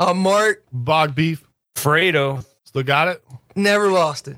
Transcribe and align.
Good 0.00 0.08
old 0.08 0.16
boys. 0.16 0.16
I'm 0.16 0.18
Mark. 0.18 0.64
Bog 0.72 1.14
beef. 1.14 1.44
Fredo. 1.74 2.44
Still 2.64 2.82
got 2.82 3.08
it? 3.08 3.22
Never 3.54 3.90
lost 3.90 4.28
it. 4.28 4.36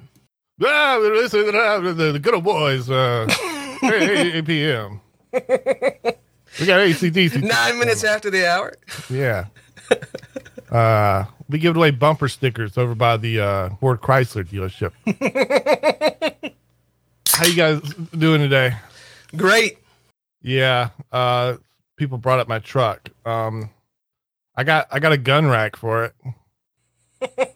Ah, 0.64 0.98
this 1.00 1.34
is, 1.34 1.54
uh, 1.54 1.80
the, 1.80 2.12
the 2.12 2.18
good 2.18 2.34
old 2.34 2.44
boys. 2.44 2.90
Uh, 2.90 3.26
8, 3.82 4.34
8 4.36 4.44
p.m. 4.44 5.00
We 5.32 6.66
got 6.66 6.80
ACDC. 6.80 7.42
Nine 7.42 7.78
minutes 7.78 8.04
after 8.04 8.30
the 8.30 8.46
hour. 8.46 8.74
Yeah. 9.08 9.46
Uh, 10.70 11.24
we 11.48 11.58
give 11.58 11.76
away 11.76 11.90
bumper 11.90 12.28
stickers 12.28 12.78
over 12.78 12.94
by 12.94 13.16
the 13.16 13.40
uh, 13.40 13.70
Ford 13.80 14.00
Chrysler 14.00 14.44
dealership. 14.44 14.92
How 17.28 17.46
you 17.46 17.56
guys 17.56 17.80
doing 18.16 18.40
today? 18.40 18.76
Great. 19.36 19.78
Yeah. 20.42 20.90
Uh, 21.10 21.56
people 21.96 22.18
brought 22.18 22.40
up 22.40 22.48
my 22.48 22.58
truck. 22.58 23.08
Um, 23.24 23.70
I 24.56 24.64
got 24.64 24.88
I 24.90 24.98
got 24.98 25.12
a 25.12 25.18
gun 25.18 25.46
rack 25.46 25.76
for 25.76 26.04
it. 26.04 26.14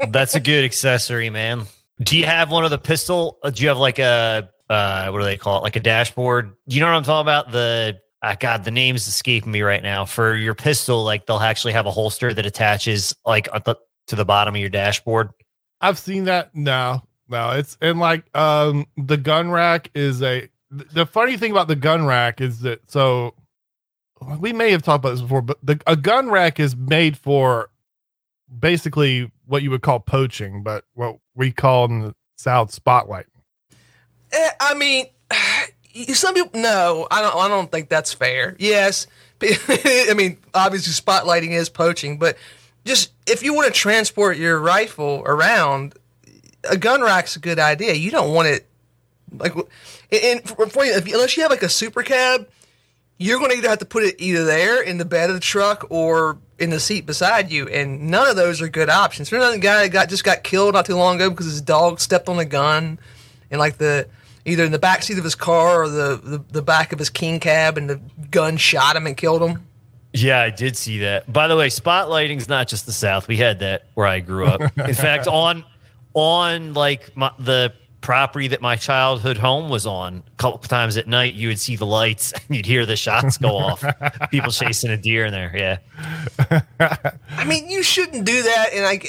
That's 0.10 0.34
a 0.34 0.40
good 0.40 0.64
accessory, 0.64 1.30
man. 1.30 1.64
Do 2.02 2.16
you 2.18 2.26
have 2.26 2.50
one 2.50 2.64
of 2.64 2.70
the 2.70 2.78
pistol? 2.78 3.38
uh, 3.42 3.50
Do 3.50 3.62
you 3.62 3.68
have 3.68 3.78
like 3.78 3.98
a 3.98 4.48
uh, 4.68 5.08
what 5.10 5.18
do 5.18 5.24
they 5.24 5.36
call 5.36 5.58
it? 5.58 5.62
Like 5.62 5.76
a 5.76 5.80
dashboard? 5.80 6.52
You 6.66 6.80
know 6.80 6.86
what 6.86 6.94
I'm 6.96 7.04
talking 7.04 7.24
about? 7.24 7.52
The 7.52 7.98
uh, 8.22 8.34
God, 8.38 8.64
the 8.64 8.70
name's 8.70 9.06
escaping 9.06 9.52
me 9.52 9.62
right 9.62 9.82
now. 9.82 10.04
For 10.04 10.34
your 10.34 10.54
pistol, 10.54 11.04
like 11.04 11.26
they'll 11.26 11.38
actually 11.38 11.74
have 11.74 11.86
a 11.86 11.90
holster 11.90 12.32
that 12.34 12.46
attaches 12.46 13.14
like 13.24 13.48
at 13.54 13.64
the, 13.64 13.76
to 14.08 14.16
the 14.16 14.24
bottom 14.24 14.54
of 14.54 14.60
your 14.60 14.70
dashboard. 14.70 15.30
I've 15.80 15.98
seen 15.98 16.24
that. 16.24 16.54
No, 16.54 17.02
no, 17.28 17.50
it's 17.50 17.76
and 17.80 17.98
like 18.00 18.24
um 18.36 18.86
the 18.96 19.16
gun 19.16 19.50
rack 19.50 19.90
is 19.94 20.22
a 20.22 20.48
the 20.70 21.06
funny 21.06 21.36
thing 21.36 21.50
about 21.52 21.68
the 21.68 21.76
gun 21.76 22.06
rack 22.06 22.40
is 22.40 22.60
that 22.60 22.90
so 22.90 23.34
we 24.38 24.52
may 24.52 24.70
have 24.70 24.82
talked 24.82 25.04
about 25.04 25.10
this 25.10 25.22
before, 25.22 25.42
but 25.42 25.58
the 25.62 25.80
a 25.86 25.96
gun 25.96 26.30
rack 26.30 26.58
is 26.58 26.76
made 26.76 27.16
for 27.16 27.70
basically 28.58 29.30
what 29.46 29.62
you 29.62 29.70
would 29.70 29.82
call 29.82 30.00
poaching, 30.00 30.62
but 30.62 30.84
what 30.94 31.18
we 31.34 31.52
call 31.52 31.86
in 31.86 32.00
the 32.00 32.14
South 32.36 32.72
spotlight. 32.72 33.26
Eh, 34.32 34.50
I 34.60 34.74
mean, 34.74 35.06
some 36.14 36.34
people. 36.34 36.60
No, 36.60 37.06
I 37.10 37.20
don't. 37.20 37.36
I 37.36 37.48
don't 37.48 37.70
think 37.70 37.88
that's 37.88 38.12
fair. 38.12 38.56
Yes, 38.58 39.06
I 39.42 40.14
mean, 40.16 40.38
obviously, 40.54 40.92
spotlighting 40.92 41.50
is 41.50 41.68
poaching, 41.68 42.18
but 42.18 42.36
just 42.84 43.12
if 43.26 43.42
you 43.42 43.54
want 43.54 43.66
to 43.66 43.72
transport 43.72 44.38
your 44.38 44.58
rifle 44.60 45.22
around, 45.26 45.94
a 46.68 46.76
gun 46.76 47.02
rack's 47.02 47.36
a 47.36 47.40
good 47.40 47.58
idea. 47.58 47.94
You 47.94 48.10
don't 48.10 48.32
want 48.32 48.48
it 48.48 48.66
like, 49.32 49.54
and 50.12 50.48
for, 50.48 50.66
for 50.66 50.84
you, 50.84 50.94
unless 50.94 51.36
you 51.36 51.42
have 51.42 51.50
like 51.50 51.62
a 51.62 51.68
super 51.68 52.02
cab, 52.02 52.48
you're 53.18 53.38
going 53.38 53.50
to 53.50 53.56
either 53.56 53.68
have 53.68 53.78
to 53.78 53.86
put 53.86 54.04
it 54.04 54.16
either 54.18 54.44
there 54.44 54.82
in 54.82 54.98
the 54.98 55.04
bed 55.04 55.30
of 55.30 55.34
the 55.34 55.40
truck 55.40 55.86
or 55.90 56.38
in 56.58 56.70
the 56.70 56.80
seat 56.80 57.06
beside 57.06 57.50
you, 57.50 57.68
and 57.68 58.10
none 58.10 58.28
of 58.28 58.36
those 58.36 58.60
are 58.60 58.68
good 58.68 58.88
options. 58.88 59.30
There's 59.30 59.42
another 59.42 59.58
guy 59.58 59.82
that 59.82 59.88
got 59.90 60.08
just 60.08 60.24
got 60.24 60.42
killed 60.42 60.74
not 60.74 60.86
too 60.86 60.96
long 60.96 61.16
ago 61.16 61.30
because 61.30 61.46
his 61.46 61.60
dog 61.60 62.00
stepped 62.00 62.28
on 62.28 62.38
a 62.38 62.44
gun, 62.44 62.98
and 63.50 63.58
like 63.58 63.78
the 63.78 64.08
either 64.44 64.64
in 64.64 64.72
the 64.72 64.78
back 64.78 65.02
seat 65.02 65.18
of 65.18 65.24
his 65.24 65.34
car 65.34 65.82
or 65.82 65.88
the, 65.88 66.20
the 66.22 66.44
the 66.50 66.62
back 66.62 66.92
of 66.92 66.98
his 66.98 67.10
king 67.10 67.40
cab, 67.40 67.78
and 67.78 67.88
the 67.88 68.00
gun 68.30 68.56
shot 68.56 68.96
him 68.96 69.06
and 69.06 69.16
killed 69.16 69.42
him. 69.42 69.66
Yeah, 70.12 70.40
I 70.40 70.50
did 70.50 70.76
see 70.76 71.00
that. 71.00 71.30
By 71.30 71.46
the 71.46 71.56
way, 71.56 71.68
spotlighting's 71.68 72.48
not 72.48 72.68
just 72.68 72.86
the 72.86 72.92
South. 72.92 73.28
We 73.28 73.36
had 73.36 73.58
that 73.58 73.86
where 73.94 74.06
I 74.06 74.20
grew 74.20 74.46
up. 74.46 74.60
In 74.78 74.94
fact, 74.94 75.26
on 75.30 75.64
on 76.14 76.72
like 76.72 77.14
my, 77.16 77.32
the 77.38 77.72
property 78.00 78.48
that 78.48 78.60
my 78.60 78.76
childhood 78.76 79.36
home 79.36 79.68
was 79.68 79.86
on, 79.86 80.22
a 80.26 80.30
couple 80.36 80.58
times 80.60 80.96
at 80.96 81.06
night, 81.08 81.34
you 81.34 81.48
would 81.48 81.58
see 81.58 81.76
the 81.76 81.86
lights 81.86 82.32
and 82.48 82.56
you'd 82.56 82.66
hear 82.66 82.86
the 82.86 82.96
shots 82.96 83.38
go 83.38 83.56
off. 83.56 83.84
People 84.30 84.52
chasing 84.52 84.90
a 84.90 84.96
deer 84.96 85.26
in 85.26 85.32
there. 85.32 85.52
Yeah. 85.54 86.60
I 87.30 87.44
mean, 87.44 87.68
you 87.68 87.82
shouldn't 87.82 88.24
do 88.24 88.42
that. 88.42 88.70
And 88.72 88.84
like, 88.84 89.08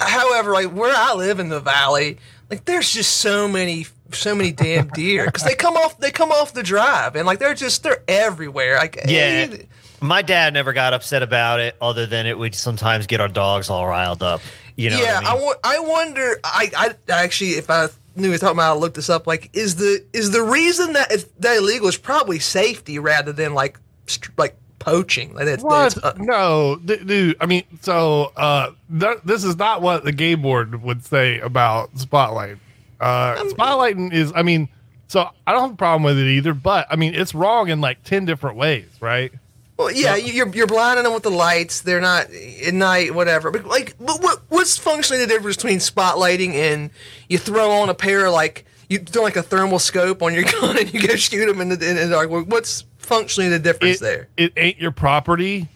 however, 0.00 0.52
like 0.52 0.72
where 0.72 0.94
I 0.94 1.14
live 1.14 1.38
in 1.40 1.48
the 1.48 1.60
valley, 1.60 2.18
like 2.50 2.64
there's 2.64 2.92
just 2.92 3.18
so 3.18 3.48
many, 3.48 3.86
so 4.12 4.34
many 4.34 4.52
damn 4.52 4.88
deer 4.88 5.26
because 5.26 5.44
they 5.44 5.54
come 5.54 5.74
off, 5.76 5.98
they 5.98 6.10
come 6.10 6.30
off 6.32 6.52
the 6.52 6.62
drive, 6.62 7.16
and 7.16 7.26
like 7.26 7.38
they're 7.38 7.54
just 7.54 7.82
they're 7.82 8.02
everywhere. 8.08 8.76
Like, 8.76 8.96
Yeah. 9.06 9.46
eh, 9.50 9.56
My 10.00 10.22
dad 10.22 10.52
never 10.54 10.72
got 10.72 10.92
upset 10.92 11.22
about 11.22 11.60
it, 11.60 11.76
other 11.80 12.06
than 12.06 12.26
it 12.26 12.36
would 12.38 12.54
sometimes 12.54 13.06
get 13.06 13.20
our 13.20 13.28
dogs 13.28 13.70
all 13.70 13.86
riled 13.86 14.22
up. 14.22 14.40
You 14.76 14.90
know, 14.90 14.98
yeah, 15.00 15.20
I 15.22 15.30
I, 15.30 15.34
mean? 15.34 15.42
wa- 15.44 15.54
I 15.62 15.78
wonder. 15.80 16.40
I, 16.42 16.70
I 16.76 16.94
actually, 17.12 17.50
if 17.50 17.68
I 17.70 17.88
knew 18.16 18.24
we 18.24 18.30
were 18.30 18.38
talking 18.38 18.56
about, 18.56 18.76
I 18.76 18.78
looked 18.78 18.96
this 18.96 19.10
up. 19.10 19.26
Like, 19.26 19.50
is 19.52 19.76
the 19.76 20.04
is 20.12 20.30
the 20.30 20.42
reason 20.42 20.92
that 20.94 21.10
it's 21.12 21.24
that 21.40 21.56
illegal 21.56 21.88
is 21.88 21.96
probably 21.96 22.38
safety 22.38 22.98
rather 22.98 23.32
than 23.32 23.54
like 23.54 23.78
str- 24.06 24.30
like 24.36 24.56
poaching. 24.78 25.34
Like 25.34 25.44
that's, 25.46 25.62
What? 25.62 25.94
that's, 25.94 25.98
uh, 25.98 26.14
no, 26.18 26.76
d- 26.84 26.96
dude. 27.04 27.36
I 27.40 27.46
mean, 27.46 27.64
so 27.82 28.32
uh, 28.36 28.70
th- 28.98 29.18
this 29.24 29.44
is 29.44 29.56
not 29.56 29.82
what 29.82 30.04
the 30.04 30.12
game 30.12 30.42
board 30.42 30.82
would 30.82 31.04
say 31.04 31.38
about 31.40 31.96
spotlight. 31.98 32.56
Uh, 33.00 33.36
spotlighting 33.44 34.12
is, 34.12 34.32
I 34.34 34.42
mean, 34.42 34.68
so 35.08 35.28
I 35.46 35.52
don't 35.52 35.62
have 35.62 35.72
a 35.72 35.76
problem 35.76 36.02
with 36.02 36.18
it 36.18 36.26
either, 36.28 36.54
but 36.54 36.86
I 36.90 36.96
mean, 36.96 37.14
it's 37.14 37.34
wrong 37.34 37.68
in 37.68 37.80
like 37.80 38.02
ten 38.04 38.24
different 38.24 38.56
ways, 38.56 38.88
right? 39.00 39.32
Well, 39.80 39.90
yeah, 39.92 40.16
you- 40.16 40.32
you're 40.32 40.48
you're 40.54 40.66
blinding 40.66 41.04
them 41.04 41.12
with 41.14 41.22
the 41.24 41.30
lights. 41.30 41.80
They're 41.80 42.00
not 42.00 42.26
at 42.30 42.74
night, 42.74 43.14
whatever. 43.14 43.50
But 43.50 43.64
like, 43.66 43.94
but 43.98 44.20
what 44.22 44.40
what's 44.48 44.76
functionally 44.78 45.24
the 45.24 45.26
difference 45.32 45.56
between 45.56 45.78
spotlighting 45.78 46.54
and 46.54 46.90
you 47.28 47.38
throw 47.38 47.70
on 47.70 47.88
a 47.88 47.94
pair 47.94 48.26
of 48.26 48.32
like 48.32 48.64
you 48.88 48.98
throw 48.98 49.22
like 49.22 49.36
a 49.36 49.42
thermal 49.42 49.78
scope 49.78 50.22
on 50.22 50.34
your 50.34 50.42
gun 50.60 50.78
and 50.78 50.92
you 50.94 51.06
go 51.06 51.16
shoot 51.16 51.46
them 51.46 51.60
in 51.60 51.68
the, 51.70 51.74
in 51.90 51.96
the 51.96 52.08
dark? 52.08 52.30
What's 52.30 52.84
functionally 52.98 53.50
the 53.50 53.58
difference 53.58 53.98
It, 53.98 54.00
there? 54.00 54.28
it 54.36 54.52
ain't 54.56 54.78
your 54.78 54.90
property. 54.92 55.68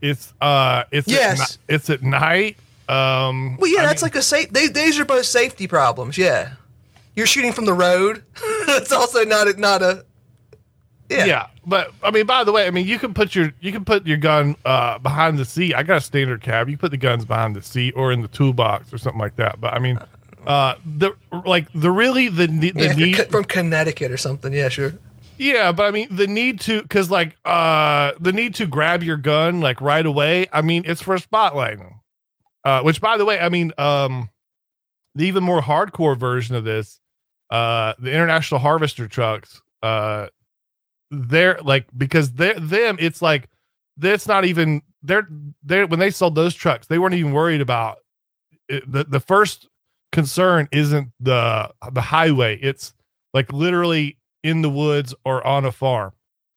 It's 0.00 0.32
uh, 0.40 0.84
it's 0.90 1.06
Yes. 1.08 1.40
at, 1.40 1.58
it's 1.68 1.90
at 1.90 2.02
night. 2.02 2.56
Um, 2.88 3.56
Well, 3.58 3.70
yeah, 3.70 3.80
I 3.82 3.86
that's 3.86 4.02
mean- 4.02 4.06
like 4.10 4.16
a 4.16 4.22
safe. 4.22 4.50
They, 4.50 4.66
these 4.68 4.98
are 4.98 5.04
both 5.04 5.26
safety 5.26 5.66
problems. 5.68 6.16
Yeah, 6.18 6.52
you're 7.14 7.26
shooting 7.26 7.52
from 7.52 7.66
the 7.66 7.72
road. 7.74 8.22
that's 8.66 8.90
also 8.92 9.24
not 9.24 9.46
a, 9.46 9.60
not 9.60 9.82
a. 9.82 10.04
Yeah. 11.10 11.24
yeah. 11.24 11.46
but 11.66 11.92
I 12.04 12.10
mean, 12.12 12.24
by 12.24 12.44
the 12.44 12.52
way, 12.52 12.66
I 12.66 12.70
mean 12.70 12.86
you 12.86 12.98
can 12.98 13.12
put 13.12 13.34
your 13.34 13.52
you 13.60 13.72
can 13.72 13.84
put 13.84 14.06
your 14.06 14.16
gun 14.16 14.56
uh 14.64 14.98
behind 14.98 15.38
the 15.38 15.44
seat. 15.44 15.74
I 15.74 15.82
got 15.82 15.96
a 15.98 16.00
standard 16.00 16.40
cab. 16.40 16.68
You 16.68 16.78
put 16.78 16.92
the 16.92 16.96
guns 16.96 17.24
behind 17.24 17.56
the 17.56 17.62
seat 17.62 17.94
or 17.96 18.12
in 18.12 18.22
the 18.22 18.28
toolbox 18.28 18.92
or 18.92 18.98
something 18.98 19.20
like 19.20 19.36
that. 19.36 19.60
But 19.60 19.74
I 19.74 19.80
mean, 19.80 19.98
uh, 20.46 20.76
the 20.86 21.12
like 21.44 21.66
the 21.74 21.90
really 21.90 22.28
the 22.28 22.46
the 22.46 22.72
Yeah, 22.76 22.92
need 22.94 23.30
from 23.30 23.44
Connecticut 23.44 24.12
or 24.12 24.16
something. 24.16 24.52
Yeah, 24.52 24.68
sure. 24.68 24.94
yeah, 25.36 25.72
but 25.72 25.86
I 25.86 25.90
mean 25.90 26.06
the 26.10 26.28
need 26.28 26.60
to 26.60 26.80
because 26.82 27.10
like 27.10 27.36
uh 27.44 28.12
the 28.20 28.32
need 28.32 28.54
to 28.56 28.66
grab 28.66 29.02
your 29.02 29.16
gun 29.16 29.60
like 29.60 29.80
right 29.80 30.06
away. 30.06 30.46
I 30.52 30.62
mean 30.62 30.84
it's 30.86 31.02
for 31.02 31.16
spotlighting. 31.16 31.94
Uh, 32.64 32.82
which 32.82 33.00
by 33.00 33.16
the 33.16 33.24
way, 33.24 33.40
I 33.40 33.48
mean 33.48 33.72
um 33.78 34.30
the 35.16 35.24
even 35.26 35.42
more 35.42 35.60
hardcore 35.60 36.16
version 36.16 36.54
of 36.54 36.62
this, 36.62 37.00
uh, 37.50 37.94
the 37.98 38.12
international 38.12 38.60
harvester 38.60 39.08
trucks, 39.08 39.60
uh, 39.82 40.28
they're 41.10 41.58
like 41.62 41.86
because 41.96 42.32
they're 42.32 42.58
them. 42.58 42.96
It's 43.00 43.22
like 43.22 43.48
that's 43.96 44.26
not 44.26 44.44
even 44.44 44.82
they're 45.02 45.28
they 45.62 45.84
when 45.84 45.98
they 46.00 46.10
sold 46.10 46.34
those 46.34 46.54
trucks, 46.54 46.86
they 46.86 46.98
weren't 46.98 47.14
even 47.14 47.32
worried 47.32 47.60
about 47.60 47.98
it, 48.68 48.90
the 48.90 49.04
the 49.04 49.20
first 49.20 49.68
concern 50.12 50.68
isn't 50.72 51.10
the 51.20 51.70
the 51.92 52.00
highway. 52.00 52.58
It's 52.60 52.94
like 53.34 53.52
literally 53.52 54.16
in 54.42 54.62
the 54.62 54.70
woods 54.70 55.14
or 55.24 55.46
on 55.46 55.64
a 55.64 55.72
farm. 55.72 56.12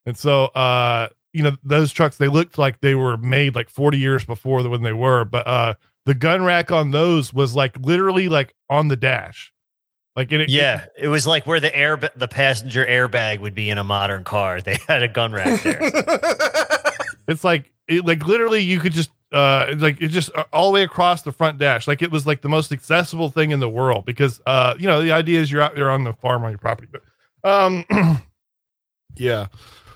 And 0.05 0.17
so 0.17 0.45
uh 0.45 1.09
you 1.33 1.43
know 1.43 1.55
those 1.63 1.91
trucks 1.91 2.17
they 2.17 2.27
looked 2.27 2.57
like 2.57 2.79
they 2.81 2.95
were 2.95 3.17
made 3.17 3.55
like 3.55 3.69
40 3.69 3.97
years 3.97 4.23
before 4.23 4.61
the, 4.61 4.69
when 4.69 4.83
they 4.83 4.93
were 4.93 5.25
but 5.25 5.47
uh 5.47 5.73
the 6.05 6.13
gun 6.13 6.43
rack 6.43 6.71
on 6.71 6.91
those 6.91 7.33
was 7.33 7.55
like 7.55 7.77
literally 7.79 8.29
like 8.29 8.53
on 8.69 8.89
the 8.89 8.95
dash. 8.95 9.51
Like 10.15 10.31
in 10.31 10.41
it 10.41 10.49
yeah, 10.49 10.85
it 10.97 11.07
was 11.07 11.25
like 11.25 11.47
where 11.47 11.59
the 11.59 11.75
air 11.75 11.97
the 12.15 12.27
passenger 12.27 12.85
airbag 12.85 13.39
would 13.39 13.55
be 13.55 13.69
in 13.69 13.77
a 13.77 13.83
modern 13.83 14.23
car. 14.23 14.61
They 14.63 14.77
had 14.87 15.01
a 15.01 15.07
gun 15.07 15.31
rack 15.31 15.61
there. 15.63 15.79
it's 17.27 17.43
like 17.43 17.71
it 17.87 18.05
like 18.05 18.25
literally 18.27 18.59
you 18.59 18.79
could 18.79 18.93
just 18.93 19.09
uh 19.31 19.73
like 19.77 19.99
it 20.01 20.09
just 20.09 20.29
uh, 20.35 20.43
all 20.53 20.71
the 20.71 20.75
way 20.75 20.83
across 20.83 21.23
the 21.23 21.31
front 21.31 21.57
dash 21.57 21.87
like 21.87 22.03
it 22.03 22.11
was 22.11 22.27
like 22.27 22.41
the 22.41 22.49
most 22.49 22.71
accessible 22.71 23.29
thing 23.29 23.49
in 23.49 23.59
the 23.59 23.67
world 23.67 24.05
because 24.05 24.39
uh 24.45 24.75
you 24.77 24.85
know 24.85 25.01
the 25.01 25.11
idea 25.11 25.41
is 25.41 25.51
you're 25.51 25.61
out 25.61 25.73
there 25.73 25.89
on 25.89 26.03
the 26.03 26.13
farm 26.13 26.43
on 26.43 26.51
your 26.51 26.59
property 26.59 26.87
but 26.91 27.01
um 27.43 27.83
yeah 29.15 29.47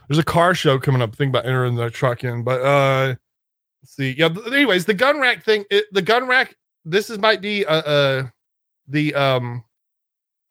there's 0.07 0.17
a 0.17 0.23
car 0.23 0.55
show 0.55 0.79
coming 0.79 1.03
up 1.03 1.15
think 1.15 1.29
about 1.29 1.45
entering 1.45 1.75
the 1.75 1.89
truck 1.91 2.23
in 2.23 2.43
but 2.43 2.61
uh 2.61 3.13
let's 3.83 3.95
see 3.95 4.15
yeah 4.17 4.29
anyways 4.47 4.85
the 4.85 4.93
gun 4.93 5.19
rack 5.19 5.43
thing 5.43 5.63
it, 5.69 5.85
the 5.91 6.01
gun 6.01 6.27
rack 6.27 6.55
this 6.83 7.09
is 7.11 7.19
might 7.19 7.41
be 7.41 7.63
uh, 7.65 7.81
uh 7.81 8.27
the 8.87 9.13
um 9.13 9.63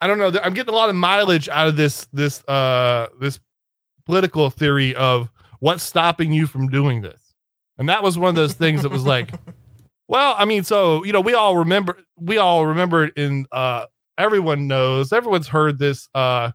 i 0.00 0.06
don't 0.06 0.18
know 0.18 0.32
i'm 0.42 0.54
getting 0.54 0.72
a 0.72 0.76
lot 0.76 0.88
of 0.88 0.96
mileage 0.96 1.48
out 1.48 1.68
of 1.68 1.76
this 1.76 2.06
this 2.12 2.46
uh 2.48 3.06
this 3.20 3.40
political 4.04 4.50
theory 4.50 4.94
of 4.94 5.30
what's 5.60 5.82
stopping 5.82 6.32
you 6.32 6.46
from 6.46 6.68
doing 6.68 7.02
this 7.02 7.34
and 7.78 7.88
that 7.88 8.02
was 8.02 8.18
one 8.18 8.28
of 8.28 8.34
those 8.34 8.54
things 8.54 8.82
that 8.82 8.90
was 8.90 9.04
like 9.04 9.32
well 10.08 10.34
i 10.38 10.44
mean 10.44 10.62
so 10.62 11.04
you 11.04 11.12
know 11.12 11.20
we 11.20 11.34
all 11.34 11.56
remember 11.56 11.98
we 12.16 12.38
all 12.38 12.66
remember 12.66 13.06
in 13.06 13.46
uh 13.52 13.84
everyone 14.18 14.66
knows 14.66 15.12
everyone's 15.12 15.48
heard 15.48 15.78
this 15.78 16.08
uh 16.14 16.50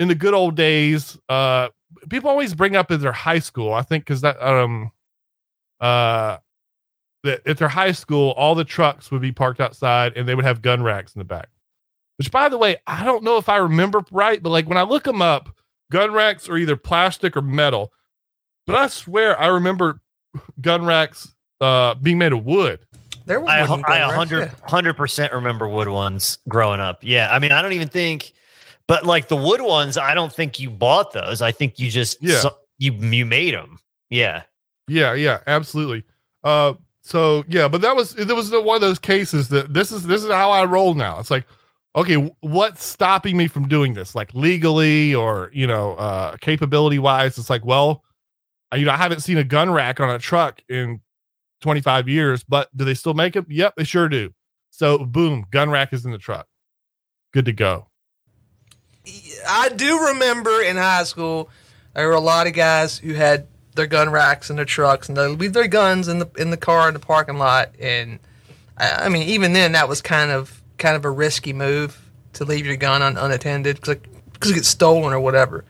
in 0.00 0.08
the 0.08 0.14
good 0.14 0.34
old 0.34 0.56
days 0.56 1.16
uh 1.28 1.68
people 2.08 2.28
always 2.28 2.54
bring 2.54 2.74
up 2.74 2.90
in 2.90 3.00
their 3.00 3.12
high 3.12 3.38
school 3.38 3.72
i 3.72 3.82
think 3.82 4.04
because 4.04 4.22
that 4.22 4.40
um 4.42 4.90
uh 5.80 6.38
that 7.22 7.46
at 7.46 7.58
their 7.58 7.68
high 7.68 7.92
school, 7.92 8.32
all 8.32 8.54
the 8.54 8.64
trucks 8.64 9.10
would 9.10 9.22
be 9.22 9.32
parked 9.32 9.60
outside 9.60 10.16
and 10.16 10.28
they 10.28 10.34
would 10.34 10.44
have 10.44 10.62
gun 10.62 10.82
racks 10.82 11.14
in 11.14 11.20
the 11.20 11.24
back. 11.24 11.48
Which, 12.16 12.30
by 12.30 12.48
the 12.48 12.58
way, 12.58 12.76
I 12.86 13.04
don't 13.04 13.24
know 13.24 13.38
if 13.38 13.48
I 13.48 13.56
remember 13.56 14.04
right, 14.10 14.42
but 14.42 14.50
like 14.50 14.68
when 14.68 14.78
I 14.78 14.82
look 14.82 15.04
them 15.04 15.22
up, 15.22 15.48
gun 15.90 16.12
racks 16.12 16.48
are 16.48 16.56
either 16.56 16.76
plastic 16.76 17.36
or 17.36 17.42
metal. 17.42 17.92
But 18.66 18.76
I 18.76 18.86
swear 18.88 19.38
I 19.38 19.48
remember 19.48 20.00
gun 20.60 20.84
racks 20.84 21.34
uh, 21.60 21.94
being 21.94 22.18
made 22.18 22.32
of 22.32 22.44
wood. 22.44 22.80
There 23.24 23.40
was 23.40 23.50
I, 23.50 23.60
I 23.60 24.06
100 24.06 24.50
hundred 24.64 24.94
percent 24.94 25.32
remember 25.32 25.68
wood 25.68 25.88
ones 25.88 26.38
growing 26.48 26.80
up. 26.80 26.98
Yeah, 27.02 27.28
I 27.32 27.38
mean, 27.38 27.52
I 27.52 27.62
don't 27.62 27.72
even 27.72 27.88
think, 27.88 28.32
but 28.88 29.06
like 29.06 29.28
the 29.28 29.36
wood 29.36 29.60
ones, 29.60 29.96
I 29.96 30.14
don't 30.14 30.32
think 30.32 30.58
you 30.58 30.70
bought 30.70 31.12
those. 31.12 31.40
I 31.40 31.52
think 31.52 31.78
you 31.78 31.90
just 31.90 32.20
yeah. 32.20 32.42
you 32.78 32.92
you 32.92 33.24
made 33.24 33.54
them. 33.54 33.78
Yeah, 34.10 34.42
yeah, 34.88 35.14
yeah, 35.14 35.38
absolutely. 35.46 36.04
Uh, 36.42 36.74
so 37.02 37.44
yeah, 37.48 37.68
but 37.68 37.80
that 37.82 37.94
was 37.94 38.16
it 38.16 38.28
was 38.34 38.50
one 38.50 38.74
of 38.74 38.80
those 38.80 38.98
cases 38.98 39.48
that 39.48 39.72
this 39.72 39.92
is 39.92 40.04
this 40.04 40.22
is 40.24 40.30
how 40.30 40.50
I 40.50 40.64
roll 40.64 40.94
now. 40.94 41.18
It's 41.20 41.30
like, 41.30 41.46
okay, 41.94 42.32
what's 42.40 42.84
stopping 42.84 43.36
me 43.36 43.48
from 43.48 43.68
doing 43.68 43.94
this? 43.94 44.14
Like 44.14 44.32
legally 44.34 45.14
or 45.14 45.50
you 45.52 45.66
know, 45.66 45.94
uh, 45.94 46.36
capability 46.38 46.98
wise, 46.98 47.38
it's 47.38 47.50
like, 47.50 47.64
well, 47.64 48.02
you 48.74 48.84
know, 48.84 48.92
I 48.92 48.96
haven't 48.96 49.20
seen 49.20 49.38
a 49.38 49.44
gun 49.44 49.70
rack 49.70 50.00
on 50.00 50.10
a 50.10 50.18
truck 50.18 50.60
in 50.68 51.00
25 51.60 52.08
years, 52.08 52.44
but 52.44 52.74
do 52.76 52.84
they 52.84 52.94
still 52.94 53.14
make 53.14 53.36
it? 53.36 53.44
Yep, 53.48 53.74
they 53.76 53.84
sure 53.84 54.08
do. 54.08 54.32
So 54.70 54.98
boom, 54.98 55.46
gun 55.50 55.70
rack 55.70 55.92
is 55.92 56.04
in 56.04 56.12
the 56.12 56.18
truck. 56.18 56.46
Good 57.32 57.44
to 57.44 57.52
go. 57.52 57.88
I 59.46 59.68
do 59.70 60.06
remember 60.08 60.62
in 60.62 60.76
high 60.76 61.04
school, 61.04 61.50
there 61.94 62.08
were 62.08 62.14
a 62.14 62.20
lot 62.20 62.46
of 62.46 62.52
guys 62.52 62.98
who 62.98 63.14
had 63.14 63.46
their 63.74 63.86
gun 63.86 64.10
racks 64.10 64.48
in 64.50 64.56
their 64.56 64.64
trucks 64.64 65.08
and 65.08 65.16
they'd 65.16 65.26
leave 65.28 65.52
their 65.52 65.68
guns 65.68 66.08
in 66.08 66.18
the 66.18 66.30
in 66.36 66.50
the 66.50 66.56
car 66.56 66.88
in 66.88 66.94
the 66.94 67.00
parking 67.00 67.38
lot. 67.38 67.70
And 67.80 68.18
I, 68.76 69.06
I 69.06 69.08
mean, 69.08 69.28
even 69.28 69.52
then, 69.52 69.72
that 69.72 69.88
was 69.88 70.00
kind 70.00 70.30
of 70.30 70.61
kind 70.82 70.96
of 70.96 71.04
a 71.04 71.10
risky 71.10 71.52
move 71.52 72.10
to 72.34 72.44
leave 72.44 72.66
your 72.66 72.76
gun 72.76 73.00
un, 73.02 73.16
unattended 73.16 73.76
because 73.76 74.50
it 74.50 74.54
gets 74.54 74.68
stolen 74.68 75.12
or 75.12 75.20
whatever. 75.20 75.64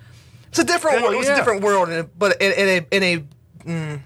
It's 0.48 0.58
a 0.58 0.64
different 0.64 1.02
world. 1.02 1.14
It's 1.14 1.28
a 1.28 1.36
different 1.36 1.62
world, 1.62 2.10
but 2.18 2.40
in, 2.40 2.52
in 2.52 2.68
a 2.68 2.96
in 2.96 3.02
a 3.02 3.24
mm, 3.64 4.00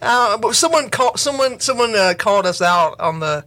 uh, 0.00 0.38
but 0.38 0.54
someone 0.54 0.90
called 0.90 1.20
someone 1.20 1.60
someone 1.60 1.94
uh, 1.94 2.14
called 2.18 2.46
us 2.46 2.62
out 2.62 2.98
on 3.00 3.20
the 3.20 3.44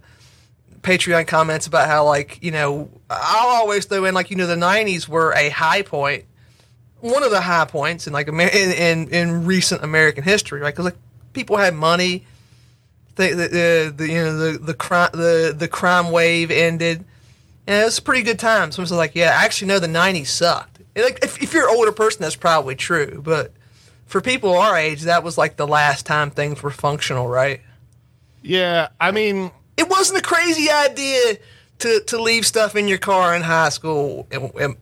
Patreon 0.82 1.28
comments 1.28 1.68
about 1.68 1.88
how 1.88 2.06
like 2.06 2.44
you 2.44 2.52
know 2.52 2.90
I'll 3.10 3.62
always 3.62 3.86
throw 3.86 4.06
in 4.06 4.14
like 4.14 4.30
you 4.30 4.36
know 4.36 4.48
the 4.48 4.56
'90s 4.56 5.08
were 5.08 5.34
a 5.34 5.50
high 5.50 5.82
point, 5.82 6.26
one 7.00 7.24
of 7.24 7.32
the 7.32 7.42
high 7.42 7.66
points 7.66 8.08
in 8.08 8.14
like 8.14 8.28
in 8.28 8.40
in, 8.40 9.10
in 9.10 9.46
recent 9.46 9.84
American 9.84 10.24
history, 10.24 10.60
right? 10.62 10.74
Because 10.74 10.86
like 10.86 10.98
people 11.34 11.58
had 11.58 11.74
money, 11.74 12.26
the 13.16 13.34
the, 13.34 13.94
the, 13.96 14.08
you 14.08 14.16
know 14.16 14.38
the 14.38 14.58
the 14.58 14.74
crime 14.74 15.10
the 15.14 15.54
the 15.58 15.68
crime 15.68 16.12
wave 16.12 16.52
ended, 16.52 17.04
and 17.68 17.82
it 17.82 17.86
was 17.86 17.98
a 17.98 18.02
pretty 18.02 18.24
good 18.24 18.40
time. 18.40 18.72
Someone's 18.72 18.92
like, 18.92 19.16
yeah, 19.16 19.38
I 19.40 19.46
actually 19.46 19.68
know 19.68 19.80
the 19.80 19.88
'90s 19.88 20.28
sucked. 20.28 20.80
Like 20.96 21.20
if, 21.24 21.42
if 21.42 21.54
you're 21.54 21.70
an 21.70 21.76
older 21.76 21.92
person, 21.92 22.22
that's 22.22 22.36
probably 22.36 22.76
true, 22.76 23.22
but 23.24 23.54
for 24.08 24.22
people 24.22 24.58
our 24.58 24.78
age, 24.78 25.04
that 25.04 25.24
was 25.24 25.38
like 25.38 25.56
the 25.56 25.68
last 25.68 26.06
time 26.06 26.32
things 26.32 26.62
were 26.62 26.72
functional, 26.72 27.28
right? 27.28 27.62
Yeah, 28.42 28.90
I 29.00 29.12
mean, 29.12 29.52
it 29.78 29.90
wasn't 29.90 30.20
a 30.20 30.24
crazy 30.24 30.70
idea 30.70 31.38
to 31.80 32.00
to 32.02 32.22
leave 32.22 32.46
stuff 32.46 32.76
in 32.76 32.88
your 32.88 32.98
car 32.98 33.36
in 33.36 33.42
high 33.42 33.70
school 33.70 34.28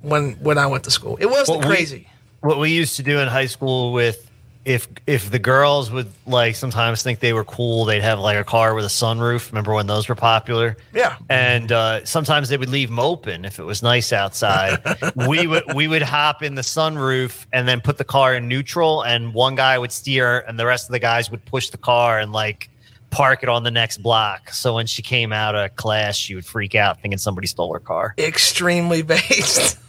when 0.02 0.34
when 0.34 0.58
I 0.58 0.68
went 0.68 0.84
to 0.86 0.92
school. 0.92 1.18
It 1.20 1.28
wasn't 1.28 1.60
what 1.60 1.68
crazy. 1.68 2.08
We, 2.42 2.50
what 2.50 2.60
we 2.60 2.72
used 2.72 2.96
to 2.98 3.04
do 3.04 3.20
in 3.20 3.28
high 3.28 3.48
school 3.48 3.92
with 3.92 4.29
if 4.70 4.88
if 5.08 5.32
the 5.32 5.40
girls 5.40 5.90
would 5.90 6.12
like 6.28 6.56
sometimes 6.56 7.02
think 7.02 7.22
they 7.22 7.34
were 7.34 7.44
cool, 7.44 7.86
they'd 7.86 8.04
have 8.04 8.20
like 8.20 8.38
a 8.38 8.44
car 8.44 8.76
with 8.76 8.86
a 8.86 8.90
sunroof. 8.90 9.52
Remember 9.52 9.74
when 9.74 9.88
those 9.88 10.08
were 10.08 10.14
popular? 10.14 10.78
Yeah. 10.94 11.18
And 11.28 11.72
uh, 11.72 12.06
sometimes 12.06 12.50
they 12.50 12.58
would 12.58 12.70
leave 12.70 12.90
them 12.90 13.00
open 13.00 13.46
if 13.46 13.58
it 13.58 13.64
was 13.64 13.82
nice 13.82 14.14
outside. 14.14 14.80
we 15.28 15.48
would 15.48 15.74
we 15.74 15.88
would 15.88 16.04
hop 16.04 16.44
in 16.44 16.54
the 16.54 16.62
sunroof 16.62 17.48
and 17.52 17.68
then 17.68 17.82
put 17.82 17.98
the 17.98 18.04
car 18.04 18.36
in 18.36 18.48
neutral, 18.48 19.02
and 19.02 19.34
one 19.34 19.56
guy 19.56 19.76
would 19.80 19.92
steer, 19.92 20.42
and 20.42 20.60
the 20.60 20.68
rest 20.68 20.88
of 20.88 20.92
the 20.92 21.00
guys 21.00 21.32
would 21.32 21.44
push 21.46 21.72
the 21.72 21.78
car 21.78 22.20
and 22.20 22.32
like 22.32 22.70
park 23.10 23.42
it 23.42 23.50
on 23.50 23.64
the 23.64 23.72
next 23.72 24.04
block. 24.04 24.52
So 24.52 24.76
when 24.76 24.86
she 24.86 25.02
came 25.02 25.34
out 25.34 25.56
of 25.56 25.76
class, 25.78 26.16
she 26.16 26.36
would 26.36 26.46
freak 26.46 26.76
out 26.76 27.02
thinking 27.02 27.18
somebody 27.18 27.48
stole 27.48 27.74
her 27.74 27.80
car. 27.80 28.14
Extremely 28.20 29.02
based. 29.02 29.80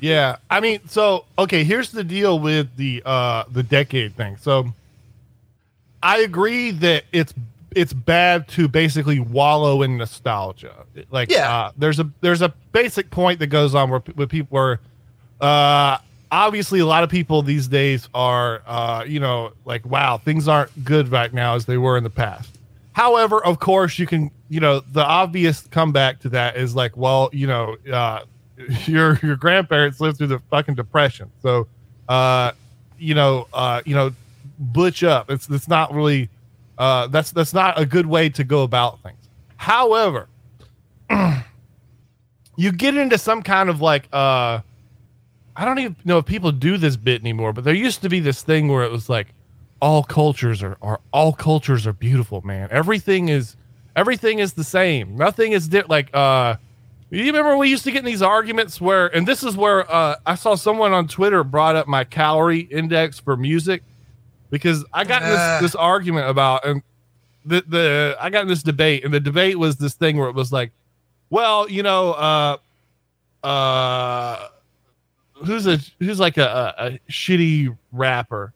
Yeah, 0.00 0.36
I 0.48 0.60
mean, 0.60 0.80
so 0.88 1.24
okay, 1.38 1.64
here's 1.64 1.90
the 1.90 2.04
deal 2.04 2.38
with 2.38 2.76
the 2.76 3.02
uh 3.04 3.44
the 3.50 3.62
decade 3.62 4.16
thing. 4.16 4.36
So 4.36 4.72
I 6.02 6.18
agree 6.18 6.70
that 6.70 7.04
it's 7.12 7.34
it's 7.74 7.92
bad 7.92 8.48
to 8.48 8.68
basically 8.68 9.20
wallow 9.20 9.82
in 9.82 9.96
nostalgia. 9.96 10.86
Like, 11.10 11.30
yeah. 11.30 11.54
Uh, 11.54 11.72
there's 11.76 12.00
a 12.00 12.10
there's 12.20 12.42
a 12.42 12.48
basic 12.72 13.10
point 13.10 13.38
that 13.40 13.48
goes 13.48 13.74
on 13.74 13.90
where, 13.90 14.00
where 14.14 14.26
people 14.26 14.58
are, 14.58 14.80
uh, 15.40 15.98
obviously 16.30 16.80
a 16.80 16.86
lot 16.86 17.04
of 17.04 17.10
people 17.10 17.42
these 17.42 17.68
days 17.68 18.08
are, 18.14 18.62
uh, 18.66 19.04
you 19.06 19.20
know, 19.20 19.52
like, 19.64 19.84
wow, 19.86 20.18
things 20.18 20.48
aren't 20.48 20.84
good 20.84 21.08
right 21.08 21.32
now 21.32 21.54
as 21.54 21.66
they 21.66 21.76
were 21.78 21.96
in 21.96 22.04
the 22.04 22.10
past. 22.10 22.58
However, 22.92 23.44
of 23.44 23.60
course, 23.60 23.98
you 23.98 24.06
can, 24.06 24.30
you 24.48 24.60
know, 24.60 24.80
the 24.80 25.04
obvious 25.04 25.60
comeback 25.68 26.20
to 26.20 26.30
that 26.30 26.56
is 26.56 26.74
like, 26.74 26.96
well, 26.96 27.30
you 27.32 27.46
know, 27.46 27.76
uh, 27.92 28.22
your 28.86 29.18
your 29.22 29.36
grandparents 29.36 30.00
lived 30.00 30.18
through 30.18 30.28
the 30.28 30.40
fucking 30.50 30.74
depression. 30.74 31.30
So, 31.42 31.68
uh, 32.08 32.52
you 32.98 33.14
know, 33.14 33.48
uh, 33.52 33.82
you 33.84 33.94
know, 33.94 34.12
butch 34.58 35.02
up. 35.04 35.30
It's 35.30 35.48
it's 35.48 35.68
not 35.68 35.92
really 35.92 36.28
uh, 36.78 37.08
that's 37.08 37.32
that's 37.32 37.54
not 37.54 37.78
a 37.78 37.86
good 37.86 38.06
way 38.06 38.28
to 38.30 38.44
go 38.44 38.62
about 38.62 39.02
things. 39.02 39.28
However, 39.56 40.28
you 42.56 42.72
get 42.72 42.96
into 42.96 43.18
some 43.18 43.42
kind 43.42 43.68
of 43.68 43.80
like 43.80 44.08
uh, 44.12 44.60
I 45.56 45.64
don't 45.64 45.78
even 45.80 45.96
know 46.04 46.18
if 46.18 46.26
people 46.26 46.52
do 46.52 46.76
this 46.76 46.96
bit 46.96 47.20
anymore, 47.20 47.52
but 47.52 47.64
there 47.64 47.74
used 47.74 48.02
to 48.02 48.08
be 48.08 48.20
this 48.20 48.42
thing 48.42 48.68
where 48.68 48.84
it 48.84 48.92
was 48.92 49.08
like 49.08 49.28
all 49.80 50.02
cultures 50.02 50.62
are, 50.62 50.76
are 50.82 51.00
all 51.12 51.32
cultures 51.32 51.86
are 51.86 51.92
beautiful, 51.92 52.42
man. 52.42 52.68
Everything 52.70 53.28
is 53.28 53.56
everything 53.96 54.38
is 54.38 54.52
the 54.52 54.64
same. 54.64 55.16
Nothing 55.16 55.52
is 55.52 55.68
di- 55.68 55.82
like 55.88 56.14
uh 56.14 56.56
you 57.10 57.24
remember 57.24 57.56
we 57.56 57.70
used 57.70 57.84
to 57.84 57.90
get 57.90 58.00
in 58.00 58.04
these 58.04 58.22
arguments 58.22 58.80
where, 58.80 59.06
and 59.14 59.26
this 59.26 59.42
is 59.42 59.56
where 59.56 59.90
uh, 59.90 60.16
I 60.26 60.34
saw 60.34 60.54
someone 60.54 60.92
on 60.92 61.08
Twitter 61.08 61.42
brought 61.42 61.74
up 61.74 61.88
my 61.88 62.04
calorie 62.04 62.60
index 62.60 63.18
for 63.18 63.36
music 63.36 63.82
because 64.50 64.84
I 64.92 65.04
got 65.04 65.22
uh. 65.22 65.28
this 65.28 65.72
this 65.72 65.74
argument 65.74 66.28
about 66.28 66.66
and 66.66 66.82
the 67.44 67.64
the 67.66 68.16
I 68.20 68.30
got 68.30 68.42
in 68.42 68.48
this 68.48 68.62
debate 68.62 69.04
and 69.04 69.12
the 69.12 69.20
debate 69.20 69.58
was 69.58 69.76
this 69.76 69.94
thing 69.94 70.18
where 70.18 70.28
it 70.28 70.34
was 70.34 70.52
like, 70.52 70.72
well, 71.30 71.68
you 71.70 71.82
know, 71.82 72.12
uh, 72.12 72.56
uh, 73.42 74.48
who's 75.46 75.66
a 75.66 75.78
who's 75.98 76.20
like 76.20 76.36
a, 76.36 76.74
a, 76.78 76.86
a 76.86 77.00
shitty 77.10 77.76
rapper 77.92 78.52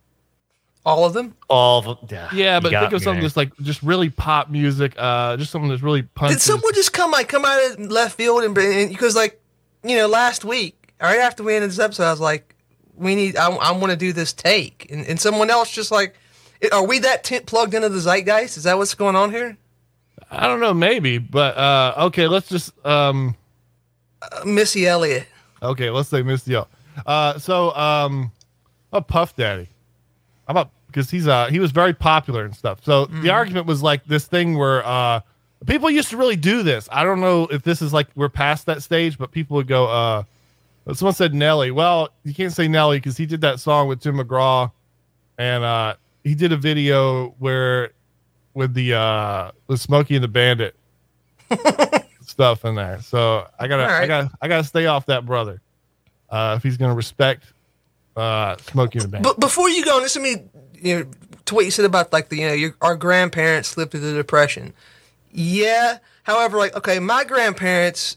all 0.84 1.04
of 1.04 1.12
them? 1.12 1.34
All 1.48 1.78
of 1.78 1.84
them. 1.84 2.08
Yeah, 2.10 2.28
yeah 2.34 2.60
but 2.60 2.70
think 2.70 2.92
of 2.92 3.02
something 3.02 3.22
that's 3.22 3.36
like 3.36 3.56
just 3.58 3.82
really 3.82 4.10
pop 4.10 4.50
music. 4.50 4.94
Uh, 4.96 5.36
just 5.36 5.50
something 5.50 5.70
that's 5.70 5.82
really 5.82 6.02
punches. 6.02 6.38
Did 6.38 6.42
someone 6.42 6.74
just 6.74 6.92
come 6.92 7.10
like 7.10 7.28
come 7.28 7.44
out 7.44 7.58
of 7.72 7.90
left 7.90 8.16
field 8.16 8.42
and 8.42 8.54
because 8.54 9.14
like 9.14 9.40
you 9.84 9.96
know 9.96 10.08
last 10.08 10.44
week 10.44 10.82
right 11.00 11.18
after 11.18 11.42
we 11.42 11.54
ended 11.54 11.70
this 11.70 11.78
episode, 11.78 12.04
I 12.04 12.10
was 12.10 12.20
like, 12.20 12.54
we 12.96 13.14
need 13.14 13.36
I, 13.36 13.50
I 13.50 13.72
want 13.72 13.90
to 13.90 13.96
do 13.96 14.12
this 14.12 14.32
take, 14.32 14.86
and, 14.90 15.06
and 15.06 15.20
someone 15.20 15.50
else 15.50 15.70
just 15.70 15.90
like, 15.90 16.14
are 16.72 16.86
we 16.86 16.98
that 17.00 17.24
t- 17.24 17.40
plugged 17.40 17.74
into 17.74 17.88
the 17.88 18.00
zeitgeist? 18.00 18.56
Is 18.56 18.64
that 18.64 18.76
what's 18.78 18.94
going 18.94 19.16
on 19.16 19.30
here? 19.30 19.56
I 20.30 20.46
don't 20.46 20.60
know, 20.60 20.72
maybe, 20.74 21.18
but 21.18 21.56
uh, 21.56 21.94
okay, 22.06 22.26
let's 22.26 22.48
just 22.48 22.72
um, 22.86 23.36
uh, 24.22 24.44
Missy 24.44 24.86
Elliott. 24.86 25.26
Okay, 25.62 25.90
let's 25.90 26.08
say 26.08 26.22
Missy 26.22 26.54
Elliott. 26.54 26.68
Uh, 27.06 27.38
so 27.38 27.74
um, 27.74 28.30
a 28.92 29.00
Puff 29.00 29.36
Daddy. 29.36 29.68
How 30.46 30.52
about 30.52 30.70
because 30.92 31.10
he's 31.10 31.26
uh 31.26 31.46
he 31.46 31.58
was 31.58 31.70
very 31.70 31.94
popular 31.94 32.44
and 32.44 32.54
stuff. 32.54 32.84
So 32.84 33.06
mm-hmm. 33.06 33.22
the 33.22 33.30
argument 33.30 33.66
was 33.66 33.82
like 33.82 34.04
this 34.04 34.26
thing 34.26 34.56
where 34.58 34.84
uh 34.86 35.20
people 35.66 35.90
used 35.90 36.10
to 36.10 36.16
really 36.16 36.36
do 36.36 36.62
this. 36.62 36.88
I 36.92 37.04
don't 37.04 37.20
know 37.20 37.44
if 37.44 37.62
this 37.62 37.82
is 37.82 37.92
like 37.92 38.08
we're 38.14 38.28
past 38.28 38.66
that 38.66 38.82
stage, 38.82 39.18
but 39.18 39.30
people 39.30 39.56
would 39.56 39.66
go 39.66 39.86
uh 39.86 40.24
someone 40.94 41.14
said 41.14 41.34
Nelly. 41.34 41.70
Well, 41.70 42.10
you 42.24 42.34
can't 42.34 42.52
say 42.52 42.68
Nelly 42.68 42.98
because 42.98 43.16
he 43.16 43.26
did 43.26 43.40
that 43.40 43.60
song 43.60 43.88
with 43.88 44.00
Tim 44.00 44.16
McGraw 44.18 44.70
and 45.38 45.64
uh 45.64 45.94
he 46.24 46.34
did 46.34 46.52
a 46.52 46.56
video 46.56 47.34
where 47.38 47.92
with 48.54 48.74
the 48.74 48.94
uh 48.94 49.50
with 49.66 49.80
Smokey 49.80 50.16
and 50.16 50.24
the 50.24 50.28
Bandit 50.28 50.76
stuff 52.26 52.64
in 52.64 52.74
there. 52.74 53.00
So 53.00 53.46
I 53.58 53.66
gotta 53.66 53.84
right. 53.84 54.02
I 54.02 54.06
gotta 54.06 54.30
I 54.42 54.48
gotta 54.48 54.64
stay 54.64 54.86
off 54.86 55.06
that 55.06 55.24
brother. 55.24 55.60
Uh 56.28 56.54
if 56.56 56.62
he's 56.62 56.76
gonna 56.76 56.94
respect 56.94 57.51
uh, 58.16 58.56
smoking 58.58 59.02
the. 59.10 59.20
But 59.20 59.40
before 59.40 59.68
you 59.68 59.84
go, 59.84 59.98
listen 59.98 60.22
to 60.22 60.34
me. 60.36 60.44
You 60.74 60.98
know, 60.98 61.10
to 61.46 61.54
what 61.54 61.64
you 61.64 61.70
said 61.70 61.84
about 61.84 62.12
like 62.12 62.28
the 62.28 62.36
you 62.36 62.46
know 62.46 62.52
your, 62.52 62.74
our 62.80 62.96
grandparents 62.96 63.76
lived 63.76 63.92
through 63.92 64.00
the 64.00 64.14
depression. 64.14 64.72
Yeah. 65.30 65.98
However, 66.24 66.58
like 66.58 66.76
okay, 66.76 66.98
my 66.98 67.24
grandparents 67.24 68.16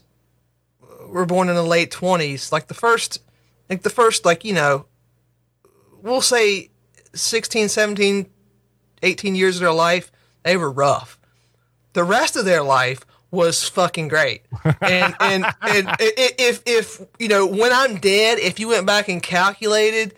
were 1.08 1.26
born 1.26 1.48
in 1.48 1.54
the 1.54 1.62
late 1.62 1.90
twenties. 1.90 2.52
Like 2.52 2.68
the 2.68 2.74
first, 2.74 3.22
like 3.70 3.82
the 3.82 3.90
first, 3.90 4.24
like 4.24 4.44
you 4.44 4.52
know, 4.52 4.86
we'll 6.02 6.20
say 6.20 6.70
16, 7.14 7.68
17, 7.68 8.26
18 9.02 9.34
years 9.34 9.56
of 9.56 9.60
their 9.60 9.72
life. 9.72 10.12
They 10.42 10.56
were 10.56 10.70
rough. 10.70 11.18
The 11.94 12.04
rest 12.04 12.36
of 12.36 12.44
their 12.44 12.62
life 12.62 13.04
was 13.36 13.68
fucking 13.68 14.08
great. 14.08 14.42
And 14.80 15.14
and 15.20 15.46
and 15.62 15.96
if 16.00 16.62
if 16.66 17.00
you 17.18 17.28
know 17.28 17.46
when 17.46 17.72
I'm 17.72 17.98
dead, 17.98 18.38
if 18.38 18.58
you 18.58 18.68
went 18.68 18.86
back 18.86 19.08
and 19.08 19.22
calculated, 19.22 20.14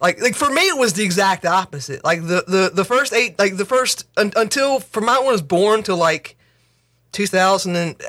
like 0.00 0.20
like 0.22 0.34
for 0.34 0.48
me 0.50 0.62
it 0.62 0.78
was 0.78 0.94
the 0.94 1.04
exact 1.04 1.44
opposite. 1.44 2.04
Like 2.04 2.22
the 2.22 2.44
the 2.46 2.70
the 2.72 2.84
first 2.84 3.12
eight, 3.12 3.38
like 3.38 3.56
the 3.56 3.66
first 3.66 4.06
un, 4.16 4.32
until 4.36 4.80
from 4.80 5.06
when 5.06 5.16
I 5.16 5.18
was 5.18 5.42
born 5.42 5.82
to 5.84 5.94
like 5.94 6.36
2000 7.12 7.76
and 7.76 8.00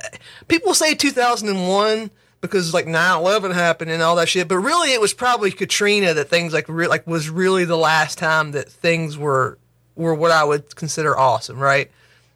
people 0.48 0.74
say 0.74 0.94
2001 0.94 2.12
because 2.40 2.74
like 2.74 2.86
9/11 2.86 3.54
happened 3.54 3.92
and 3.92 4.02
all 4.02 4.16
that 4.16 4.30
shit, 4.30 4.48
but 4.48 4.58
really 4.58 4.94
it 4.94 5.02
was 5.02 5.14
probably 5.14 5.52
Katrina 5.52 6.14
that 6.14 6.30
things 6.30 6.54
like 6.54 6.68
re- 6.68 6.88
like 6.88 7.06
was 7.08 7.30
really 7.30 7.66
the 7.66 7.78
last 7.78 8.18
time 8.18 8.52
that 8.52 8.70
things 8.70 9.18
were 9.18 9.58
were 9.96 10.14
what 10.14 10.32
I 10.32 10.44
would 10.44 10.76
consider 10.76 11.18
awesome, 11.18 11.60
right? 11.60 11.92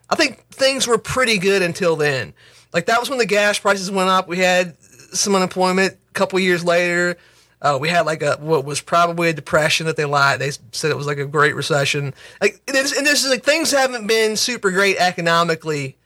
I 0.08 0.16
think 0.16 0.46
things 0.48 0.86
were 0.86 0.98
pretty 0.98 1.38
good 1.38 1.62
until 1.62 1.96
then. 1.96 2.32
Like 2.72 2.86
that 2.86 3.00
was 3.00 3.08
when 3.08 3.18
the 3.18 3.26
gas 3.26 3.58
prices 3.58 3.90
went 3.90 4.10
up. 4.10 4.28
We 4.28 4.38
had 4.38 4.76
some 5.12 5.34
unemployment. 5.34 5.94
A 5.94 6.12
couple 6.12 6.38
years 6.38 6.64
later, 6.64 7.16
uh, 7.60 7.78
we 7.80 7.88
had 7.88 8.06
like 8.06 8.22
a 8.22 8.36
what 8.40 8.64
was 8.64 8.80
probably 8.80 9.28
a 9.28 9.32
depression 9.32 9.86
that 9.86 9.96
they 9.96 10.04
lied. 10.04 10.40
They 10.40 10.50
said 10.72 10.90
it 10.90 10.96
was 10.96 11.06
like 11.06 11.18
a 11.18 11.26
great 11.26 11.54
recession. 11.54 12.14
Like 12.40 12.60
and 12.68 12.76
this, 12.76 12.96
and 12.96 13.06
this 13.06 13.24
is 13.24 13.30
like 13.30 13.44
things 13.44 13.70
haven't 13.70 14.06
been 14.06 14.36
super 14.36 14.70
great 14.70 14.96
economically 14.98 15.96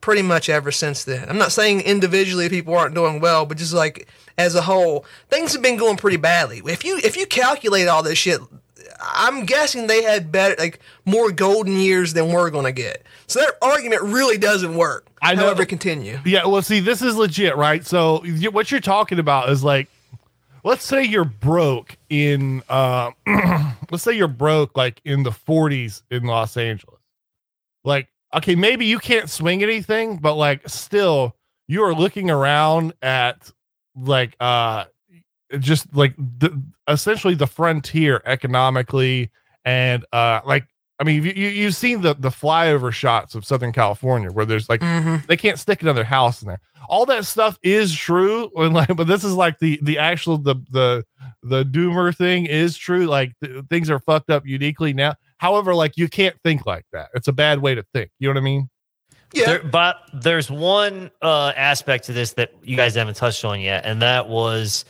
pretty 0.00 0.22
much 0.22 0.48
ever 0.48 0.70
since 0.70 1.04
then. 1.04 1.28
I'm 1.28 1.38
not 1.38 1.52
saying 1.52 1.82
individually 1.82 2.48
people 2.48 2.76
aren't 2.76 2.94
doing 2.94 3.20
well, 3.20 3.46
but 3.46 3.58
just 3.58 3.72
like 3.72 4.08
as 4.36 4.54
a 4.54 4.62
whole, 4.62 5.04
things 5.28 5.52
have 5.52 5.62
been 5.62 5.76
going 5.76 5.96
pretty 5.96 6.16
badly. 6.16 6.62
If 6.64 6.84
you 6.84 6.98
if 7.02 7.16
you 7.16 7.26
calculate 7.26 7.88
all 7.88 8.02
this 8.02 8.18
shit, 8.18 8.40
I'm 9.00 9.44
guessing 9.44 9.86
they 9.86 10.02
had 10.02 10.32
better 10.32 10.56
like 10.58 10.80
more 11.04 11.30
golden 11.30 11.78
years 11.78 12.12
than 12.12 12.28
we're 12.28 12.50
gonna 12.50 12.72
get. 12.72 13.04
So 13.28 13.40
that 13.40 13.52
argument 13.62 14.02
really 14.02 14.38
doesn't 14.38 14.74
work. 14.74 15.06
I 15.22 15.34
know. 15.34 15.42
However, 15.42 15.66
continue. 15.66 16.18
Yeah, 16.24 16.46
well, 16.46 16.62
see, 16.62 16.80
this 16.80 17.02
is 17.02 17.16
legit, 17.16 17.56
right? 17.56 17.84
So 17.84 18.24
you, 18.24 18.50
what 18.50 18.70
you're 18.70 18.80
talking 18.80 19.18
about 19.18 19.50
is 19.50 19.62
like, 19.62 19.88
let's 20.64 20.84
say 20.84 21.04
you're 21.04 21.24
broke 21.24 21.96
in, 22.08 22.62
uh, 22.68 23.10
let's 23.90 24.02
say 24.02 24.12
you're 24.12 24.28
broke 24.28 24.76
like 24.76 25.00
in 25.04 25.22
the 25.22 25.30
40s 25.30 26.02
in 26.10 26.24
Los 26.24 26.56
Angeles. 26.56 27.00
Like, 27.84 28.08
okay, 28.34 28.54
maybe 28.54 28.86
you 28.86 28.98
can't 28.98 29.28
swing 29.28 29.62
anything, 29.62 30.16
but 30.16 30.34
like, 30.34 30.68
still, 30.68 31.36
you 31.66 31.82
are 31.82 31.94
looking 31.94 32.30
around 32.30 32.94
at 33.02 33.50
like, 33.94 34.36
uh, 34.40 34.84
just 35.58 35.94
like 35.94 36.14
the, 36.16 36.62
essentially 36.88 37.34
the 37.34 37.46
frontier 37.46 38.22
economically 38.24 39.30
and 39.64 40.04
uh 40.12 40.40
like 40.46 40.66
I 41.00 41.04
mean, 41.04 41.22
you, 41.22 41.30
you 41.30 41.48
you've 41.48 41.76
seen 41.76 42.00
the 42.00 42.14
the 42.14 42.30
flyover 42.30 42.92
shots 42.92 43.34
of 43.34 43.44
Southern 43.44 43.72
California 43.72 44.30
where 44.32 44.44
there's 44.44 44.68
like 44.68 44.80
Mm-hmm. 44.80 45.26
they 45.28 45.36
can't 45.36 45.58
stick 45.58 45.80
another 45.82 46.04
house 46.04 46.42
in 46.42 46.48
there. 46.48 46.60
All 46.88 47.06
that 47.06 47.24
stuff 47.24 47.58
is 47.62 47.94
true, 47.94 48.50
and 48.56 48.74
like, 48.74 48.88
but 48.96 49.06
this 49.06 49.22
is 49.22 49.34
like 49.34 49.58
the 49.58 49.78
the 49.82 49.98
actual 49.98 50.38
the 50.38 50.56
the 50.70 51.04
the 51.42 51.64
doomer 51.64 52.16
thing 52.16 52.46
is 52.46 52.76
true. 52.76 53.06
Like 53.06 53.32
th- 53.44 53.64
things 53.70 53.90
are 53.90 53.98
fucked 54.00 54.30
up 54.30 54.44
uniquely 54.46 54.92
now. 54.92 55.14
However, 55.36 55.74
like 55.74 55.96
you 55.96 56.08
can't 56.08 56.34
think 56.42 56.66
like 56.66 56.84
that. 56.92 57.10
It's 57.14 57.28
a 57.28 57.32
bad 57.32 57.60
way 57.60 57.74
to 57.74 57.84
think. 57.94 58.10
You 58.18 58.28
know 58.28 58.32
what 58.34 58.38
I 58.38 58.44
mean? 58.44 58.70
Yeah. 59.34 59.44
There, 59.44 59.62
but 59.64 59.96
there's 60.14 60.50
one 60.50 61.10
uh, 61.20 61.52
aspect 61.54 62.04
to 62.06 62.12
this 62.12 62.32
that 62.32 62.52
you 62.62 62.76
guys 62.76 62.94
haven't 62.94 63.16
touched 63.16 63.44
on 63.44 63.60
yet, 63.60 63.84
and 63.84 64.00
that 64.02 64.28
was 64.28 64.84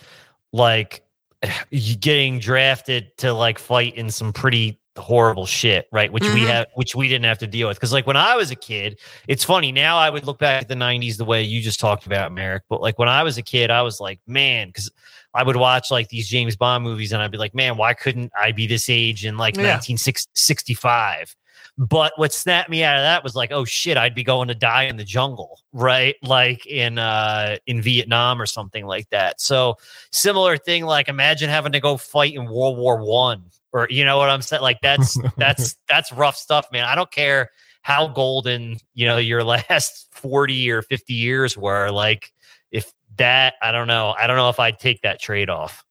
like 0.53 1.03
getting 2.01 2.39
drafted 2.39 3.15
to 3.19 3.33
like 3.35 3.59
fight 3.59 3.95
in 3.97 4.11
some 4.11 4.33
pretty 4.33 4.79
horrible 4.99 5.47
shit, 5.47 5.89
right? 5.93 6.13
Which 6.13 6.29
we 6.29 6.43
Mhm. 6.43 6.47
have, 6.49 6.67
which 6.75 6.95
we 6.95 7.09
didn't 7.09 7.25
have 7.25 7.39
to 7.39 7.47
deal 7.47 7.69
with. 7.69 7.77
Because 7.79 7.93
like 7.93 8.07
when 8.07 8.17
I 8.17 8.37
was 8.37 8.51
a 8.51 8.57
kid, 8.57 8.99
it's 9.27 9.45
funny 9.45 9.73
now. 9.73 9.97
I 9.97 10.11
would 10.11 10.27
look 10.27 10.39
back 10.39 10.63
at 10.63 10.69
the 10.69 10.75
'90s 10.77 11.17
the 11.17 11.25
way 11.25 11.43
you 11.43 11.61
just 11.63 11.81
talked 11.81 12.07
about, 12.07 12.33
Merrick. 12.33 12.65
But 12.69 12.81
like 12.83 12.99
when 12.99 13.09
I 13.09 13.23
was 13.23 13.39
a 13.39 13.43
kid, 13.43 13.71
I 13.71 13.83
was 13.83 14.01
like, 14.01 14.21
man, 14.27 14.69
because 14.69 14.91
I 15.35 15.43
would 15.43 15.57
watch 15.57 15.91
like 15.91 16.09
these 16.09 16.29
James 16.29 16.57
Bond 16.57 16.85
movies, 16.85 17.13
and 17.13 17.23
I'd 17.23 17.31
be 17.31 17.39
like, 17.39 17.55
man, 17.55 17.77
why 17.77 17.95
couldn't 17.95 18.33
I 18.39 18.53
be 18.53 18.67
this 18.67 18.91
age 18.91 19.25
in 19.25 19.37
like 19.37 19.57
Yeah. 19.57 19.63
1965? 19.75 21.35
But 21.81 22.13
what 22.17 22.33
snapped 22.33 22.69
me 22.69 22.83
out 22.83 22.97
of 22.97 23.03
that 23.03 23.23
was 23.23 23.37
like, 23.37 23.53
oh 23.53 23.65
shit, 23.65 23.97
I'd 23.97 24.15
be 24.15 24.25
going 24.25 24.49
to 24.49 24.55
die 24.55 24.85
in 24.85 24.97
the 24.97 25.05
jungle, 25.05 25.61
right? 25.73 26.17
Like 26.25 26.67
in 26.67 26.99
uh 26.99 27.57
in 27.67 27.81
Vietnam 27.83 28.43
or 28.43 28.47
something 28.47 28.85
like 28.85 29.09
that. 29.11 29.41
So 29.41 29.77
similar 30.11 30.57
thing, 30.57 30.85
like 30.87 31.07
imagine 31.09 31.49
having 31.49 31.71
to 31.73 31.81
go 31.81 31.97
fight 31.97 32.35
in 32.35 32.47
World 32.47 32.79
War 32.79 33.01
One, 33.05 33.45
or 33.73 33.87
you 33.91 34.05
know 34.05 34.19
what 34.19 34.31
I'm 34.31 34.43
saying? 34.43 34.63
Like 34.63 34.81
that's 34.81 35.19
that's 35.37 35.77
that's 35.89 36.13
rough 36.13 36.37
stuff, 36.37 36.67
man. 36.73 36.85
I 36.85 36.95
don't 36.95 37.11
care 37.11 37.51
how 37.83 38.09
golden 38.09 38.77
you 38.95 39.07
know 39.07 39.19
your 39.19 39.45
last 39.45 40.09
40 40.13 40.71
or 40.71 40.83
50 40.83 41.15
years 41.15 41.57
were. 41.57 41.91
Like 41.91 42.33
if 42.71 42.93
that, 43.17 43.55
I 43.63 43.73
don't 43.73 43.89
know. 43.89 44.15
I 44.19 44.27
don't 44.27 44.37
know 44.37 44.49
if 44.49 44.61
I'd 44.61 44.79
take 44.79 45.03
that 45.03 45.21
trade 45.21 45.51
off. 45.51 45.85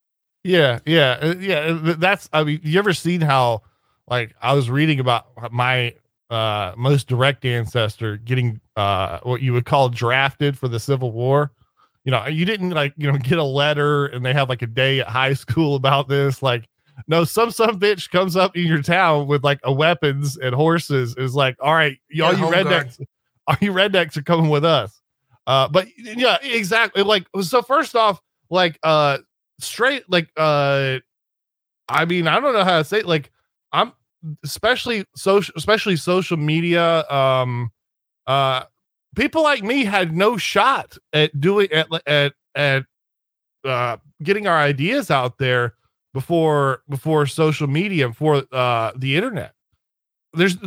Yeah, 0.43 0.79
yeah, 0.85 1.17
uh, 1.21 1.35
yeah. 1.39 1.59
uh, 1.59 1.95
That's. 1.97 2.29
I 2.31 2.43
mean, 2.43 2.61
you 2.63 2.79
ever 2.79 2.93
seen 2.93 3.21
how? 3.21 3.63
Like, 4.07 4.33
I 4.41 4.53
was 4.53 4.69
reading 4.69 4.99
about 4.99 5.51
my 5.51 5.93
uh 6.29 6.73
most 6.77 7.07
direct 7.07 7.45
ancestor 7.45 8.17
getting 8.17 8.59
uh 8.75 9.19
what 9.23 9.41
you 9.41 9.53
would 9.53 9.63
call 9.65 9.87
drafted 9.87 10.57
for 10.57 10.67
the 10.67 10.79
Civil 10.79 11.11
War. 11.11 11.51
You 12.05 12.11
know, 12.11 12.25
you 12.27 12.45
didn't 12.45 12.69
like 12.69 12.93
you 12.95 13.11
know 13.11 13.17
get 13.17 13.37
a 13.39 13.43
letter 13.43 14.05
and 14.05 14.25
they 14.25 14.33
have 14.33 14.47
like 14.47 14.61
a 14.61 14.67
day 14.67 15.01
at 15.01 15.07
high 15.07 15.33
school 15.45 15.75
about 15.75 16.07
this. 16.07 16.41
Like, 16.41 16.69
no, 17.07 17.23
some 17.23 17.51
some 17.51 17.79
bitch 17.79 18.09
comes 18.09 18.35
up 18.35 18.55
in 18.57 18.65
your 18.65 18.81
town 18.81 19.27
with 19.27 19.43
like 19.43 19.59
a 19.63 19.71
weapons 19.71 20.37
and 20.37 20.55
horses. 20.55 21.15
Is 21.17 21.35
like, 21.35 21.55
all 21.61 21.73
right, 21.73 21.97
y- 22.13 22.25
all 22.25 22.33
Yeah, 22.33 22.39
you 22.47 22.63
guard. 22.63 22.67
rednecks, 22.67 23.05
all 23.47 23.55
you 23.61 23.71
rednecks 23.71 24.17
are 24.17 24.23
coming 24.23 24.49
with 24.49 24.65
us. 24.65 24.99
Uh, 25.45 25.67
but 25.67 25.87
yeah, 25.97 26.37
exactly. 26.41 27.03
Like, 27.03 27.27
so 27.41 27.61
first 27.61 27.95
off, 27.95 28.19
like 28.49 28.79
uh 28.83 29.17
straight 29.59 30.03
like 30.09 30.29
uh 30.37 30.99
i 31.89 32.05
mean 32.05 32.27
i 32.27 32.39
don't 32.39 32.53
know 32.53 32.63
how 32.63 32.77
to 32.77 32.83
say 32.83 32.99
it. 32.99 33.05
like 33.07 33.31
i'm 33.73 33.91
especially 34.43 35.03
social 35.15 35.51
especially 35.57 35.95
social 35.95 36.37
media 36.37 37.03
um 37.09 37.71
uh 38.27 38.63
people 39.15 39.41
like 39.43 39.63
me 39.63 39.83
had 39.83 40.15
no 40.15 40.37
shot 40.37 40.95
at 41.11 41.37
doing 41.41 41.67
at 41.71 41.87
at 42.05 42.33
at 42.55 42.85
uh 43.65 43.97
getting 44.23 44.47
our 44.47 44.57
ideas 44.57 45.09
out 45.11 45.37
there 45.39 45.73
before 46.17 46.81
before 46.89 47.27
social 47.27 47.67
media 47.67 48.05
and 48.05 48.13
before 48.15 48.41
uh 48.51 48.91
the 48.95 49.15
internet 49.15 49.53
there's 50.33 50.57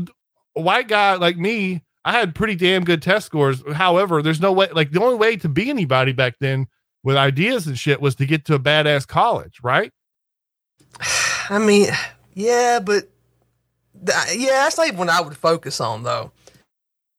a 0.57 0.61
white 0.61 0.87
guy 0.87 1.15
like 1.17 1.37
me 1.37 1.83
i 2.05 2.13
had 2.13 2.37
pretty 2.37 2.55
damn 2.55 2.85
good 2.85 3.03
test 3.03 3.27
scores 3.27 3.61
however 3.75 4.23
there's 4.23 4.41
no 4.41 4.53
way 4.53 4.69
like 4.73 4.93
the 4.93 5.03
only 5.03 5.17
way 5.17 5.37
to 5.37 5.49
be 5.49 5.69
anybody 5.69 6.13
back 6.13 6.35
then 6.39 6.69
with 7.03 7.17
ideas 7.17 7.67
and 7.67 7.77
shit 7.77 8.01
was 8.01 8.15
to 8.15 8.27
get 8.27 8.45
to 8.45 8.55
a 8.55 8.59
badass 8.61 9.09
college, 9.09 9.59
right? 9.63 9.91
I 11.51 11.59
mean, 11.59 11.89
yeah, 12.35 12.79
but 12.79 13.09
th- 14.07 14.37
yeah, 14.37 14.51
that's 14.51 14.77
like 14.79 14.97
what 14.99 15.09
I 15.09 15.21
would 15.21 15.37
focus 15.37 15.81
on 15.81 16.03
though. 16.03 16.31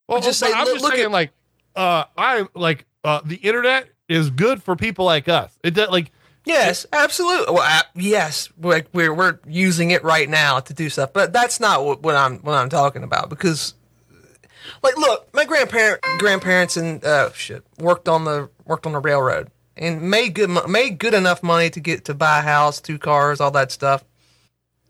Well, 0.07 0.21
just 0.21 0.39
say- 0.39 0.53
I'm 0.53 0.65
look- 0.65 0.73
just 0.75 0.83
look 0.83 0.93
saying, 0.93 1.05
at- 1.05 1.11
like, 1.11 1.31
uh, 1.75 2.03
I 2.17 2.45
like 2.53 2.85
uh, 3.03 3.21
the 3.25 3.37
internet 3.37 3.89
is 4.07 4.29
good 4.29 4.61
for 4.61 4.75
people 4.75 5.03
like 5.03 5.27
us. 5.27 5.51
It 5.63 5.71
does 5.73 5.89
like 5.89 6.11
Yes, 6.43 6.85
absolutely. 6.91 7.53
Well, 7.53 7.83
yes, 7.95 8.49
we're, 8.57 8.83
we're 8.93 9.13
we're 9.13 9.39
using 9.47 9.91
it 9.91 10.03
right 10.03 10.27
now 10.27 10.59
to 10.59 10.73
do 10.73 10.89
stuff, 10.89 11.13
but 11.13 11.33
that's 11.33 11.59
not 11.59 11.85
what, 11.85 12.01
what 12.01 12.15
I'm 12.15 12.39
what 12.39 12.55
I'm 12.55 12.69
talking 12.69 13.03
about 13.03 13.29
because, 13.29 13.75
like, 14.81 14.97
look, 14.97 15.31
my 15.33 15.45
grandparent 15.45 16.01
grandparents 16.17 16.77
and 16.77 17.03
uh, 17.05 17.31
shit 17.33 17.63
worked 17.77 18.09
on 18.09 18.25
the 18.25 18.49
worked 18.65 18.87
on 18.87 18.93
the 18.93 18.99
railroad 18.99 19.51
and 19.77 20.01
made 20.01 20.33
good 20.33 20.49
made 20.67 20.97
good 20.97 21.13
enough 21.13 21.43
money 21.43 21.69
to 21.69 21.79
get 21.79 22.05
to 22.05 22.15
buy 22.15 22.39
a 22.39 22.41
house, 22.41 22.81
two 22.81 22.97
cars, 22.97 23.39
all 23.39 23.51
that 23.51 23.71
stuff. 23.71 24.03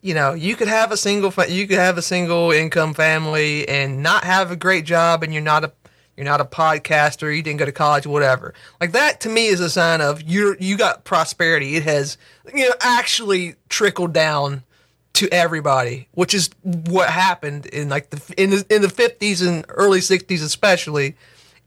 You 0.02 0.14
know, 0.14 0.34
you 0.34 0.56
could 0.56 0.70
have 0.70 0.92
a 0.92 0.98
single 0.98 1.34
you 1.50 1.68
could 1.68 1.78
have 1.78 1.98
a 1.98 2.02
single 2.02 2.52
income 2.52 2.94
family 2.94 3.68
and 3.68 4.02
not 4.02 4.24
have 4.24 4.52
a 4.52 4.56
great 4.56 4.86
job, 4.86 5.22
and 5.22 5.34
you're 5.34 5.44
not 5.44 5.66
a 5.66 5.74
you're 6.22 6.30
not 6.30 6.40
a 6.40 6.46
podcaster, 6.46 7.36
you 7.36 7.42
didn't 7.42 7.58
go 7.58 7.66
to 7.66 7.72
college, 7.72 8.06
whatever. 8.06 8.54
Like 8.80 8.92
that 8.92 9.22
to 9.22 9.30
me 9.30 9.48
is 9.48 9.60
a 9.60 9.72
sign 9.72 10.02
of 10.02 10.22
you're 10.22 10.56
you 10.60 10.78
got 10.78 11.04
prosperity. 11.04 11.76
It 11.76 11.84
has 11.84 12.16
you 12.54 12.70
know 12.70 12.76
actually 12.80 13.56
trickled 13.70 14.14
down 14.14 14.64
to 15.14 15.28
everybody, 15.30 16.08
which 16.12 16.36
is 16.36 16.52
what 16.62 17.10
happened 17.10 17.66
in 17.66 17.90
like 17.90 18.12
the 18.12 18.34
in 18.38 18.52
the 18.52 18.66
in 18.70 18.84
the 18.84 18.90
fifties 18.90 19.42
and 19.42 19.66
early 19.70 20.00
sixties 20.00 20.44
especially, 20.44 21.16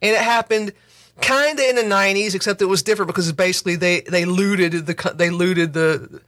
and 0.00 0.14
it 0.14 0.20
happened 0.20 0.72
kind 1.20 1.58
of 1.58 1.64
in 1.64 1.74
the 1.74 1.82
nineties, 1.82 2.36
except 2.36 2.62
it 2.62 2.66
was 2.66 2.84
different 2.84 3.08
because 3.08 3.32
basically 3.32 3.74
they 3.74 4.02
they 4.02 4.24
looted 4.24 4.86
the 4.86 5.12
they 5.16 5.30
looted 5.30 5.72
the 5.72 6.22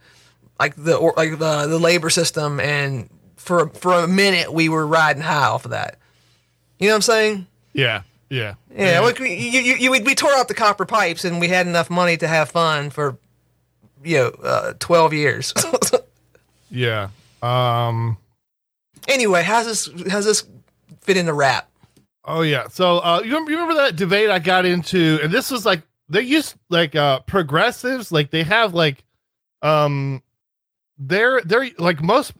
like 0.59 0.75
the 0.75 0.97
or 0.97 1.13
like 1.15 1.39
the 1.39 1.67
the 1.67 1.79
labor 1.79 2.09
system, 2.09 2.59
and 2.59 3.09
for 3.37 3.69
for 3.69 3.93
a 3.93 4.07
minute 4.07 4.51
we 4.51 4.67
were 4.67 4.85
riding 4.85 5.21
high 5.21 5.45
off 5.45 5.63
of 5.63 5.71
that. 5.71 5.97
You 6.77 6.87
know 6.87 6.93
what 6.93 6.97
I'm 6.97 7.01
saying? 7.03 7.47
yeah, 7.77 8.01
yeah, 8.29 8.55
Yeah, 8.75 8.99
like 8.99 9.19
we, 9.19 9.33
you, 9.33 9.61
you, 9.61 9.75
you, 9.75 9.91
we 10.03 10.15
tore 10.15 10.33
out 10.33 10.47
the 10.47 10.53
copper 10.53 10.85
pipes 10.85 11.23
and 11.25 11.39
we 11.39 11.47
had 11.47 11.67
enough 11.67 11.89
money 11.89 12.17
to 12.17 12.27
have 12.27 12.49
fun 12.49 12.89
for, 12.89 13.17
you 14.03 14.17
know, 14.17 14.27
uh, 14.43 14.73
12 14.79 15.13
years. 15.13 15.53
yeah. 16.69 17.09
Um, 17.41 18.17
anyway, 19.07 19.43
how's 19.43 19.65
this, 19.65 19.89
how's 20.09 20.25
this 20.25 20.45
fit 21.01 21.17
into 21.17 21.33
rap. 21.33 21.69
Oh 22.25 22.41
yeah. 22.41 22.67
So 22.67 22.97
uh, 22.99 23.21
you 23.23 23.29
remember, 23.31 23.51
you 23.51 23.57
remember 23.57 23.81
that 23.81 23.95
debate 23.95 24.29
I 24.29 24.39
got 24.39 24.65
into, 24.65 25.19
and 25.23 25.31
this 25.31 25.49
was 25.49 25.65
like 25.65 25.81
they 26.09 26.21
used 26.21 26.55
like 26.69 26.93
uh 26.95 27.21
progressives, 27.21 28.11
like 28.11 28.31
they 28.31 28.43
have 28.43 28.73
like 28.73 29.03
um 29.61 30.21
they're 30.97 31.41
they're 31.41 31.69
like 31.77 32.03
most 32.03 32.33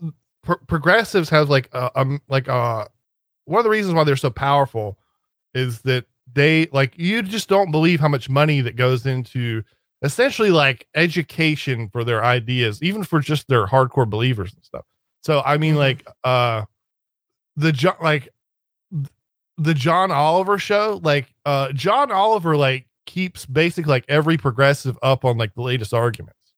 pro- 0.44 0.58
progressives 0.68 1.30
have 1.30 1.50
like 1.50 1.70
uh, 1.72 1.90
um 1.96 2.22
like 2.28 2.50
uh 2.50 2.86
one 3.46 3.60
of 3.60 3.64
the 3.64 3.70
reasons 3.70 3.94
why 3.96 4.04
they're 4.04 4.18
so 4.18 4.30
powerful 4.30 4.98
is 5.54 5.82
that 5.82 6.06
they 6.34 6.68
like 6.72 6.94
you 6.98 7.22
just 7.22 7.48
don't 7.50 7.72
believe 7.72 8.00
how 8.00 8.08
much 8.08 8.30
money 8.30 8.62
that 8.62 8.76
goes 8.76 9.06
into 9.06 9.64
essentially 10.02 10.52
like 10.52 10.88
education 10.96 11.90
for 11.90 12.04
their 12.04 12.24
ideas 12.24 12.82
even 12.84 13.04
for 13.04 13.20
just 13.20 13.48
their 13.48 13.66
hardcore 13.66 14.10
believers 14.10 14.54
and 14.54 14.64
stuff 14.64 14.86
so 15.24 15.42
i 15.46 15.58
mean 15.58 15.76
like 15.76 16.06
uh 16.24 16.64
the 17.56 17.72
John 17.72 17.96
like 18.02 18.30
the 19.58 19.74
john 19.74 20.12
oliver 20.12 20.60
show 20.60 21.00
like 21.04 21.34
uh 21.46 21.72
john 21.72 22.12
oliver 22.12 22.56
like 22.56 22.86
keeps 23.06 23.46
basically 23.46 23.90
like 23.90 24.06
every 24.08 24.38
progressive 24.38 25.00
up 25.02 25.26
on 25.26 25.38
like 25.38 25.54
the 25.56 25.62
latest 25.62 25.94
arguments 25.94 26.54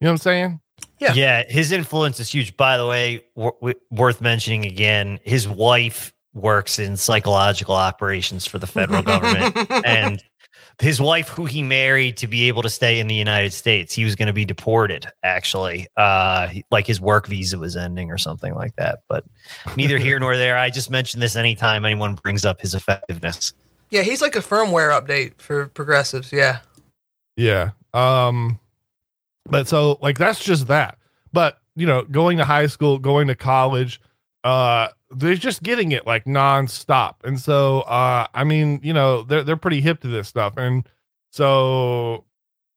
you 0.00 0.06
know 0.06 0.10
what 0.10 0.14
i'm 0.14 0.18
saying 0.18 0.60
Yeah. 0.98 1.12
Yeah, 1.14 1.44
his 1.48 1.70
influence 1.70 2.18
is 2.18 2.28
huge. 2.32 2.56
By 2.56 2.76
the 2.76 2.86
way, 2.86 3.24
w- 3.36 3.54
w- 3.60 3.78
worth 3.92 4.20
mentioning 4.20 4.64
again, 4.64 5.20
his 5.22 5.46
wife 5.46 6.12
works 6.34 6.78
in 6.78 6.96
psychological 6.96 7.74
operations 7.74 8.46
for 8.46 8.58
the 8.58 8.66
federal 8.66 9.02
government, 9.02 9.56
and 9.84 10.22
his 10.80 11.00
wife, 11.00 11.28
who 11.28 11.44
he 11.44 11.62
married 11.62 12.16
to 12.16 12.26
be 12.26 12.48
able 12.48 12.62
to 12.62 12.70
stay 12.70 12.98
in 12.98 13.06
the 13.06 13.14
United 13.14 13.52
States, 13.52 13.94
he 13.94 14.04
was 14.04 14.16
going 14.16 14.26
to 14.26 14.32
be 14.32 14.44
deported. 14.44 15.06
Actually, 15.22 15.86
uh, 15.96 16.48
like 16.70 16.86
his 16.86 17.00
work 17.00 17.26
visa 17.26 17.58
was 17.58 17.76
ending 17.76 18.10
or 18.10 18.18
something 18.18 18.54
like 18.54 18.74
that. 18.76 19.00
But 19.08 19.24
neither 19.76 19.98
here 19.98 20.18
nor 20.18 20.36
there. 20.36 20.58
I 20.58 20.70
just 20.70 20.90
mention 20.90 21.20
this 21.20 21.36
anytime 21.36 21.84
anyone 21.84 22.14
brings 22.14 22.44
up 22.44 22.60
his 22.60 22.74
effectiveness. 22.74 23.52
Yeah, 23.90 24.02
he's 24.02 24.22
like 24.22 24.36
a 24.36 24.40
firmware 24.40 24.98
update 24.98 25.40
for 25.40 25.66
progressives. 25.68 26.32
Yeah. 26.32 26.60
Yeah. 27.36 27.70
Um 27.92 28.58
but 29.44 29.68
so 29.68 29.98
like 30.00 30.18
that's 30.18 30.42
just 30.42 30.68
that. 30.68 30.98
But, 31.32 31.58
you 31.76 31.86
know, 31.86 32.02
going 32.02 32.38
to 32.38 32.44
high 32.44 32.66
school, 32.66 32.98
going 32.98 33.28
to 33.28 33.34
college, 33.34 34.00
uh 34.44 34.88
they're 35.14 35.34
just 35.34 35.62
getting 35.62 35.92
it 35.92 36.06
like 36.06 36.24
nonstop. 36.24 37.16
And 37.24 37.40
so 37.40 37.80
uh 37.82 38.26
I 38.34 38.44
mean, 38.44 38.80
you 38.82 38.92
know, 38.92 39.22
they're 39.22 39.44
they're 39.44 39.56
pretty 39.56 39.80
hip 39.80 40.00
to 40.00 40.08
this 40.08 40.28
stuff. 40.28 40.54
And 40.56 40.88
so 41.30 42.24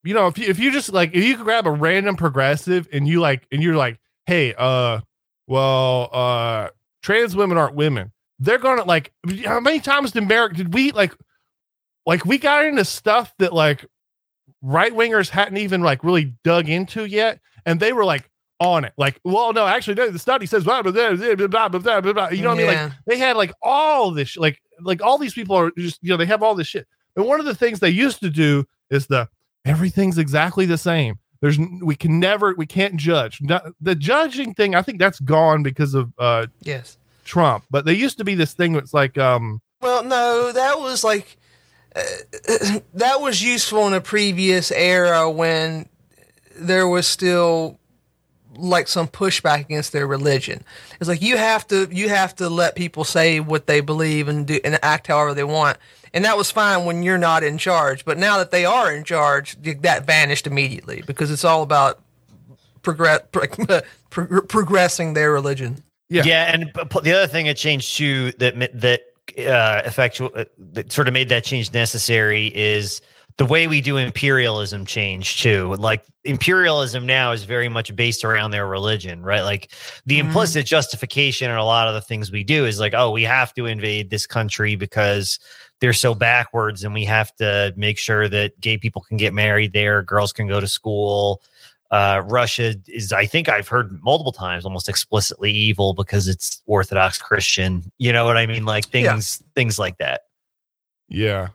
you 0.04 0.14
know, 0.14 0.28
if 0.28 0.38
you 0.38 0.48
if 0.48 0.60
you 0.60 0.72
just 0.72 0.92
like 0.94 1.14
if 1.14 1.24
you 1.24 1.38
grab 1.38 1.66
a 1.66 1.72
random 1.72 2.16
progressive 2.16 2.88
and 2.92 3.08
you 3.08 3.20
like 3.20 3.48
and 3.52 3.64
you're 3.64 3.76
like, 3.76 4.00
hey, 4.26 4.54
uh 4.58 5.02
well, 5.48 6.10
uh 6.12 6.70
trans 7.02 7.36
women 7.36 7.58
aren't 7.58 7.76
women. 7.76 8.12
They're 8.40 8.58
gonna 8.58 8.84
like 8.84 9.14
how 9.46 9.60
many 9.60 9.80
times 9.80 10.12
did 10.12 10.28
Merrick 10.28 10.56
did 10.56 10.74
we 10.74 10.92
like 10.92 11.14
like 12.06 12.26
we 12.26 12.38
got 12.38 12.66
into 12.66 12.86
stuff 12.86 13.34
that 13.40 13.54
like 13.54 13.86
right 14.62 14.94
wingers 14.94 15.30
hadn't 15.30 15.58
even 15.58 15.82
like 15.82 16.04
really 16.04 16.36
dug 16.44 16.70
into 16.70 17.06
yet, 17.06 17.40
and 17.66 17.80
they 17.80 17.94
were 17.94 18.06
like 18.06 18.30
on 18.60 18.86
it. 18.86 18.94
Like, 18.98 19.20
well, 19.24 19.54
no, 19.54 19.66
actually, 19.68 19.96
no, 19.96 20.10
the 20.10 20.20
study 20.20 20.46
says 20.46 20.64
blah 20.64 20.82
blah 20.82 20.92
blah 20.92 21.16
blah 21.16 21.36
blah 21.48 21.68
blah 21.70 22.02
blah. 22.02 22.14
blah. 22.14 22.30
You 22.30 22.44
know 22.44 22.50
what 22.50 22.56
I 22.60 22.68
mean? 22.68 22.68
Like 22.68 22.92
they 23.08 23.18
had 23.18 23.36
like 23.38 23.54
all 23.62 24.12
this, 24.12 24.30
sh- 24.30 24.38
like 24.38 24.62
like 24.82 25.02
all 25.02 25.18
these 25.18 25.34
people 25.34 25.56
are 25.56 25.72
just 25.78 26.00
you 26.02 26.10
know 26.10 26.18
they 26.18 26.26
have 26.26 26.44
all 26.44 26.56
this 26.56 26.68
shit. 26.68 26.88
And 27.16 27.26
one 27.26 27.40
of 27.40 27.46
the 27.46 27.56
things 27.56 27.80
they 27.80 27.90
used 27.90 28.20
to 28.22 28.30
do 28.30 28.66
is 28.90 29.08
the 29.08 29.28
everything's 29.66 30.18
exactly 30.18 30.66
the 30.66 30.78
same. 30.78 31.16
There's 31.42 31.60
we 31.82 31.96
can 31.96 32.20
never 32.20 32.54
we 32.58 32.66
can't 32.66 32.96
judge 32.96 33.40
No- 33.42 33.72
the 33.82 33.96
judging 33.96 34.54
thing. 34.54 34.74
I 34.76 34.82
think 34.82 35.00
that's 35.00 35.20
gone 35.20 35.64
because 35.64 35.94
of 35.94 36.12
uh 36.18 36.48
Yes. 36.62 36.98
Trump. 37.24 37.66
But 37.70 37.86
there 37.86 37.94
used 37.96 38.18
to 38.20 38.24
be 38.24 38.36
this 38.36 38.54
thing 38.54 38.74
that's 38.74 38.94
like 38.94 39.18
um 39.18 39.62
Well, 39.82 40.04
no, 40.04 40.52
that 40.54 40.80
was 40.80 41.04
like 41.04 41.38
uh, 41.96 42.02
that 42.96 43.22
was 43.22 43.42
useful 43.42 43.88
in 43.88 43.94
a 43.94 44.02
previous 44.02 44.72
era 44.72 45.30
when 45.30 45.88
there 46.58 46.88
was 46.88 47.08
still 47.08 47.80
like 48.58 48.88
some 48.88 49.08
pushback 49.08 49.62
against 49.62 49.92
their 49.92 50.08
religion. 50.08 50.64
It's 51.00 51.08
like 51.08 51.22
you 51.22 51.38
have 51.38 51.68
to 51.68 51.88
you 51.92 52.10
have 52.10 52.36
to 52.36 52.50
let 52.50 52.76
people 52.76 53.04
say 53.04 53.40
what 53.40 53.68
they 53.68 53.82
believe 53.82 54.28
and 54.28 54.48
do 54.48 54.60
and 54.64 54.80
act 54.84 55.08
however 55.08 55.34
they 55.34 55.44
want. 55.44 55.78
And 56.14 56.24
that 56.24 56.38
was 56.38 56.50
fine 56.50 56.86
when 56.86 57.04
you're 57.04 57.18
not 57.18 57.44
in 57.44 57.58
charge. 57.58 58.06
But 58.06 58.18
now 58.18 58.38
that 58.38 58.52
they 58.52 58.66
are 58.66 58.92
in 58.94 59.04
charge, 59.04 59.58
that 59.82 60.06
vanished 60.06 60.48
immediately 60.48 61.04
because 61.06 61.30
it's 61.30 61.44
all 61.44 61.62
about 61.62 62.00
progress 62.82 63.22
pro- 63.32 63.82
pro- 64.10 64.42
progressing 64.42 65.14
their 65.14 65.32
religion. 65.32 65.84
Yeah. 66.08 66.24
yeah, 66.24 66.54
and 66.54 66.72
p- 66.74 66.86
p- 66.86 67.00
the 67.02 67.14
other 67.14 67.28
thing 67.28 67.48
that 67.48 67.58
changed 67.58 67.98
too 67.98 68.32
that 68.34 68.56
that 68.80 69.02
uh, 69.40 69.82
effectual 69.86 70.30
uh, 70.36 70.46
that 70.74 70.92
sort 70.92 71.08
of 71.08 71.14
made 71.14 71.30
that 71.30 71.44
change 71.44 71.74
necessary 71.74 72.48
is 72.56 73.02
the 73.38 73.46
way 73.46 73.68
we 73.68 73.82
do 73.82 73.98
imperialism 73.98 74.86
changed 74.86 75.42
too. 75.42 75.76
Like 75.78 76.06
imperialism 76.24 77.06
now 77.06 77.34
is 77.34 77.44
very 77.44 77.68
much 77.68 77.94
based 77.96 78.24
around 78.24 78.52
their 78.52 78.66
religion, 78.66 79.22
right? 79.24 79.42
Like 79.42 79.72
the 80.06 80.16
Mhm. 80.20 80.28
implicit 80.28 80.66
justification 80.66 81.52
in 81.52 81.58
a 81.58 81.66
lot 81.66 81.90
of 81.90 81.94
the 81.96 82.02
things 82.02 82.32
we 82.32 82.46
do 82.46 82.66
is 82.66 82.80
like, 82.80 82.94
oh, 82.94 83.12
we 83.12 83.24
have 83.24 83.54
to 83.56 83.66
invade 83.66 84.10
this 84.10 84.26
country 84.26 84.76
because 84.78 85.38
they're 85.82 85.92
so 85.92 86.16
backwards, 86.16 86.86
and 86.86 86.94
we 86.94 87.04
have 87.04 87.36
to 87.36 87.74
make 87.76 87.98
sure 87.98 88.30
that 88.30 88.58
gay 88.62 88.78
people 88.78 89.02
can 89.02 89.18
get 89.18 89.34
married 89.34 89.74
there, 89.74 90.02
girls 90.02 90.32
can 90.32 90.48
go 90.48 90.62
to 90.62 90.68
school. 90.68 91.42
Uh, 91.92 92.22
Russia 92.26 92.74
is, 92.88 93.12
I 93.12 93.26
think 93.26 93.50
I've 93.50 93.68
heard 93.68 94.02
multiple 94.02 94.32
times, 94.32 94.64
almost 94.66 94.88
explicitly 94.88 95.52
evil 95.52 95.94
because 95.94 96.30
it's 96.30 96.62
Orthodox 96.66 97.18
Christian. 97.18 97.92
You 97.98 98.14
know 98.14 98.24
what 98.24 98.38
I 98.38 98.46
mean? 98.46 98.64
Like 98.66 98.86
Yeah. 98.94 99.12
things, 99.12 99.44
things 99.56 99.78
like 99.78 99.98
that. 99.98 100.22
Yeah, 101.10 101.50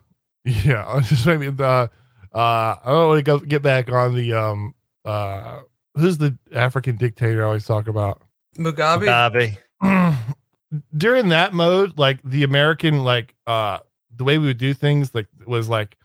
yeah. 0.45 0.85
I 0.85 0.95
was 0.95 1.09
just 1.09 1.25
maybe 1.25 1.49
the 1.49 1.89
uh, 2.33 2.75
I 2.75 2.79
don't 2.85 3.09
want 3.09 3.19
to 3.19 3.23
go 3.23 3.39
get 3.39 3.61
back 3.61 3.91
on 3.91 4.15
the 4.15 4.33
um 4.33 4.75
uh 5.05 5.61
who's 5.95 6.17
the 6.17 6.37
African 6.53 6.95
dictator 6.95 7.43
I 7.43 7.47
always 7.47 7.65
talk 7.65 7.87
about. 7.87 8.21
Mugabe. 8.57 9.57
Mugabe. 9.81 10.17
During 10.97 11.29
that 11.29 11.53
mode, 11.53 11.97
like 11.97 12.19
the 12.23 12.43
American 12.43 13.03
like 13.03 13.35
uh 13.47 13.79
the 14.15 14.23
way 14.23 14.37
we 14.37 14.47
would 14.47 14.57
do 14.57 14.73
things 14.73 15.13
like 15.13 15.27
was 15.45 15.67
like 15.67 15.97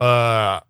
uh 0.00 0.60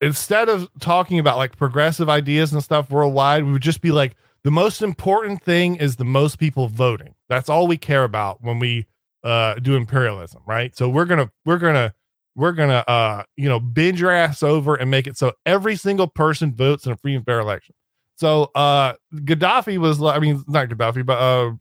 instead 0.00 0.48
of 0.50 0.68
talking 0.80 1.18
about 1.18 1.38
like 1.38 1.56
progressive 1.56 2.10
ideas 2.10 2.52
and 2.52 2.62
stuff 2.62 2.90
worldwide, 2.90 3.44
we 3.44 3.52
would 3.52 3.62
just 3.62 3.80
be 3.80 3.90
like 3.90 4.16
the 4.42 4.50
most 4.50 4.82
important 4.82 5.42
thing 5.42 5.76
is 5.76 5.96
the 5.96 6.04
most 6.04 6.38
people 6.38 6.68
voting. 6.68 7.14
That's 7.30 7.48
all 7.48 7.66
we 7.66 7.78
care 7.78 8.04
about 8.04 8.42
when 8.42 8.58
we 8.58 8.86
uh 9.22 9.54
do 9.54 9.76
imperialism, 9.76 10.42
right? 10.46 10.76
So 10.76 10.90
we're 10.90 11.06
gonna 11.06 11.30
we're 11.46 11.58
gonna 11.58 11.94
we're 12.36 12.52
gonna 12.52 12.84
uh 12.88 13.22
you 13.36 13.48
know 13.48 13.60
bend 13.60 13.98
your 13.98 14.10
ass 14.10 14.42
over 14.42 14.74
and 14.74 14.90
make 14.90 15.06
it 15.06 15.16
so 15.16 15.32
every 15.46 15.76
single 15.76 16.06
person 16.06 16.54
votes 16.54 16.86
in 16.86 16.92
a 16.92 16.96
free 16.96 17.14
and 17.14 17.24
fair 17.24 17.40
election. 17.40 17.74
So 18.16 18.50
uh 18.54 18.94
Gaddafi 19.14 19.78
was 19.78 20.00
like 20.00 20.16
I 20.16 20.20
mean 20.20 20.44
not 20.48 20.68
Gaddafi, 20.68 21.04
but 21.04 21.18
uh 21.18 21.52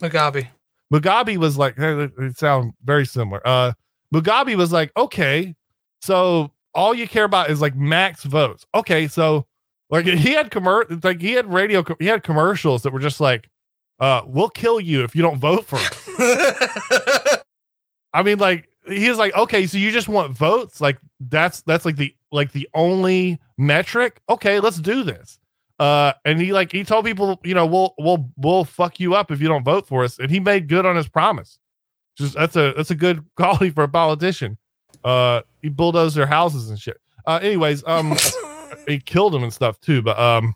Mugabe. 0.00 0.48
Mugabe 0.92 1.36
was 1.36 1.58
like, 1.58 1.76
hey, 1.76 2.04
it 2.04 2.12
it 2.18 2.38
sound 2.38 2.72
very 2.84 3.06
similar. 3.06 3.46
Uh, 3.46 3.72
Mugabe 4.14 4.56
was 4.56 4.72
like, 4.72 4.92
okay, 4.96 5.54
so 6.00 6.52
all 6.74 6.94
you 6.94 7.08
care 7.08 7.24
about 7.24 7.50
is 7.50 7.60
like 7.60 7.74
max 7.74 8.22
votes. 8.24 8.66
Okay, 8.74 9.08
so 9.08 9.46
like 9.90 10.06
he 10.06 10.32
had 10.32 10.50
commer 10.50 11.02
like 11.04 11.20
he 11.20 11.32
had 11.32 11.52
radio, 11.52 11.84
he 11.98 12.06
had 12.06 12.22
commercials 12.22 12.82
that 12.82 12.92
were 12.92 13.00
just 13.00 13.20
like, 13.20 13.48
uh, 13.98 14.22
we'll 14.26 14.50
kill 14.50 14.80
you 14.80 15.02
if 15.02 15.16
you 15.16 15.22
don't 15.22 15.38
vote 15.38 15.64
for 15.64 15.76
us. 15.76 16.08
I 18.12 18.22
mean, 18.22 18.38
like 18.38 18.68
he 18.88 19.08
was 19.08 19.18
like, 19.18 19.34
okay, 19.34 19.66
so 19.66 19.78
you 19.78 19.90
just 19.90 20.08
want 20.08 20.36
votes? 20.36 20.80
Like 20.80 20.98
that's 21.20 21.62
that's 21.62 21.84
like 21.84 21.96
the 21.96 22.14
like 22.32 22.52
the 22.52 22.68
only 22.74 23.40
metric. 23.58 24.20
Okay, 24.28 24.60
let's 24.60 24.78
do 24.78 25.02
this. 25.02 25.38
Uh, 25.78 26.12
and 26.24 26.40
he 26.40 26.52
like 26.52 26.72
he 26.72 26.84
told 26.84 27.04
people, 27.04 27.40
you 27.44 27.54
know, 27.54 27.66
we'll 27.66 27.94
we'll 27.98 28.30
we'll 28.36 28.64
fuck 28.64 28.98
you 28.98 29.14
up 29.14 29.30
if 29.30 29.40
you 29.40 29.48
don't 29.48 29.64
vote 29.64 29.86
for 29.86 30.04
us, 30.04 30.18
and 30.18 30.30
he 30.30 30.40
made 30.40 30.68
good 30.68 30.86
on 30.86 30.96
his 30.96 31.08
promise. 31.08 31.58
Just 32.16 32.34
that's 32.34 32.56
a 32.56 32.72
that's 32.76 32.90
a 32.90 32.94
good 32.94 33.24
quality 33.36 33.70
for 33.70 33.84
a 33.84 33.88
politician. 33.88 34.56
Uh, 35.04 35.42
he 35.62 35.68
bulldozed 35.68 36.16
their 36.16 36.26
houses 36.26 36.70
and 36.70 36.78
shit. 36.78 36.98
Uh, 37.26 37.38
anyways, 37.42 37.84
um, 37.86 38.16
he 38.88 38.98
killed 38.98 39.34
him 39.34 39.42
and 39.42 39.52
stuff 39.52 39.78
too. 39.80 40.00
But 40.00 40.18
um, 40.18 40.54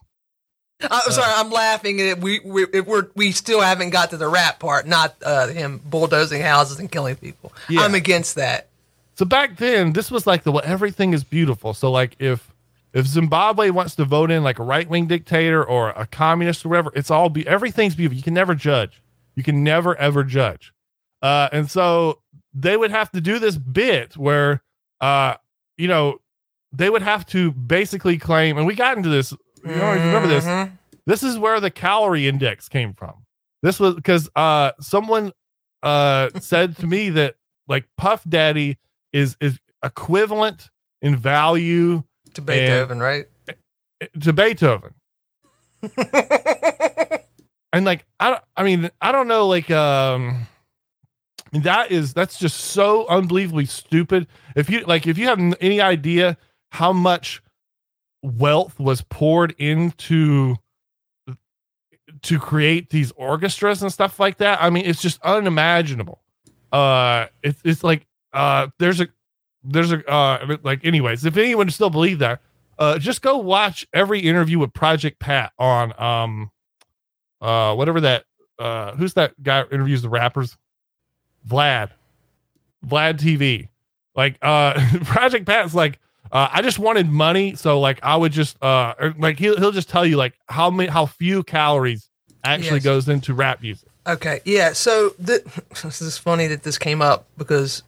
I'm 0.83 1.13
sorry, 1.13 1.33
I'm 1.37 1.51
laughing. 1.51 2.21
We 2.21 2.41
we 2.41 2.65
if 2.73 2.87
we're 2.87 3.09
we 3.15 3.33
still 3.33 3.61
haven't 3.61 3.91
got 3.91 4.11
to 4.11 4.17
the 4.17 4.29
rap 4.29 4.59
part, 4.61 4.87
not 4.87 5.15
uh, 5.25 5.49
him 5.49 5.81
bulldozing 5.85 6.43
houses 6.43 6.79
and 6.79 6.91
killing 6.91 7.17
people. 7.17 7.53
Yeah. 7.69 7.81
I'm 7.83 7.95
against 7.95 8.37
that. 8.37 8.69
so 9.17 9.25
back 9.27 9.57
then 9.59 9.93
this 9.93 10.11
was 10.11 10.27
like 10.27 10.45
the 10.45 10.53
well, 10.53 10.63
everything 10.65 11.13
is 11.13 11.25
beautiful 11.25 11.75
so 11.75 11.91
like 11.91 12.17
if 12.19 12.55
if 12.95 13.07
zimbabwe 13.07 13.69
wants 13.71 13.95
to 13.97 14.05
vote 14.07 14.31
in 14.31 14.43
like 14.43 14.59
a 14.59 14.63
right-wing 14.63 15.07
dictator 15.07 15.63
or 15.63 15.91
a 15.91 16.07
communist 16.07 16.65
or 16.65 16.71
whatever 16.71 16.91
it's 16.95 17.11
all 17.11 17.29
be 17.29 17.47
everything's 17.47 17.95
beautiful 17.95 18.17
you 18.17 18.23
can 18.23 18.33
never 18.35 18.55
judge 18.55 19.03
you 19.35 19.43
can 19.43 19.63
never 19.63 19.95
ever 19.97 20.25
judge 20.25 20.73
uh 21.23 21.49
and 21.53 21.71
so 21.71 22.19
they 22.55 22.77
would 22.79 22.91
have 22.91 23.11
to 23.11 23.21
do 23.21 23.39
this 23.39 23.57
bit 23.59 24.17
where 24.17 24.63
uh 25.03 25.35
you 25.77 25.87
know 25.89 26.19
they 26.73 26.89
would 26.89 27.03
have 27.03 27.27
to 27.27 27.53
basically 27.53 28.17
claim 28.17 28.57
and 28.57 28.67
we 28.67 28.75
got 28.75 28.97
into 28.97 29.11
this 29.11 29.35
you 29.65 29.75
know 29.75 29.93
remember 29.93 30.29
this 30.29 30.45
Mhm. 30.45 30.73
this 31.07 31.23
is 31.23 31.39
where 31.39 31.61
the 31.61 31.71
calorie 31.71 32.27
index 32.29 32.69
came 32.69 32.93
from 32.95 33.25
this 33.63 33.79
was 33.81 33.95
because 33.95 34.29
uh 34.37 34.73
someone 34.81 35.33
uh 35.83 36.31
said 36.41 36.77
to 36.79 36.87
me 36.87 37.11
that 37.11 37.35
like 37.69 37.87
Puff 37.97 38.23
Daddy 38.29 38.79
is 39.13 39.37
is 39.41 39.59
equivalent 39.85 40.71
in 41.03 41.17
value 41.17 42.03
To 42.35 42.43
Beethoven, 42.43 43.01
right? 43.01 43.27
to 44.21 44.33
Beethoven. 44.33 44.95
and 47.73 47.85
like 47.85 48.05
I 48.19 48.41
I 48.57 48.63
mean 48.65 48.91
I 49.01 49.13
don't 49.13 49.29
know 49.29 49.47
like 49.47 49.71
um 49.71 50.47
that 51.53 51.91
is 51.91 52.13
that's 52.15 52.39
just 52.39 52.57
so 52.59 53.07
unbelievably 53.09 53.67
stupid. 53.67 54.27
If 54.57 54.71
you 54.71 54.81
like 54.83 55.07
if 55.07 55.19
you 55.19 55.27
have 55.27 55.39
any 55.61 55.81
idea 55.81 56.37
how 56.73 56.93
much 56.93 57.43
wealth 58.23 58.79
was 58.79 59.03
poured 59.03 59.55
into 59.59 60.57
to 62.23 62.39
create 62.39 62.91
these 62.91 63.13
orchestras 63.13 63.83
and 63.83 63.93
stuff 63.93 64.19
like 64.19 64.39
that, 64.39 64.63
I 64.63 64.71
mean 64.71 64.85
it's 64.85 65.01
just 65.01 65.21
unimaginable. 65.23 66.21
Uh 66.73 67.27
it's 67.43 67.61
it's 67.65 67.85
like 67.85 68.07
uh 68.33 68.69
there's 68.79 69.01
a 69.01 69.09
there's 69.65 69.93
a 69.93 70.07
uh 70.11 70.57
like 70.63 70.85
anyways, 70.85 71.25
if 71.25 71.37
anyone 71.37 71.71
still 71.71 71.91
believe 71.91 72.19
that, 72.19 72.41
uh 72.79 72.99
just 72.99 73.23
go 73.23 73.39
watch 73.39 73.87
every 73.93 74.21
interview 74.21 74.59
with 74.59 74.73
Project 74.73 75.19
Pat 75.21 75.53
on 75.59 75.99
um 76.01 76.51
uh 77.41 77.75
whatever 77.75 78.01
that 78.01 78.25
uh 78.59 78.93
who's 78.97 79.15
that 79.15 79.41
guy 79.43 79.65
interviews 79.71 80.03
the 80.03 80.09
rappers? 80.09 80.57
Vlad. 81.49 81.91
Vlad 82.87 83.19
TV. 83.19 83.69
Like 84.15 84.37
uh 84.43 84.75
Project 85.05 85.47
Pat's 85.47 85.75
like 85.75 85.99
uh 86.33 86.49
I 86.53 86.63
just 86.63 86.79
wanted 86.79 87.09
money 87.11 87.55
so 87.57 87.81
like 87.81 87.99
I 88.03 88.17
would 88.17 88.33
just 88.33 88.63
uh 88.63 88.95
or, 88.99 89.15
like 89.19 89.39
he'll 89.39 89.57
he'll 89.59 89.73
just 89.73 89.89
tell 89.89 90.05
you 90.07 90.17
like 90.17 90.35
how 90.49 90.71
many 90.71 90.89
how 90.91 91.07
few 91.07 91.43
calories 91.43 92.09
actually 92.45 92.77
Yes. 92.77 92.85
goes 92.85 93.09
into 93.09 93.35
rap 93.35 93.61
music. 93.63 93.89
Okay, 94.07 94.41
yeah. 94.45 94.73
So 94.73 95.11
th- 95.25 95.43
this 95.83 96.01
is 96.01 96.17
funny 96.19 96.47
that 96.47 96.63
this 96.63 96.79
came 96.79 97.03
up 97.03 97.27
because 97.37 97.83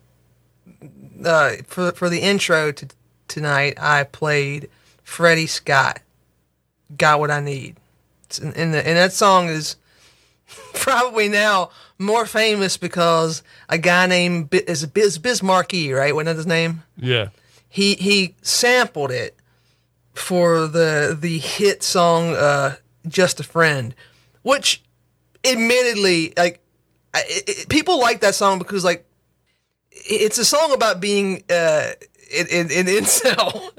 uh, 1.24 1.52
for 1.66 1.92
for 1.92 2.09
the 2.09 2.20
intro 2.20 2.72
to 2.72 2.87
tonight, 3.28 3.74
I 3.81 4.05
played 4.05 4.68
Freddie 5.02 5.46
Scott. 5.46 6.00
Got 6.98 7.20
what 7.20 7.31
I 7.31 7.40
need, 7.40 7.76
It's 8.24 8.38
in, 8.38 8.52
in 8.52 8.72
the, 8.72 8.87
and 8.87 8.98
that 8.98 9.12
song 9.14 9.48
is 9.48 9.76
probably 10.74 11.28
now 11.28 11.70
more 11.98 12.26
famous 12.26 12.76
because 12.76 13.42
a 13.70 13.78
guy 13.78 14.07
named 14.07 14.50
Bi- 14.50 14.64
is 14.66 14.85
Biz 14.85 15.18
Bismarcky, 15.18 15.96
right? 15.96 16.14
Wasn't 16.14 16.26
that 16.26 16.37
his 16.37 16.46
name? 16.46 16.83
Yeah. 16.98 17.28
He 17.72 17.94
he 17.94 18.35
sampled 18.42 19.11
it 19.11 19.35
for 20.14 20.66
the 20.66 21.16
the 21.18 21.38
hit 21.38 21.82
song 21.82 22.35
uh 22.35 22.76
just 23.08 23.40
a 23.40 23.42
friend 23.42 23.94
which 24.42 24.82
admittedly 25.42 26.35
like 26.37 26.61
it, 27.14 27.44
it- 27.48 27.68
people 27.70 27.98
like 27.98 28.20
that 28.20 28.35
song 28.35 28.58
because 28.58 28.85
like 28.85 29.06
it's 29.90 30.37
a 30.38 30.44
song 30.44 30.72
about 30.74 31.00
being 31.00 31.42
uh 31.50 31.92
in, 32.30 32.46
in, 32.46 32.70
in 32.70 32.87
incel. 33.04 33.70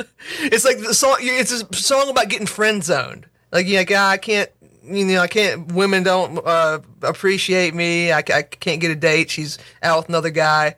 It's 0.41 0.65
like 0.65 0.79
the 0.79 0.93
song 0.93 1.17
it's 1.21 1.51
a 1.51 1.73
song 1.75 2.10
about 2.10 2.29
getting 2.29 2.47
friend 2.47 2.84
zoned 2.84 3.27
like 3.51 3.67
you're 3.67 3.79
like 3.82 3.91
"Ah, 3.93 4.10
i 4.12 4.17
can't 4.17 4.49
you 4.84 5.06
know 5.06 5.19
i 5.19 5.27
can't 5.27 5.71
women 5.71 6.03
don't 6.03 6.39
uh 6.45 6.79
appreciate 7.03 7.73
me. 7.75 8.12
I, 8.12 8.19
I 8.19 8.41
can't 8.43 8.82
get 8.82 8.91
a 8.91 8.95
date. 8.95 9.29
She's 9.29 9.58
out 9.84 9.97
with 9.99 10.10
another 10.10 10.29
guy 10.32 10.75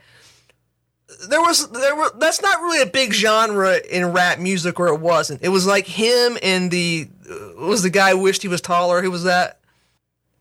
there 1.27 1.41
was 1.41 1.69
there 1.69 1.95
were 1.95 2.11
that's 2.17 2.41
not 2.41 2.61
really 2.61 2.81
a 2.81 2.85
big 2.85 3.13
genre 3.13 3.77
in 3.89 4.11
rap 4.11 4.39
music 4.39 4.79
or 4.79 4.87
it 4.87 4.99
wasn't. 4.99 5.41
It 5.41 5.49
was 5.49 5.65
like 5.65 5.85
him 5.85 6.37
and 6.41 6.71
the 6.71 7.07
uh, 7.29 7.65
was 7.65 7.83
the 7.83 7.89
guy 7.89 8.11
who 8.11 8.19
wished 8.19 8.41
he 8.41 8.47
was 8.47 8.61
taller 8.61 9.01
who 9.01 9.11
was 9.11 9.23
that? 9.23 9.59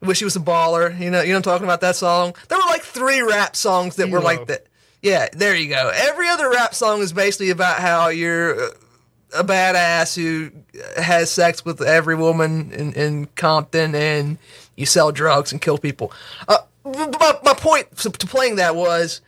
Wish 0.00 0.18
he 0.18 0.24
was 0.24 0.37
a 0.37 0.40
baller 0.40 0.98
you 0.98 1.11
know 1.11 1.22
you 1.22 1.29
know 1.29 1.38
what 1.38 1.46
i'm 1.46 1.53
talking 1.53 1.64
about 1.64 1.81
that 1.83 1.96
song? 1.96 2.35
There 2.48 2.59
were 2.59 2.64
like 2.68 2.83
three 2.83 3.20
rap 3.22 3.57
songs 3.57 3.96
that 3.96 4.11
were 4.11 4.20
like 4.20 4.46
that. 4.46 4.66
Yeah 5.03 5.29
there 5.33 5.55
you 5.55 5.68
go. 5.68 5.92
Every 5.94 6.29
other 6.29 6.50
rap 6.50 6.74
song 6.74 7.00
is 7.00 7.12
basically 7.12 7.50
about 7.50 7.81
how 7.81 8.09
you're 8.09 8.59
uh, 8.59 8.70
a 9.35 9.44
badass 9.44 10.16
who 10.16 10.50
has 11.00 11.31
sex 11.31 11.64
with 11.64 11.83
every 11.83 12.14
woman 12.14 12.72
in, 12.72 12.92
in 12.94 13.27
compton 13.37 13.94
and 13.94 14.38
you 14.77 14.87
sell 14.87 15.12
drugs 15.12 15.53
and 15.53 15.61
kill 15.61 15.77
people. 15.77 16.12
Uh, 16.48 16.59
my, 16.85 17.38
my 17.42 17.55
point 17.55 17.96
to 17.98 18.11
playing 18.11 18.57
that 18.57 18.77
was 18.77 19.20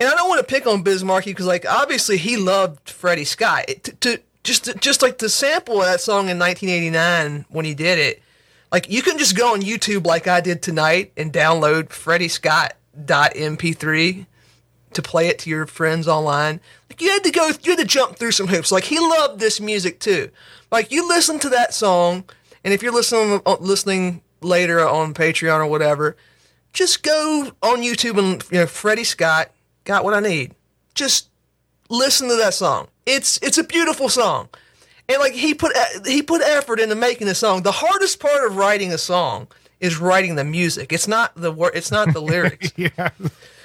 and 0.00 0.08
I 0.08 0.14
don't 0.14 0.28
want 0.28 0.40
to 0.40 0.46
pick 0.46 0.66
on 0.66 0.82
Biz 0.82 1.04
Markie 1.04 1.30
because, 1.30 1.46
like, 1.46 1.66
obviously 1.66 2.16
he 2.16 2.36
loved 2.36 2.88
Freddie 2.88 3.24
Scott. 3.24 3.66
It, 3.68 3.84
to, 3.84 3.92
to 3.96 4.20
just 4.42 4.64
to, 4.64 4.74
just 4.74 5.02
like 5.02 5.18
the 5.18 5.28
sample 5.28 5.80
of 5.80 5.86
that 5.86 6.00
song 6.00 6.28
in 6.28 6.38
1989 6.38 7.44
when 7.50 7.64
he 7.64 7.74
did 7.74 7.98
it, 7.98 8.22
like 8.72 8.88
you 8.90 9.02
can 9.02 9.18
just 9.18 9.36
go 9.36 9.52
on 9.52 9.60
YouTube 9.60 10.06
like 10.06 10.26
I 10.26 10.40
did 10.40 10.62
tonight 10.62 11.12
and 11.16 11.32
download 11.32 11.90
Freddie 11.90 12.28
Scott 12.28 12.74
.mp3 12.98 14.26
to 14.92 15.02
play 15.02 15.28
it 15.28 15.38
to 15.40 15.50
your 15.50 15.66
friends 15.66 16.08
online. 16.08 16.60
Like 16.88 17.00
you 17.00 17.10
had 17.10 17.24
to 17.24 17.30
go, 17.30 17.48
you 17.62 17.72
had 17.72 17.78
to 17.78 17.84
jump 17.84 18.16
through 18.16 18.32
some 18.32 18.48
hoops. 18.48 18.72
Like 18.72 18.84
he 18.84 18.98
loved 18.98 19.40
this 19.40 19.60
music 19.60 20.00
too. 20.00 20.30
Like 20.70 20.90
you 20.90 21.06
listen 21.06 21.38
to 21.40 21.48
that 21.50 21.74
song, 21.74 22.24
and 22.64 22.74
if 22.74 22.82
you're 22.82 22.92
listening 22.92 23.40
uh, 23.46 23.56
listening 23.60 24.22
later 24.40 24.86
on 24.86 25.14
Patreon 25.14 25.58
or 25.58 25.66
whatever, 25.66 26.16
just 26.72 27.02
go 27.02 27.52
on 27.62 27.82
YouTube 27.82 28.18
and 28.18 28.42
you 28.50 28.60
know 28.60 28.66
Freddie 28.66 29.04
Scott 29.04 29.50
got 29.84 30.04
what 30.04 30.14
I 30.14 30.20
need. 30.20 30.54
Just 30.94 31.28
listen 31.88 32.28
to 32.28 32.36
that 32.36 32.54
song. 32.54 32.88
It's 33.06 33.38
it's 33.42 33.58
a 33.58 33.64
beautiful 33.64 34.08
song, 34.08 34.48
and 35.08 35.18
like 35.18 35.32
he 35.32 35.54
put 35.54 35.72
he 36.06 36.22
put 36.22 36.42
effort 36.42 36.80
into 36.80 36.94
making 36.94 37.26
the 37.26 37.34
song. 37.34 37.62
The 37.62 37.72
hardest 37.72 38.20
part 38.20 38.46
of 38.46 38.56
writing 38.56 38.92
a 38.92 38.98
song 38.98 39.48
is 39.80 39.98
writing 39.98 40.36
the 40.36 40.44
music. 40.44 40.92
It's 40.92 41.08
not 41.08 41.34
the 41.34 41.50
word. 41.50 41.72
It's 41.74 41.90
not 41.90 42.12
the 42.12 42.20
lyrics. 42.20 42.72
Yeah. 42.76 43.10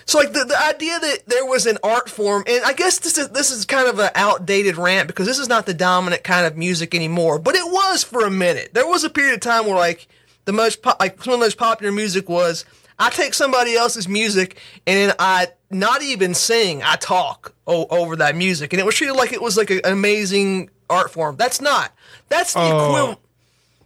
So 0.07 0.19
like 0.19 0.33
the, 0.33 0.45
the 0.45 0.63
idea 0.63 0.99
that 0.99 1.23
there 1.25 1.45
was 1.45 1.65
an 1.65 1.79
art 1.83 2.09
form, 2.09 2.43
and 2.47 2.63
I 2.63 2.73
guess 2.73 2.99
this 2.99 3.17
is 3.17 3.29
this 3.29 3.51
is 3.51 3.65
kind 3.65 3.87
of 3.87 3.99
an 3.99 4.11
outdated 4.15 4.77
rant 4.77 5.07
because 5.07 5.25
this 5.25 5.39
is 5.39 5.49
not 5.49 5.65
the 5.65 5.73
dominant 5.73 6.23
kind 6.23 6.45
of 6.45 6.55
music 6.55 6.93
anymore. 6.93 7.39
But 7.39 7.55
it 7.55 7.65
was 7.65 8.03
for 8.03 8.25
a 8.25 8.31
minute. 8.31 8.73
There 8.73 8.87
was 8.87 9.03
a 9.03 9.09
period 9.09 9.33
of 9.33 9.39
time 9.41 9.65
where 9.65 9.75
like 9.75 10.07
the 10.45 10.53
most 10.53 10.81
po- 10.81 10.95
like 10.99 11.21
some 11.23 11.33
of 11.33 11.39
the 11.39 11.45
most 11.45 11.57
popular 11.57 11.91
music 11.91 12.29
was 12.29 12.65
I 12.99 13.09
take 13.09 13.33
somebody 13.33 13.75
else's 13.75 14.07
music 14.07 14.57
and 14.85 14.97
then 15.09 15.15
I 15.19 15.47
not 15.75 16.01
even 16.01 16.33
sing, 16.33 16.81
I 16.83 16.95
talk 16.95 17.53
o- 17.67 17.85
over 17.89 18.15
that 18.17 18.35
music, 18.35 18.73
and 18.73 18.79
it 18.79 18.85
was 18.85 18.95
treated 18.95 19.15
like 19.15 19.31
it 19.33 19.41
was 19.41 19.57
like 19.57 19.69
a- 19.69 19.85
an 19.85 19.93
amazing 19.93 20.69
art 20.89 21.11
form. 21.11 21.35
That's 21.35 21.61
not. 21.61 21.91
That's 22.29 22.53
the 22.53 22.59
Oh. 22.61 22.67
equivalent. 22.89 23.19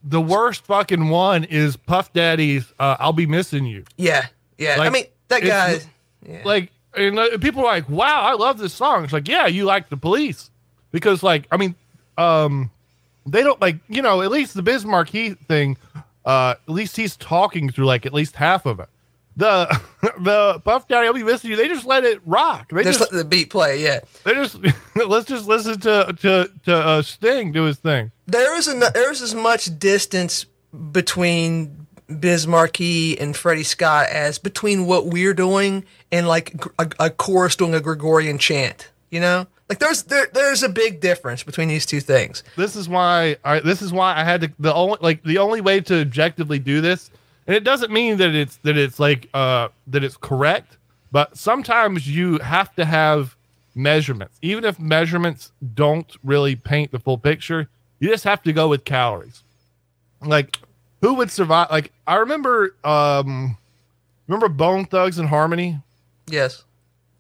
The 0.04 0.22
worst 0.22 0.64
fucking 0.66 1.10
one 1.10 1.44
is 1.44 1.76
Puff 1.76 2.14
Daddy's 2.14 2.66
uh, 2.80 2.96
I'll 3.00 3.12
be 3.14 3.26
missing 3.26 3.66
you. 3.66 3.84
Yeah, 3.98 4.28
yeah. 4.58 4.78
I 4.80 4.90
mean 4.90 5.06
that 5.28 5.44
guy. 5.44 5.80
Yeah. 6.28 6.42
like 6.46 6.72
and 6.96 7.18
uh, 7.20 7.38
people 7.38 7.62
are 7.62 7.66
like 7.76 7.88
wow 7.88 8.22
i 8.24 8.34
love 8.34 8.58
this 8.58 8.74
song 8.74 9.04
it's 9.06 9.14
like 9.14 9.28
yeah 9.28 9.46
you 9.48 9.64
like 9.64 9.88
the 9.90 9.96
police 9.96 10.50
because 10.92 11.24
like 11.24 11.46
i 11.52 11.56
mean 11.56 11.74
um 12.18 12.70
they 13.26 13.42
don't 13.44 13.62
like 13.62 13.78
you 13.88 14.02
know 14.02 14.22
at 14.22 14.30
least 14.32 14.54
the 14.54 14.62
Biz 14.62 14.86
Markie 14.86 15.36
thing 15.36 15.78
uh 16.26 16.56
at 16.68 16.70
least 16.74 16.98
he's 16.98 17.16
talking 17.16 17.70
through 17.70 17.86
like 17.86 18.06
at 18.06 18.14
least 18.14 18.36
half 18.36 18.66
of 18.66 18.80
it 18.82 18.90
the 19.38 19.80
the 20.24 20.60
puff 20.66 20.88
daddy 20.88 21.08
i'll 21.08 21.14
be 21.14 21.24
missing 21.24 21.50
you 21.50 21.56
they 21.56 21.68
just 21.68 21.86
let 21.86 22.04
it 22.04 22.20
rock 22.26 22.70
they 22.72 22.84
Just 22.84 23.00
just, 23.00 23.12
let 23.12 23.18
the 23.18 23.26
beat 23.26 23.50
play. 23.50 23.82
Yeah. 23.84 24.00
they 24.24 24.34
just 24.34 24.58
let's 24.96 25.28
just 25.28 25.48
listen 25.48 25.80
to 25.82 26.16
to 26.22 26.52
to 26.66 26.76
uh 26.76 27.02
sting 27.02 27.52
do 27.52 27.64
his 27.64 27.78
thing 27.78 28.12
there 28.28 28.56
is 28.58 28.68
an, 28.68 28.82
there's 28.94 29.22
as 29.22 29.34
much 29.34 29.80
distance 29.80 30.46
between 30.92 31.88
Biz 32.20 32.48
Markie 32.48 33.20
and 33.20 33.36
Freddie 33.36 33.64
Scott 33.64 34.08
as 34.10 34.40
between 34.40 34.86
what 34.88 35.08
we're 35.08 35.34
doing 35.34 35.84
and 36.12 36.28
like 36.28 36.56
a, 36.80 36.90
a 37.00 37.10
chorus 37.10 37.56
doing 37.56 37.74
a 37.76 37.80
Gregorian 37.80 38.38
chant. 38.40 38.90
You 39.12 39.20
know, 39.20 39.48
like 39.68 39.80
there's 39.80 40.04
there 40.04 40.28
there's 40.34 40.62
a 40.64 40.70
big 40.70 41.02
difference 41.02 41.42
between 41.44 41.68
these 41.68 41.86
two 41.86 42.00
things. 42.00 42.44
this 42.56 42.76
is 42.76 42.88
why 42.88 43.38
I 43.44 43.60
this 43.60 43.82
is 43.82 43.92
why 43.92 44.16
I 44.16 44.24
had 44.24 44.42
to 44.42 44.52
the 44.60 44.74
only 44.74 44.98
like 45.02 45.24
the 45.24 45.40
only 45.40 45.62
way 45.62 45.82
to 45.82 46.02
objectively 46.02 46.60
do 46.60 46.82
this, 46.82 47.10
and 47.50 47.56
it 47.56 47.64
doesn't 47.64 47.92
mean 47.92 48.18
that 48.18 48.36
it's 48.36 48.58
that 48.58 48.78
it's 48.78 49.00
like 49.00 49.28
uh 49.34 49.70
that 49.88 50.04
it's 50.04 50.16
correct, 50.18 50.78
but 51.12 51.36
sometimes 51.36 52.08
you 52.08 52.38
have 52.38 52.76
to 52.76 52.86
have 52.86 53.36
measurements. 53.74 54.38
Even 54.44 54.64
if 54.66 54.80
measurements 54.80 55.52
don't 55.74 56.16
really 56.24 56.56
paint 56.56 56.92
the 56.92 57.00
full 57.00 57.18
picture, 57.18 57.68
you 58.00 58.08
just 58.08 58.24
have 58.24 58.44
to 58.44 58.54
go 58.54 58.68
with 58.68 58.86
calories. 58.86 59.42
Like 60.22 60.60
who 61.02 61.16
would 61.16 61.32
survive 61.32 61.72
like 61.72 61.92
I 62.06 62.18
remember 62.18 62.76
um 62.84 63.58
remember 64.28 64.48
Bone 64.48 64.86
Thugs-n-Harmony? 64.86 65.80
Yes. 66.28 66.66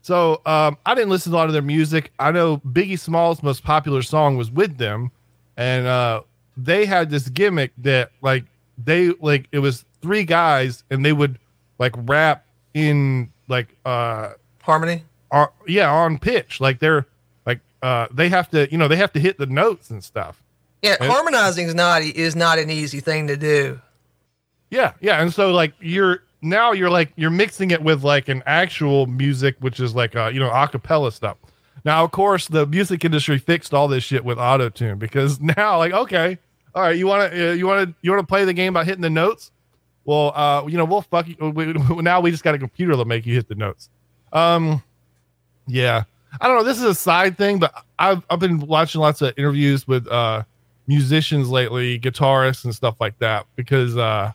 So 0.03 0.41
um, 0.45 0.77
I 0.85 0.93
didn't 0.93 1.09
listen 1.09 1.31
to 1.31 1.37
a 1.37 1.39
lot 1.39 1.47
of 1.47 1.53
their 1.53 1.63
music. 1.63 2.11
I 2.19 2.29
know 2.31 2.57
Biggie 2.57 2.99
Small's 2.99 3.41
most 3.41 3.63
popular 3.63 4.03
song 4.03 4.37
was 4.37 4.51
with 4.51 4.77
them, 4.77 5.11
and 5.57 5.87
uh, 5.87 6.21
they 6.55 6.85
had 6.85 7.09
this 7.09 7.29
gimmick 7.29 7.71
that 7.79 8.11
like 8.21 8.45
they 8.77 9.09
like 9.19 9.47
it 9.51 9.59
was 9.59 9.85
three 10.01 10.23
guys 10.23 10.83
and 10.89 11.05
they 11.05 11.13
would 11.13 11.37
like 11.77 11.93
rap 11.95 12.45
in 12.73 13.31
like 13.47 13.75
uh, 13.85 14.31
Harmony. 14.61 15.03
yeah 15.67 15.91
on 15.91 16.17
pitch 16.19 16.59
like 16.61 16.79
they're 16.79 17.05
like 17.45 17.59
uh 17.81 18.07
they 18.11 18.29
have 18.29 18.49
to 18.51 18.69
you 18.71 18.77
know 18.77 18.87
they 18.87 18.95
have 18.95 19.11
to 19.13 19.19
hit 19.19 19.37
the 19.37 19.45
notes 19.45 19.89
and 19.89 20.03
stuff. 20.03 20.41
Yeah, 20.81 20.95
And- 20.99 21.11
harmonizing 21.11 21.67
is 21.67 21.75
not 21.75 22.01
is 22.03 22.35
not 22.35 22.59
an 22.59 22.69
easy 22.69 22.99
thing 22.99 23.27
to 23.27 23.35
do. 23.37 23.81
Yeah, 24.69 24.93
yeah, 25.01 25.21
and 25.21 25.33
so 25.33 25.51
like 25.51 25.73
you're 25.79 26.23
now 26.41 26.71
you're 26.73 26.91
like 26.91 27.11
you're 27.15 27.31
mixing 27.31 27.71
it 27.71 27.81
with 27.81 28.03
like 28.03 28.29
an 28.29 28.43
actual 28.45 29.07
music, 29.07 29.55
which 29.59 29.79
is 29.79 29.95
like 29.95 30.15
uh, 30.15 30.27
you 30.27 30.39
know 30.39 30.49
acapella 30.49 31.11
stuff. 31.11 31.37
Now, 31.85 32.03
of 32.03 32.11
course, 32.11 32.47
the 32.47 32.65
music 32.67 33.03
industry 33.03 33.37
fixed 33.39 33.73
all 33.73 33.87
this 33.87 34.03
shit 34.03 34.23
with 34.25 34.37
auto 34.37 34.69
tune 34.69 34.99
because 34.99 35.39
now, 35.57 35.77
like, 35.79 35.91
okay, 35.93 36.37
all 36.75 36.83
right, 36.83 36.95
you 36.95 37.07
want 37.07 37.31
to 37.31 37.49
uh, 37.49 37.53
you 37.53 37.65
want 37.65 37.89
to 37.89 37.95
you 38.01 38.11
want 38.11 38.21
to 38.21 38.27
play 38.27 38.45
the 38.45 38.53
game 38.53 38.73
by 38.73 38.83
hitting 38.83 39.01
the 39.01 39.09
notes? 39.09 39.51
Well, 40.05 40.31
uh, 40.35 40.65
you 40.67 40.77
know, 40.77 40.85
we'll 40.85 41.01
fuck 41.01 41.27
you. 41.27 41.35
We, 41.49 41.73
now 42.01 42.19
we 42.21 42.31
just 42.31 42.43
got 42.43 42.55
a 42.55 42.59
computer 42.59 42.93
to 42.93 43.05
make 43.05 43.25
you 43.25 43.35
hit 43.35 43.47
the 43.47 43.55
notes. 43.55 43.89
Um, 44.33 44.83
yeah, 45.67 46.03
I 46.41 46.47
don't 46.47 46.57
know. 46.57 46.63
This 46.63 46.77
is 46.77 46.83
a 46.83 46.95
side 46.95 47.37
thing, 47.37 47.59
but 47.59 47.73
I've 47.97 48.23
I've 48.29 48.39
been 48.39 48.59
watching 48.59 49.01
lots 49.01 49.21
of 49.21 49.33
interviews 49.37 49.87
with 49.87 50.07
uh 50.07 50.43
musicians 50.87 51.49
lately, 51.49 51.99
guitarists 51.99 52.65
and 52.65 52.73
stuff 52.73 52.95
like 52.99 53.17
that, 53.19 53.45
because 53.55 53.95
uh, 53.95 54.31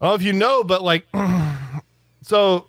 I 0.00 0.04
don't 0.04 0.10
know 0.10 0.14
if 0.14 0.22
you 0.22 0.32
know, 0.32 0.62
but 0.62 0.82
like, 0.82 1.06
so 2.22 2.66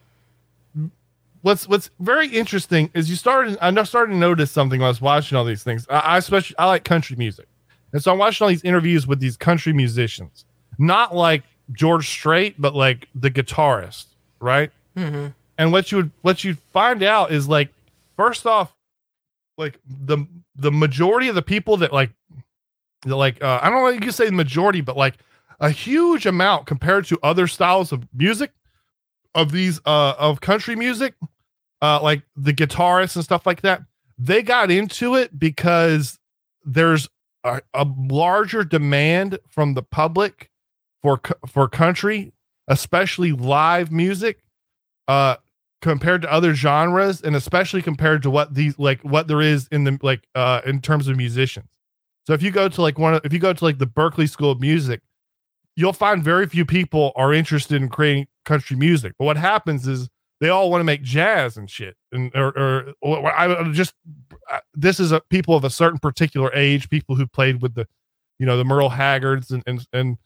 what's 1.42 1.68
what's 1.68 1.90
very 2.00 2.28
interesting 2.28 2.90
is 2.94 3.10
you 3.10 3.16
started 3.16 3.58
I 3.62 3.84
started 3.84 4.14
to 4.14 4.18
notice 4.18 4.52
something 4.52 4.80
when 4.80 4.86
I 4.86 4.90
was 4.90 5.00
watching 5.00 5.38
all 5.38 5.46
these 5.46 5.64
things. 5.64 5.86
I, 5.90 6.00
I 6.00 6.18
especially 6.18 6.58
I 6.58 6.66
like 6.66 6.84
country 6.84 7.16
music, 7.16 7.48
and 7.94 8.04
so 8.04 8.12
I'm 8.12 8.18
watching 8.18 8.46
all 8.46 8.50
these 8.50 8.64
interviews 8.64 9.08
with 9.08 9.20
these 9.20 9.38
country 9.38 9.74
musicians, 9.74 10.46
not 10.80 11.16
like 11.16 11.44
George 11.72 12.10
Strait, 12.10 12.56
but 12.58 12.76
like 12.76 13.08
the 13.14 13.32
guitarist, 13.32 14.06
right? 14.40 14.72
Mm-hmm. 14.96 15.28
And 15.58 15.72
what 15.72 15.92
you 15.92 15.98
would 15.98 16.12
what 16.22 16.44
you 16.44 16.56
find 16.74 17.04
out 17.04 17.32
is 17.32 17.48
like, 17.48 17.70
first 18.16 18.46
off, 18.46 18.74
like 19.58 19.80
the 19.88 20.26
the 20.56 20.72
majority 20.72 21.30
of 21.30 21.36
the 21.36 21.42
people 21.42 21.78
that 21.78 21.92
like, 21.92 22.12
that 23.04 23.16
like 23.16 23.44
uh, 23.44 23.60
I 23.62 23.70
don't 23.70 23.84
know 24.00 24.06
you 24.06 24.12
say 24.12 24.26
the 24.26 24.32
majority, 24.32 24.82
but 24.82 24.98
like 24.98 25.16
a 25.60 25.70
huge 25.70 26.26
amount 26.26 26.68
compared 26.68 27.06
to 27.06 27.20
other 27.24 27.48
styles 27.48 27.92
of 27.92 28.08
music 28.14 28.52
of 29.36 29.52
these 29.52 29.80
uh 29.86 30.14
of 30.18 30.42
country 30.42 30.76
music 30.76 31.14
uh 31.82 32.02
like 32.02 32.22
the 32.36 32.54
guitarists 32.54 33.16
and 33.16 33.24
stuff 33.24 33.46
like 33.46 33.62
that 33.62 33.82
they 34.18 34.42
got 34.42 34.72
into 34.72 35.16
it 35.16 35.38
because 35.38 36.20
there's 36.66 37.08
a, 37.44 37.62
a 37.74 37.88
larger 37.98 38.64
demand 38.64 39.40
from 39.48 39.74
the 39.74 39.84
public 39.84 40.50
for 41.16 41.22
for 41.48 41.68
country 41.68 42.34
especially 42.68 43.32
live 43.32 43.92
music 43.92 44.44
uh 45.08 45.36
compared 45.82 46.22
to 46.22 46.32
other 46.32 46.54
genres 46.54 47.22
and 47.22 47.36
especially 47.36 47.82
compared 47.82 48.24
to 48.24 48.30
what 48.30 48.54
these 48.54 48.78
like 48.80 49.02
what 49.02 49.28
there 49.28 49.42
is 49.42 49.68
in 49.72 49.84
the 49.84 49.98
like 50.02 50.28
uh 50.36 50.62
in 50.66 50.82
terms 50.82 51.08
of 51.08 51.16
musicians 51.16 51.70
so 52.26 52.34
if 52.34 52.42
you 52.42 52.52
go 52.52 52.68
to 52.68 52.82
like 52.82 53.00
one 53.00 53.14
of 53.14 53.22
if 53.24 53.32
you 53.32 53.40
go 53.40 53.54
to 53.54 53.64
like 53.64 53.78
the 53.78 53.88
Berklee 53.88 54.30
School 54.30 54.52
of 54.52 54.60
Music 54.60 55.02
you'll 55.78 55.94
find 55.94 56.24
very 56.24 56.48
few 56.48 56.66
people 56.66 57.14
are 57.16 57.32
interested 57.32 57.82
in 57.82 57.88
creating 57.88 58.28
country 58.44 58.76
music. 58.76 59.14
But 59.18 59.26
what 59.26 59.38
happens 59.38 59.88
is 59.88 60.10
they 60.42 60.50
all 60.50 60.70
want 60.70 60.82
to 60.82 60.84
make 60.86 61.04
jazz 61.04 61.56
and 61.56 61.70
shit. 61.70 61.96
And 62.12 62.32
or, 62.36 62.48
or, 62.58 62.94
or 63.02 63.34
I 63.34 63.72
just 63.72 63.94
this 64.74 65.00
is 65.00 65.12
a 65.12 65.22
people 65.30 65.56
of 65.56 65.64
a 65.64 65.70
certain 65.70 66.00
particular 66.00 66.52
age, 66.54 66.90
people 66.90 67.16
who 67.16 67.28
played 67.28 67.62
with 67.62 67.76
the, 67.76 67.88
you 68.40 68.46
know, 68.46 68.58
the 68.58 68.66
Merle 68.66 68.90
Haggards 68.90 69.52
and 69.52 69.64
and 69.68 69.88
and 69.94 70.18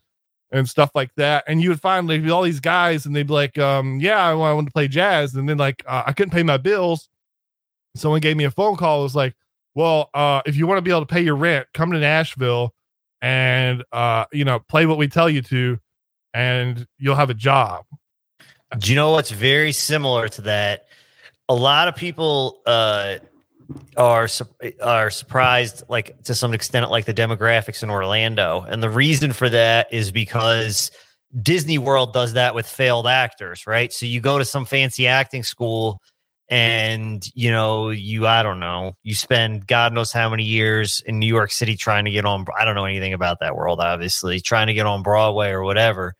and 0.51 0.67
stuff 0.67 0.91
like 0.93 1.13
that. 1.15 1.43
And 1.47 1.61
you 1.61 1.69
would 1.69 1.81
find 1.81 2.07
like 2.07 2.25
all 2.29 2.43
these 2.43 2.59
guys, 2.59 3.05
and 3.05 3.15
they'd 3.15 3.27
be 3.27 3.33
like, 3.33 3.57
um, 3.57 3.99
yeah, 3.99 4.25
I 4.25 4.33
want 4.33 4.67
to 4.67 4.73
play 4.73 4.87
jazz, 4.87 5.35
and 5.35 5.47
then 5.47 5.57
like 5.57 5.83
uh, 5.87 6.03
I 6.05 6.13
couldn't 6.13 6.31
pay 6.31 6.43
my 6.43 6.57
bills. 6.57 7.07
Someone 7.95 8.21
gave 8.21 8.37
me 8.37 8.45
a 8.45 8.51
phone 8.51 8.77
call. 8.77 9.01
It 9.01 9.03
was 9.03 9.15
like, 9.15 9.35
well, 9.75 10.09
uh, 10.13 10.41
if 10.45 10.55
you 10.55 10.67
want 10.67 10.77
to 10.77 10.81
be 10.81 10.91
able 10.91 11.01
to 11.01 11.13
pay 11.13 11.21
your 11.21 11.35
rent, 11.35 11.67
come 11.73 11.91
to 11.91 11.99
Nashville 11.99 12.73
and 13.21 13.83
uh, 13.91 14.25
you 14.31 14.45
know, 14.45 14.59
play 14.59 14.85
what 14.85 14.97
we 14.97 15.07
tell 15.07 15.29
you 15.29 15.41
to, 15.43 15.79
and 16.33 16.87
you'll 16.97 17.15
have 17.15 17.29
a 17.29 17.35
job. 17.35 17.85
Do 18.77 18.89
you 18.89 18.95
know 18.95 19.11
what's 19.11 19.31
very 19.31 19.71
similar 19.73 20.29
to 20.29 20.41
that? 20.43 20.87
A 21.49 21.53
lot 21.53 21.89
of 21.89 21.95
people 21.95 22.61
uh, 22.65 23.17
are 23.97 24.27
are 24.81 25.09
surprised, 25.09 25.83
like 25.89 26.21
to 26.23 26.35
some 26.35 26.53
extent, 26.53 26.89
like 26.89 27.05
the 27.05 27.13
demographics 27.13 27.83
in 27.83 27.89
Orlando, 27.89 28.65
and 28.67 28.81
the 28.81 28.89
reason 28.89 29.33
for 29.33 29.49
that 29.49 29.93
is 29.93 30.11
because 30.11 30.91
Disney 31.41 31.77
World 31.77 32.13
does 32.13 32.33
that 32.33 32.55
with 32.55 32.67
failed 32.67 33.07
actors, 33.07 33.65
right? 33.67 33.91
So 33.91 34.05
you 34.05 34.21
go 34.21 34.37
to 34.37 34.45
some 34.45 34.65
fancy 34.65 35.07
acting 35.07 35.43
school 35.43 36.01
and 36.51 37.25
you 37.33 37.49
know 37.49 37.89
you 37.89 38.27
i 38.27 38.43
don't 38.43 38.59
know 38.59 38.93
you 39.03 39.15
spend 39.15 39.65
god 39.67 39.93
knows 39.93 40.11
how 40.11 40.29
many 40.29 40.43
years 40.43 41.01
in 41.05 41.17
new 41.17 41.25
york 41.25 41.49
city 41.49 41.77
trying 41.77 42.03
to 42.03 42.11
get 42.11 42.25
on 42.25 42.45
i 42.59 42.65
don't 42.65 42.75
know 42.75 42.83
anything 42.83 43.13
about 43.13 43.39
that 43.39 43.55
world 43.55 43.79
obviously 43.79 44.41
trying 44.41 44.67
to 44.67 44.73
get 44.73 44.85
on 44.85 45.01
broadway 45.01 45.49
or 45.49 45.63
whatever. 45.63 46.13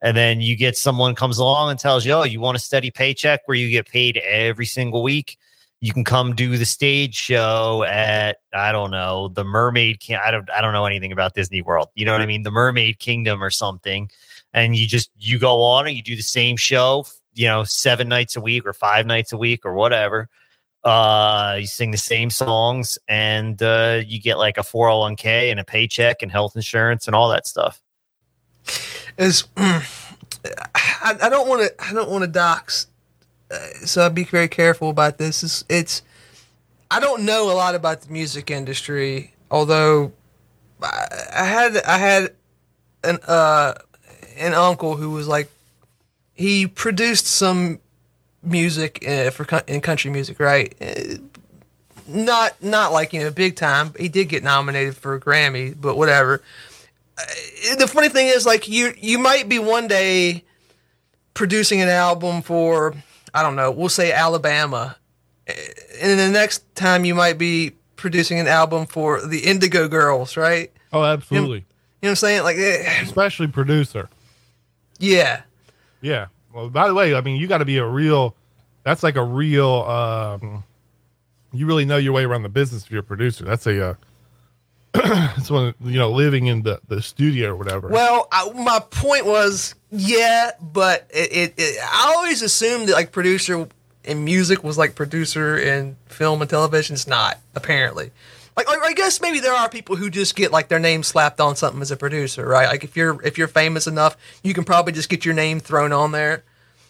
And 0.00 0.14
then 0.14 0.42
you 0.42 0.54
get 0.54 0.76
someone 0.76 1.14
comes 1.14 1.38
along 1.38 1.70
and 1.70 1.78
tells 1.78 2.04
you 2.04 2.12
oh 2.12 2.24
you 2.24 2.40
want 2.40 2.56
a 2.56 2.60
steady 2.60 2.90
paycheck 2.90 3.40
where 3.46 3.56
you 3.56 3.70
get 3.70 3.86
paid 3.86 4.16
every 4.18 4.66
single 4.66 5.02
week 5.02 5.38
you 5.84 5.92
can 5.92 6.04
come 6.04 6.34
do 6.34 6.56
the 6.56 6.64
stage 6.64 7.14
show 7.14 7.84
at 7.88 8.38
i 8.54 8.72
don't 8.72 8.90
know 8.90 9.28
the 9.28 9.44
mermaid 9.44 10.00
King- 10.00 10.20
i 10.24 10.30
don't 10.30 10.48
i 10.50 10.60
don't 10.60 10.72
know 10.72 10.86
anything 10.86 11.12
about 11.12 11.34
disney 11.34 11.62
world 11.62 11.88
you 11.94 12.04
know 12.04 12.12
what 12.12 12.20
i 12.20 12.26
mean 12.26 12.42
the 12.42 12.50
mermaid 12.50 12.98
kingdom 12.98 13.42
or 13.42 13.50
something 13.50 14.08
and 14.52 14.76
you 14.76 14.86
just 14.86 15.10
you 15.18 15.38
go 15.38 15.62
on 15.62 15.86
and 15.86 15.96
you 15.96 16.02
do 16.02 16.16
the 16.16 16.22
same 16.22 16.56
show 16.56 17.04
you 17.34 17.46
know, 17.46 17.64
seven 17.64 18.08
nights 18.08 18.36
a 18.36 18.40
week 18.40 18.64
or 18.64 18.72
five 18.72 19.06
nights 19.06 19.32
a 19.32 19.36
week 19.36 19.66
or 19.66 19.74
whatever. 19.74 20.28
Uh, 20.82 21.56
you 21.60 21.66
sing 21.66 21.90
the 21.90 21.98
same 21.98 22.30
songs 22.30 22.98
and 23.08 23.62
uh, 23.62 24.00
you 24.06 24.20
get 24.20 24.38
like 24.38 24.58
a 24.58 24.62
401k 24.62 25.50
and 25.50 25.58
a 25.58 25.64
paycheck 25.64 26.22
and 26.22 26.30
health 26.30 26.56
insurance 26.56 27.06
and 27.06 27.16
all 27.16 27.28
that 27.30 27.46
stuff. 27.46 27.82
Is 29.18 29.44
I, 29.56 29.82
I 31.22 31.28
don't 31.28 31.48
want 31.48 31.62
to 31.62 31.84
I 31.84 31.92
don't 31.92 32.10
want 32.10 32.22
to 32.22 32.28
dox, 32.28 32.86
so 33.84 34.04
I'd 34.06 34.14
be 34.14 34.24
very 34.24 34.48
careful 34.48 34.90
about 34.90 35.18
this. 35.18 35.42
It's, 35.42 35.64
it's 35.68 36.02
I 36.90 37.00
don't 37.00 37.24
know 37.24 37.50
a 37.50 37.54
lot 37.54 37.74
about 37.74 38.02
the 38.02 38.12
music 38.12 38.50
industry, 38.50 39.34
although 39.50 40.12
I, 40.82 41.06
I 41.36 41.44
had 41.44 41.76
I 41.78 41.98
had 41.98 42.32
an 43.02 43.18
uh 43.26 43.74
an 44.36 44.54
uncle 44.54 44.96
who 44.96 45.10
was 45.10 45.28
like 45.28 45.50
he 46.34 46.66
produced 46.66 47.26
some 47.26 47.78
music 48.42 49.04
uh, 49.08 49.30
for 49.30 49.46
in 49.66 49.80
country 49.80 50.10
music, 50.10 50.40
right? 50.40 50.74
Uh, 50.80 51.16
not 52.06 52.62
not 52.62 52.92
like 52.92 53.12
you 53.12 53.20
know 53.20 53.30
big 53.30 53.56
time. 53.56 53.92
He 53.98 54.08
did 54.08 54.28
get 54.28 54.42
nominated 54.42 54.96
for 54.96 55.14
a 55.14 55.20
Grammy, 55.20 55.74
but 55.78 55.96
whatever. 55.96 56.42
Uh, 57.16 57.76
the 57.76 57.86
funny 57.86 58.08
thing 58.08 58.26
is, 58.26 58.44
like 58.44 58.68
you 58.68 58.92
you 58.98 59.18
might 59.18 59.48
be 59.48 59.58
one 59.58 59.88
day 59.88 60.44
producing 61.32 61.80
an 61.80 61.88
album 61.88 62.42
for 62.42 62.94
I 63.34 63.42
don't 63.42 63.56
know, 63.56 63.70
we'll 63.70 63.88
say 63.90 64.12
Alabama, 64.12 64.96
and 65.46 66.18
the 66.18 66.30
next 66.30 66.74
time 66.74 67.04
you 67.04 67.14
might 67.14 67.36
be 67.36 67.72
producing 67.96 68.38
an 68.38 68.46
album 68.46 68.86
for 68.86 69.20
the 69.26 69.40
Indigo 69.40 69.88
Girls, 69.88 70.36
right? 70.36 70.72
Oh, 70.92 71.02
absolutely. 71.04 71.48
You 71.48 71.50
know, 71.50 71.56
you 71.56 71.60
know 71.60 71.64
what 72.00 72.10
I'm 72.10 72.16
saying? 72.16 72.42
Like, 72.44 72.56
especially 73.02 73.48
producer. 73.48 74.08
Yeah, 74.98 75.42
yeah. 76.00 76.26
Well, 76.54 76.70
by 76.70 76.86
the 76.86 76.94
way, 76.94 77.14
I 77.14 77.20
mean 77.20 77.36
you 77.40 77.46
got 77.48 77.58
to 77.58 77.64
be 77.64 77.78
a 77.78 77.86
real. 77.86 78.34
That's 78.84 79.02
like 79.02 79.16
a 79.16 79.24
real. 79.24 79.82
um 79.82 80.62
You 81.52 81.66
really 81.66 81.84
know 81.84 81.96
your 81.96 82.12
way 82.12 82.24
around 82.24 82.42
the 82.42 82.48
business 82.48 82.84
if 82.84 82.90
you're 82.90 83.00
a 83.00 83.02
producer. 83.04 83.44
That's 83.44 83.66
a. 83.66 83.90
Uh, 83.90 83.94
it's 85.36 85.50
one 85.50 85.74
you 85.84 85.98
know 85.98 86.10
living 86.10 86.46
in 86.46 86.62
the 86.62 86.80
the 86.86 87.02
studio 87.02 87.50
or 87.50 87.56
whatever. 87.56 87.88
Well, 87.88 88.28
I, 88.30 88.48
my 88.52 88.78
point 88.78 89.26
was 89.26 89.74
yeah, 89.90 90.52
but 90.60 91.08
it, 91.12 91.32
it, 91.32 91.54
it 91.56 91.78
I 91.82 92.14
always 92.16 92.42
assumed 92.42 92.88
that 92.88 92.92
like 92.92 93.10
producer 93.10 93.66
in 94.04 94.24
music 94.24 94.62
was 94.62 94.78
like 94.78 94.94
producer 94.94 95.58
in 95.58 95.96
film 96.06 96.42
and 96.42 96.48
television. 96.50 96.94
It's 96.94 97.08
not 97.08 97.38
apparently. 97.56 98.12
Like, 98.56 98.68
I 98.68 98.92
guess 98.92 99.20
maybe 99.20 99.40
there 99.40 99.52
are 99.52 99.68
people 99.68 99.96
who 99.96 100.08
just 100.08 100.36
get 100.36 100.52
like 100.52 100.68
their 100.68 100.78
name 100.78 101.02
slapped 101.02 101.40
on 101.40 101.56
something 101.56 101.82
as 101.82 101.90
a 101.90 101.96
producer, 101.96 102.46
right? 102.46 102.68
Like 102.68 102.84
if 102.84 102.96
you're 102.96 103.20
if 103.22 103.36
you're 103.36 103.48
famous 103.48 103.88
enough, 103.88 104.16
you 104.44 104.54
can 104.54 104.62
probably 104.62 104.92
just 104.92 105.08
get 105.08 105.24
your 105.24 105.34
name 105.34 105.58
thrown 105.58 105.92
on 105.92 106.12
there. 106.12 106.44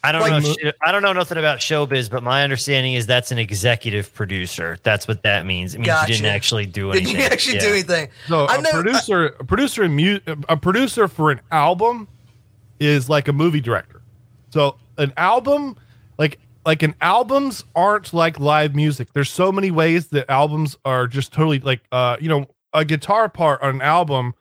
I 0.05 0.13
don't 0.13 0.21
like, 0.21 0.43
know. 0.43 0.73
I 0.83 0.93
don't 0.93 1.03
know 1.03 1.15
nothing 1.15 1.39
about 1.39 1.61
showbiz, 1.61 2.11
but 2.11 2.23
my 2.23 2.43
understanding 2.43 2.93
is 2.93 3.07
that's 3.07 3.31
an 3.33 3.39
executive 3.39 4.13
producer. 4.13 4.77
That's 4.83 5.09
what 5.09 5.23
that 5.23 5.47
means. 5.47 5.75
It 5.75 5.79
means 5.79 5.87
gotcha. 5.87 6.13
you 6.13 6.19
didn't 6.19 6.35
actually 6.35 6.67
do 6.67 6.91
anything. 6.91 7.17
Didn't 7.17 7.33
actually 7.33 7.55
yeah. 7.55 7.61
do 7.61 7.69
anything. 7.71 8.09
So 8.29 8.45
a 8.45 8.63
producer, 8.63 9.35
I, 9.39 9.41
a 9.41 9.45
producer 9.45 9.83
in 9.83 9.97
mu- 9.97 10.21
a 10.49 10.59
producer 10.59 11.09
for 11.09 11.31
an 11.31 11.41
album 11.51 12.07
is 12.81 13.09
like 13.09 13.29
a 13.29 13.33
movie 13.33 13.63
director. 13.63 14.03
So 14.51 14.77
an 14.99 15.15
album, 15.17 15.77
like 16.19 16.39
like 16.67 16.83
an 16.83 16.95
albums 17.01 17.65
aren't 17.75 18.13
like 18.13 18.39
live 18.39 18.75
music. 18.75 19.09
There's 19.15 19.31
so 19.31 19.51
many 19.51 19.71
ways 19.71 20.09
that 20.09 20.31
albums 20.31 20.77
are 20.85 21.07
just 21.07 21.33
totally 21.33 21.61
like 21.61 21.81
uh 21.93 22.19
you 22.21 22.29
know 22.29 22.47
a 22.75 22.85
guitar 22.85 23.31
part 23.31 23.63
on 23.63 23.77
an 23.77 23.83
album 23.83 24.35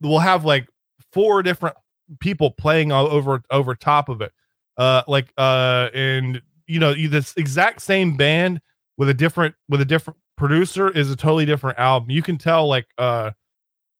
will 0.00 0.20
have 0.20 0.46
like 0.46 0.66
four 1.12 1.42
different 1.42 1.76
people 2.20 2.50
playing 2.50 2.90
all 2.90 3.06
over 3.08 3.42
over 3.50 3.74
top 3.74 4.08
of 4.08 4.22
it. 4.22 4.32
Uh 4.80 5.02
like 5.06 5.30
uh 5.36 5.90
and 5.92 6.40
you 6.66 6.80
know 6.80 6.94
this 6.94 7.34
exact 7.36 7.82
same 7.82 8.16
band 8.16 8.62
with 8.96 9.10
a 9.10 9.14
different 9.14 9.54
with 9.68 9.82
a 9.82 9.84
different 9.84 10.18
producer 10.38 10.88
is 10.88 11.10
a 11.10 11.16
totally 11.16 11.44
different 11.44 11.78
album. 11.78 12.08
You 12.08 12.22
can 12.22 12.38
tell 12.38 12.66
like 12.66 12.86
uh 12.96 13.32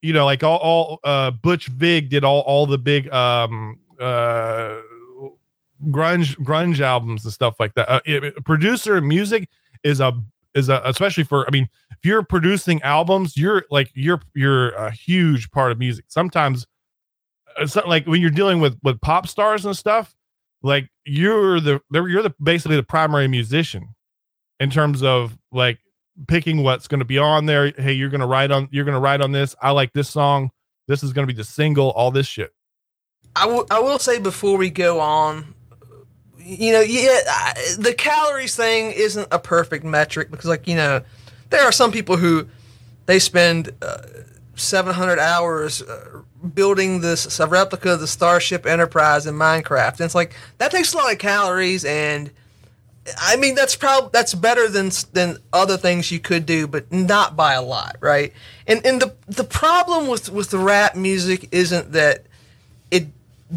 you 0.00 0.14
know 0.14 0.24
like 0.24 0.42
all 0.42 0.56
all 0.56 0.98
uh 1.04 1.32
Butch 1.32 1.66
Vig 1.66 2.08
did 2.08 2.24
all 2.24 2.40
all 2.40 2.64
the 2.64 2.78
big 2.78 3.12
um 3.12 3.78
uh 4.00 4.76
grunge 5.90 6.34
grunge 6.38 6.80
albums 6.80 7.26
and 7.26 7.34
stuff 7.34 7.56
like 7.60 7.74
that. 7.74 7.90
Uh, 7.90 8.00
it, 8.06 8.42
producer 8.46 9.02
music 9.02 9.50
is 9.84 10.00
a 10.00 10.14
is 10.54 10.70
a 10.70 10.80
especially 10.86 11.24
for 11.24 11.46
I 11.46 11.50
mean 11.50 11.68
if 11.90 11.98
you're 12.04 12.22
producing 12.22 12.80
albums 12.80 13.36
you're 13.36 13.64
like 13.70 13.90
you're 13.92 14.22
you're 14.32 14.70
a 14.70 14.90
huge 14.90 15.50
part 15.50 15.72
of 15.72 15.78
music. 15.78 16.06
Sometimes 16.08 16.66
not 17.74 17.86
like 17.86 18.06
when 18.06 18.22
you're 18.22 18.30
dealing 18.30 18.60
with 18.60 18.78
with 18.82 18.98
pop 19.02 19.28
stars 19.28 19.66
and 19.66 19.76
stuff 19.76 20.16
like 20.62 20.88
you're 21.04 21.60
the 21.60 21.80
you're 21.90 22.22
the 22.22 22.34
basically 22.42 22.76
the 22.76 22.82
primary 22.82 23.28
musician 23.28 23.94
in 24.58 24.70
terms 24.70 25.02
of 25.02 25.36
like 25.52 25.78
picking 26.28 26.62
what's 26.62 26.88
going 26.88 26.98
to 26.98 27.04
be 27.04 27.18
on 27.18 27.46
there. 27.46 27.72
Hey, 27.76 27.92
you're 27.92 28.10
going 28.10 28.20
to 28.20 28.26
write 28.26 28.50
on 28.50 28.68
you're 28.70 28.84
going 28.84 28.94
to 28.94 29.00
write 29.00 29.20
on 29.20 29.32
this. 29.32 29.54
I 29.60 29.70
like 29.70 29.92
this 29.92 30.08
song. 30.08 30.50
This 30.88 31.02
is 31.02 31.12
going 31.12 31.26
to 31.26 31.32
be 31.32 31.36
the 31.36 31.44
single. 31.44 31.90
All 31.90 32.10
this 32.10 32.26
shit. 32.26 32.52
I, 33.36 33.46
will 33.46 33.98
say 33.98 34.18
before 34.18 34.58
we 34.58 34.70
go 34.70 34.98
on, 34.98 35.54
you 36.38 36.72
know, 36.72 36.80
yeah, 36.80 37.20
I, 37.28 37.54
the 37.78 37.94
calories 37.94 38.56
thing 38.56 38.90
isn't 38.90 39.28
a 39.30 39.38
perfect 39.38 39.84
metric 39.84 40.30
because, 40.30 40.46
like, 40.46 40.66
you 40.66 40.74
know, 40.74 41.02
there 41.50 41.62
are 41.62 41.72
some 41.72 41.92
people 41.92 42.16
who 42.16 42.48
they 43.06 43.18
spend 43.18 43.70
uh, 43.82 43.98
700 44.56 45.18
hours 45.18 45.80
uh, 45.82 46.22
building 46.54 47.00
this 47.00 47.38
a 47.40 47.46
replica 47.46 47.92
of 47.92 48.00
the 48.00 48.06
Starship 48.06 48.66
Enterprise 48.66 49.26
in 49.26 49.34
Minecraft, 49.34 49.92
and 49.92 50.00
it's 50.02 50.14
like 50.14 50.34
that 50.58 50.70
takes 50.70 50.92
a 50.92 50.96
lot 50.96 51.12
of 51.12 51.18
calories 51.18 51.84
and 51.84 52.30
I 53.18 53.36
mean, 53.36 53.54
that's 53.54 53.76
probably 53.76 54.10
that's 54.12 54.34
better 54.34 54.68
than 54.68 54.90
than 55.12 55.38
other 55.52 55.76
things 55.76 56.10
you 56.10 56.20
could 56.20 56.44
do, 56.44 56.66
but 56.66 56.90
not 56.92 57.34
by 57.34 57.54
a 57.54 57.62
lot, 57.62 57.96
right? 58.00 58.32
And 58.66 58.84
and 58.84 59.00
the 59.00 59.14
the 59.26 59.44
problem 59.44 60.06
with 60.06 60.28
with 60.30 60.50
the 60.50 60.58
rap 60.58 60.96
music 60.96 61.48
isn't 61.50 61.92
that 61.92 62.26
it 62.90 63.08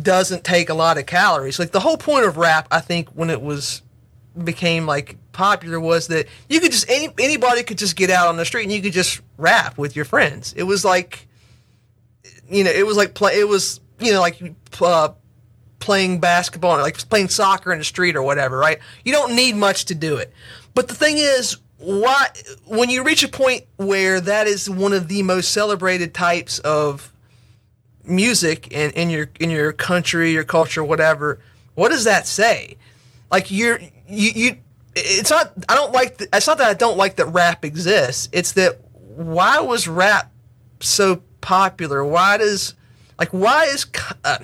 doesn't 0.02 0.44
take 0.44 0.70
a 0.70 0.74
lot 0.74 0.98
of 0.98 1.06
calories. 1.06 1.60
Like 1.60 1.72
the 1.72 1.82
whole 1.82 1.98
point 1.98 2.26
of 2.26 2.38
rap, 2.38 2.68
I 2.72 2.80
think, 2.80 3.10
when 3.10 3.30
it 3.30 3.42
was 3.42 3.82
became 4.42 4.88
like 4.88 5.18
popular 5.32 5.80
was 5.80 6.08
that 6.08 6.28
you 6.50 6.60
could 6.60 6.72
just 6.72 6.90
any 6.90 7.10
anybody 7.20 7.64
could 7.64 7.78
just 7.78 7.96
get 7.96 8.10
out 8.10 8.28
on 8.28 8.38
the 8.38 8.46
street 8.46 8.64
and 8.64 8.72
you 8.72 8.82
could 8.82 8.94
just 8.94 9.22
rap 9.38 9.78
with 9.78 9.96
your 9.96 10.06
friends. 10.06 10.54
It 10.54 10.64
was 10.64 10.86
like, 10.86 11.28
you 12.54 12.64
know, 12.64 12.72
it 12.72 12.86
was 12.86 12.98
like 12.98 13.14
play. 13.14 13.40
It 13.40 13.48
was 13.48 13.80
you 14.00 14.12
know 14.12 14.22
like 14.22 14.42
uh, 14.82 15.10
playing 15.80 16.20
basketball, 16.20 16.78
like 16.78 16.98
playing 17.10 17.30
soccer 17.30 17.72
in 17.72 17.80
the 17.80 17.86
street 17.86 18.16
or 18.16 18.24
whatever, 18.24 18.58
right? 18.58 18.80
You 19.04 19.12
don't 19.12 19.36
need 19.36 19.56
much 19.56 19.86
to 19.86 19.96
do 19.96 20.18
it. 20.18 20.32
But 20.74 20.88
the 20.88 20.96
thing 20.96 21.18
is, 21.18 21.58
why 21.78 22.28
when 22.66 22.90
you 22.90 23.04
reach 23.04 23.24
a 23.24 23.28
point 23.28 23.66
where 23.78 24.22
that 24.22 24.48
is 24.48 24.70
one 24.70 24.94
of 24.94 25.08
the 25.08 25.22
most 25.24 25.52
celebrated 25.52 26.14
types 26.14 26.60
of 26.60 27.12
music 28.06 28.72
in, 28.72 28.92
in 28.92 29.10
your 29.10 29.30
in 29.40 29.50
your 29.50 29.74
country, 29.74 30.32
your 30.32 30.44
culture, 30.44 30.84
whatever, 30.84 31.40
what 31.76 31.90
does 31.90 32.06
that 32.06 32.28
say? 32.28 32.78
Like 33.32 33.52
you're 33.52 33.80
you 34.08 34.32
you 34.36 34.58
it's 34.96 35.30
not 35.30 35.52
I 35.68 35.76
don't 35.76 35.92
like 35.92 36.18
the, 36.18 36.28
it's 36.32 36.48
not 36.48 36.58
that 36.60 36.70
I 36.70 36.74
don't 36.74 36.98
like 36.98 37.18
that 37.18 37.28
rap 37.28 37.66
exists. 37.66 38.30
It's 38.32 38.54
that 38.54 38.80
why 39.16 39.60
was 39.60 39.88
rap 39.88 40.32
so 40.80 41.22
popular? 41.44 42.04
Why 42.04 42.38
does 42.38 42.74
like 43.20 43.30
why 43.30 43.66
is 43.66 43.86
uh, 44.26 44.40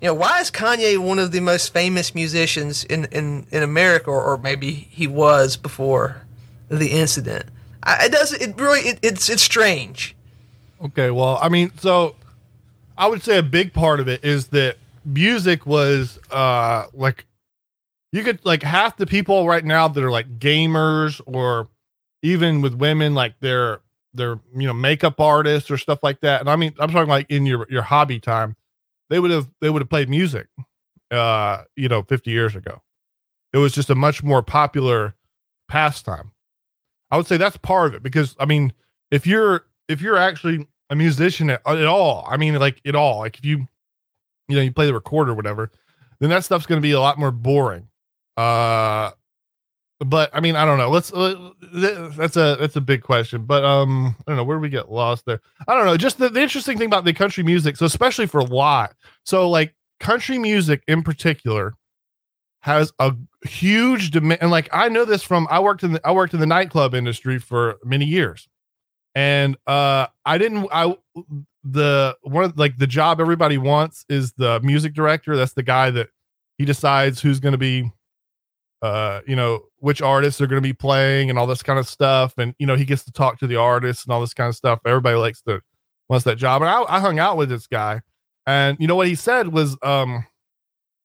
you 0.00 0.08
know, 0.08 0.14
why 0.14 0.40
is 0.40 0.50
Kanye 0.50 0.98
one 0.98 1.18
of 1.18 1.32
the 1.32 1.40
most 1.40 1.72
famous 1.72 2.14
musicians 2.14 2.84
in, 2.84 3.04
in, 3.06 3.46
in 3.50 3.62
America, 3.62 4.10
or, 4.10 4.22
or 4.22 4.38
maybe 4.38 4.72
he 4.72 5.06
was 5.06 5.56
before 5.56 6.26
the 6.68 6.88
incident? 6.88 7.46
I, 7.82 8.06
it 8.06 8.12
does. 8.12 8.32
It 8.32 8.58
really. 8.58 8.80
It, 8.80 8.98
it's 9.02 9.28
it's 9.28 9.42
strange. 9.42 10.14
Okay, 10.82 11.10
well, 11.10 11.38
I 11.40 11.48
mean, 11.48 11.72
so 11.78 12.16
I 12.96 13.06
would 13.06 13.22
say 13.22 13.38
a 13.38 13.42
big 13.42 13.72
part 13.72 14.00
of 14.00 14.08
it 14.08 14.24
is 14.24 14.48
that 14.48 14.76
music 15.04 15.64
was 15.64 16.18
uh 16.30 16.84
like 16.92 17.24
you 18.12 18.22
could 18.22 18.44
like 18.44 18.62
half 18.62 18.98
the 18.98 19.06
people 19.06 19.48
right 19.48 19.64
now 19.64 19.88
that 19.88 20.04
are 20.04 20.10
like 20.10 20.38
gamers 20.38 21.22
or 21.24 21.68
even 22.22 22.60
with 22.60 22.74
women 22.74 23.14
like 23.14 23.34
they're 23.40 23.80
they're 24.14 24.40
you 24.54 24.66
know 24.66 24.72
makeup 24.72 25.20
artists 25.20 25.70
or 25.70 25.78
stuff 25.78 26.00
like 26.02 26.20
that. 26.20 26.40
And 26.40 26.50
i 26.50 26.56
mean 26.56 26.74
i'm 26.78 26.90
talking 26.90 27.08
like 27.08 27.30
in 27.30 27.46
your 27.46 27.66
your 27.70 27.82
hobby 27.82 28.20
time 28.20 28.56
they 29.08 29.20
would 29.20 29.30
have 29.30 29.48
they 29.60 29.70
would 29.70 29.82
have 29.82 29.88
played 29.90 30.08
music 30.08 30.46
uh 31.10 31.62
you 31.76 31.88
know 31.88 32.02
50 32.02 32.30
years 32.30 32.56
ago. 32.56 32.82
It 33.52 33.58
was 33.58 33.72
just 33.72 33.90
a 33.90 33.94
much 33.94 34.22
more 34.22 34.42
popular 34.42 35.14
pastime. 35.68 36.30
I 37.10 37.16
would 37.16 37.26
say 37.26 37.36
that's 37.36 37.56
part 37.56 37.88
of 37.88 37.94
it 37.94 38.02
because 38.02 38.36
i 38.38 38.44
mean 38.44 38.72
if 39.10 39.26
you're 39.26 39.66
if 39.88 40.00
you're 40.00 40.16
actually 40.16 40.68
a 40.90 40.96
musician 40.96 41.50
at, 41.50 41.60
at 41.66 41.86
all 41.86 42.26
i 42.28 42.36
mean 42.36 42.54
like 42.56 42.80
at 42.84 42.94
all 42.94 43.18
like 43.20 43.38
if 43.38 43.44
you 43.44 43.66
you 44.48 44.56
know 44.56 44.62
you 44.62 44.72
play 44.72 44.86
the 44.86 44.94
recorder 44.94 45.32
or 45.32 45.34
whatever 45.34 45.70
then 46.20 46.30
that 46.30 46.44
stuff's 46.44 46.66
going 46.66 46.80
to 46.80 46.82
be 46.82 46.92
a 46.92 47.00
lot 47.00 47.18
more 47.18 47.30
boring. 47.30 47.88
Uh 48.36 49.10
but 50.04 50.30
I 50.32 50.40
mean, 50.40 50.56
I 50.56 50.64
don't 50.64 50.78
know. 50.78 50.90
Let's 50.90 51.12
uh, 51.12 51.50
that's 52.16 52.36
a 52.36 52.56
that's 52.58 52.76
a 52.76 52.80
big 52.80 53.02
question. 53.02 53.44
But 53.44 53.64
um, 53.64 54.16
I 54.20 54.30
don't 54.30 54.36
know 54.36 54.44
where 54.44 54.58
we 54.58 54.70
get 54.70 54.90
lost 54.90 55.26
there. 55.26 55.40
I 55.68 55.74
don't 55.74 55.84
know. 55.84 55.96
Just 55.96 56.18
the, 56.18 56.30
the 56.30 56.40
interesting 56.40 56.78
thing 56.78 56.86
about 56.86 57.04
the 57.04 57.12
country 57.12 57.44
music, 57.44 57.76
so 57.76 57.86
especially 57.86 58.26
for 58.26 58.40
a 58.40 58.44
lot, 58.44 58.94
so 59.24 59.48
like 59.48 59.74
country 60.00 60.38
music 60.38 60.82
in 60.88 61.02
particular 61.02 61.74
has 62.60 62.92
a 62.98 63.14
huge 63.44 64.10
demand. 64.10 64.40
And 64.42 64.50
like 64.50 64.68
I 64.72 64.88
know 64.88 65.04
this 65.04 65.22
from 65.22 65.46
I 65.50 65.60
worked 65.60 65.82
in 65.82 65.92
the 65.92 66.00
I 66.02 66.12
worked 66.12 66.32
in 66.32 66.40
the 66.40 66.46
nightclub 66.46 66.94
industry 66.94 67.38
for 67.38 67.76
many 67.84 68.06
years, 68.06 68.48
and 69.14 69.56
uh, 69.66 70.06
I 70.24 70.38
didn't 70.38 70.66
I 70.72 70.96
the 71.62 72.16
one 72.22 72.44
of 72.44 72.58
like 72.58 72.78
the 72.78 72.86
job 72.86 73.20
everybody 73.20 73.58
wants 73.58 74.06
is 74.08 74.32
the 74.32 74.60
music 74.60 74.94
director. 74.94 75.36
That's 75.36 75.52
the 75.52 75.62
guy 75.62 75.90
that 75.90 76.08
he 76.56 76.64
decides 76.64 77.20
who's 77.20 77.38
going 77.38 77.52
to 77.52 77.58
be 77.58 77.90
uh, 78.82 79.20
you 79.26 79.36
know, 79.36 79.64
which 79.78 80.00
artists 80.00 80.40
are 80.40 80.46
going 80.46 80.62
to 80.62 80.66
be 80.66 80.72
playing 80.72 81.30
and 81.30 81.38
all 81.38 81.46
this 81.46 81.62
kind 81.62 81.78
of 81.78 81.88
stuff. 81.88 82.34
And, 82.38 82.54
you 82.58 82.66
know, 82.66 82.76
he 82.76 82.84
gets 82.84 83.04
to 83.04 83.12
talk 83.12 83.38
to 83.40 83.46
the 83.46 83.56
artists 83.56 84.04
and 84.04 84.12
all 84.12 84.20
this 84.20 84.34
kind 84.34 84.48
of 84.48 84.56
stuff. 84.56 84.80
Everybody 84.86 85.16
likes 85.16 85.42
to, 85.42 85.60
wants 86.08 86.24
that 86.24 86.38
job. 86.38 86.62
And 86.62 86.68
I, 86.68 86.84
I 86.88 87.00
hung 87.00 87.18
out 87.18 87.36
with 87.36 87.48
this 87.48 87.66
guy. 87.66 88.00
And, 88.46 88.76
you 88.80 88.86
know, 88.86 88.96
what 88.96 89.06
he 89.06 89.14
said 89.14 89.48
was, 89.48 89.76
um, 89.82 90.26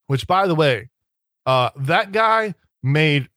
which 0.07 0.25
by 0.25 0.47
the 0.47 0.55
way, 0.55 0.89
uh, 1.45 1.69
that 1.75 2.11
guy 2.11 2.55
made 2.81 3.29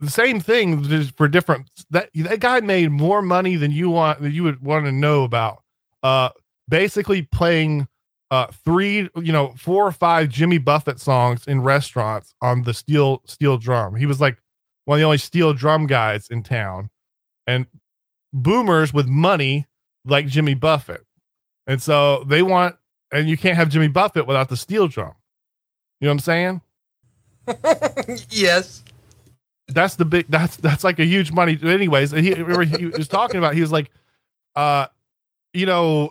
the 0.00 0.10
same 0.10 0.40
thing 0.40 1.10
for 1.12 1.28
different, 1.28 1.68
that, 1.90 2.10
that 2.14 2.40
guy 2.40 2.60
made 2.60 2.90
more 2.90 3.22
money 3.22 3.56
than 3.56 3.70
you 3.70 3.90
want, 3.90 4.22
that 4.22 4.32
you 4.32 4.44
would 4.44 4.62
want 4.62 4.86
to 4.86 4.92
know 4.92 5.24
about. 5.24 5.62
Uh, 6.02 6.30
basically 6.68 7.22
playing 7.22 7.86
uh, 8.34 8.48
three, 8.64 9.08
you 9.14 9.32
know, 9.32 9.54
four 9.56 9.86
or 9.86 9.92
five 9.92 10.28
Jimmy 10.28 10.58
Buffett 10.58 10.98
songs 10.98 11.46
in 11.46 11.62
restaurants 11.62 12.34
on 12.42 12.64
the 12.64 12.74
steel 12.74 13.22
steel 13.26 13.58
drum. 13.58 13.94
He 13.94 14.06
was 14.06 14.20
like 14.20 14.38
one 14.86 14.96
of 14.96 15.00
the 15.00 15.04
only 15.04 15.18
steel 15.18 15.54
drum 15.54 15.86
guys 15.86 16.26
in 16.28 16.42
town, 16.42 16.90
and 17.46 17.66
boomers 18.32 18.92
with 18.92 19.06
money 19.06 19.68
like 20.04 20.26
Jimmy 20.26 20.54
Buffett, 20.54 21.04
and 21.68 21.80
so 21.80 22.24
they 22.24 22.42
want, 22.42 22.74
and 23.12 23.28
you 23.28 23.36
can't 23.36 23.56
have 23.56 23.68
Jimmy 23.68 23.86
Buffett 23.86 24.26
without 24.26 24.48
the 24.48 24.56
steel 24.56 24.88
drum. 24.88 25.14
You 26.00 26.08
know 26.08 26.14
what 26.14 26.14
I'm 26.14 26.18
saying? 26.18 26.60
yes. 28.30 28.82
That's 29.68 29.94
the 29.94 30.04
big. 30.04 30.26
That's 30.28 30.56
that's 30.56 30.82
like 30.82 30.98
a 30.98 31.04
huge 31.04 31.30
money. 31.30 31.56
Anyways, 31.62 32.10
he, 32.10 32.34
he 32.34 32.86
was 32.86 33.06
talking 33.06 33.38
about. 33.38 33.54
He 33.54 33.60
was 33.60 33.70
like, 33.70 33.92
uh, 34.56 34.88
you 35.52 35.66
know, 35.66 36.10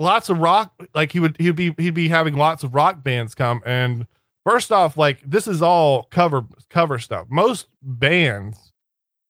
lots 0.00 0.28
of 0.28 0.38
rock 0.38 0.72
like 0.94 1.12
he 1.12 1.20
would 1.20 1.36
he'd 1.38 1.54
be 1.54 1.74
he'd 1.78 1.94
be 1.94 2.08
having 2.08 2.34
lots 2.34 2.64
of 2.64 2.74
rock 2.74 3.04
bands 3.04 3.34
come. 3.34 3.62
And 3.64 4.06
first 4.44 4.72
off 4.72 4.96
like 4.96 5.20
this 5.24 5.46
is 5.46 5.62
all 5.62 6.04
cover 6.04 6.44
cover 6.70 6.98
stuff. 6.98 7.26
Most 7.30 7.68
bands 7.82 8.72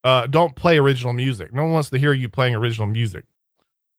uh 0.05 0.27
don't 0.27 0.57
play 0.57 0.79
original 0.79 1.13
music. 1.13 1.53
No 1.53 1.65
one 1.65 1.73
wants 1.73 1.91
to 1.91 1.99
hear 1.99 2.13
you 2.13 2.29
playing 2.29 2.55
original 2.55 2.87
music 2.87 3.25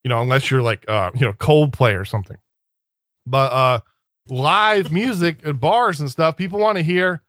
you 0.04 0.10
know 0.10 0.22
unless 0.22 0.50
you're 0.50 0.62
like 0.62 0.88
uh 0.90 1.12
you 1.14 1.22
know 1.22 1.34
coldplay 1.34 2.00
or 2.00 2.06
something. 2.06 2.38
But 3.26 3.52
uh 3.52 3.80
live 4.28 4.92
music 4.92 5.40
at 5.46 5.60
bars 5.60 6.00
and 6.00 6.10
stuff 6.10 6.38
people 6.38 6.60
want 6.60 6.78
to 6.78 6.84
hear 6.84 7.22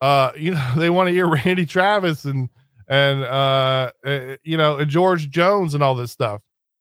uh 0.00 0.32
you 0.36 0.52
know 0.52 0.72
they 0.76 0.90
want 0.90 1.08
to 1.08 1.12
hear 1.12 1.28
randy 1.28 1.66
travis 1.66 2.24
and 2.24 2.48
and 2.88 3.22
uh, 3.22 3.90
uh 4.04 4.36
you 4.42 4.56
know 4.56 4.84
george 4.84 5.30
jones 5.30 5.74
and 5.74 5.82
all 5.82 5.94
this 5.94 6.12
stuff. 6.12 6.40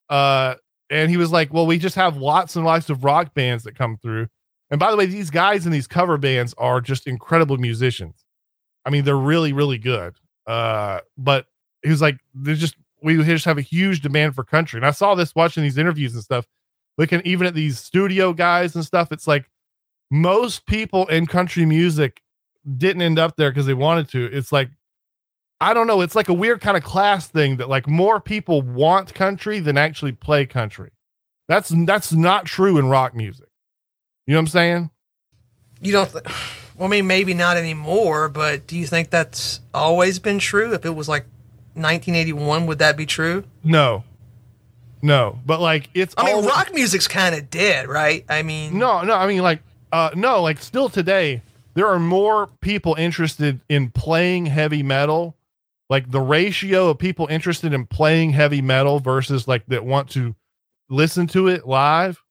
Uh 0.10 0.56
and 0.90 1.10
he 1.10 1.18
was 1.18 1.32
like, 1.32 1.54
"Well, 1.54 1.66
we 1.66 1.78
just 1.78 1.96
have 1.96 2.18
lots 2.18 2.56
and 2.56 2.66
lots 2.66 2.90
of 2.90 3.04
rock 3.04 3.34
bands 3.34 3.64
that 3.64 3.78
come 3.78 3.98
through." 3.98 4.28
And 4.72 4.80
by 4.80 4.92
the 4.92 4.98
way, 4.98 5.06
these 5.06 5.30
guys 5.30 5.66
in 5.66 5.72
these 5.72 5.88
cover 5.88 6.18
bands 6.18 6.54
are 6.58 6.82
just 6.82 7.08
incredible 7.08 7.58
musicians. 7.58 8.26
I 8.86 8.90
mean, 8.90 9.04
they're 9.04 9.18
really, 9.18 9.54
really 9.54 9.78
good. 9.78 10.16
Uh, 10.46 11.00
but 11.18 11.48
he 11.84 11.90
was 11.90 12.02
like, 12.02 12.18
"There's 12.34 12.60
just 12.60 12.76
we 13.02 13.16
just 13.24 13.46
have 13.46 13.58
a 13.58 13.62
huge 13.62 14.02
demand 14.02 14.36
for 14.36 14.44
country." 14.44 14.78
And 14.78 14.86
I 14.86 14.92
saw 14.92 15.16
this 15.16 15.36
watching 15.36 15.64
these 15.64 15.78
interviews 15.78 16.14
and 16.14 16.24
stuff. 16.24 16.46
Looking 16.98 17.22
even 17.24 17.48
at 17.48 17.54
these 17.54 17.80
studio 17.80 18.34
guys 18.34 18.76
and 18.76 18.84
stuff, 18.84 19.12
it's 19.12 19.28
like 19.28 19.50
most 20.12 20.66
people 20.66 21.08
in 21.08 21.28
country 21.28 21.66
music 21.66 22.22
didn't 22.78 23.02
end 23.02 23.20
up 23.20 23.36
there 23.38 23.52
because 23.52 23.66
they 23.66 23.74
wanted 23.74 24.10
to. 24.10 24.26
It's 24.26 24.52
like 24.52 24.70
I 25.62 25.74
don't 25.74 25.88
know. 25.88 26.02
It's 26.02 26.16
like 26.16 26.30
a 26.30 26.34
weird 26.34 26.62
kind 26.62 26.78
of 26.78 26.84
class 26.84 27.28
thing 27.28 27.58
that 27.58 27.68
like 27.70 27.88
more 27.88 28.20
people 28.22 28.62
want 28.62 29.14
country 29.14 29.60
than 29.60 29.78
actually 29.78 30.14
play 30.14 30.46
country. 30.46 30.92
That's 31.48 31.70
that's 31.86 32.14
not 32.14 32.46
true 32.46 32.78
in 32.78 32.88
rock 32.88 33.14
music. 33.16 33.48
You 34.28 34.34
know 34.34 34.40
what 34.40 34.44
I'm 34.44 34.48
saying? 34.48 34.90
You 35.82 35.92
don't. 35.94 36.12
Th- 36.12 36.24
Well, 36.78 36.88
I 36.88 36.92
mean, 36.92 37.08
maybe 37.08 37.34
not 37.34 37.58
anymore, 37.58 38.30
but 38.30 38.66
do 38.66 38.78
you 38.78 38.88
think 38.88 39.10
that's 39.10 39.60
always 39.74 40.18
been 40.18 40.40
true? 40.40 40.74
If 40.74 40.86
it 40.86 40.92
was 40.96 41.10
like 41.10 41.26
1981, 41.74 42.68
would 42.68 42.80
that 42.80 42.96
be 42.96 43.06
true? 43.06 43.44
No, 43.66 44.06
no, 45.02 45.40
but 45.46 45.60
like 45.60 45.90
it's. 45.94 46.14
I 46.18 46.24
mean, 46.24 46.36
always- 46.36 46.48
rock 46.50 46.74
music's 46.74 47.08
kind 47.10 47.36
of 47.36 47.50
dead, 47.50 47.90
right? 47.90 48.24
I 48.30 48.44
mean, 48.44 48.78
No, 48.78 49.02
no, 49.02 49.14
I 49.16 49.28
mean 49.28 49.42
like 49.42 49.62
uh 49.92 50.12
no, 50.16 50.42
like 50.42 50.60
still 50.62 50.88
today 50.88 51.42
there 51.74 51.88
are 51.88 52.00
more 52.00 52.48
people 52.62 52.96
interested 52.96 53.60
in 53.68 53.90
playing 53.90 54.46
heavy 54.46 54.82
metal. 54.84 55.36
Like 55.90 56.12
the 56.12 56.22
ratio 56.22 56.90
of 56.90 57.00
people 57.00 57.28
interested 57.28 57.74
in 57.74 57.86
playing 57.88 58.32
heavy 58.32 58.62
metal 58.62 59.00
versus 59.00 59.48
like 59.48 59.66
that 59.68 59.84
want 59.84 60.10
to 60.12 60.36
listen 60.90 61.28
to 61.28 61.48
it 61.48 61.68
live. 61.68 62.22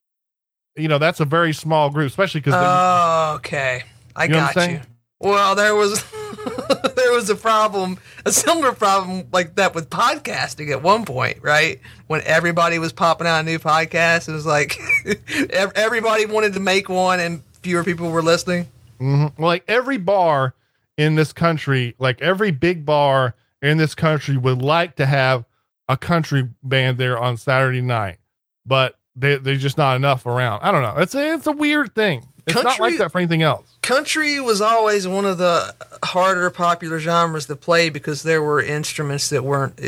You 0.75 0.87
know, 0.87 0.97
that's 0.97 1.19
a 1.19 1.25
very 1.25 1.53
small 1.53 1.89
group, 1.89 2.07
especially 2.09 2.39
because 2.39 2.53
Oh, 2.55 3.33
okay. 3.37 3.83
I 4.15 4.23
You 4.25 4.29
know 4.29 4.49
got 4.53 4.69
you. 4.69 4.79
Well, 5.19 5.55
there 5.55 5.75
was 5.75 6.01
there 6.95 7.11
was 7.11 7.29
a 7.29 7.35
problem, 7.35 7.97
a 8.25 8.31
similar 8.31 8.71
problem 8.71 9.27
like 9.33 9.55
that 9.55 9.75
with 9.75 9.89
podcasting 9.89 10.71
at 10.71 10.81
one 10.81 11.03
point, 11.03 11.39
right? 11.41 11.81
When 12.07 12.21
everybody 12.23 12.79
was 12.79 12.93
popping 12.93 13.27
out 13.27 13.41
a 13.41 13.43
new 13.43 13.59
podcast, 13.59 14.29
it 14.29 14.31
was 14.31 14.45
like 14.45 14.77
everybody 15.75 16.25
wanted 16.25 16.53
to 16.53 16.61
make 16.61 16.87
one, 16.87 17.19
and 17.19 17.43
fewer 17.61 17.83
people 17.83 18.09
were 18.11 18.21
listening. 18.23 18.67
Mhm. 19.01 19.33
Well, 19.37 19.47
like 19.47 19.65
every 19.67 19.97
bar 19.97 20.53
in 20.97 21.15
this 21.15 21.33
country, 21.33 21.95
like 21.99 22.21
every 22.21 22.51
big 22.51 22.85
bar 22.85 23.35
in 23.61 23.77
this 23.77 23.95
country 23.95 24.37
would 24.37 24.61
like 24.61 24.95
to 24.97 25.05
have 25.05 25.45
a 25.87 25.97
country 25.97 26.47
band 26.63 26.97
there 26.97 27.17
on 27.17 27.37
Saturday 27.37 27.81
night, 27.81 28.17
but 28.65 28.95
they, 29.15 29.35
there's 29.37 29.61
just 29.61 29.77
not 29.77 29.95
enough 29.95 30.25
around. 30.25 30.61
I 30.61 30.71
don't 30.71 30.81
know. 30.83 30.95
It's 30.97 31.15
a, 31.15 31.33
it's 31.33 31.47
a 31.47 31.51
weird 31.51 31.93
thing. 31.95 32.25
It's 32.47 32.55
not 32.55 32.65
Country- 32.65 32.83
like 32.83 32.97
that 32.97 33.11
for 33.11 33.19
anything 33.19 33.43
else. 33.43 33.65
Country 33.81 34.39
was 34.39 34.59
always 34.61 35.07
one 35.07 35.25
of 35.25 35.37
the 35.37 35.73
harder 36.03 36.49
popular 36.49 36.99
genres 36.99 37.45
to 37.47 37.55
play 37.55 37.89
because 37.89 38.23
there 38.23 38.41
were 38.41 38.61
instruments 38.61 39.29
that 39.29 39.43
weren't. 39.43 39.79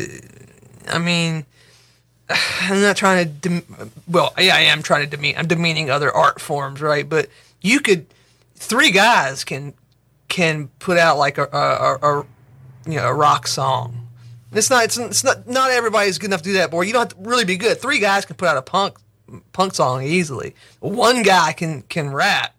I 0.88 0.99
mean, 0.99 1.45
I'm 2.30 2.82
not 2.82 2.97
trying 2.97 3.26
to. 3.26 3.32
Dem- 3.32 3.91
well, 4.07 4.34
yeah, 4.38 4.55
I 4.55 4.61
am 4.61 4.84
trying 4.84 5.09
to 5.09 5.15
demean. 5.15 5.38
I'm 5.38 5.47
demeaning 5.47 5.89
other 5.89 6.11
art 6.11 6.39
forms, 6.39 6.82
right? 6.82 7.07
But 7.07 7.30
you 7.61 7.80
could, 7.80 8.05
three 8.55 8.91
guys 8.91 9.43
can 9.43 9.74
can 10.28 10.67
put 10.80 10.97
out 10.97 11.17
like 11.17 11.38
a, 11.38 11.45
a, 11.51 12.19
a 12.22 12.26
you 12.86 12.95
know 12.95 13.07
a 13.07 13.13
rock 13.13 13.47
song. 13.47 14.07
It's 14.51 14.69
not. 14.69 14.86
It's, 14.86 14.97
it's 14.97 15.23
not. 15.23 15.47
Not 15.47 15.71
everybody's 15.71 16.17
good 16.17 16.27
enough 16.27 16.41
to 16.41 16.49
do 16.49 16.53
that, 16.53 16.71
boy. 16.71 16.82
You 16.82 16.93
don't 16.93 17.13
have 17.13 17.23
to 17.23 17.29
really 17.29 17.45
be 17.45 17.57
good. 17.57 17.79
Three 17.79 17.99
guys 17.99 18.25
can 18.25 18.36
put 18.36 18.47
out 18.47 18.57
a 18.57 18.61
punk 18.61 18.97
punk 19.53 19.73
song 19.73 20.03
easily. 20.03 20.55
One 20.79 21.23
guy 21.23 21.53
can 21.53 21.84
can 21.84 22.11
rap. 22.11 22.55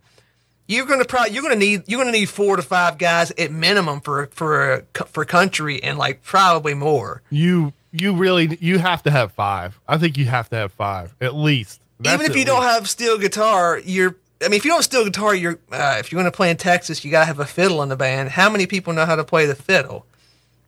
You're 0.68 0.86
gonna 0.86 1.04
probably 1.04 1.34
you're 1.34 1.42
gonna 1.42 1.56
need 1.56 1.82
you're 1.86 2.00
gonna 2.00 2.12
need 2.12 2.30
four 2.30 2.56
to 2.56 2.62
five 2.62 2.96
guys 2.96 3.30
at 3.32 3.52
minimum 3.52 4.00
for 4.00 4.26
for 4.28 4.86
for 5.06 5.24
country 5.24 5.82
and 5.82 5.98
like 5.98 6.22
probably 6.22 6.74
more. 6.74 7.20
You 7.30 7.74
you 7.90 8.14
really 8.14 8.56
you 8.60 8.78
have 8.78 9.02
to 9.02 9.10
have 9.10 9.32
five. 9.32 9.78
I 9.86 9.98
think 9.98 10.16
you 10.16 10.24
have 10.26 10.48
to 10.50 10.56
have 10.56 10.72
five 10.72 11.14
at 11.20 11.34
least. 11.34 11.80
That's 12.00 12.14
Even 12.14 12.30
if 12.30 12.36
you 12.36 12.44
don't 12.44 12.62
have 12.62 12.88
steel 12.88 13.18
guitar, 13.18 13.78
you're. 13.84 14.16
I 14.44 14.48
mean, 14.48 14.54
if 14.58 14.64
you 14.64 14.70
don't 14.70 14.82
steel 14.82 15.04
guitar, 15.04 15.34
you're. 15.34 15.58
Uh, 15.70 15.96
if 15.98 16.10
you're 16.10 16.20
going 16.20 16.30
to 16.30 16.36
play 16.36 16.50
in 16.50 16.56
Texas, 16.56 17.04
you 17.04 17.10
got 17.10 17.20
to 17.20 17.26
have 17.26 17.38
a 17.40 17.46
fiddle 17.46 17.82
in 17.82 17.88
the 17.88 17.96
band. 17.96 18.30
How 18.30 18.50
many 18.50 18.66
people 18.66 18.92
know 18.92 19.06
how 19.06 19.16
to 19.16 19.24
play 19.24 19.46
the 19.46 19.54
fiddle? 19.54 20.06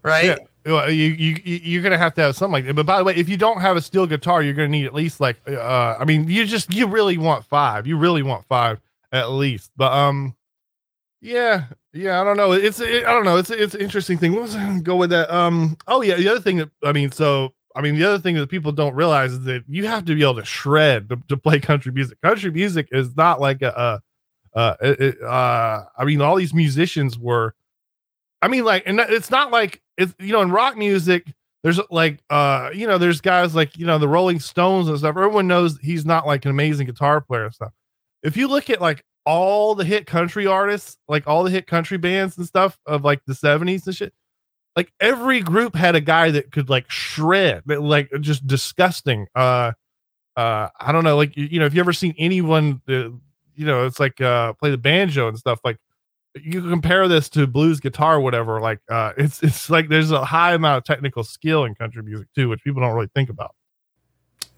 Right. 0.02 0.24
Yeah. 0.66 0.86
You 0.88 1.08
you- 1.08 1.40
you're 1.44 1.82
gonna 1.82 1.98
have 1.98 2.14
to 2.14 2.22
have 2.22 2.36
something 2.36 2.52
like 2.52 2.64
that. 2.66 2.74
But 2.74 2.86
by 2.86 2.96
the 2.98 3.04
way, 3.04 3.14
if 3.16 3.28
you 3.28 3.36
don't 3.36 3.60
have 3.60 3.76
a 3.76 3.82
steel 3.82 4.06
guitar, 4.06 4.42
you're 4.42 4.54
gonna 4.54 4.68
need 4.68 4.86
at 4.86 4.94
least 4.94 5.20
like 5.20 5.36
uh 5.46 5.96
I 5.98 6.04
mean, 6.06 6.26
you 6.28 6.46
just 6.46 6.72
you 6.72 6.86
really 6.86 7.18
want 7.18 7.44
five. 7.44 7.86
You 7.86 7.98
really 7.98 8.22
want 8.22 8.46
five 8.46 8.80
at 9.12 9.30
least. 9.30 9.70
But 9.76 9.92
um 9.92 10.34
yeah, 11.20 11.64
yeah, 11.92 12.20
I 12.20 12.24
don't 12.24 12.36
know. 12.38 12.52
It's 12.52 12.80
it, 12.80 13.04
I 13.04 13.12
don't 13.12 13.24
know. 13.26 13.36
It's 13.36 13.50
it's 13.50 13.74
an 13.74 13.80
interesting 13.82 14.16
thing. 14.16 14.32
What 14.32 14.42
was 14.42 14.56
I 14.56 14.64
gonna 14.64 14.80
go 14.80 14.96
with 14.96 15.10
that? 15.10 15.30
Um 15.30 15.76
oh 15.86 16.00
yeah, 16.02 16.16
the 16.16 16.28
other 16.28 16.40
thing 16.40 16.56
that 16.58 16.70
I 16.82 16.92
mean, 16.92 17.10
so 17.12 17.52
I 17.74 17.80
mean 17.80 17.96
the 17.96 18.04
other 18.04 18.18
thing 18.18 18.36
that 18.36 18.48
people 18.48 18.72
don't 18.72 18.94
realize 18.94 19.32
is 19.32 19.44
that 19.44 19.64
you 19.68 19.86
have 19.86 20.04
to 20.04 20.14
be 20.14 20.22
able 20.22 20.36
to 20.36 20.44
shred 20.44 21.08
to, 21.08 21.18
to 21.28 21.36
play 21.36 21.58
country 21.60 21.92
music. 21.92 22.20
Country 22.22 22.50
music 22.50 22.88
is 22.92 23.16
not 23.16 23.40
like 23.40 23.62
a 23.62 24.00
uh, 24.54 24.74
it, 24.80 25.00
it, 25.00 25.22
uh 25.22 25.84
I 25.96 26.04
mean 26.04 26.20
all 26.20 26.36
these 26.36 26.54
musicians 26.54 27.18
were 27.18 27.54
I 28.44 28.48
mean, 28.48 28.66
like, 28.66 28.82
and 28.84 29.00
it's 29.00 29.30
not 29.30 29.50
like 29.50 29.80
it's 29.96 30.14
you 30.20 30.34
know, 30.34 30.42
in 30.42 30.50
rock 30.50 30.76
music, 30.76 31.32
there's 31.62 31.80
like, 31.90 32.18
uh, 32.28 32.68
you 32.74 32.86
know, 32.86 32.98
there's 32.98 33.22
guys 33.22 33.54
like 33.54 33.78
you 33.78 33.86
know 33.86 33.96
the 33.96 34.06
Rolling 34.06 34.38
Stones 34.38 34.86
and 34.86 34.98
stuff. 34.98 35.16
Everyone 35.16 35.46
knows 35.46 35.78
he's 35.78 36.04
not 36.04 36.26
like 36.26 36.44
an 36.44 36.50
amazing 36.50 36.86
guitar 36.86 37.22
player 37.22 37.46
and 37.46 37.54
stuff. 37.54 37.72
If 38.22 38.36
you 38.36 38.46
look 38.46 38.68
at 38.68 38.82
like 38.82 39.02
all 39.24 39.74
the 39.74 39.84
hit 39.86 40.06
country 40.06 40.46
artists, 40.46 40.98
like 41.08 41.26
all 41.26 41.42
the 41.42 41.50
hit 41.50 41.66
country 41.66 41.96
bands 41.96 42.36
and 42.36 42.46
stuff 42.46 42.78
of 42.84 43.02
like 43.02 43.22
the 43.26 43.32
'70s 43.32 43.86
and 43.86 43.96
shit, 43.96 44.12
like 44.76 44.92
every 45.00 45.40
group 45.40 45.74
had 45.74 45.94
a 45.94 46.00
guy 46.00 46.30
that 46.30 46.50
could 46.50 46.68
like 46.68 46.90
shred, 46.90 47.62
like 47.66 48.10
just 48.20 48.46
disgusting. 48.46 49.26
Uh, 49.34 49.72
uh, 50.36 50.68
I 50.80 50.92
don't 50.92 51.04
know, 51.04 51.16
like 51.16 51.36
you, 51.36 51.60
know, 51.60 51.66
if 51.66 51.74
you 51.74 51.80
ever 51.80 51.92
seen 51.92 52.14
anyone, 52.18 52.82
uh, 52.88 53.10
you 53.54 53.66
know, 53.66 53.86
it's 53.86 54.00
like 54.00 54.20
uh, 54.20 54.52
play 54.54 54.70
the 54.70 54.78
banjo 54.78 55.28
and 55.28 55.38
stuff 55.38 55.60
like 55.64 55.78
you 56.42 56.68
compare 56.68 57.06
this 57.06 57.28
to 57.28 57.46
blues 57.46 57.78
guitar 57.78 58.18
whatever 58.18 58.60
like 58.60 58.80
uh 58.88 59.12
it's 59.16 59.40
it's 59.44 59.70
like 59.70 59.88
there's 59.88 60.10
a 60.10 60.24
high 60.24 60.52
amount 60.52 60.78
of 60.78 60.84
technical 60.84 61.22
skill 61.22 61.64
in 61.64 61.76
country 61.76 62.02
music 62.02 62.26
too 62.34 62.48
which 62.48 62.58
people 62.64 62.82
don't 62.82 62.92
really 62.92 63.10
think 63.14 63.30
about 63.30 63.54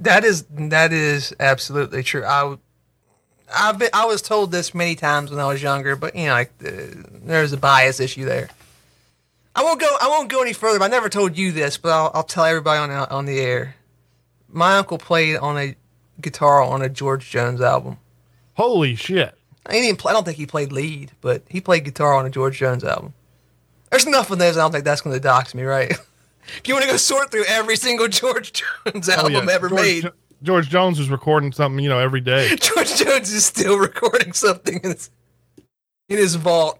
That 0.00 0.24
is 0.24 0.44
that 0.50 0.92
is 0.92 1.34
absolutely 1.40 2.02
true. 2.02 2.24
I 2.24 2.56
I've 3.54 3.78
been 3.78 3.90
I 3.92 4.04
was 4.04 4.20
told 4.20 4.52
this 4.52 4.74
many 4.74 4.94
times 4.94 5.30
when 5.30 5.40
I 5.40 5.46
was 5.46 5.62
younger, 5.62 5.96
but 5.96 6.14
you 6.14 6.26
know, 6.26 6.32
like 6.32 6.52
uh, 6.64 6.70
there's 7.24 7.52
a 7.52 7.56
bias 7.56 8.00
issue 8.00 8.24
there. 8.24 8.48
I 9.56 9.62
won't 9.64 9.80
go. 9.80 9.88
I 10.00 10.06
won't 10.08 10.28
go 10.28 10.42
any 10.42 10.52
further. 10.52 10.78
But 10.78 10.84
I 10.84 10.88
never 10.88 11.08
told 11.08 11.36
you 11.36 11.50
this, 11.50 11.76
but 11.78 11.90
I'll, 11.90 12.10
I'll 12.14 12.22
tell 12.22 12.44
everybody 12.44 12.78
on 12.78 12.88
the- 12.90 13.10
on 13.10 13.24
the 13.26 13.40
air. 13.40 13.74
My 14.48 14.76
uncle 14.78 14.98
played 14.98 15.36
on 15.38 15.58
a 15.58 15.74
guitar 16.20 16.62
on 16.62 16.82
a 16.82 16.88
George 16.88 17.28
Jones 17.30 17.60
album. 17.60 17.98
holy 18.54 18.94
shit 18.94 19.36
He 19.70 19.80
didn't 19.80 19.98
play, 19.98 20.10
I 20.10 20.14
don't 20.14 20.24
think 20.24 20.36
he 20.38 20.46
played 20.46 20.72
lead, 20.72 21.10
but 21.20 21.42
he 21.48 21.60
played 21.60 21.84
guitar 21.84 22.14
on 22.14 22.24
a 22.26 22.30
George 22.30 22.58
Jones 22.58 22.84
album. 22.84 23.12
There's 23.90 24.06
enough 24.06 24.30
of 24.30 24.38
those. 24.38 24.56
I 24.56 24.60
don't 24.60 24.72
think 24.72 24.84
that's 24.84 25.00
going 25.02 25.14
to 25.14 25.20
dox 25.20 25.54
me, 25.54 25.64
right? 25.64 25.90
if 25.90 26.62
you 26.66 26.74
want 26.74 26.84
to 26.84 26.90
go 26.90 26.96
sort 26.96 27.30
through 27.30 27.44
every 27.48 27.76
single 27.76 28.08
George 28.08 28.52
Jones 28.52 29.08
Oh, 29.08 29.12
album 29.12 29.48
yeah. 29.48 29.54
ever 29.54 29.68
george, 29.68 29.80
made, 29.82 30.02
Jo- 30.04 30.10
george 30.42 30.68
jones 30.68 30.98
is 31.00 31.08
recording 31.10 31.50
something 31.52 31.82
you 31.82 31.88
know 31.88 31.98
every 31.98 32.20
day 32.20 32.54
George 32.60 32.94
Jones 32.96 33.32
is 33.32 33.44
still 33.44 33.78
recording 33.88 34.32
something 34.34 34.76
in 34.84 34.90
his, 34.92 35.10
in 36.08 36.18
his 36.18 36.34
vault. 36.36 36.78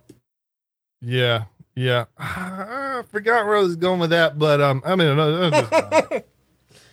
yeah 1.01 1.45
yeah 1.77 2.07
i 2.19 3.03
forgot 3.11 3.45
where 3.47 3.57
i 3.57 3.61
was 3.61 3.77
going 3.77 4.01
with 4.01 4.11
that 4.11 4.39
but 4.39 4.61
um 4.61 4.83
i 4.85 4.97
mean 4.97 5.15
no, 5.17 5.51
that 5.51 5.51
doesn't 5.53 5.71
matter, 5.71 6.09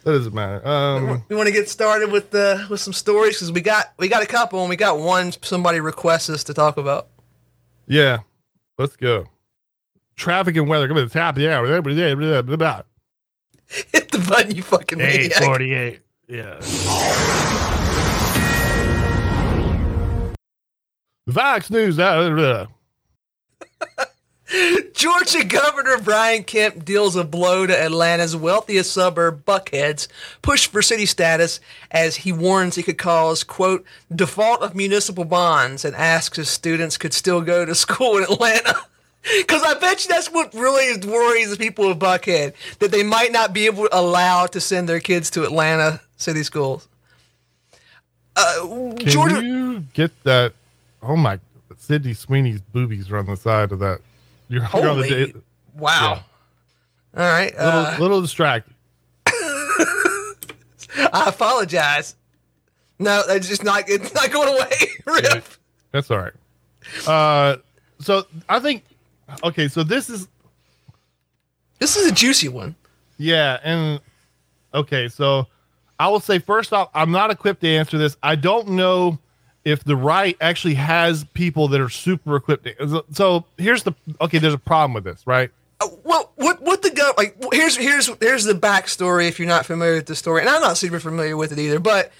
that 0.03 0.11
doesn't 0.11 0.33
matter. 0.33 0.67
um 0.67 1.23
We 1.29 1.35
want 1.35 1.47
to 1.47 1.53
get 1.53 1.69
started 1.69 2.11
with 2.11 2.35
uh, 2.35 2.65
with 2.69 2.81
some 2.81 2.93
stories 2.93 3.35
because 3.37 3.51
we 3.51 3.61
got 3.61 3.93
we 3.97 4.07
got 4.09 4.21
a 4.21 4.25
couple 4.27 4.59
and 4.61 4.69
we 4.69 4.75
got 4.75 4.99
one 4.99 5.31
somebody 5.41 5.79
requests 5.79 6.29
us 6.29 6.43
to 6.45 6.53
talk 6.53 6.75
about. 6.77 7.07
yeah 7.87 8.19
let's 8.77 8.95
go 8.97 9.25
traffic 10.15 10.55
and 10.57 10.67
weather 10.67 10.87
come 10.87 10.97
to 10.97 11.05
the 11.05 11.09
top 11.09 11.37
yeah 11.37 11.61
blah, 11.61 11.79
blah, 11.81 11.93
blah, 11.93 12.15
blah, 12.15 12.41
blah, 12.41 12.55
blah. 12.57 12.81
Hit 13.93 14.11
the 14.11 14.19
button, 14.19 14.53
you 14.55 14.61
fucking 14.63 14.97
maniac. 14.99 15.41
848 15.41 15.99
yeah 16.27 16.59
Fox 21.31 21.69
News. 21.71 21.97
uh, 21.99 22.29
blah, 22.29 22.67
blah. 23.95 24.05
Georgia 24.93 25.43
Governor 25.43 25.97
Brian 25.97 26.43
Kemp 26.43 26.85
deals 26.85 27.15
a 27.15 27.23
blow 27.23 27.65
to 27.65 27.73
Atlanta's 27.83 28.35
wealthiest 28.35 28.91
suburb, 28.91 29.43
Buckhead's, 29.45 30.07
pushed 30.41 30.71
for 30.71 30.81
city 30.81 31.05
status 31.07 31.59
as 31.89 32.17
he 32.17 32.31
warns 32.31 32.77
it 32.77 32.83
could 32.83 32.97
cause, 32.99 33.43
quote, 33.43 33.83
default 34.13 34.61
of 34.61 34.75
municipal 34.75 35.25
bonds 35.25 35.83
and 35.83 35.95
asks 35.95 36.37
if 36.37 36.47
students 36.47 36.97
could 36.97 37.13
still 37.13 37.41
go 37.41 37.65
to 37.65 37.73
school 37.83 38.17
in 38.17 38.23
Atlanta. 38.23 38.75
Because 39.37 39.63
I 39.63 39.73
bet 39.75 40.03
you 40.03 40.09
that's 40.09 40.29
what 40.31 40.53
really 40.53 40.97
worries 41.07 41.49
the 41.49 41.57
people 41.57 41.89
of 41.89 41.97
Buckhead, 41.97 42.53
that 42.79 42.91
they 42.91 43.03
might 43.03 43.31
not 43.31 43.53
be 43.53 43.65
able 43.65 43.87
allowed 43.91 44.51
to 44.51 44.59
send 44.59 44.87
their 44.87 44.99
kids 44.99 45.29
to 45.31 45.43
Atlanta 45.43 46.01
city 46.17 46.43
schools. 46.43 46.87
Uh, 48.35 48.67
Can 48.67 49.07
Georgia. 49.07 49.41
you 49.41 49.79
get 49.93 50.11
that? 50.23 50.53
Oh 51.01 51.15
my! 51.15 51.39
Sydney 51.77 52.13
Sweeney's 52.13 52.59
boobies 52.59 53.09
are 53.11 53.17
on 53.17 53.27
the 53.27 53.37
side 53.37 53.71
of 53.71 53.79
that. 53.79 54.01
You're, 54.53 54.69
you're 54.73 54.89
on 54.89 55.01
the 55.01 55.07
Holy- 55.09 55.31
da- 55.33 55.39
wow. 55.75 56.23
All 57.15 57.23
right. 57.23 57.53
little, 57.57 57.79
Uh, 57.79 57.97
little 57.99 58.21
distracted. 58.21 58.73
I 61.11 61.25
apologize. 61.27 62.15
No, 62.99 63.23
it's 63.29 63.47
just 63.47 63.63
not. 63.63 63.85
It's 63.89 64.13
not 64.13 64.31
going 64.31 64.49
away. 64.49 64.69
Yeah, 65.23 65.41
that's 65.91 66.09
all 66.09 66.17
right. 66.17 66.33
Uh, 67.07 67.57
so 67.99 68.25
I 68.49 68.59
think 68.59 68.83
okay. 69.43 69.67
So 69.67 69.83
this 69.83 70.09
is 70.09 70.27
This 71.79 71.97
is 71.97 72.11
a 72.11 72.13
juicy 72.15 72.47
one. 72.47 72.75
yeah, 73.17 73.59
and 73.63 73.99
okay. 74.73 75.07
So 75.09 75.47
I 75.99 76.07
will 76.07 76.19
say 76.21 76.39
first 76.39 76.71
off, 76.73 76.89
I'm 76.95 77.11
not 77.11 77.31
equipped 77.31 77.61
to 77.61 77.67
answer 77.67 77.97
this. 77.97 78.15
I 78.23 78.35
don't 78.35 78.69
know 78.69 79.19
if 79.65 79.83
the 79.83 79.95
right 79.95 80.35
actually 80.41 80.73
has 80.75 81.23
people 81.33 81.67
that 81.69 81.81
are 81.81 81.89
super 81.89 82.35
equipped. 82.35 82.67
So 83.13 83.45
here's 83.57 83.83
the 83.83 83.93
okay. 84.21 84.39
There's 84.39 84.53
a 84.53 84.57
problem 84.57 84.93
with 84.93 85.03
this, 85.03 85.25
right? 85.25 85.51
Uh, 85.79 85.87
well, 86.03 86.31
what 86.35 86.61
what 86.61 86.81
the 86.81 86.89
gov 86.89 87.17
like? 87.17 87.37
Here's 87.53 87.77
here's 87.77 88.09
here's 88.19 88.43
the 88.43 88.53
backstory. 88.53 89.27
If 89.27 89.39
you're 89.39 89.47
not 89.47 89.65
familiar 89.65 89.95
with 89.95 90.07
the 90.07 90.15
story, 90.15 90.41
and 90.41 90.49
I'm 90.49 90.61
not 90.61 90.77
super 90.77 90.99
familiar 90.99 91.37
with 91.37 91.51
it 91.51 91.59
either, 91.59 91.79
but 91.79 92.11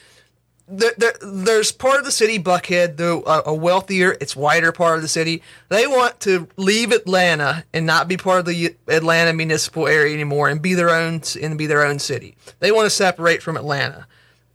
there, 0.67 0.93
there, 0.97 1.13
there's 1.21 1.71
part 1.71 1.99
of 1.99 2.05
the 2.05 2.11
city, 2.11 2.39
Buckhead, 2.39 2.95
the 2.97 3.17
uh, 3.19 3.41
a 3.45 3.53
wealthier, 3.53 4.15
it's 4.21 4.35
wider 4.35 4.71
part 4.71 4.95
of 4.95 5.01
the 5.01 5.07
city. 5.07 5.41
They 5.69 5.87
want 5.87 6.19
to 6.21 6.47
leave 6.55 6.91
Atlanta 6.91 7.65
and 7.73 7.85
not 7.85 8.07
be 8.07 8.17
part 8.17 8.39
of 8.39 8.45
the 8.45 8.75
Atlanta 8.87 9.33
municipal 9.33 9.87
area 9.87 10.13
anymore, 10.13 10.49
and 10.49 10.61
be 10.61 10.73
their 10.73 10.89
own 10.89 11.21
and 11.41 11.57
be 11.57 11.67
their 11.67 11.85
own 11.85 11.99
city. 11.99 12.35
They 12.59 12.71
want 12.71 12.85
to 12.85 12.89
separate 12.89 13.41
from 13.41 13.57
Atlanta 13.57 14.07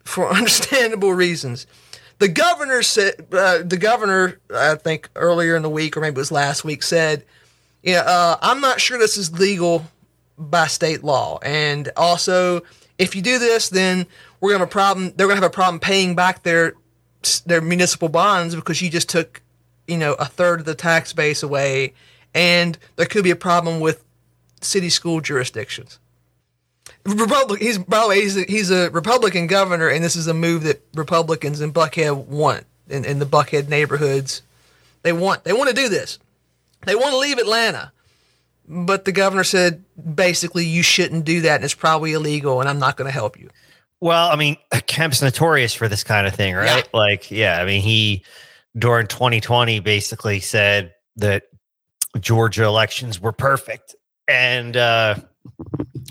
for 0.03 0.29
understandable 0.33 1.13
reasons. 1.13 1.67
The 2.19 2.29
governor 2.29 2.83
said, 2.83 3.27
uh, 3.33 3.63
the 3.65 3.77
governor, 3.77 4.41
I 4.55 4.75
think 4.75 5.09
earlier 5.15 5.55
in 5.55 5.63
the 5.63 5.71
week 5.71 5.97
or 5.97 6.01
maybe 6.01 6.15
it 6.15 6.19
was 6.19 6.33
last 6.33 6.65
week, 6.65 6.83
said, 6.83 7.25
"Yeah, 7.83 8.01
uh, 8.01 8.37
I'm 8.43 8.61
not 8.61 8.81
sure 8.81 8.99
this 8.99 9.17
is 9.17 9.39
legal 9.39 9.87
by 10.37 10.67
state 10.67 11.05
law, 11.05 11.39
and 11.43 11.91
also." 11.97 12.63
If 12.99 13.15
you 13.15 13.23
do 13.23 13.39
this, 13.39 13.69
then 13.69 14.09
we're 14.41 14.51
gonna 14.51 14.59
have 14.59 14.69
a 14.69 14.73
problem. 14.73 15.13
They're 15.15 15.29
gonna 15.29 15.41
have 15.41 15.45
a 15.45 15.51
problem 15.51 15.79
paying 15.79 16.17
back 16.17 16.43
their 16.43 16.75
their 17.47 17.61
municipal 17.61 18.09
bonds 18.09 18.57
because 18.57 18.83
you 18.83 18.91
just 18.91 19.09
took, 19.09 19.41
you 19.87 19.97
know, 19.97 20.15
a 20.15 20.25
third 20.25 20.59
of 20.59 20.67
the 20.67 20.75
tax 20.75 21.13
base 21.13 21.45
away, 21.45 21.95
and 22.35 22.77
there 22.97 23.07
could 23.07 23.23
be 23.23 23.31
a 23.31 23.37
problem 23.37 23.79
with 23.79 24.05
city 24.61 24.91
school 24.91 25.21
jurisdictions. 25.21 26.01
Republic. 27.15 27.61
He's 27.61 27.79
by 27.79 28.03
the 28.03 28.09
way, 28.09 28.21
he's 28.21 28.37
a, 28.37 28.43
he's 28.43 28.71
a 28.71 28.91
Republican 28.91 29.47
governor, 29.47 29.89
and 29.89 30.03
this 30.03 30.17
is 30.17 30.27
a 30.27 30.35
move 30.35 30.65
that 30.65 30.83
Republicans 30.95 31.61
in 31.61 31.73
Buckhead 31.73 32.27
want 32.27 32.65
in, 32.89 33.05
in 33.05 33.19
the 33.19 33.27
Buckhead 33.27 33.69
neighborhoods. 33.69 34.43
They 35.03 35.13
want 35.13 35.45
they 35.45 35.53
want 35.53 35.69
to 35.69 35.75
do 35.75 35.89
this. 35.89 36.19
They 36.87 36.95
want 36.95 37.11
to 37.11 37.19
leave 37.19 37.39
Atlanta, 37.39 37.93
but 38.67 39.05
the 39.05 39.13
governor 39.13 39.45
said 39.45 39.85
basically 40.15 40.65
you 40.65 40.83
shouldn't 40.83 41.25
do 41.25 41.43
that, 41.43 41.57
and 41.57 41.65
it's 41.65 41.75
probably 41.75 42.13
illegal, 42.13 42.61
and 42.61 42.69
I'm 42.69 42.79
not 42.79 42.97
going 42.97 43.09
to 43.09 43.13
help 43.13 43.39
you. 43.39 43.51
Well, 44.01 44.31
I 44.31 44.37
mean, 44.37 44.57
Kemp's 44.87 45.23
notorious 45.23 45.75
for 45.75 45.89
this 45.89 46.05
kind 46.05 46.27
of 46.27 46.35
thing, 46.35 46.55
right? 46.55 46.85
Yeah. 46.85 46.99
Like, 46.99 47.31
yeah, 47.31 47.61
I 47.61 47.65
mean, 47.65 47.83
he 47.83 48.23
during 48.77 49.09
2020 49.09 49.81
basically 49.81 50.39
said 50.41 50.95
that 51.17 51.45
Georgia 52.21 52.65
elections 52.65 53.21
were 53.21 53.33
perfect. 53.33 53.95
And 54.27 54.77
uh, 54.77 55.17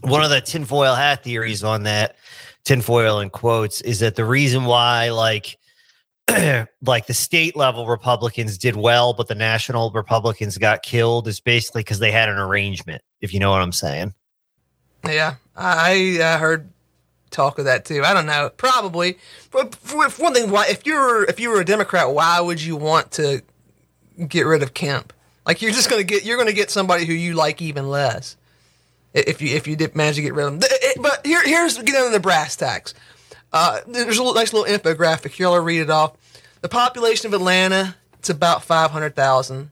one 0.07 0.23
of 0.23 0.29
the 0.29 0.41
tinfoil 0.41 0.95
hat 0.95 1.23
theories 1.23 1.63
on 1.63 1.83
that, 1.83 2.15
tinfoil 2.63 3.19
in 3.19 3.29
quotes, 3.29 3.81
is 3.81 3.99
that 3.99 4.15
the 4.15 4.25
reason 4.25 4.65
why, 4.65 5.09
like, 5.09 5.57
like 6.81 7.07
the 7.07 7.13
state 7.13 7.55
level 7.55 7.87
Republicans 7.87 8.57
did 8.57 8.75
well, 8.75 9.13
but 9.13 9.27
the 9.27 9.35
national 9.35 9.91
Republicans 9.91 10.57
got 10.57 10.83
killed 10.83 11.27
is 11.27 11.39
basically 11.39 11.81
because 11.81 11.99
they 11.99 12.11
had 12.11 12.29
an 12.29 12.37
arrangement, 12.37 13.01
if 13.21 13.33
you 13.33 13.39
know 13.39 13.51
what 13.51 13.61
I'm 13.61 13.71
saying. 13.71 14.13
Yeah, 15.05 15.35
I, 15.55 16.17
I 16.19 16.23
uh, 16.23 16.37
heard 16.37 16.69
talk 17.29 17.59
of 17.59 17.65
that 17.65 17.85
too. 17.85 18.03
I 18.03 18.13
don't 18.13 18.25
know, 18.25 18.49
probably. 18.57 19.17
But 19.51 19.75
for 19.75 20.09
one 20.09 20.33
thing, 20.33 20.49
why 20.49 20.67
if 20.67 20.85
you're 20.85 21.23
if 21.25 21.39
you 21.39 21.49
were 21.49 21.61
a 21.61 21.65
Democrat, 21.65 22.13
why 22.13 22.41
would 22.41 22.61
you 22.61 22.75
want 22.75 23.11
to 23.11 23.41
get 24.27 24.45
rid 24.45 24.63
of 24.63 24.73
Kemp? 24.73 25.13
Like 25.45 25.61
you're 25.61 25.71
just 25.71 25.89
gonna 25.89 26.03
get 26.03 26.25
you're 26.25 26.37
gonna 26.37 26.51
get 26.51 26.69
somebody 26.69 27.05
who 27.05 27.13
you 27.13 27.33
like 27.33 27.61
even 27.61 27.89
less 27.89 28.35
if 29.25 29.41
you 29.41 29.55
if 29.55 29.67
you 29.67 29.75
did 29.75 29.95
manage 29.95 30.15
to 30.15 30.21
get 30.21 30.33
rid 30.33 30.45
of 30.47 30.59
them. 30.59 30.69
But 31.01 31.25
here 31.25 31.41
here's 31.43 31.77
get 31.77 31.95
into 31.95 32.11
the 32.11 32.19
brass 32.19 32.55
tacks. 32.55 32.93
Uh, 33.53 33.79
there's 33.87 34.19
a 34.19 34.33
nice 34.33 34.53
little 34.53 34.65
infographic 34.65 35.31
here. 35.31 35.47
I'll 35.47 35.59
read 35.59 35.81
it 35.81 35.89
off. 35.89 36.13
The 36.61 36.69
population 36.69 37.27
of 37.27 37.33
Atlanta 37.33 37.95
it's 38.19 38.29
about 38.29 38.63
five 38.63 38.91
hundred 38.91 39.15
thousand. 39.15 39.71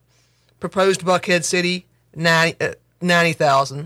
Proposed 0.60 1.02
Buckhead 1.02 1.44
City 1.44 1.86
90,000. 2.16 3.80
Uh, 3.80 3.84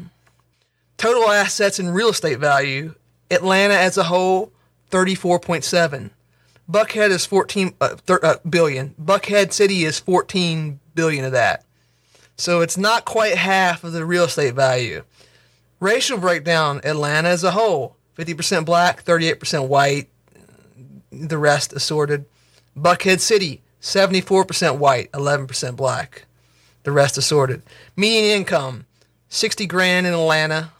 Total 0.97 1.29
assets 1.31 1.79
and 1.79 1.95
real 1.95 2.09
estate 2.09 2.37
value 2.39 2.93
Atlanta 3.31 3.73
as 3.73 3.97
a 3.97 4.03
whole, 4.03 4.51
34.7. 4.91 6.11
Buckhead 6.69 7.09
is 7.09 7.25
14 7.25 7.73
uh, 7.81 7.95
thir- 7.95 8.19
uh, 8.23 8.35
billion. 8.47 8.93
Buckhead 9.01 9.53
City 9.53 9.83
is 9.85 9.99
14 9.99 10.79
billion 10.93 11.25
of 11.25 11.31
that. 11.31 11.63
So 12.37 12.61
it's 12.61 12.77
not 12.77 13.05
quite 13.05 13.35
half 13.35 13.83
of 13.83 13.93
the 13.93 14.05
real 14.05 14.25
estate 14.25 14.53
value. 14.53 15.03
Racial 15.79 16.17
breakdown 16.17 16.81
Atlanta 16.83 17.29
as 17.29 17.43
a 17.43 17.51
whole 17.51 17.95
50% 18.17 18.65
black, 18.65 19.03
38% 19.05 19.67
white, 19.67 20.09
the 21.11 21.37
rest 21.37 21.73
assorted. 21.73 22.25
Buckhead 22.77 23.19
City 23.19 23.61
74% 23.81 24.77
white, 24.77 25.11
11% 25.13 25.75
black, 25.75 26.25
the 26.83 26.91
rest 26.91 27.17
assorted. 27.17 27.61
Median 27.95 28.25
income 28.25 28.85
60 29.29 29.65
grand 29.67 30.07
in 30.07 30.13
Atlanta, 30.13 30.71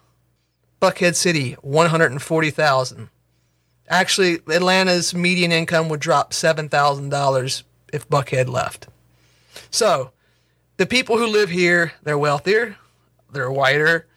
Buckhead 0.82 1.16
City, 1.16 1.54
140,000. 1.62 3.10
Actually, 3.88 4.36
Atlanta's 4.48 5.14
median 5.14 5.52
income 5.52 5.90
would 5.90 6.00
drop 6.00 6.32
$7,000 6.32 7.64
if 7.94 8.10
Buckhead 8.10 8.50
left. 8.50 8.88
So, 9.72 10.12
the 10.78 10.86
people 10.86 11.18
who 11.18 11.28
live 11.28 11.50
here, 11.50 11.94
they're 12.04 12.18
wealthier, 12.18 12.78
they're 13.32 13.52
whiter. 13.52 14.08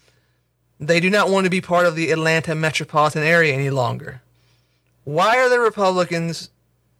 They 0.82 0.98
do 0.98 1.10
not 1.10 1.30
want 1.30 1.44
to 1.44 1.50
be 1.50 1.60
part 1.60 1.86
of 1.86 1.94
the 1.94 2.10
Atlanta 2.10 2.56
metropolitan 2.56 3.22
area 3.22 3.54
any 3.54 3.70
longer. 3.70 4.20
Why 5.04 5.38
are 5.38 5.48
the 5.48 5.60
Republicans, 5.60 6.50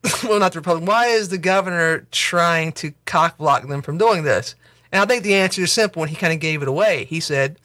well, 0.25 0.39
not 0.39 0.53
the 0.53 0.61
Republicans, 0.61 0.89
why 0.89 1.07
is 1.07 1.31
the 1.31 1.39
governor 1.39 2.07
trying 2.13 2.73
to 2.73 2.93
cockblock 3.07 3.69
them 3.69 3.83
from 3.83 3.99
doing 3.99 4.23
this? 4.23 4.55
And 4.93 5.03
I 5.03 5.07
think 5.07 5.25
the 5.25 5.35
answer 5.35 5.63
is 5.63 5.73
simple, 5.73 6.03
and 6.03 6.11
he 6.11 6.17
kind 6.17 6.33
of 6.33 6.39
gave 6.39 6.63
it 6.63 6.69
away. 6.69 7.07
He 7.07 7.19
said, 7.19 7.59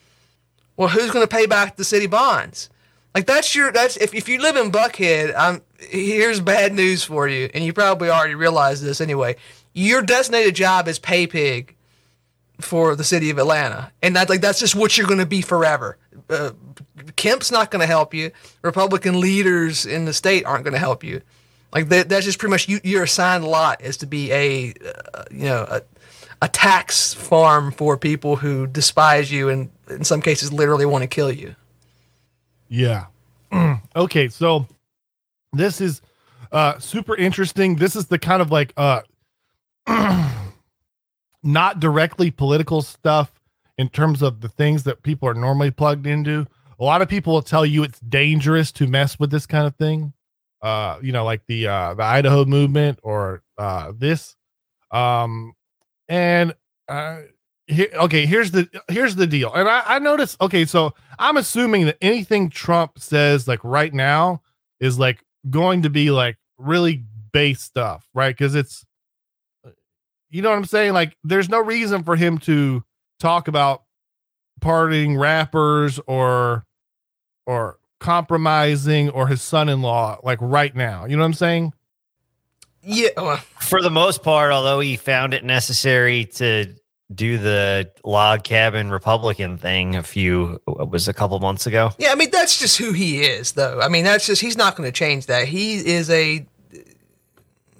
well, 0.75 0.87
who's 0.87 1.11
going 1.11 1.27
to 1.27 1.35
pay 1.35 1.45
back 1.45 1.75
the 1.75 1.83
city 1.83 2.07
bonds? 2.07 2.69
Like 3.13 3.25
that's 3.25 3.55
your 3.55 3.71
that's 3.71 3.97
if, 3.97 4.13
if 4.13 4.29
you 4.29 4.39
live 4.39 4.57
in 4.57 4.71
Buckhead, 4.71 5.33
I'm 5.35 5.61
here's 5.79 6.39
bad 6.39 6.73
news 6.73 7.03
for 7.03 7.27
you, 7.27 7.49
and 7.53 7.63
you 7.63 7.73
probably 7.73 8.09
already 8.09 8.35
realize 8.35 8.81
this 8.81 9.01
anyway. 9.01 9.35
Your 9.73 10.03
designated 10.03 10.55
job 10.55 10.87
is 10.87 10.99
pay 10.99 11.25
pig 11.25 11.75
for 12.59 12.95
the 12.95 13.03
city 13.03 13.29
of 13.29 13.37
Atlanta, 13.37 13.91
and 14.01 14.15
that's 14.15 14.29
like 14.29 14.41
that's 14.41 14.59
just 14.59 14.75
what 14.75 14.97
you're 14.97 15.07
going 15.07 15.19
to 15.19 15.25
be 15.25 15.41
forever. 15.41 15.97
Uh, 16.29 16.51
Kemp's 17.15 17.51
not 17.51 17.71
going 17.71 17.79
to 17.81 17.87
help 17.87 18.13
you. 18.13 18.31
Republican 18.61 19.19
leaders 19.19 19.85
in 19.85 20.05
the 20.05 20.13
state 20.13 20.45
aren't 20.45 20.63
going 20.63 20.73
to 20.73 20.79
help 20.79 21.03
you. 21.03 21.21
Like 21.73 21.89
that, 21.89 22.09
that's 22.09 22.25
just 22.25 22.39
pretty 22.39 22.51
much 22.51 22.67
you. 22.67 22.79
Your 22.83 23.03
assigned 23.03 23.45
lot 23.45 23.81
is 23.81 23.97
to 23.97 24.07
be 24.07 24.31
a 24.31 24.73
uh, 25.13 25.23
you 25.31 25.45
know 25.45 25.65
a, 25.69 25.81
a 26.41 26.47
tax 26.47 27.13
farm 27.13 27.71
for 27.71 27.97
people 27.97 28.37
who 28.37 28.67
despise 28.67 29.31
you 29.31 29.49
and 29.49 29.69
in 29.89 30.03
some 30.03 30.21
cases 30.21 30.53
literally 30.53 30.85
want 30.85 31.03
to 31.03 31.07
kill 31.07 31.31
you. 31.31 31.55
Yeah. 32.69 33.05
okay, 33.95 34.29
so 34.29 34.67
this 35.53 35.81
is 35.81 36.01
uh 36.51 36.79
super 36.79 37.15
interesting. 37.15 37.75
This 37.75 37.95
is 37.95 38.07
the 38.07 38.19
kind 38.19 38.41
of 38.41 38.51
like 38.51 38.73
uh 38.77 39.01
not 41.43 41.79
directly 41.79 42.31
political 42.31 42.81
stuff 42.81 43.31
in 43.77 43.89
terms 43.89 44.21
of 44.21 44.41
the 44.41 44.49
things 44.49 44.83
that 44.83 45.03
people 45.03 45.29
are 45.29 45.33
normally 45.33 45.71
plugged 45.71 46.07
into. 46.07 46.45
A 46.79 46.83
lot 46.83 47.01
of 47.01 47.09
people 47.09 47.33
will 47.33 47.41
tell 47.41 47.65
you 47.65 47.83
it's 47.83 47.99
dangerous 47.99 48.71
to 48.73 48.87
mess 48.87 49.19
with 49.19 49.31
this 49.31 49.45
kind 49.45 49.65
of 49.67 49.75
thing. 49.75 50.13
Uh, 50.61 50.97
you 51.01 51.11
know, 51.11 51.23
like 51.23 51.41
the 51.47 51.67
uh 51.67 51.93
the 51.93 52.03
Idaho 52.03 52.45
movement 52.45 52.99
or 53.03 53.43
uh 53.57 53.91
this. 53.95 54.35
Um 54.91 55.53
and 56.09 56.55
uh, 56.87 57.21
here, 57.67 57.89
okay, 57.93 58.25
here's 58.25 58.51
the 58.51 58.69
here's 58.87 59.15
the 59.15 59.27
deal. 59.27 59.53
And 59.53 59.67
I, 59.67 59.83
I 59.85 59.99
noticed. 59.99 60.39
Okay, 60.41 60.65
so 60.65 60.93
I'm 61.19 61.37
assuming 61.37 61.85
that 61.85 61.97
anything 62.01 62.49
Trump 62.49 62.97
says, 62.97 63.47
like 63.47 63.59
right 63.63 63.93
now, 63.93 64.41
is 64.79 64.97
like 64.97 65.23
going 65.49 65.81
to 65.81 65.89
be 65.89 66.11
like 66.11 66.37
really 66.57 67.03
base 67.31 67.61
stuff, 67.61 68.07
right? 68.13 68.35
Because 68.35 68.55
it's, 68.55 68.85
you 70.29 70.41
know 70.41 70.49
what 70.49 70.57
I'm 70.57 70.65
saying. 70.65 70.93
Like, 70.93 71.17
there's 71.23 71.49
no 71.49 71.59
reason 71.59 72.03
for 72.03 72.15
him 72.15 72.37
to 72.39 72.83
talk 73.19 73.47
about 73.47 73.83
partying 74.61 75.19
rappers 75.19 75.99
or 76.07 76.65
or 77.45 77.77
compromising 77.99 79.09
or 79.09 79.27
his 79.27 79.41
son-in-law 79.41 80.19
like 80.23 80.39
right 80.41 80.75
now. 80.75 81.05
You 81.05 81.15
know 81.15 81.21
what 81.21 81.27
I'm 81.27 81.33
saying? 81.33 81.73
Yeah. 82.83 83.39
For 83.59 83.81
the 83.81 83.89
most 83.89 84.23
part, 84.23 84.51
although 84.51 84.79
he 84.79 84.97
found 84.97 85.33
it 85.33 85.43
necessary 85.43 86.25
to 86.35 86.73
do 87.13 87.37
the 87.37 87.89
log 88.03 88.43
cabin 88.43 88.89
Republican 88.89 89.57
thing 89.57 89.95
a 89.95 90.03
few 90.03 90.61
was 90.67 91.07
a 91.07 91.13
couple 91.13 91.39
months 91.39 91.65
ago. 91.65 91.91
Yeah, 91.97 92.11
I 92.11 92.15
mean 92.15 92.29
that's 92.31 92.59
just 92.59 92.77
who 92.77 92.91
he 92.91 93.21
is, 93.21 93.53
though. 93.53 93.79
I 93.81 93.87
mean 93.87 94.03
that's 94.03 94.25
just 94.25 94.41
he's 94.41 94.57
not 94.57 94.75
going 94.75 94.87
to 94.87 94.97
change 94.97 95.27
that. 95.27 95.47
He 95.47 95.75
is 95.75 96.09
a, 96.09 96.45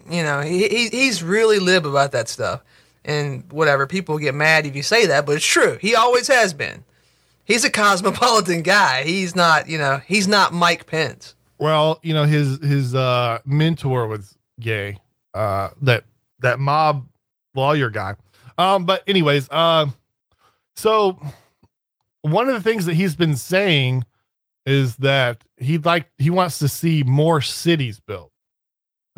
you 0.10 0.24
know, 0.24 0.42
he, 0.42 0.68
he 0.68 0.90
he's 0.90 1.24
really 1.24 1.60
lib 1.60 1.86
about 1.86 2.12
that 2.14 2.30
stuff, 2.30 2.62
and 3.06 3.44
whatever 3.52 3.88
people 3.88 4.18
get 4.18 4.34
mad 4.36 4.66
if 4.66 4.76
you 4.76 4.84
say 4.84 5.06
that, 5.08 5.26
but 5.26 5.36
it's 5.36 5.46
true. 5.46 5.78
He 5.82 5.96
always 5.96 6.28
has 6.28 6.54
been. 6.54 6.84
He's 7.46 7.64
a 7.64 7.70
cosmopolitan 7.70 8.62
guy. 8.62 9.04
He's 9.04 9.36
not, 9.36 9.70
you 9.70 9.78
know, 9.78 10.02
he's 10.06 10.28
not 10.28 10.54
Mike 10.54 10.86
Pence. 10.86 11.34
Well, 11.60 12.00
you 12.04 12.14
know 12.14 12.26
his 12.26 12.60
his 12.60 12.94
uh 12.94 13.40
mentor 13.46 14.08
was 14.08 14.38
gay. 14.60 14.98
uh, 15.34 15.70
that 15.82 16.04
that 16.40 16.60
mob 16.60 17.08
lawyer 17.56 17.90
guy. 17.90 18.16
Um, 18.58 18.86
but 18.86 19.04
anyways, 19.08 19.48
uh, 19.52 19.88
so 20.76 21.20
one 22.22 22.48
of 22.50 22.56
the 22.56 22.62
things 22.62 22.86
that 22.86 22.96
he's 22.96 23.16
been 23.16 23.36
saying 23.36 24.04
is 24.66 24.98
that 24.98 25.44
he'd 25.58 25.86
like 25.86 26.08
he 26.18 26.30
wants 26.30 26.60
to 26.60 26.68
see 26.68 27.04
more 27.04 27.42
cities 27.42 28.00
built. 28.00 28.32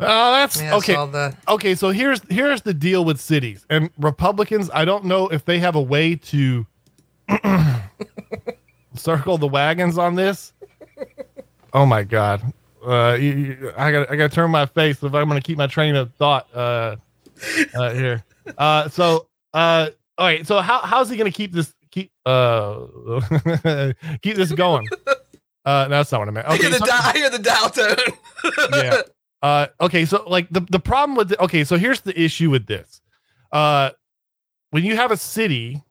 Oh, 0.02 0.32
that's 0.32 0.60
Yeah, 0.60 0.76
okay. 0.76 0.94
saw 0.94 1.06
that. 1.06 1.36
Okay, 1.48 1.74
so 1.74 1.90
here's 1.90 2.20
here's 2.30 2.62
the 2.62 2.72
deal 2.74 3.04
with 3.04 3.20
cities 3.20 3.66
and 3.68 3.90
Republicans. 3.98 4.70
I 4.72 4.84
don't 4.84 5.04
know 5.04 5.28
if 5.28 5.44
they 5.44 5.58
have 5.58 5.74
a 5.76 5.82
way 5.82 6.16
to 6.16 6.66
circle 8.94 9.38
the 9.38 9.46
wagons 9.48 9.98
on 9.98 10.14
this. 10.14 10.52
Oh 11.72 11.86
my 11.86 12.02
god, 12.02 12.42
uh, 12.84 13.16
you- 13.20 13.32
you- 13.32 13.72
I 13.76 13.92
got 13.92 14.10
I 14.10 14.16
got 14.16 14.30
to 14.30 14.34
turn 14.34 14.50
my 14.50 14.66
face 14.66 15.02
if 15.02 15.14
I'm 15.14 15.28
going 15.28 15.40
to 15.40 15.46
keep 15.46 15.56
my 15.58 15.66
train 15.66 15.94
of 15.96 16.12
thought 16.14 16.48
uh, 16.54 16.96
uh, 17.74 17.90
here. 17.92 18.24
Uh, 18.58 18.88
so 18.88 19.26
uh, 19.54 19.88
all 20.18 20.26
right, 20.26 20.46
so 20.46 20.60
how 20.60 20.80
how's 20.80 21.08
he 21.08 21.16
going 21.16 21.30
to 21.30 21.36
keep 21.36 21.52
this 21.52 21.72
keep 21.90 22.10
uh 22.26 22.80
keep 24.22 24.36
this 24.36 24.52
going? 24.52 24.86
Uh, 25.64 25.88
that's 25.88 26.10
not 26.10 26.20
what 26.20 26.28
I 26.28 26.30
meant. 26.32 26.48
I 26.48 26.56
hear 26.56 26.70
the 26.70 26.78
so- 26.78 26.86
di- 26.86 27.00
I 27.00 27.12
hear 27.14 27.30
the 27.30 27.38
dial 27.38 27.70
tone. 27.70 27.96
yeah. 28.72 29.02
Uh, 29.42 29.66
okay, 29.80 30.04
so 30.04 30.22
like 30.26 30.48
the, 30.50 30.60
the 30.70 30.80
problem 30.80 31.16
with 31.16 31.30
the, 31.30 31.42
okay, 31.42 31.64
so 31.64 31.76
here's 31.76 32.00
the 32.02 32.18
issue 32.20 32.50
with 32.50 32.66
this. 32.66 33.00
Uh, 33.52 33.90
when 34.70 34.84
you 34.84 34.96
have 34.96 35.10
a 35.10 35.16
city, 35.16 35.82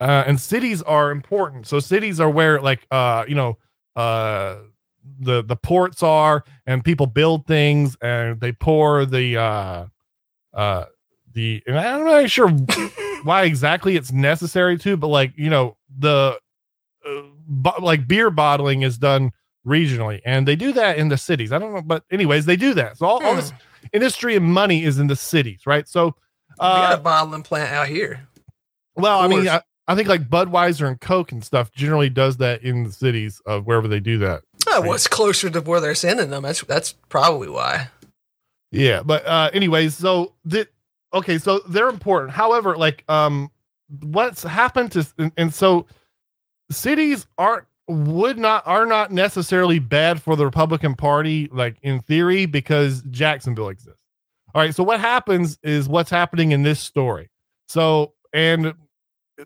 uh, 0.00 0.24
and 0.26 0.40
cities 0.40 0.82
are 0.82 1.10
important. 1.10 1.66
So 1.66 1.80
cities 1.80 2.20
are 2.20 2.30
where 2.30 2.60
like 2.60 2.86
uh, 2.90 3.24
you 3.28 3.34
know, 3.34 3.58
uh, 3.96 4.58
the 5.20 5.42
the 5.42 5.56
ports 5.56 6.02
are, 6.02 6.44
and 6.66 6.84
people 6.84 7.06
build 7.06 7.46
things, 7.46 7.96
and 8.00 8.40
they 8.40 8.52
pour 8.52 9.04
the 9.04 9.36
uh, 9.36 9.86
uh, 10.54 10.84
the. 11.32 11.62
And 11.66 11.78
I'm 11.78 12.00
not 12.00 12.04
really 12.04 12.28
sure 12.28 12.48
why 13.24 13.44
exactly 13.44 13.96
it's 13.96 14.12
necessary 14.12 14.78
to, 14.78 14.96
but 14.96 15.08
like 15.08 15.32
you 15.36 15.50
know 15.50 15.76
the 15.98 16.38
uh, 17.06 17.22
bo- 17.48 17.80
like 17.82 18.06
beer 18.06 18.30
bottling 18.30 18.82
is 18.82 18.98
done 18.98 19.32
regionally 19.66 20.20
and 20.24 20.46
they 20.48 20.56
do 20.56 20.72
that 20.72 20.98
in 20.98 21.08
the 21.08 21.16
cities 21.16 21.52
i 21.52 21.58
don't 21.58 21.74
know 21.74 21.82
but 21.82 22.04
anyways 22.10 22.46
they 22.46 22.56
do 22.56 22.74
that 22.74 22.96
so 22.96 23.06
all, 23.06 23.22
all 23.24 23.34
this 23.34 23.52
industry 23.92 24.34
and 24.36 24.44
money 24.44 24.84
is 24.84 24.98
in 24.98 25.06
the 25.08 25.16
cities 25.16 25.66
right 25.66 25.88
so 25.88 26.06
we 26.06 26.12
got 26.58 26.92
uh 26.92 26.96
a 26.96 27.00
bottling 27.00 27.42
plant 27.42 27.72
out 27.72 27.88
here. 27.88 28.26
well 28.96 29.20
i 29.20 29.26
mean. 29.26 29.48
I, 29.48 29.62
I 29.90 29.94
think 29.94 30.06
like 30.06 30.28
budweiser 30.28 30.86
and 30.86 31.00
coke 31.00 31.32
and 31.32 31.42
stuff 31.42 31.72
generally 31.72 32.10
does 32.10 32.36
that 32.38 32.62
in 32.62 32.84
the 32.84 32.92
cities 32.92 33.40
of 33.46 33.66
wherever 33.66 33.88
they 33.88 34.00
do 34.00 34.18
that 34.18 34.42
Oh, 34.70 34.82
well, 34.82 34.94
it's 34.94 35.08
closer 35.08 35.48
to 35.50 35.60
where 35.60 35.80
they're 35.80 35.94
sending 35.94 36.30
them. 36.30 36.42
That's 36.42 36.62
that's 36.62 36.92
probably 37.08 37.48
why. 37.48 37.88
Yeah, 38.70 39.02
but 39.02 39.24
uh 39.26 39.50
anyways, 39.52 39.96
so 39.96 40.34
the 40.44 40.68
okay, 41.14 41.38
so 41.38 41.60
they're 41.68 41.88
important. 41.88 42.32
However, 42.32 42.76
like 42.76 43.04
um 43.08 43.50
what's 44.02 44.42
happened 44.42 44.92
to 44.92 45.06
and, 45.16 45.32
and 45.36 45.54
so 45.54 45.86
cities 46.70 47.26
aren't 47.38 47.66
would 47.88 48.38
not 48.38 48.66
are 48.66 48.86
not 48.86 49.10
necessarily 49.10 49.78
bad 49.78 50.22
for 50.22 50.36
the 50.36 50.44
Republican 50.44 50.94
Party 50.94 51.48
like 51.52 51.76
in 51.82 52.00
theory 52.00 52.46
because 52.46 53.02
Jacksonville 53.10 53.70
exists. 53.70 53.98
All 54.54 54.62
right, 54.62 54.74
so 54.74 54.82
what 54.82 55.00
happens 55.00 55.58
is 55.62 55.88
what's 55.88 56.10
happening 56.10 56.52
in 56.52 56.62
this 56.62 56.80
story. 56.80 57.30
So 57.66 58.12
and 58.32 58.74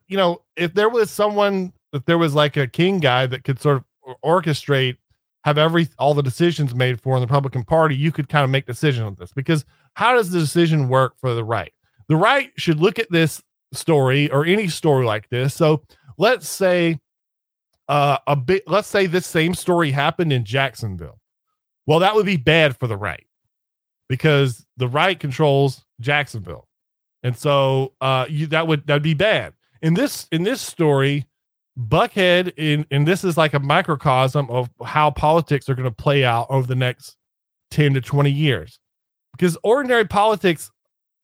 you 0.08 0.16
know, 0.16 0.42
if 0.56 0.74
there 0.74 0.88
was 0.88 1.10
someone 1.10 1.72
if 1.92 2.04
there 2.04 2.18
was 2.18 2.34
like 2.34 2.56
a 2.56 2.66
king 2.66 2.98
guy 2.98 3.26
that 3.26 3.44
could 3.44 3.60
sort 3.60 3.76
of 3.76 3.84
orchestrate 4.24 4.96
have 5.44 5.58
every 5.58 5.88
all 5.98 6.14
the 6.14 6.22
decisions 6.22 6.74
made 6.74 7.00
for 7.00 7.16
in 7.16 7.20
the 7.20 7.26
Republican 7.26 7.64
Party, 7.64 7.96
you 7.96 8.10
could 8.10 8.28
kind 8.28 8.44
of 8.44 8.50
make 8.50 8.66
decisions 8.66 9.04
on 9.04 9.16
this 9.18 9.32
because 9.32 9.64
how 9.94 10.14
does 10.14 10.30
the 10.30 10.40
decision 10.40 10.88
work 10.88 11.14
for 11.18 11.34
the 11.34 11.44
right? 11.44 11.72
The 12.08 12.16
right 12.16 12.50
should 12.56 12.80
look 12.80 12.98
at 12.98 13.10
this 13.10 13.42
story 13.72 14.30
or 14.30 14.44
any 14.44 14.68
story 14.68 15.04
like 15.04 15.28
this. 15.30 15.54
So 15.54 15.82
let's 16.18 16.48
say 16.48 17.00
uh, 17.88 18.18
a 18.26 18.36
bit. 18.36 18.64
Let's 18.66 18.88
say 18.88 19.06
this 19.06 19.26
same 19.26 19.54
story 19.54 19.90
happened 19.90 20.32
in 20.32 20.44
Jacksonville. 20.44 21.20
Well, 21.86 21.98
that 22.00 22.14
would 22.14 22.26
be 22.26 22.36
bad 22.36 22.76
for 22.78 22.86
the 22.86 22.96
right 22.96 23.26
because 24.08 24.64
the 24.76 24.88
right 24.88 25.18
controls 25.18 25.84
Jacksonville, 26.00 26.68
and 27.22 27.36
so 27.36 27.92
uh, 28.00 28.26
you 28.28 28.46
that 28.48 28.66
would 28.66 28.86
that'd 28.86 29.02
be 29.02 29.14
bad. 29.14 29.54
In 29.82 29.94
this 29.94 30.26
in 30.30 30.44
this 30.44 30.60
story, 30.60 31.26
Buckhead 31.78 32.52
in 32.56 32.86
and 32.90 33.06
this 33.06 33.24
is 33.24 33.36
like 33.36 33.54
a 33.54 33.58
microcosm 33.58 34.48
of 34.50 34.70
how 34.84 35.10
politics 35.10 35.68
are 35.68 35.74
going 35.74 35.88
to 35.88 35.94
play 35.94 36.24
out 36.24 36.46
over 36.50 36.66
the 36.66 36.76
next 36.76 37.16
10 37.70 37.94
to 37.94 38.00
20 38.00 38.30
years. 38.30 38.78
Because 39.32 39.56
ordinary 39.62 40.04
politics, 40.04 40.70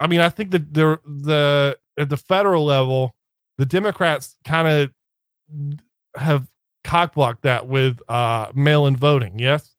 I 0.01 0.07
mean, 0.07 0.21
I 0.21 0.31
think 0.31 0.51
that 0.53 0.73
the 0.73 0.99
the 1.05 1.79
at 1.99 2.09
the 2.09 2.17
federal 2.17 2.65
level, 2.65 3.15
the 3.59 3.67
Democrats 3.67 4.37
kind 4.45 4.67
of 4.67 5.79
have 6.17 6.49
cockblocked 6.85 7.43
that 7.43 7.67
with 7.67 8.01
uh 8.09 8.51
mail-in 8.55 8.97
voting, 8.97 9.39
yes? 9.39 9.75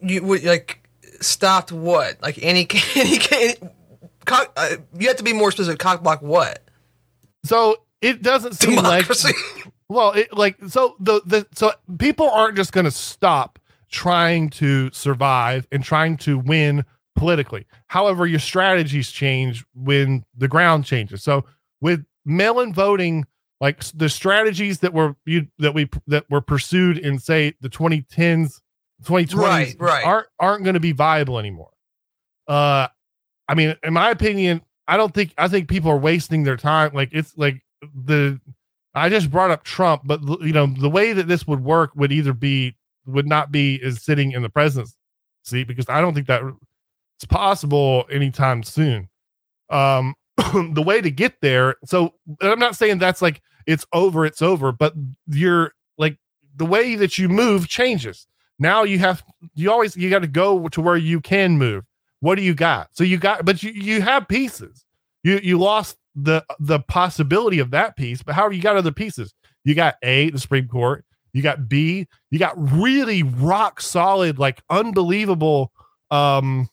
You 0.00 0.22
would 0.24 0.44
like 0.44 0.88
stopped 1.20 1.72
what? 1.72 2.20
Like 2.22 2.38
any 2.42 2.68
any, 2.94 3.18
any 3.32 3.54
cock, 4.24 4.52
uh, 4.56 4.76
you 4.98 5.08
have 5.08 5.16
to 5.16 5.24
be 5.24 5.32
more 5.32 5.50
specific. 5.50 5.80
Cockblock 5.80 6.22
what? 6.22 6.62
So 7.44 7.76
it 8.00 8.22
doesn't 8.22 8.54
seem 8.54 8.76
Democracy. 8.76 9.28
like 9.28 9.72
Well, 9.90 10.12
it 10.12 10.36
like 10.36 10.56
so 10.68 10.96
the 11.00 11.22
the 11.24 11.46
so 11.54 11.72
people 11.98 12.28
aren't 12.28 12.56
just 12.56 12.72
going 12.72 12.84
to 12.84 12.90
stop 12.90 13.58
trying 13.90 14.50
to 14.50 14.90
survive 14.92 15.66
and 15.72 15.82
trying 15.82 16.18
to 16.18 16.38
win 16.38 16.84
politically. 17.16 17.66
However, 17.86 18.26
your 18.26 18.38
strategies 18.38 19.10
change 19.10 19.64
when 19.74 20.26
the 20.36 20.46
ground 20.46 20.84
changes. 20.84 21.22
So 21.22 21.46
with 21.80 22.04
mail-in 22.26 22.74
voting, 22.74 23.26
like 23.60 23.82
the 23.94 24.08
strategies 24.08 24.80
that 24.80 24.92
were 24.92 25.16
you 25.24 25.48
that 25.58 25.74
we 25.74 25.88
that 26.06 26.24
were 26.30 26.40
pursued 26.40 26.98
in 26.98 27.18
say 27.18 27.54
the 27.60 27.68
2010s, 27.68 28.60
2020s 29.04 29.36
Right, 29.36 29.76
right. 29.78 30.04
aren't 30.04 30.26
aren't 30.38 30.64
going 30.64 30.74
to 30.74 30.80
be 30.80 30.92
viable 30.92 31.38
anymore. 31.38 31.70
Uh 32.46 32.88
I 33.48 33.54
mean, 33.54 33.74
in 33.82 33.94
my 33.94 34.10
opinion, 34.10 34.60
I 34.86 34.96
don't 34.96 35.12
think 35.14 35.32
I 35.38 35.48
think 35.48 35.68
people 35.68 35.90
are 35.90 35.98
wasting 35.98 36.44
their 36.44 36.56
time. 36.56 36.92
Like 36.94 37.10
it's 37.12 37.36
like 37.36 37.62
the 37.94 38.40
I 38.94 39.08
just 39.08 39.30
brought 39.30 39.50
up 39.50 39.64
Trump, 39.64 40.02
but 40.04 40.20
you 40.40 40.52
know 40.52 40.66
the 40.66 40.90
way 40.90 41.12
that 41.12 41.28
this 41.28 41.46
would 41.46 41.62
work 41.62 41.90
would 41.94 42.12
either 42.12 42.32
be 42.32 42.76
would 43.06 43.26
not 43.26 43.50
be 43.50 43.76
is 43.76 44.02
sitting 44.02 44.32
in 44.32 44.42
the 44.42 44.48
president's 44.50 44.94
seat 45.44 45.66
because 45.66 45.88
I 45.88 46.00
don't 46.00 46.14
think 46.14 46.26
that 46.26 46.42
it's 47.16 47.24
possible 47.24 48.04
anytime 48.10 48.62
soon. 48.62 49.08
Um, 49.70 50.14
the 50.72 50.82
way 50.82 51.00
to 51.00 51.10
get 51.10 51.40
there. 51.40 51.76
So 51.84 52.14
I'm 52.40 52.58
not 52.58 52.76
saying 52.76 52.98
that's 52.98 53.22
like 53.22 53.42
it's 53.66 53.84
over, 53.92 54.24
it's 54.24 54.42
over, 54.42 54.72
but 54.72 54.94
you're 55.26 55.72
like 55.96 56.16
the 56.56 56.66
way 56.66 56.94
that 56.94 57.18
you 57.18 57.28
move 57.28 57.68
changes. 57.68 58.26
Now 58.58 58.84
you 58.84 58.98
have 58.98 59.24
you 59.54 59.70
always 59.70 59.96
you 59.96 60.10
got 60.10 60.20
to 60.20 60.28
go 60.28 60.68
to 60.68 60.80
where 60.80 60.96
you 60.96 61.20
can 61.20 61.58
move. 61.58 61.84
What 62.20 62.36
do 62.36 62.42
you 62.42 62.54
got? 62.54 62.88
So 62.92 63.04
you 63.04 63.18
got, 63.18 63.44
but 63.44 63.62
you 63.62 63.70
you 63.72 64.00
have 64.02 64.28
pieces. 64.28 64.84
You 65.22 65.40
you 65.42 65.58
lost 65.58 65.96
the 66.14 66.44
the 66.60 66.80
possibility 66.80 67.58
of 67.58 67.70
that 67.72 67.96
piece, 67.96 68.22
but 68.22 68.34
how 68.34 68.42
are 68.42 68.52
you 68.52 68.62
got 68.62 68.76
other 68.76 68.92
pieces? 68.92 69.34
You 69.64 69.74
got 69.74 69.96
A, 70.02 70.30
the 70.30 70.38
Supreme 70.38 70.68
Court. 70.68 71.04
You 71.32 71.42
got 71.42 71.68
B. 71.68 72.06
You 72.30 72.38
got 72.38 72.54
really 72.56 73.22
rock 73.22 73.80
solid, 73.80 74.38
like 74.38 74.62
unbelievable, 74.70 75.72
um, 76.10 76.68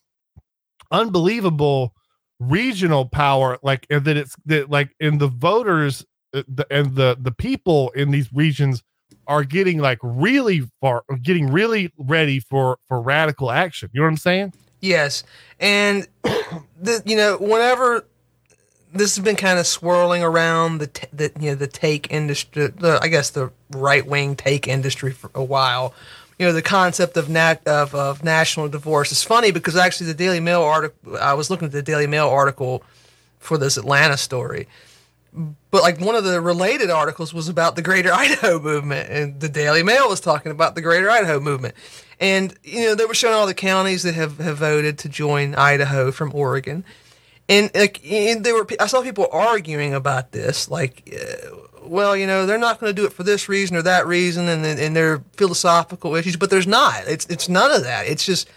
unbelievable 0.91 1.95
regional 2.39 3.05
power. 3.05 3.57
Like 3.63 3.86
and 3.89 4.05
that 4.05 4.17
it's 4.17 4.36
that 4.45 4.69
like 4.69 4.95
in 4.99 5.17
the 5.17 5.27
voters 5.27 6.05
uh, 6.33 6.43
the, 6.47 6.65
and 6.69 6.95
the 6.95 7.17
the 7.19 7.31
people 7.31 7.89
in 7.91 8.11
these 8.11 8.31
regions 8.33 8.83
are 9.27 9.43
getting 9.43 9.79
like 9.79 9.99
really 10.01 10.63
far, 10.81 11.03
getting 11.21 11.51
really 11.51 11.91
ready 11.97 12.39
for 12.39 12.77
for 12.88 13.01
radical 13.01 13.51
action. 13.51 13.89
You 13.93 14.01
know 14.01 14.05
what 14.05 14.11
I'm 14.11 14.17
saying? 14.17 14.53
Yes, 14.81 15.23
and 15.59 16.07
the 16.23 17.01
you 17.05 17.15
know 17.15 17.38
whenever 17.38 18.05
this 18.93 19.15
has 19.15 19.23
been 19.23 19.36
kind 19.36 19.59
of 19.59 19.67
swirling 19.67 20.23
around 20.23 20.77
the 20.77 20.88
t- 20.88 21.07
the 21.11 21.31
you 21.39 21.51
know 21.51 21.55
the 21.55 21.67
take 21.67 22.11
industry, 22.11 22.67
the 22.67 22.99
I 23.01 23.07
guess 23.07 23.29
the 23.29 23.51
right 23.71 24.05
wing 24.05 24.36
take 24.36 24.67
industry 24.67 25.11
for 25.11 25.31
a 25.33 25.43
while. 25.43 25.93
You 26.38 26.45
know 26.45 26.53
the 26.53 26.61
concept 26.61 27.15
of 27.15 27.29
nat 27.29 27.65
of, 27.65 27.95
of 27.95 28.23
national 28.23 28.67
divorce. 28.67 29.11
Is 29.11 29.23
funny 29.23 29.51
because 29.51 29.75
actually 29.75 30.07
the 30.07 30.13
Daily 30.13 30.39
Mail 30.39 30.61
article 30.61 31.17
I 31.17 31.33
was 31.33 31.49
looking 31.49 31.67
at 31.67 31.71
the 31.71 31.81
Daily 31.81 32.07
Mail 32.07 32.27
article 32.27 32.83
for 33.39 33.57
this 33.57 33.77
Atlanta 33.77 34.17
story, 34.17 34.67
but 35.71 35.81
like 35.81 35.99
one 35.99 36.15
of 36.15 36.23
the 36.23 36.41
related 36.41 36.89
articles 36.89 37.33
was 37.33 37.49
about 37.49 37.75
the 37.75 37.81
Greater 37.81 38.13
Idaho 38.13 38.59
movement, 38.59 39.09
and 39.09 39.39
the 39.39 39.49
Daily 39.49 39.83
Mail 39.83 40.09
was 40.09 40.19
talking 40.19 40.51
about 40.51 40.75
the 40.75 40.81
Greater 40.81 41.09
Idaho 41.09 41.39
movement, 41.39 41.75
and 42.19 42.53
you 42.63 42.81
know 42.81 42.95
they 42.95 43.05
were 43.05 43.13
showing 43.13 43.36
all 43.36 43.47
the 43.47 43.53
counties 43.53 44.03
that 44.03 44.15
have, 44.15 44.38
have 44.39 44.57
voted 44.57 44.97
to 44.99 45.09
join 45.09 45.55
Idaho 45.55 46.11
from 46.11 46.31
Oregon, 46.33 46.83
and 47.49 47.69
like 47.75 48.05
and 48.09 48.43
they 48.43 48.51
were 48.51 48.67
I 48.79 48.88
saw 48.88 49.01
people 49.01 49.27
arguing 49.31 49.93
about 49.93 50.31
this, 50.31 50.69
like, 50.69 51.13
uh, 51.13 51.49
well, 51.88 52.15
you 52.15 52.27
know, 52.27 52.45
they're 52.45 52.57
not 52.57 52.79
going 52.79 52.93
to 52.93 53.01
do 53.01 53.05
it 53.05 53.13
for 53.13 53.23
this 53.23 53.49
reason 53.49 53.77
or 53.77 53.81
that 53.83 54.07
reason, 54.07 54.47
and 54.47 54.65
and 54.65 54.95
they're 54.95 55.23
philosophical 55.38 56.15
issues, 56.15 56.36
but 56.36 56.49
there's 56.49 56.67
not. 56.67 57.03
It's 57.07 57.25
it's 57.27 57.49
none 57.49 57.71
of 57.71 57.83
that. 57.83 58.07
It's 58.07 58.25
just 58.25 58.49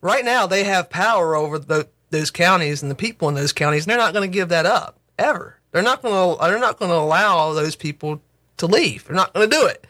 right 0.00 0.24
now 0.24 0.46
they 0.46 0.64
have 0.64 0.90
power 0.90 1.34
over 1.34 1.58
the 1.58 1.88
those 2.10 2.30
counties 2.30 2.82
and 2.82 2.90
the 2.90 2.96
people 2.96 3.28
in 3.28 3.34
those 3.34 3.52
counties. 3.52 3.86
They're 3.86 3.96
not 3.96 4.12
going 4.12 4.30
to 4.30 4.34
give 4.34 4.50
that 4.50 4.66
up 4.66 4.98
ever. 5.18 5.58
They're 5.72 5.82
not 5.82 6.02
going 6.02 6.36
to. 6.36 6.44
They're 6.44 6.58
not 6.58 6.78
going 6.78 6.90
to 6.90 6.96
allow 6.96 7.52
those 7.54 7.76
people 7.76 8.22
to 8.58 8.66
leave. 8.66 9.04
They're 9.04 9.16
not 9.16 9.32
going 9.32 9.48
to 9.48 9.56
do 9.56 9.66
it. 9.66 9.86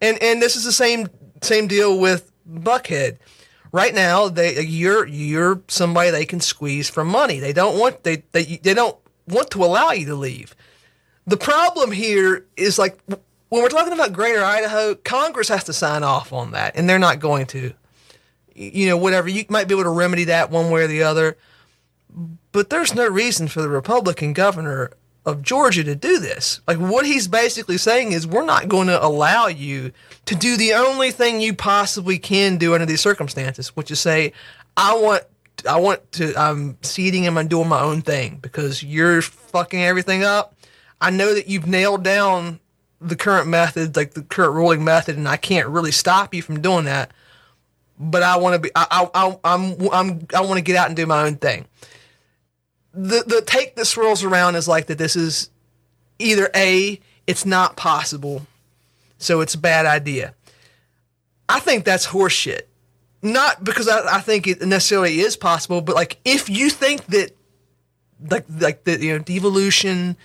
And 0.00 0.22
and 0.22 0.40
this 0.40 0.56
is 0.56 0.64
the 0.64 0.72
same 0.72 1.08
same 1.42 1.66
deal 1.66 1.98
with 1.98 2.30
Buckhead. 2.48 3.18
Right 3.72 3.94
now, 3.94 4.28
they 4.28 4.60
you're 4.60 5.06
you're 5.06 5.60
somebody 5.68 6.10
they 6.10 6.24
can 6.24 6.40
squeeze 6.40 6.88
for 6.88 7.04
money. 7.04 7.40
They 7.40 7.52
don't 7.52 7.78
want 7.78 8.04
they 8.04 8.22
they 8.32 8.44
they 8.62 8.74
don't 8.74 8.96
want 9.26 9.50
to 9.50 9.64
allow 9.64 9.90
you 9.90 10.06
to 10.06 10.14
leave. 10.14 10.54
The 11.26 11.36
problem 11.36 11.92
here 11.92 12.44
is 12.56 12.78
like 12.78 12.98
when 13.48 13.62
we're 13.62 13.68
talking 13.68 13.92
about 13.92 14.12
Greater 14.12 14.42
Idaho, 14.42 14.94
Congress 14.94 15.48
has 15.48 15.64
to 15.64 15.72
sign 15.72 16.02
off 16.02 16.32
on 16.32 16.52
that, 16.52 16.76
and 16.76 16.88
they're 16.88 16.98
not 16.98 17.20
going 17.20 17.46
to. 17.46 17.72
You 18.56 18.86
know, 18.86 18.96
whatever 18.96 19.28
you 19.28 19.44
might 19.48 19.66
be 19.66 19.74
able 19.74 19.82
to 19.82 19.90
remedy 19.90 20.24
that 20.24 20.48
one 20.48 20.70
way 20.70 20.84
or 20.84 20.86
the 20.86 21.02
other, 21.02 21.36
but 22.52 22.70
there's 22.70 22.94
no 22.94 23.08
reason 23.08 23.48
for 23.48 23.62
the 23.62 23.68
Republican 23.68 24.32
governor 24.32 24.92
of 25.26 25.42
Georgia 25.42 25.82
to 25.84 25.94
do 25.94 26.18
this. 26.18 26.60
Like 26.66 26.78
what 26.78 27.06
he's 27.06 27.28
basically 27.28 27.78
saying 27.78 28.12
is 28.12 28.26
we're 28.26 28.44
not 28.44 28.68
going 28.68 28.88
to 28.88 29.04
allow 29.04 29.46
you 29.46 29.92
to 30.26 30.34
do 30.34 30.56
the 30.56 30.74
only 30.74 31.10
thing 31.10 31.40
you 31.40 31.54
possibly 31.54 32.18
can 32.18 32.58
do 32.58 32.74
under 32.74 32.86
these 32.86 33.00
circumstances, 33.00 33.68
which 33.68 33.90
is 33.90 34.00
say, 34.00 34.32
I 34.76 34.96
want 34.96 35.24
I 35.68 35.80
want 35.80 36.12
to 36.12 36.34
I'm 36.36 36.76
seating 36.82 37.24
him 37.24 37.38
and 37.38 37.48
doing 37.48 37.68
my 37.68 37.80
own 37.80 38.02
thing 38.02 38.38
because 38.42 38.82
you're 38.82 39.22
fucking 39.22 39.82
everything 39.82 40.24
up. 40.24 40.53
I 41.04 41.10
know 41.10 41.34
that 41.34 41.48
you've 41.48 41.66
nailed 41.66 42.02
down 42.02 42.60
the 43.00 43.16
current 43.16 43.48
method, 43.48 43.96
like 43.96 44.14
the 44.14 44.22
current 44.22 44.54
ruling 44.54 44.84
method, 44.84 45.16
and 45.16 45.28
I 45.28 45.36
can't 45.36 45.68
really 45.68 45.92
stop 45.92 46.34
you 46.34 46.42
from 46.42 46.60
doing 46.60 46.86
that. 46.86 47.10
But 47.98 48.22
I 48.22 48.36
want 48.38 48.54
to 48.54 48.58
be 48.58 48.70
I 48.74 49.08
I 49.14 49.38
I'm 49.44 49.76
I'm 49.92 50.26
I 50.34 50.40
want 50.40 50.56
to 50.56 50.62
get 50.62 50.76
out 50.76 50.88
and 50.88 50.96
do 50.96 51.06
my 51.06 51.22
own 51.22 51.36
thing 51.36 51.66
the 52.94 53.24
the 53.26 53.42
take 53.44 53.74
that 53.74 53.86
swirls 53.86 54.22
around 54.22 54.54
is 54.54 54.68
like 54.68 54.86
that 54.86 54.98
this 54.98 55.16
is 55.16 55.50
either 56.18 56.48
a 56.54 57.00
it's 57.26 57.44
not 57.44 57.76
possible 57.76 58.46
so 59.18 59.40
it's 59.40 59.54
a 59.54 59.58
bad 59.58 59.84
idea 59.84 60.34
i 61.48 61.58
think 61.58 61.84
that's 61.84 62.06
horseshit 62.06 62.62
not 63.20 63.64
because 63.64 63.88
I, 63.88 64.18
I 64.18 64.20
think 64.20 64.46
it 64.46 64.62
necessarily 64.62 65.20
is 65.20 65.36
possible 65.36 65.80
but 65.80 65.96
like 65.96 66.18
if 66.24 66.48
you 66.48 66.70
think 66.70 67.06
that 67.06 67.32
like 68.30 68.44
like 68.60 68.84
the 68.84 69.00
you 69.00 69.12
know 69.12 69.18
devolution 69.18 70.16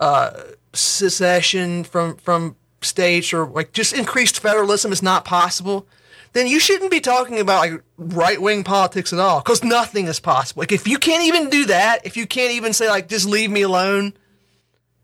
uh 0.00 0.30
secession 0.72 1.84
from 1.84 2.16
from 2.16 2.56
states 2.82 3.32
or 3.32 3.46
like 3.46 3.72
just 3.72 3.92
increased 3.92 4.40
federalism 4.40 4.92
is 4.92 5.02
not 5.02 5.24
possible 5.24 5.86
then 6.34 6.48
you 6.48 6.60
shouldn't 6.60 6.90
be 6.90 7.00
talking 7.00 7.38
about 7.38 7.60
like 7.60 7.82
right 7.96 8.42
wing 8.42 8.64
politics 8.64 9.12
at 9.12 9.20
all 9.20 9.40
because 9.40 9.64
nothing 9.64 10.06
is 10.06 10.20
possible. 10.20 10.60
Like 10.62 10.72
if 10.72 10.86
you 10.86 10.98
can't 10.98 11.24
even 11.24 11.48
do 11.48 11.66
that, 11.66 12.00
if 12.04 12.16
you 12.16 12.26
can't 12.26 12.52
even 12.52 12.72
say 12.72 12.88
like 12.88 13.08
just 13.08 13.26
leave 13.26 13.50
me 13.50 13.62
alone, 13.62 14.14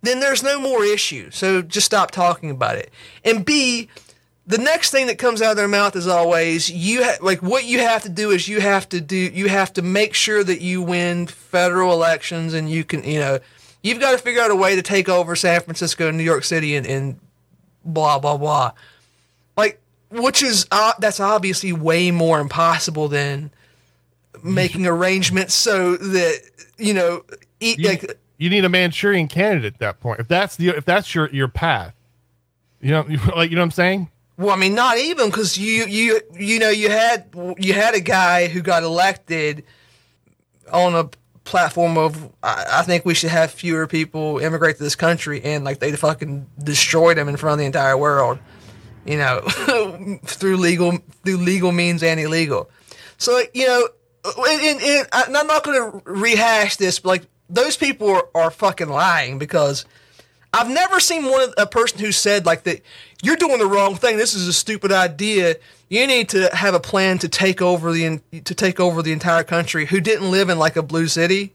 then 0.03 0.19
there's 0.19 0.43
no 0.43 0.61
more 0.61 0.85
issue. 0.85 1.31
So 1.31 1.63
just 1.63 1.87
stop 1.87 2.11
talking 2.11 2.51
about 2.51 2.77
it. 2.77 2.91
And 3.25 3.45
B, 3.45 3.89
the 4.45 4.59
next 4.59 4.91
thing 4.91 5.07
that 5.07 5.19
comes 5.19 5.41
out 5.41 5.53
of 5.53 5.57
their 5.57 5.69
mouth 5.69 5.95
is 5.95 6.09
always 6.09 6.69
you 6.69 7.05
ha- 7.05 7.19
like 7.21 7.41
what 7.43 7.65
you 7.65 7.79
have 7.79 8.03
to 8.03 8.09
do 8.09 8.31
is 8.31 8.49
you 8.49 8.61
have 8.61 8.89
to 8.89 9.01
do 9.01 9.17
you 9.17 9.49
have 9.49 9.73
to 9.75 9.83
make 9.83 10.15
sure 10.15 10.43
that 10.43 10.61
you 10.61 10.83
win 10.83 11.29
federal 11.29 11.93
elections 11.93 12.55
and 12.55 12.69
you 12.69 12.83
can 12.83 13.05
you 13.05 13.21
know 13.21 13.39
you've 13.83 14.01
got 14.01 14.13
to 14.13 14.19
figure 14.19 14.41
out 14.43 14.51
a 14.51 14.57
way 14.57 14.77
to 14.77 14.83
take 14.83 15.09
over 15.09 15.35
San 15.37 15.61
Francisco 15.61 16.09
and 16.09 16.17
New 16.19 16.25
York 16.25 16.45
City 16.45 16.77
and, 16.77 16.87
and 16.87 17.19
blah 17.85 18.19
blah 18.19 18.37
blah. 18.37 18.73
Like 19.57 19.81
which 20.11 20.43
is 20.43 20.67
uh, 20.71 20.93
that's 20.99 21.21
obviously 21.21 21.73
way 21.73 22.11
more 22.11 22.41
impossible 22.41 23.09
than 23.09 23.51
making 24.43 24.87
arrangements 24.87 25.55
so 25.55 25.97
that 25.97 26.41
you 26.79 26.95
know 26.95 27.25
eat, 27.61 27.79
You, 27.79 27.89
like 27.89 28.19
you 28.39 28.49
need 28.51 28.65
a 28.65 28.69
Manchurian 28.69 29.29
candidate 29.29 29.75
at 29.75 29.81
that 29.81 30.01
point. 30.01 30.21
If 30.21 30.29
that's 30.29 30.57
the 30.57 30.69
if 30.71 30.85
that's 30.85 31.15
your 31.15 31.29
your 31.31 31.49
path, 31.49 31.95
you 32.81 32.91
know, 32.91 33.07
you, 33.09 33.19
like 33.37 33.51
you 33.51 33.57
know 33.57 33.63
what 33.63 33.67
I'm 33.67 33.71
saying. 33.73 34.09
well 34.39 34.51
i 34.51 34.57
mean 34.57 34.75
not 34.75 34.97
even 34.99 35.29
because 35.29 35.59
you 35.59 35.85
you 35.87 36.21
you 36.33 36.59
know 36.59 36.71
you 36.71 36.89
had 36.91 37.27
you 37.59 37.75
had 37.75 37.95
a 37.95 38.01
guy 38.01 38.49
who 38.49 38.63
got 38.63 38.83
elected 38.83 39.63
on 40.73 40.95
a 40.95 41.11
platform 41.51 41.99
of 41.99 42.31
I, 42.43 42.65
I 42.75 42.83
think 42.83 43.05
we 43.05 43.15
should 43.15 43.31
have 43.31 43.51
fewer 43.51 43.87
people 43.89 44.39
immigrate 44.39 44.77
to 44.77 44.83
this 44.83 44.95
country 44.95 45.43
and 45.43 45.65
like 45.65 45.81
they 45.81 45.91
fucking 45.93 46.47
destroy 46.63 47.13
them 47.15 47.29
in 47.29 47.37
front 47.37 47.55
of 47.55 47.59
the 47.59 47.65
entire 47.65 47.99
world 47.99 48.39
you 49.05 49.17
know 49.17 49.41
through 50.25 50.57
legal 50.59 50.99
through 51.25 51.39
legal 51.39 51.73
means 51.73 52.03
and 52.03 52.21
illegal. 52.21 52.71
So 53.19 53.43
you 53.53 53.67
know 53.67 53.89
and, 54.25 54.61
and, 54.63 55.09
and 55.13 55.37
i'm 55.37 55.47
not 55.47 55.65
going 55.65 55.93
to 55.93 56.03
rehash 56.05 56.77
this 56.77 57.01
but 57.01 57.09
like 57.09 57.23
those 57.49 57.77
people 57.77 58.09
are, 58.09 58.29
are 58.35 58.51
fucking 58.51 58.89
lying 58.89 59.39
because 59.39 59.87
I've 60.53 60.69
never 60.69 60.99
seen 60.99 61.25
one 61.25 61.43
of, 61.43 61.55
a 61.59 61.67
person 61.67 62.01
who 62.01 62.13
said 62.13 62.45
like 62.47 62.65
that. 62.65 62.83
You're 63.23 63.37
doing 63.37 63.59
the 63.59 63.67
wrong 63.67 63.95
thing. 63.95 64.17
This 64.17 64.35
is 64.35 64.49
a 64.49 64.53
stupid 64.53 64.91
idea. 64.91 65.57
You 65.89 66.07
need 66.07 66.29
to 66.31 66.55
have 66.55 66.75
a 66.75 66.81
plan 66.81 67.19
to 67.19 67.29
take 67.29 67.63
over 67.63 67.93
the 67.93 68.21
to 68.45 68.55
take 68.55 68.81
over 68.81 69.03
the 69.03 69.13
entire 69.13 69.45
country. 69.45 69.87
Who 69.87 70.01
didn't 70.01 70.31
live 70.31 70.49
in 70.49 70.59
like 70.59 70.77
a 70.77 70.83
blue 70.83 71.07
city? 71.07 71.53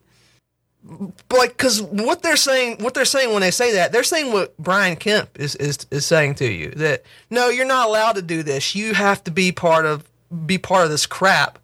Like, 1.36 1.58
because 1.58 1.82
what 1.82 2.22
they're 2.22 2.36
saying, 2.36 2.78
what 2.78 2.94
they're 2.94 3.06
saying 3.06 3.34
when 3.34 3.42
they 3.42 3.50
say 3.50 3.74
that, 3.74 3.92
they're 3.92 4.04
saying 4.04 4.32
what 4.32 4.56
Brian 4.58 4.96
Kemp 4.96 5.40
is 5.40 5.56
is 5.56 5.80
is 5.90 6.06
saying 6.06 6.36
to 6.36 6.46
you 6.46 6.72
that 6.72 7.04
no, 7.30 7.50
you're 7.50 7.66
not 7.66 7.88
allowed 7.88 8.14
to 8.14 8.22
do 8.22 8.44
this. 8.44 8.76
You 8.76 8.94
have 8.94 9.24
to 9.24 9.32
be 9.32 9.52
part 9.52 9.86
of 9.86 10.08
be 10.46 10.58
part 10.58 10.86
of 10.86 10.92
this 10.92 11.06
crap 11.06 11.60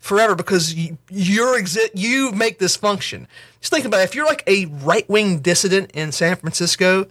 forever 0.00 0.34
because 0.34 0.74
you, 0.74 0.98
you're 1.10 1.60
exi- 1.60 1.90
you 1.94 2.32
make 2.32 2.58
this 2.58 2.76
function. 2.76 3.28
Just 3.60 3.72
think 3.72 3.84
about 3.84 4.00
it. 4.00 4.04
If 4.04 4.14
you're 4.14 4.26
like 4.26 4.42
a 4.46 4.66
right 4.66 5.08
wing 5.08 5.40
dissident 5.40 5.92
in 5.92 6.10
San 6.10 6.36
Francisco, 6.36 7.06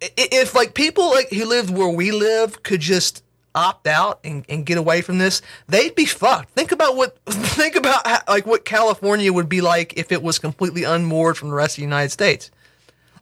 if 0.00 0.54
like 0.54 0.74
people 0.74 1.10
like 1.10 1.30
who 1.30 1.44
lived 1.44 1.70
where 1.70 1.88
we 1.88 2.12
live 2.12 2.62
could 2.62 2.80
just 2.80 3.24
opt 3.54 3.86
out 3.86 4.20
and, 4.22 4.44
and 4.48 4.64
get 4.64 4.78
away 4.78 5.00
from 5.00 5.18
this, 5.18 5.42
they'd 5.68 5.94
be 5.94 6.04
fucked. 6.04 6.50
Think 6.50 6.72
about 6.72 6.96
what 6.96 7.18
think 7.26 7.76
about 7.76 8.06
how, 8.06 8.20
like 8.28 8.46
what 8.46 8.64
California 8.64 9.32
would 9.32 9.48
be 9.48 9.60
like 9.60 9.94
if 9.96 10.12
it 10.12 10.22
was 10.22 10.38
completely 10.38 10.84
unmoored 10.84 11.36
from 11.36 11.48
the 11.48 11.54
rest 11.54 11.72
of 11.72 11.76
the 11.76 11.82
United 11.82 12.10
States. 12.10 12.50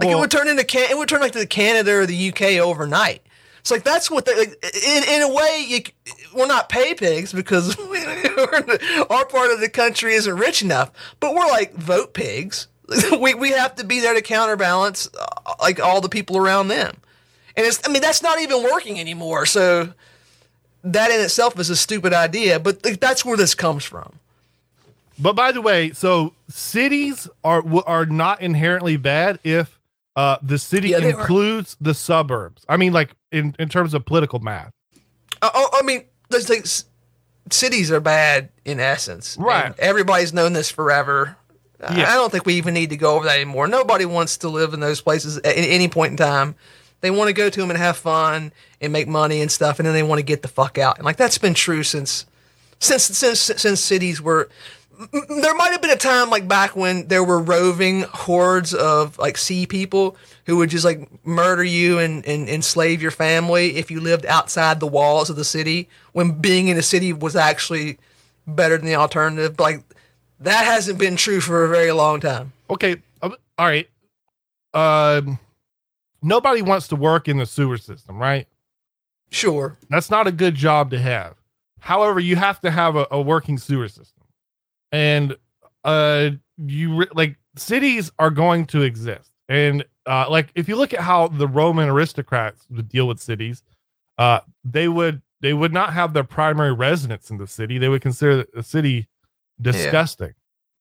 Like 0.00 0.10
it 0.10 0.16
would 0.16 0.30
turn 0.30 0.48
into 0.48 0.64
can 0.64 0.90
it 0.90 0.96
would 0.96 1.08
turn 1.08 1.20
like 1.20 1.32
to 1.32 1.46
Canada 1.46 1.92
or 1.92 2.06
the 2.06 2.28
UK 2.28 2.60
overnight. 2.60 3.22
It's 3.60 3.70
like 3.70 3.82
that's 3.82 4.10
what 4.10 4.24
they 4.24 4.36
like. 4.36 4.64
In 4.86 5.02
in 5.08 5.22
a 5.22 5.32
way, 5.32 5.64
you, 5.66 5.80
we're 6.34 6.46
not 6.46 6.68
pay 6.68 6.94
pigs 6.94 7.32
because 7.32 7.76
our 7.78 9.24
part 9.26 9.50
of 9.50 9.60
the 9.60 9.70
country 9.72 10.14
isn't 10.14 10.36
rich 10.36 10.62
enough. 10.62 10.90
But 11.20 11.34
we're 11.34 11.46
like 11.46 11.74
vote 11.74 12.14
pigs. 12.14 12.68
we 13.20 13.34
we 13.34 13.50
have 13.50 13.74
to 13.76 13.84
be 13.84 14.00
there 14.00 14.14
to 14.14 14.22
counterbalance 14.22 15.08
uh, 15.18 15.54
like 15.60 15.80
all 15.80 16.00
the 16.00 16.08
people 16.08 16.36
around 16.36 16.68
them. 16.68 16.96
And 17.56 17.66
it's 17.66 17.86
I 17.86 17.92
mean 17.92 18.02
that's 18.02 18.22
not 18.22 18.40
even 18.40 18.62
working 18.62 18.98
anymore. 18.98 19.46
So 19.46 19.92
that 20.84 21.10
in 21.10 21.20
itself 21.20 21.58
is 21.58 21.70
a 21.70 21.76
stupid 21.76 22.12
idea. 22.12 22.58
But 22.58 22.82
th- 22.82 23.00
that's 23.00 23.24
where 23.24 23.36
this 23.36 23.54
comes 23.54 23.84
from. 23.84 24.18
But 25.18 25.34
by 25.34 25.52
the 25.52 25.60
way, 25.60 25.92
so 25.92 26.34
cities 26.48 27.28
are 27.42 27.62
are 27.86 28.06
not 28.06 28.40
inherently 28.40 28.96
bad 28.96 29.40
if 29.42 29.78
uh, 30.16 30.38
the 30.42 30.58
city 30.58 30.90
Yeah, 30.90 30.98
includes 30.98 31.76
the 31.80 31.94
suburbs. 31.94 32.64
I 32.68 32.76
mean, 32.76 32.92
like 32.92 33.10
in 33.32 33.54
in 33.58 33.68
terms 33.68 33.94
of 33.94 34.04
political 34.04 34.38
math. 34.38 34.72
Uh, 35.42 35.50
oh, 35.54 35.68
I 35.74 35.82
mean, 35.82 36.04
there's 36.30 36.48
like 36.48 36.66
cities 37.50 37.90
are 37.90 38.00
bad 38.00 38.50
in 38.64 38.80
essence. 38.80 39.36
Right. 39.38 39.66
And 39.66 39.78
everybody's 39.80 40.32
known 40.32 40.52
this 40.52 40.70
forever. 40.70 41.36
I- 41.82 41.96
Yeah. 41.98 42.10
I 42.12 42.14
don't 42.16 42.30
think 42.30 42.44
we 42.44 42.54
even 42.54 42.74
need 42.74 42.90
to 42.90 42.96
go 42.96 43.14
over 43.16 43.24
that 43.26 43.36
anymore. 43.36 43.66
Nobody 43.68 44.04
wants 44.04 44.38
to 44.38 44.48
live 44.48 44.74
in 44.74 44.80
those 44.80 45.00
places 45.00 45.38
at 45.38 45.56
any 45.56 45.88
point 45.88 46.10
in 46.12 46.16
time. 46.16 46.54
They 47.00 47.10
want 47.12 47.28
to 47.28 47.32
go 47.32 47.48
to 47.48 47.60
them 47.60 47.70
and 47.70 47.78
have 47.78 47.96
fun 47.96 48.52
and 48.80 48.92
make 48.92 49.06
money 49.06 49.40
and 49.40 49.50
stuff, 49.50 49.78
and 49.78 49.86
then 49.86 49.94
they 49.94 50.02
want 50.02 50.18
to 50.18 50.24
get 50.24 50.42
the 50.42 50.48
fuck 50.48 50.78
out. 50.78 50.96
And 50.98 51.04
like 51.04 51.16
that's 51.16 51.38
been 51.38 51.54
true 51.54 51.84
since 51.84 52.26
since 52.80 53.04
since 53.04 53.38
since 53.40 53.80
cities 53.80 54.20
were 54.20 54.48
there 55.28 55.54
might 55.54 55.70
have 55.70 55.80
been 55.80 55.90
a 55.90 55.96
time 55.96 56.28
like 56.30 56.48
back 56.48 56.74
when 56.74 57.06
there 57.08 57.22
were 57.22 57.40
roving 57.40 58.02
hordes 58.02 58.74
of 58.74 59.18
like 59.18 59.36
sea 59.36 59.66
people 59.66 60.16
who 60.46 60.56
would 60.56 60.70
just 60.70 60.84
like 60.84 61.08
murder 61.24 61.62
you 61.62 61.98
and, 61.98 62.26
and 62.26 62.48
enslave 62.48 63.00
your 63.00 63.10
family 63.12 63.76
if 63.76 63.90
you 63.90 64.00
lived 64.00 64.26
outside 64.26 64.80
the 64.80 64.86
walls 64.86 65.30
of 65.30 65.36
the 65.36 65.44
city 65.44 65.88
when 66.12 66.32
being 66.40 66.68
in 66.68 66.76
a 66.76 66.82
city 66.82 67.12
was 67.12 67.36
actually 67.36 67.98
better 68.46 68.76
than 68.76 68.86
the 68.86 68.94
alternative 68.96 69.56
but 69.56 69.62
like 69.62 69.84
that 70.40 70.64
hasn't 70.64 70.98
been 70.98 71.16
true 71.16 71.40
for 71.40 71.64
a 71.64 71.68
very 71.68 71.92
long 71.92 72.20
time 72.20 72.52
Okay, 72.70 72.96
uh, 73.22 73.30
all 73.56 73.66
right. 73.66 73.88
Um, 74.74 75.38
nobody 76.22 76.62
wants 76.62 76.88
to 76.88 76.96
work 76.96 77.28
in 77.28 77.38
the 77.38 77.46
sewer 77.46 77.78
system, 77.78 78.18
right? 78.18 78.46
sure 79.30 79.76
That's 79.90 80.10
not 80.10 80.26
a 80.26 80.32
good 80.32 80.54
job 80.54 80.90
to 80.90 80.98
have. 80.98 81.34
However, 81.80 82.18
you 82.18 82.36
have 82.36 82.60
to 82.62 82.70
have 82.70 82.96
a, 82.96 83.06
a 83.10 83.20
working 83.20 83.58
sewer 83.58 83.88
system, 83.88 84.17
and 84.92 85.36
uh, 85.84 86.30
you 86.58 86.96
re- 86.96 87.06
like 87.14 87.36
cities 87.56 88.10
are 88.18 88.30
going 88.30 88.66
to 88.66 88.82
exist. 88.82 89.30
And 89.48 89.84
uh, 90.06 90.26
like 90.28 90.50
if 90.54 90.68
you 90.68 90.76
look 90.76 90.92
at 90.92 91.00
how 91.00 91.28
the 91.28 91.46
Roman 91.48 91.88
aristocrats 91.88 92.66
would 92.70 92.88
deal 92.88 93.06
with 93.08 93.20
cities, 93.20 93.62
uh, 94.18 94.40
they 94.64 94.88
would 94.88 95.22
they 95.40 95.54
would 95.54 95.72
not 95.72 95.92
have 95.92 96.12
their 96.14 96.24
primary 96.24 96.72
residence 96.72 97.30
in 97.30 97.38
the 97.38 97.46
city. 97.46 97.78
They 97.78 97.88
would 97.88 98.02
consider 98.02 98.44
the 98.52 98.62
city 98.62 99.08
disgusting. 99.60 100.34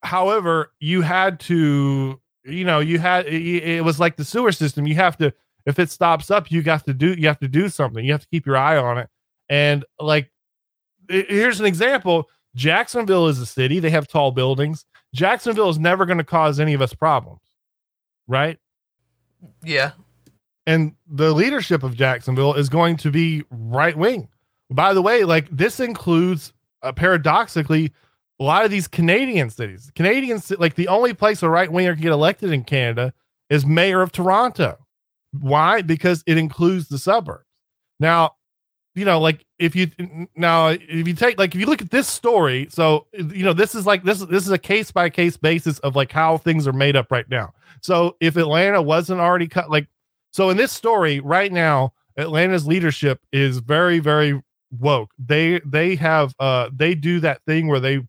however, 0.03 0.71
you 0.79 1.01
had 1.01 1.39
to, 1.41 2.19
you 2.43 2.63
know, 2.63 2.79
you 2.79 2.99
had 2.99 3.25
it, 3.27 3.41
it 3.63 3.83
was 3.83 3.99
like 3.99 4.15
the 4.15 4.25
sewer 4.25 4.51
system. 4.51 4.87
You 4.87 4.95
have 4.95 5.17
to, 5.17 5.33
if 5.65 5.79
it 5.79 5.89
stops 5.91 6.31
up, 6.31 6.51
you 6.51 6.61
have 6.63 6.83
to 6.83 6.93
do, 6.93 7.13
you 7.13 7.27
have 7.27 7.39
to 7.39 7.47
do 7.47 7.69
something. 7.69 8.03
You 8.05 8.11
have 8.13 8.21
to 8.21 8.27
keep 8.27 8.45
your 8.45 8.57
eye 8.57 8.77
on 8.77 8.97
it. 8.97 9.09
And 9.49 9.85
like, 9.99 10.31
here's 11.09 11.59
an 11.59 11.65
example. 11.65 12.29
Jacksonville 12.57 13.27
is 13.27 13.39
a 13.39 13.45
city. 13.45 13.79
They 13.79 13.91
have 13.91 14.07
tall 14.07 14.31
buildings. 14.31 14.85
Jacksonville 15.13 15.69
is 15.69 15.79
never 15.79 16.05
going 16.05 16.17
to 16.17 16.23
cause 16.25 16.59
any 16.59 16.73
of 16.73 16.81
us 16.81 16.93
problems, 16.93 17.39
right? 18.27 18.59
Yeah. 19.63 19.91
and 20.65 20.93
the 21.07 21.31
leadership 21.33 21.83
of 21.83 21.95
Jacksonville 21.95 22.55
is 22.55 22.67
going 22.67 22.97
to 22.97 23.11
be 23.11 23.43
right 23.51 23.95
wing. 23.97 24.27
By 24.69 24.93
the 24.93 25.01
way, 25.01 25.23
like 25.23 25.47
this 25.49 25.79
includes 25.79 26.51
uh, 26.81 26.91
paradoxically 26.91 27.93
a 28.39 28.43
lot 28.43 28.65
of 28.65 28.71
these 28.71 28.87
Canadian 28.87 29.49
cities. 29.49 29.91
Canadians 29.95 30.51
like 30.59 30.75
the 30.75 30.89
only 30.89 31.13
place 31.13 31.41
a 31.43 31.49
right 31.49 31.71
winger 31.71 31.93
can 31.93 32.01
get 32.03 32.11
elected 32.11 32.51
in 32.51 32.63
Canada 32.63 33.13
is 33.49 33.65
mayor 33.65 34.01
of 34.01 34.11
Toronto. 34.11 34.77
Why? 35.39 35.81
Because 35.81 36.23
it 36.27 36.37
includes 36.37 36.89
the 36.89 36.97
suburbs. 36.97 37.45
Now, 37.99 38.35
you 38.97 39.05
know, 39.05 39.19
like 39.19 39.45
if 39.59 39.75
you 39.75 39.91
now 40.35 40.69
if 40.69 41.07
you 41.07 41.13
take 41.13 41.37
like 41.37 41.53
if 41.53 41.61
you 41.61 41.67
look 41.67 41.83
at 41.83 41.91
this 41.91 42.07
story, 42.07 42.67
so 42.71 43.05
you 43.13 43.43
know 43.43 43.53
this 43.53 43.75
is 43.75 43.85
like 43.85 44.03
this 44.03 44.19
this 44.21 44.45
is 44.45 44.51
a 44.51 44.57
case 44.57 44.91
by 44.91 45.09
case 45.09 45.37
basis 45.37 45.77
of 45.79 45.95
like 45.95 46.11
how 46.11 46.37
things 46.37 46.67
are 46.67 46.73
made 46.73 46.95
up 46.95 47.11
right 47.11 47.29
now. 47.29 47.53
So 47.81 48.15
if 48.19 48.37
Atlanta 48.37 48.81
wasn't 48.81 49.21
already 49.21 49.47
cut, 49.47 49.69
like 49.69 49.87
so 50.31 50.49
in 50.49 50.57
this 50.57 50.71
story 50.71 51.19
right 51.19 51.51
now, 51.51 51.93
Atlanta's 52.17 52.65
leadership 52.65 53.19
is 53.31 53.59
very, 53.59 53.99
very 53.99 54.41
woke. 54.71 55.11
They 55.19 55.61
they 55.63 55.95
have 55.95 56.33
uh 56.39 56.69
they 56.73 56.95
do 56.95 57.19
that 57.19 57.41
thing 57.45 57.67
where 57.67 57.79
they 57.79 58.01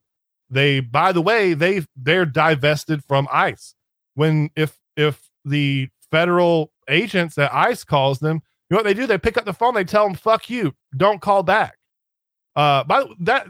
they 0.49 0.80
by 0.80 1.12
the 1.12 1.22
way, 1.22 1.53
they 1.53 1.84
they're 1.97 2.24
divested 2.24 3.05
from 3.05 3.28
ICE. 3.30 3.74
When 4.14 4.49
if 4.57 4.78
if 4.97 5.28
the 5.45 5.91
federal 6.11 6.72
agents 6.89 7.34
that 7.34 7.53
ICE 7.55 7.84
calls 7.84 8.20
them, 8.20 8.41
know 8.74 8.78
what 8.78 8.84
they 8.84 8.94
do? 8.94 9.06
They 9.06 9.18
pick 9.18 9.36
up 9.36 9.44
the 9.44 9.52
phone, 9.52 9.74
they 9.74 9.84
tell 9.84 10.04
them, 10.06 10.14
fuck 10.14 10.50
you, 10.50 10.74
don't 10.96 11.20
call 11.20 11.42
back. 11.42 11.76
Uh 12.56 12.84
by 12.84 13.04
that 13.20 13.46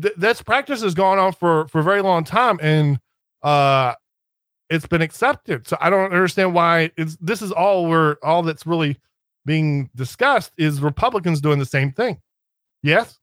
th- 0.00 0.14
that's 0.16 0.42
practice 0.42 0.82
has 0.82 0.94
gone 0.94 1.18
on 1.18 1.32
for 1.32 1.66
for 1.68 1.80
a 1.80 1.84
very 1.84 2.02
long 2.02 2.24
time 2.24 2.58
and 2.62 2.98
uh 3.42 3.94
it's 4.70 4.86
been 4.86 5.02
accepted. 5.02 5.66
So 5.68 5.76
I 5.80 5.90
don't 5.90 6.12
understand 6.12 6.54
why 6.54 6.90
it's 6.96 7.16
this 7.20 7.42
is 7.42 7.52
all 7.52 7.86
we're 7.86 8.16
all 8.22 8.42
that's 8.42 8.66
really 8.66 8.98
being 9.46 9.90
discussed 9.94 10.52
is 10.56 10.80
Republicans 10.80 11.40
doing 11.40 11.58
the 11.58 11.66
same 11.66 11.92
thing. 11.92 12.20
Yes. 12.82 13.18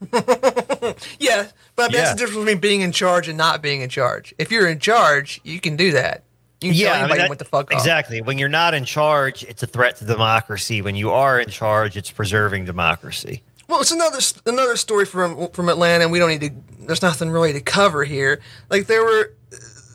yeah, 0.12 1.48
but 1.76 1.90
that's 1.90 1.94
Yeah. 1.94 2.12
the 2.12 2.18
difference 2.18 2.36
between 2.44 2.58
being 2.58 2.80
in 2.82 2.92
charge 2.92 3.28
and 3.28 3.38
not 3.38 3.62
being 3.62 3.80
in 3.80 3.88
charge. 3.88 4.34
If 4.38 4.50
you're 4.50 4.68
in 4.68 4.78
charge, 4.80 5.40
you 5.44 5.60
can 5.60 5.76
do 5.76 5.92
that. 5.92 6.23
You 6.64 6.72
can 6.72 6.80
Yeah, 6.80 7.04
I 7.04 7.06
mean, 7.08 7.18
that- 7.18 7.28
what 7.28 7.38
the 7.38 7.44
fuck. 7.44 7.72
Exactly. 7.72 8.22
When 8.22 8.38
you're 8.38 8.48
not 8.48 8.74
in 8.74 8.84
charge, 8.84 9.44
it's 9.44 9.62
a 9.62 9.66
threat 9.66 9.96
to 9.96 10.04
democracy. 10.04 10.80
When 10.82 10.96
you 10.96 11.10
are 11.10 11.38
in 11.38 11.48
charge, 11.50 11.96
it's 11.96 12.10
preserving 12.10 12.64
democracy. 12.64 13.42
Well, 13.68 13.80
it's 13.80 13.92
another 13.92 14.18
another 14.46 14.76
story 14.76 15.04
from 15.06 15.48
from 15.52 15.68
Atlanta, 15.68 16.04
and 16.04 16.12
we 16.12 16.18
don't 16.18 16.28
need 16.30 16.40
to. 16.42 16.50
There's 16.86 17.02
nothing 17.02 17.30
really 17.30 17.52
to 17.54 17.60
cover 17.60 18.04
here. 18.04 18.40
Like 18.70 18.86
there 18.86 19.02
were, 19.02 19.32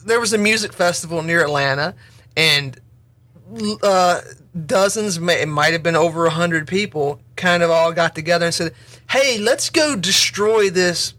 there 0.05 0.19
was 0.19 0.33
a 0.33 0.37
music 0.37 0.73
festival 0.73 1.21
near 1.21 1.41
Atlanta, 1.43 1.93
and 2.35 2.79
uh, 3.83 4.21
dozens, 4.65 5.19
may- 5.19 5.41
it 5.41 5.47
might 5.47 5.73
have 5.73 5.83
been 5.83 5.95
over 5.95 6.25
a 6.25 6.29
hundred 6.31 6.67
people, 6.67 7.19
kind 7.35 7.63
of 7.63 7.69
all 7.69 7.91
got 7.91 8.15
together 8.15 8.45
and 8.45 8.53
said, 8.55 8.73
"Hey, 9.09 9.37
let's 9.37 9.69
go 9.69 9.95
destroy 9.95 10.69
this 10.69 11.13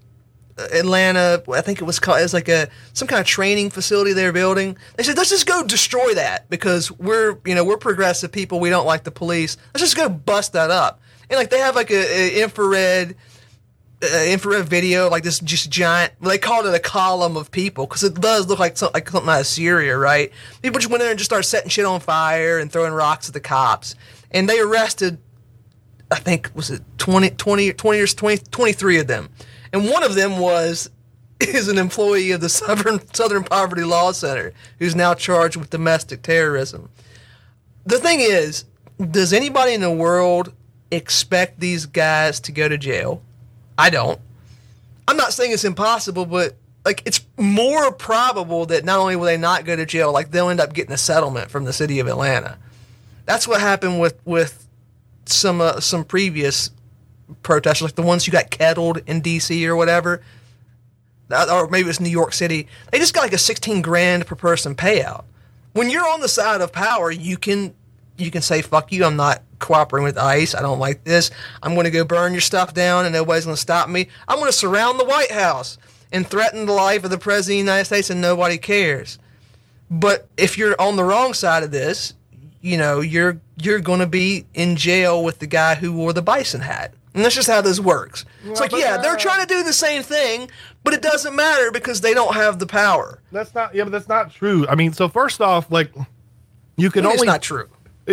Atlanta. 0.73 1.43
I 1.53 1.61
think 1.61 1.81
it 1.81 1.85
was 1.85 1.99
called. 1.99 2.21
It 2.21 2.23
was 2.23 2.35
like 2.35 2.49
a 2.49 2.69
some 2.93 3.09
kind 3.09 3.21
of 3.21 3.27
training 3.27 3.71
facility 3.71 4.13
they 4.13 4.25
were 4.25 4.33
building. 4.33 4.77
They 4.97 5.03
said, 5.03 5.17
let's 5.17 5.31
just 5.31 5.47
go 5.47 5.65
destroy 5.65 6.15
that 6.15 6.49
because 6.51 6.91
we're 6.93 7.39
you 7.45 7.55
know 7.55 7.65
we're 7.65 7.79
progressive 7.79 8.33
people. 8.33 8.61
We 8.61 8.71
don't 8.71 8.87
like 8.87 9.05
the 9.05 9.11
police. 9.11 9.57
Let's 9.75 9.83
just 9.83 9.97
go 9.97 10.09
bust 10.09 10.53
that 10.53 10.71
up. 10.71 11.01
And 11.29 11.39
like 11.39 11.51
they 11.51 11.59
have 11.59 11.77
like 11.77 11.91
a, 11.91 11.95
a 11.95 12.43
infrared. 12.43 13.17
Uh, 14.03 14.25
infrared 14.29 14.67
video, 14.67 15.11
like 15.11 15.23
this 15.23 15.41
just 15.41 15.69
giant. 15.69 16.11
They 16.23 16.39
called 16.39 16.65
it 16.65 16.75
a 16.75 16.79
column 16.79 17.37
of 17.37 17.51
people 17.51 17.87
because 17.87 18.03
it 18.03 18.15
does 18.15 18.49
look 18.49 18.59
like 18.59 18.79
something, 18.79 18.95
like 18.95 19.11
something 19.11 19.29
out 19.29 19.41
of 19.41 19.47
Syria, 19.47 19.99
right? 19.99 20.33
People 20.63 20.81
just 20.81 20.91
went 20.91 21.03
in 21.03 21.05
there 21.05 21.11
and 21.11 21.19
just 21.19 21.29
started 21.29 21.47
setting 21.47 21.69
shit 21.69 21.85
on 21.85 22.01
fire 22.01 22.59
and 22.59 22.73
throwing 22.73 22.95
rocks 22.95 23.29
at 23.29 23.35
the 23.35 23.41
cops. 23.41 23.95
And 24.31 24.49
they 24.49 24.59
arrested 24.59 25.19
I 26.11 26.17
think 26.17 26.51
was 26.55 26.71
it 26.71 26.83
20, 26.99 27.31
20, 27.31 27.73
20 27.73 27.99
years, 27.99 28.15
20, 28.15 28.39
23 28.51 28.99
of 28.99 29.07
them. 29.07 29.29
And 29.73 29.89
one 29.89 30.03
of 30.03 30.15
them 30.15 30.39
was 30.39 30.91
is 31.41 31.69
an 31.69 31.79
employee 31.79 32.33
of 32.33 32.41
the 32.41 32.49
Southern 32.49 33.01
Southern 33.15 33.45
Poverty 33.45 33.85
Law 33.85 34.13
Center 34.13 34.53
who's 34.79 34.95
now 34.95 35.15
charged 35.15 35.57
with 35.57 35.71
domestic 35.71 36.23
terrorism. 36.23 36.91
The 37.87 37.99
thing 37.99 38.21
is, 38.21 38.65
does 39.11 39.33
anybody 39.33 39.73
in 39.73 39.81
the 39.81 39.91
world 39.91 40.53
expect 40.91 41.61
these 41.61 41.87
guys 41.87 42.41
to 42.41 42.53
go 42.53 42.69
to 42.69 42.77
jail? 42.77 43.23
I 43.79 43.91
don't. 43.91 44.21
I'm 45.09 45.17
not 45.17 45.33
saying 45.33 45.53
it's 45.53 45.65
impossible, 45.65 46.27
but 46.27 46.57
like 46.85 47.03
it's 47.05 47.21
more 47.39 47.93
probable 47.93 48.67
that 48.67 48.85
not 48.85 48.99
only 48.99 49.17
will 49.17 49.25
they 49.25 49.37
not 49.37 49.65
go 49.65 49.77
to 49.77 49.87
jail, 49.87 50.13
like 50.13 50.31
they'll 50.31 50.51
end 50.51 50.61
up 50.61 50.73
getting 50.73 50.93
a 50.93 50.99
settlement 50.99 51.51
from 51.51 51.65
the 51.65 51.73
city 51.73 51.99
of 52.01 52.07
Atlanta. 52.07 52.59
That's 53.27 53.49
what 53.49 53.61
happened 53.61 54.01
with 54.01 54.21
with 54.25 54.67
some 55.27 55.61
uh, 55.61 55.81
some 55.81 56.05
previous 56.05 56.71
protesters, 57.43 57.89
like 57.89 57.95
the 57.95 58.03
ones 58.03 58.25
who 58.25 58.33
got 58.33 58.51
kettled 58.51 59.03
in 59.07 59.21
D.C. 59.21 59.67
or 59.67 59.77
whatever, 59.77 60.23
or 61.31 61.69
maybe 61.69 61.89
it's 61.89 62.01
New 62.01 62.09
York 62.09 62.33
City. 62.33 62.67
They 62.91 62.99
just 62.99 63.15
got 63.15 63.23
like 63.23 63.33
a 63.33 63.39
16 63.39 63.83
grand 63.83 64.27
per 64.27 64.35
person 64.35 64.75
payout. 64.75 65.25
When 65.73 65.89
you're 65.91 66.09
on 66.09 66.21
the 66.21 66.29
side 66.29 66.61
of 66.61 66.73
power, 66.73 67.11
you 67.11 67.37
can 67.37 67.75
you 68.17 68.31
can 68.31 68.43
say 68.43 68.63
fuck 68.63 68.93
you. 68.93 69.05
I'm 69.05 69.17
not 69.17 69.43
cooperating 69.59 70.05
with 70.05 70.19
ICE. 70.19 70.55
I 70.55 70.63
don't 70.63 70.79
like 70.79 71.05
this. 71.05 71.31
I'm 71.63 71.75
going 71.75 71.85
to 71.85 71.91
go 71.91 72.05
burn 72.05 72.33
your 72.33 72.41
stuff 72.41 72.75
down, 72.75 73.07
and 73.07 73.13
nobody's 73.13 73.45
going 73.45 73.57
to 73.57 73.61
stop 73.61 73.89
me. 73.89 74.09
I'm 74.29 74.39
going 74.39 74.51
to 74.51 74.57
surround 74.57 74.99
the 74.99 75.05
White 75.05 75.31
House 75.31 75.79
and 76.13 76.27
threaten 76.27 76.67
the 76.67 76.73
life 76.73 77.05
of 77.05 77.11
the 77.11 77.19
president 77.19 77.61
of 77.61 77.67
the 77.67 77.71
United 77.71 77.85
States, 77.85 78.11
and 78.11 78.21
nobody 78.21 78.59
cares. 78.59 79.19
But 79.91 80.29
if 80.37 80.59
you're 80.59 80.81
on 80.81 80.97
the 80.97 81.05
wrong 81.05 81.35
side 81.35 81.63
of 81.63 81.71
this, 81.71 82.15
you 82.61 82.77
know 82.77 83.01
you're 83.01 83.41
you're 83.57 83.81
going 83.81 84.01
to 84.01 84.07
be 84.07 84.45
in 84.55 84.77
jail 84.77 85.25
with 85.25 85.39
the 85.39 85.47
guy 85.47 85.75
who 85.75 85.93
wore 85.93 86.13
the 86.13 86.23
bison 86.23 86.61
hat. 86.61 86.93
And 87.15 87.25
that's 87.25 87.35
just 87.35 87.49
how 87.49 87.61
this 87.61 87.81
works. 87.81 88.25
It's 88.45 88.61
like, 88.61 88.73
yeah, 88.73 88.97
they're 88.99 89.15
uh, 89.15 89.19
trying 89.19 89.41
to 89.41 89.47
do 89.47 89.65
the 89.65 89.73
same 89.73 90.03
thing, 90.03 90.49
but 90.85 90.95
it 90.95 91.03
doesn't 91.03 91.35
matter 91.35 91.73
because 91.73 92.01
they 92.01 92.15
don't 92.15 92.35
have 92.35 92.59
the 92.59 92.67
power. 92.67 93.21
That's 93.33 93.55
not 93.55 93.75
yeah, 93.75 93.85
but 93.85 93.91
that's 93.91 94.09
not 94.09 94.31
true. 94.33 94.67
I 94.69 94.77
mean, 94.77 94.93
so 94.93 95.09
first 95.09 95.41
off, 95.41 95.71
like 95.73 95.93
you 96.77 96.91
can 96.91 97.05
only 97.05 97.27
not 97.27 97.43
true. 97.43 97.69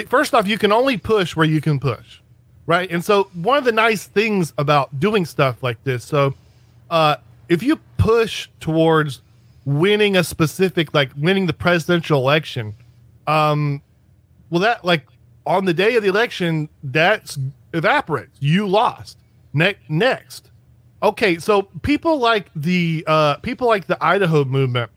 first 0.07 0.33
off, 0.33 0.47
you 0.47 0.57
can 0.57 0.71
only 0.71 0.97
push 0.97 1.35
where 1.35 1.45
you 1.45 1.61
can 1.61 1.79
push, 1.79 2.21
right? 2.65 2.89
And 2.89 3.05
so 3.05 3.29
one 3.35 3.57
of 3.57 3.65
the 3.65 3.71
nice 3.71 4.05
things 4.05 4.53
about 4.57 4.99
doing 4.99 5.25
stuff 5.25 5.61
like 5.61 5.83
this, 5.83 6.03
so 6.03 6.33
uh, 6.89 7.17
if 7.49 7.61
you 7.61 7.79
push 7.97 8.49
towards 8.59 9.21
winning 9.65 10.15
a 10.15 10.23
specific, 10.23 10.93
like 10.93 11.11
winning 11.15 11.45
the 11.45 11.53
presidential 11.53 12.19
election, 12.19 12.73
um, 13.27 13.81
well, 14.49 14.61
that 14.61 14.83
like 14.83 15.05
on 15.45 15.65
the 15.65 15.73
day 15.73 15.95
of 15.95 16.03
the 16.03 16.09
election, 16.09 16.67
that's 16.83 17.37
evaporates. 17.73 18.37
You 18.39 18.67
lost. 18.67 19.17
Ne- 19.53 19.77
next, 19.89 20.51
okay, 21.01 21.39
so 21.39 21.63
people 21.81 22.19
like 22.19 22.51
the 22.55 23.03
uh, 23.07 23.35
people 23.37 23.67
like 23.67 23.87
the 23.87 23.97
Idaho 24.03 24.43
movement 24.43 24.91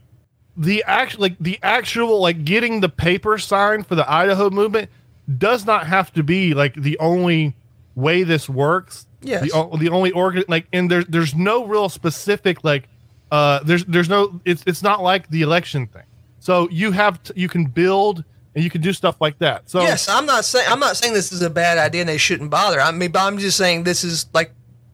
the 0.61 0.85
actual 0.87 1.23
like 1.23 1.37
the 1.41 1.59
actual 1.63 2.21
like 2.21 2.45
getting 2.45 2.81
the 2.81 2.89
paper 2.89 3.39
signed 3.39 3.87
for 3.87 3.95
the 3.95 4.11
Idaho 4.11 4.51
movement 4.51 4.91
does 5.39 5.65
not 5.65 5.87
have 5.87 6.13
to 6.13 6.23
be 6.23 6.53
like 6.53 6.75
the 6.75 6.99
only 6.99 7.55
way 7.95 8.23
this 8.25 8.49
works. 8.49 9.07
Yes. 9.23 9.51
The, 9.51 9.77
the 9.79 9.89
only 9.89 10.11
organ 10.13 10.45
like 10.49 10.67
and 10.73 10.91
there's 10.91 11.07
there's 11.07 11.35
no 11.35 11.65
real 11.65 11.89
specific 11.89 12.63
like 12.63 12.89
uh 13.31 13.61
there's 13.65 13.85
there's 13.87 14.09
no 14.11 14.41
it's 14.45 14.63
it's 14.67 14.83
not 14.83 15.03
like 15.03 15.29
the 15.31 15.41
election 15.41 15.87
thing. 15.87 16.05
So 16.41 16.69
you 16.71 16.93
have 16.93 17.23
to, 17.25 17.33
you 17.37 17.49
can 17.49 17.65
build 17.65 18.25
and 18.55 18.65
you 18.65 18.71
can 18.71 18.81
do 18.81 18.93
stuff 18.93 19.21
like 19.21 19.39
that. 19.39 19.69
So 19.71 19.81
yes, 19.81 20.09
I'm 20.09 20.27
not 20.27 20.45
saying 20.45 20.67
I'm 20.69 20.81
not 20.81 20.97
saying 20.97 21.15
this 21.15 21.33
is 21.33 21.43
a 21.43 21.51
bad 21.51 21.79
idea 21.79 22.01
and 22.03 22.09
they 22.09 22.19
shouldn't 22.19 22.51
bother. 22.51 22.81
I 22.81 22.91
mean, 22.91 23.11
but 23.13 23.21
I'm 23.21 23.39
just 23.39 23.57
saying 23.57 23.85
this 23.85 24.03
is 24.05 24.27
like, 24.35 24.53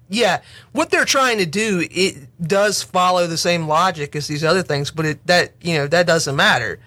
yeah, 0.09 0.41
what 0.73 0.91
they're 0.91 1.05
trying 1.05 1.39
to 1.39 1.47
do 1.47 1.87
it 1.91 2.17
does 2.41 2.83
follow 2.83 3.27
the 3.27 3.39
same 3.39 3.67
logic 3.67 4.15
as 4.15 4.27
these 4.29 4.45
other 4.45 4.63
things, 4.63 4.91
but 4.91 5.07
it 5.07 5.27
that 5.27 5.53
you 5.61 5.75
know 5.75 5.87
that 5.87 6.07
doesn't 6.07 6.37
matter. 6.37 6.79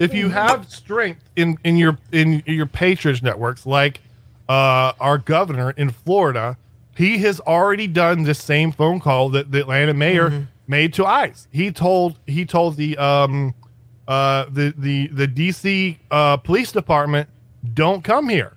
if 0.00 0.12
you 0.14 0.28
have 0.30 0.68
strength 0.70 1.22
in 1.36 1.58
in 1.64 1.76
your 1.76 1.98
in 2.12 2.42
your 2.46 2.66
patronage 2.66 3.22
networks 3.22 3.64
like 3.66 4.00
uh 4.48 4.92
our 4.98 5.16
governor 5.18 5.70
in 5.76 5.90
florida 5.90 6.56
he 6.96 7.18
has 7.18 7.38
already 7.40 7.86
done 7.86 8.24
the 8.24 8.34
same 8.34 8.72
phone 8.72 8.98
call 8.98 9.28
that 9.28 9.52
the 9.52 9.60
atlanta 9.60 9.94
mayor 9.94 10.48
made 10.66 10.92
to 10.92 11.04
ice 11.06 11.46
he 11.52 11.70
told 11.70 12.18
he 12.26 12.44
told 12.44 12.76
the 12.76 12.96
um 12.98 13.54
uh 14.08 14.44
the 14.50 14.72
the 14.78 15.08
the 15.08 15.26
dc 15.28 15.98
uh 16.10 16.36
police 16.36 16.72
department 16.72 17.28
don't 17.74 18.02
come 18.04 18.28
here 18.28 18.52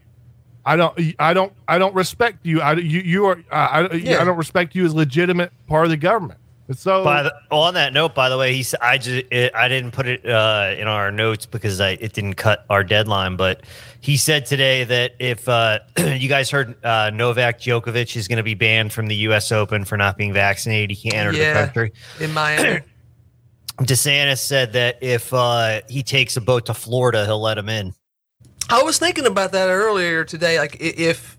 I 0.66 0.76
don't. 0.76 1.00
I 1.18 1.34
don't. 1.34 1.52
I 1.68 1.80
don't 1.80 1.96
respect 1.96 2.46
you. 2.46 2.62
I 2.62 2.74
you 2.74 3.00
you 3.00 3.26
are. 3.26 3.38
Uh, 3.50 3.88
I. 3.90 3.94
Yeah. 3.96 4.22
I 4.22 4.24
don't 4.24 4.38
respect 4.38 4.76
you 4.76 4.86
as 4.86 4.94
legitimate 4.94 5.52
part 5.66 5.86
of 5.86 5.90
the 5.90 5.98
government. 5.98 6.40
So 6.76 7.04
By 7.04 7.24
the, 7.24 7.34
on 7.50 7.74
that 7.74 7.94
note, 7.94 8.14
by 8.14 8.30
the 8.30 8.38
way, 8.38 8.54
he 8.54 8.62
said 8.62 8.80
I 8.82 9.00
just 9.00 9.26
it, 9.32 9.56
I 9.56 9.68
didn't 9.68 9.92
put 9.92 10.06
it 10.06 10.24
uh, 10.30 10.76
in 10.78 10.88
our 10.88 11.12
notes 11.12 11.48
because 11.48 11.82
I 11.82 11.92
it 11.92 12.14
didn't 12.14 12.36
cut 12.36 12.66
our 12.70 12.84
deadline. 12.84 13.36
But 13.36 13.64
he 14.02 14.16
said 14.18 14.46
today 14.46 14.84
that 14.84 15.14
if 15.18 15.50
uh, 15.50 15.80
you 15.98 16.30
guys 16.30 16.52
heard 16.52 16.76
uh, 16.86 17.10
Novak 17.10 17.60
Djokovic 17.60 18.16
is 18.16 18.28
going 18.28 18.38
to 18.38 18.44
be 18.44 18.54
banned 18.54 18.94
from 18.94 19.08
the 19.08 19.16
U.S. 19.16 19.52
Open 19.52 19.86
for 19.86 19.98
not 19.98 20.18
being 20.18 20.34
vaccinated, 20.34 20.96
he 20.96 21.10
can't 21.10 21.28
enter 21.28 21.40
Yeah. 21.40 21.54
the 21.54 21.66
country. 21.66 21.94
In 22.20 22.32
Miami. 22.34 22.82
DeSantis 23.80 24.40
said 24.40 24.74
that 24.74 24.98
if 25.02 25.34
uh, 25.34 25.82
he 25.88 26.04
takes 26.04 26.36
a 26.38 26.42
boat 26.42 26.66
to 26.66 26.74
Florida, 26.74 27.26
he'll 27.26 27.42
let 27.42 27.58
him 27.58 27.70
in. 27.70 27.94
I 28.70 28.84
was 28.84 29.00
thinking 29.00 29.26
about 29.26 29.52
that 29.54 29.70
earlier 29.70 30.24
today. 30.24 30.60
Like 30.60 30.78
if 30.80 31.38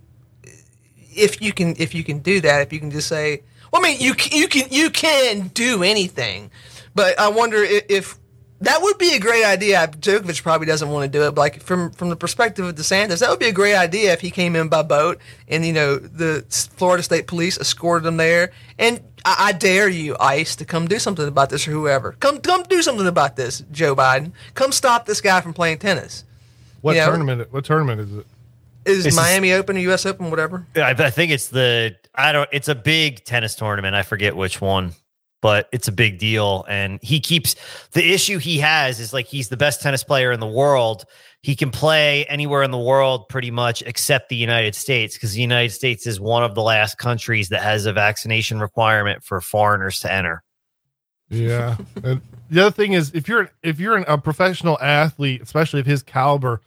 if 1.15 1.41
you 1.41 1.53
can 1.53 1.75
if 1.79 1.95
you 1.95 2.03
can 2.03 2.21
do 2.21 2.41
that, 2.41 2.63
if 2.63 2.73
you 2.73 2.81
can 2.81 2.91
just 2.91 3.09
say, 3.09 3.43
well, 3.73 3.85
I 3.85 3.89
mean, 3.89 4.01
you 4.01 4.15
you 4.31 4.49
can 4.49 4.69
you 4.71 4.91
can 4.91 5.49
do 5.49 5.83
anything, 5.83 6.51
but 6.95 7.19
I 7.19 7.29
wonder 7.29 7.63
if, 7.63 7.85
if 7.89 8.20
that 8.63 8.83
would 8.83 8.99
be 8.99 9.15
a 9.15 9.19
great 9.19 9.45
idea. 9.45 9.87
Djokovic 9.89 10.43
probably 10.43 10.67
doesn't 10.67 10.89
want 10.89 11.11
to 11.11 11.19
do 11.19 11.27
it, 11.27 11.35
but 11.35 11.41
like 11.41 11.63
from 11.63 11.91
from 11.93 12.11
the 12.11 12.17
perspective 12.17 12.65
of 12.67 12.75
DeSantis, 12.75 13.21
that 13.21 13.31
would 13.31 13.39
be 13.39 13.47
a 13.49 13.53
great 13.53 13.75
idea 13.75 14.13
if 14.13 14.21
he 14.21 14.31
came 14.31 14.55
in 14.55 14.69
by 14.69 14.83
boat 14.83 15.19
and 15.49 15.65
you 15.65 15.73
know 15.73 15.97
the 15.97 16.45
Florida 16.77 17.03
State 17.03 17.27
Police 17.27 17.59
escorted 17.59 18.07
him 18.07 18.17
there. 18.19 18.53
And 18.79 19.01
I, 19.25 19.37
I 19.49 19.53
dare 19.53 19.89
you, 19.89 20.17
ICE, 20.21 20.57
to 20.57 20.65
come 20.65 20.89
do 20.89 20.99
something 20.99 21.27
about 21.27 21.51
this 21.51 21.67
or 21.67 21.71
whoever. 21.71 22.13
Come 22.21 22.39
come 22.39 22.63
do 22.65 22.83
something 22.83 23.07
about 23.07 23.37
this, 23.37 23.63
Joe 23.71 23.97
Biden. 23.97 24.33
Come 24.55 24.73
stop 24.73 25.07
this 25.07 25.21
guy 25.21 25.41
from 25.41 25.55
playing 25.55 25.79
tennis. 25.79 26.25
what 26.83 26.95
you 26.97 27.01
know- 27.01 27.07
tournament? 27.09 27.53
What 27.53 27.65
tournament 27.65 28.01
is 28.01 28.17
it? 28.19 28.27
Is 28.87 29.05
This 29.05 29.13
is- 29.13 29.17
Miami 29.17 29.53
Open, 29.53 29.77
or 29.77 29.81
U.S. 29.81 30.07
Open, 30.07 30.31
whatever? 30.31 30.67
I, 30.75 30.91
I 30.91 31.11
think 31.11 31.33
it's 31.33 31.49
the 31.49 31.97
I 32.15 32.33
don't. 32.33 32.49
It's 32.53 32.69
a 32.69 32.75
big 32.75 33.25
tennis 33.25 33.55
tournament. 33.55 33.95
I 33.95 34.03
forget 34.03 34.35
which 34.37 34.61
one, 34.61 34.93
but 35.41 35.69
it's 35.73 35.89
a 35.89 35.93
big 35.93 36.19
deal. 36.19 36.65
And 36.69 36.99
he 37.03 37.21
keeps 37.21 37.57
the 37.93 38.13
issue 38.13 38.39
he 38.39 38.59
has 38.59 39.01
is 39.01 39.13
like 39.13 39.27
he's 39.27 39.49
the 39.49 39.57
best 39.57 39.81
tennis 39.83 40.05
player 40.05 40.33
in 40.33 40.41
the 40.41 40.47
world. 40.47 41.05
He 41.43 41.57
can 41.57 41.71
play 41.71 42.27
anywhere 42.27 42.63
in 42.63 42.71
the 42.71 42.79
world 42.79 43.29
pretty 43.29 43.51
much 43.51 43.83
except 43.83 44.29
the 44.29 44.37
United 44.37 44.75
States 44.75 45.15
because 45.15 45.33
the 45.33 45.41
United 45.41 45.71
States 45.71 46.07
is 46.07 46.21
one 46.21 46.45
of 46.45 46.55
the 46.55 46.63
last 46.63 46.99
countries 46.99 47.49
that 47.49 47.63
has 47.63 47.87
a 47.87 47.93
vaccination 47.93 48.61
requirement 48.61 49.25
for 49.25 49.41
foreigners 49.41 50.01
to 50.01 50.13
enter. 50.13 50.43
Yeah. 51.31 51.77
and 52.05 52.21
the 52.51 52.61
other 52.61 52.71
thing 52.71 52.93
is, 52.93 53.13
if 53.15 53.29
you're 53.29 53.51
if 53.63 53.81
you're 53.81 53.97
an, 53.97 54.05
a 54.09 54.19
professional 54.19 54.79
athlete, 54.81 55.41
especially 55.41 55.81
of 55.81 55.87
his 55.87 56.03
caliber, 56.03 56.61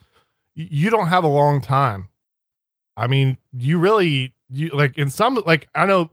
you 0.56 0.90
don't 0.90 1.08
have 1.08 1.24
a 1.24 1.28
long 1.28 1.62
time. 1.62 2.10
I 2.96 3.08
mean, 3.08 3.38
you 3.52 3.80
really 3.80 4.34
you 4.50 4.70
like 4.70 4.98
in 4.98 5.10
some 5.10 5.42
like 5.46 5.68
I 5.76 5.86
know, 5.86 6.10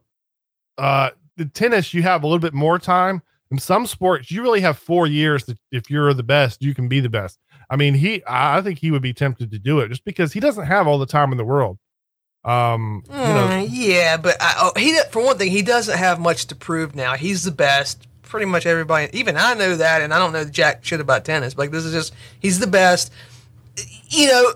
uh, 0.76 1.10
the 1.40 1.46
tennis 1.46 1.94
you 1.94 2.02
have 2.02 2.22
a 2.22 2.26
little 2.26 2.38
bit 2.38 2.52
more 2.52 2.78
time. 2.78 3.22
In 3.50 3.58
some 3.58 3.86
sports, 3.86 4.30
you 4.30 4.42
really 4.42 4.60
have 4.60 4.78
four 4.78 5.06
years. 5.06 5.44
To, 5.44 5.58
if 5.72 5.90
you're 5.90 6.12
the 6.12 6.22
best, 6.22 6.62
you 6.62 6.74
can 6.74 6.86
be 6.86 7.00
the 7.00 7.08
best. 7.08 7.38
I 7.70 7.76
mean, 7.76 7.94
he 7.94 8.22
I 8.24 8.58
I 8.58 8.62
think 8.62 8.78
he 8.78 8.90
would 8.90 9.02
be 9.02 9.14
tempted 9.14 9.50
to 9.50 9.58
do 9.58 9.80
it 9.80 9.88
just 9.88 10.04
because 10.04 10.32
he 10.34 10.38
doesn't 10.38 10.66
have 10.66 10.86
all 10.86 10.98
the 10.98 11.06
time 11.06 11.32
in 11.32 11.38
the 11.38 11.44
world. 11.44 11.78
Um, 12.44 13.02
you 13.08 13.14
know, 13.14 13.48
Mm, 13.48 13.68
yeah, 13.70 14.16
but 14.18 14.36
I, 14.40 14.54
oh, 14.58 14.72
he 14.78 14.98
for 15.10 15.24
one 15.24 15.38
thing, 15.38 15.50
he 15.50 15.62
doesn't 15.62 15.96
have 15.96 16.20
much 16.20 16.46
to 16.48 16.54
prove 16.54 16.94
now. 16.94 17.16
He's 17.16 17.42
the 17.42 17.50
best. 17.50 18.06
Pretty 18.22 18.46
much 18.46 18.64
everybody, 18.66 19.08
even 19.18 19.36
I 19.36 19.54
know 19.54 19.74
that, 19.76 20.02
and 20.02 20.14
I 20.14 20.18
don't 20.18 20.32
know 20.32 20.44
jack 20.44 20.84
shit 20.84 21.00
about 21.00 21.24
tennis. 21.24 21.58
Like 21.58 21.72
this 21.72 21.84
is 21.84 21.92
just 21.92 22.14
he's 22.38 22.60
the 22.60 22.68
best. 22.68 23.12
You 24.08 24.28
know, 24.28 24.52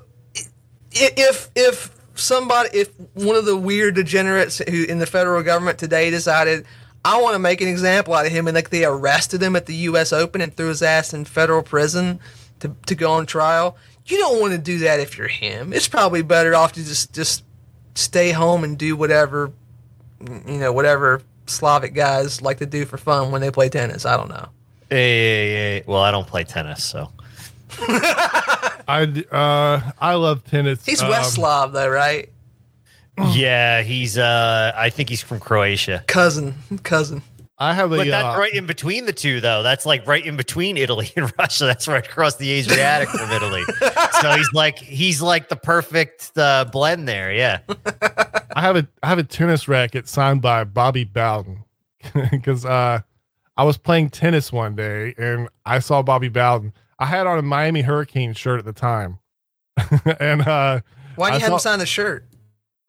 if 0.93 1.51
if 1.57 1.91
somebody, 2.15 2.71
if 2.73 2.91
one 3.15 3.37
of 3.37 3.45
the 3.45 3.57
weird 3.57 3.95
degenerates 3.95 4.59
who 4.59 4.85
in 4.85 4.99
the 4.99 5.07
federal 5.07 5.43
government 5.43 5.79
today 5.79 6.11
decided. 6.11 6.67
I 7.07 7.21
want 7.21 7.35
to 7.35 7.39
make 7.39 7.61
an 7.61 7.69
example 7.69 8.15
out 8.15 8.25
of 8.25 8.33
him, 8.33 8.49
and 8.49 8.55
like 8.55 8.71
they 8.71 8.87
arrested 8.87 9.43
him 9.43 9.57
at 9.57 9.67
the 9.67 9.75
U.S. 9.75 10.11
Open 10.11 10.41
and 10.41 10.57
threw 10.57 10.69
his 10.69 10.81
ass 10.81 11.13
in 11.13 11.27
federal 11.27 11.63
prison 11.63 12.19
to, 12.61 12.75
to 12.87 12.95
go 12.95 13.13
on 13.13 13.27
trial. 13.27 13.77
You 14.07 14.17
don't 14.17 14.41
want 14.41 14.53
to 14.53 14.59
do 14.59 14.79
that 14.79 15.01
if 15.01 15.19
you're 15.19 15.29
him. 15.29 15.75
It's 15.75 15.87
probably 15.87 16.23
better 16.23 16.55
off 16.55 16.73
to 16.73 16.83
just 16.83 17.13
just 17.13 17.45
stay 17.95 18.33
home 18.33 18.65
and 18.65 18.79
do 18.79 18.97
whatever 18.97 19.53
you 20.21 20.59
know 20.59 20.73
whatever 20.73 21.23
Slavic 21.47 21.95
guys 21.95 22.43
like 22.43 22.59
to 22.59 22.67
do 22.67 22.85
for 22.85 22.97
fun 22.97 23.31
when 23.31 23.41
they 23.41 23.51
play 23.51 23.69
tennis. 23.69 24.07
I 24.07 24.17
don't 24.17 24.29
know. 24.29 24.49
Hey, 24.91 24.97
hey, 24.97 25.53
hey. 25.53 25.85
well, 25.87 26.01
I 26.01 26.11
don't 26.11 26.27
play 26.27 26.45
tennis, 26.45 26.85
so 26.85 27.11
I 28.89 29.05
d- 29.07 29.25
uh 29.31 29.81
I 30.01 30.15
love 30.15 30.45
tennis. 30.45 30.85
He's 30.85 31.03
Um, 31.03 31.09
West 31.11 31.35
Slav 31.35 31.73
though, 31.73 31.89
right? 31.89 32.29
yeah, 33.33 33.83
he's. 33.83 34.19
uh 34.19 34.73
I 34.75 34.91
think 34.91 35.09
he's 35.09 35.23
from 35.23 35.41
Croatia. 35.41 36.03
Cousin, 36.07 36.55
cousin. 36.83 37.23
I 37.57 37.73
have 37.73 37.93
a 37.93 37.97
But 37.99 38.09
that's 38.09 38.37
uh, 38.37 38.41
right 38.41 38.53
in 38.53 38.67
between 38.67 39.07
the 39.07 39.13
two, 39.13 39.41
though. 39.41 39.63
That's 39.63 39.87
like 39.87 40.05
right 40.09 40.27
in 40.27 40.37
between 40.37 40.77
Italy 40.77 41.13
and 41.15 41.33
Russia. 41.39 41.67
That's 41.67 41.87
right 41.87 42.05
across 42.05 42.35
the 42.37 42.51
Adriatic 42.51 43.09
from 43.11 43.31
Italy. 43.31 43.63
So 44.21 44.31
he's 44.37 44.53
like 44.55 44.79
he's 44.79 45.21
like 45.21 45.49
the 45.51 45.57
perfect 45.57 46.33
uh, 46.39 46.65
blend 46.65 47.07
there. 47.07 47.31
Yeah. 47.33 47.59
I 48.57 48.63
have 48.63 48.77
a 48.77 48.87
I 49.03 49.09
have 49.09 49.19
a 49.19 49.23
tennis 49.25 49.69
racket 49.69 50.09
signed 50.09 50.41
by 50.41 50.65
Bobby 50.65 51.05
Bowden 51.05 51.63
because 52.31 52.65
uh, 52.65 53.01
I 53.57 53.65
was 53.65 53.77
playing 53.77 54.11
tennis 54.11 54.51
one 54.51 54.75
day 54.77 55.15
and 55.19 55.49
I 55.67 55.81
saw 55.81 56.01
Bobby 56.03 56.29
Bowden. 56.29 56.73
I 56.99 57.07
had 57.07 57.27
on 57.27 57.39
a 57.39 57.43
Miami 57.43 57.83
Hurricane 57.83 58.33
shirt 58.35 58.59
at 58.59 58.65
the 58.65 58.73
time, 58.73 59.19
and 60.21 60.43
uh, 60.43 60.81
Why 61.17 61.31
do 61.31 61.35
I 61.35 61.37
you 61.39 61.45
have 61.45 61.53
him 61.53 61.59
sign 61.59 61.79
the 61.79 61.87
shirt? 61.87 62.25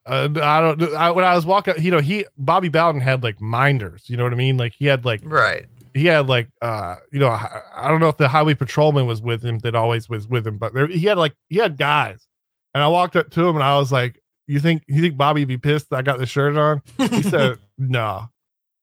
uh, 0.06 0.30
I 0.42 0.62
don't. 0.62 0.82
I, 0.96 1.12
when 1.12 1.26
I 1.26 1.34
was 1.36 1.46
walking, 1.46 1.74
you 1.80 1.90
know, 1.92 2.00
he 2.00 2.26
Bobby 2.38 2.70
Bowden 2.70 3.02
had 3.02 3.24
like 3.24 3.42
minders. 3.42 4.10
You 4.10 4.18
know 4.18 4.24
what 4.24 4.34
I 4.34 4.36
mean? 4.36 4.58
Like 4.58 4.74
he 4.78 4.86
had 4.86 5.04
like 5.06 5.22
Right. 5.24 5.66
he 5.96 6.06
had 6.06 6.28
like 6.28 6.50
uh 6.62 6.98
you 7.12 7.20
know 7.20 7.30
I, 7.30 7.62
I 7.76 7.88
don't 7.88 8.00
know 8.00 8.10
if 8.10 8.18
the 8.18 8.28
highway 8.28 8.54
patrolman 8.54 9.08
was 9.08 9.22
with 9.22 9.44
him 9.44 9.60
that 9.60 9.74
always 9.76 10.08
was 10.08 10.28
with 10.28 10.46
him, 10.46 10.58
but 10.58 10.74
there, 10.76 10.88
he 10.88 11.06
had 11.08 11.18
like 11.18 11.34
he 11.50 11.58
had 11.58 11.78
guys, 11.78 12.28
and 12.76 12.84
I 12.84 12.88
walked 12.88 13.16
up 13.16 13.32
to 13.32 13.48
him 13.48 13.56
and 13.56 13.64
I 13.64 13.78
was 13.80 13.92
like, 13.92 14.22
"You 14.48 14.60
think 14.60 14.84
you 14.88 15.02
think 15.02 15.18
Bobby 15.18 15.44
be 15.46 15.58
pissed 15.58 15.90
that 15.90 15.96
I 15.98 16.02
got 16.04 16.20
the 16.20 16.28
shirt 16.28 16.56
on?" 16.56 16.82
He 17.00 17.24
said, 17.24 17.58
"No," 17.80 18.30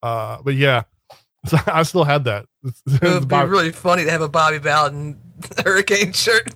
uh, 0.03 0.39
but 0.43 0.55
yeah, 0.55 0.83
so 1.47 1.59
I 1.66 1.82
still 1.82 2.05
had 2.05 2.24
that. 2.24 2.47
It's- 2.64 2.82
it's 2.86 3.03
It 3.03 3.09
would 3.09 3.20
be 3.22 3.26
Bobby- 3.26 3.51
really 3.51 3.72
funny 3.72 4.05
to 4.05 4.11
have 4.11 4.22
a 4.22 4.28
Bobby 4.28 4.59
Bowden 4.59 5.18
Hurricane 5.64 6.12
shirt. 6.12 6.49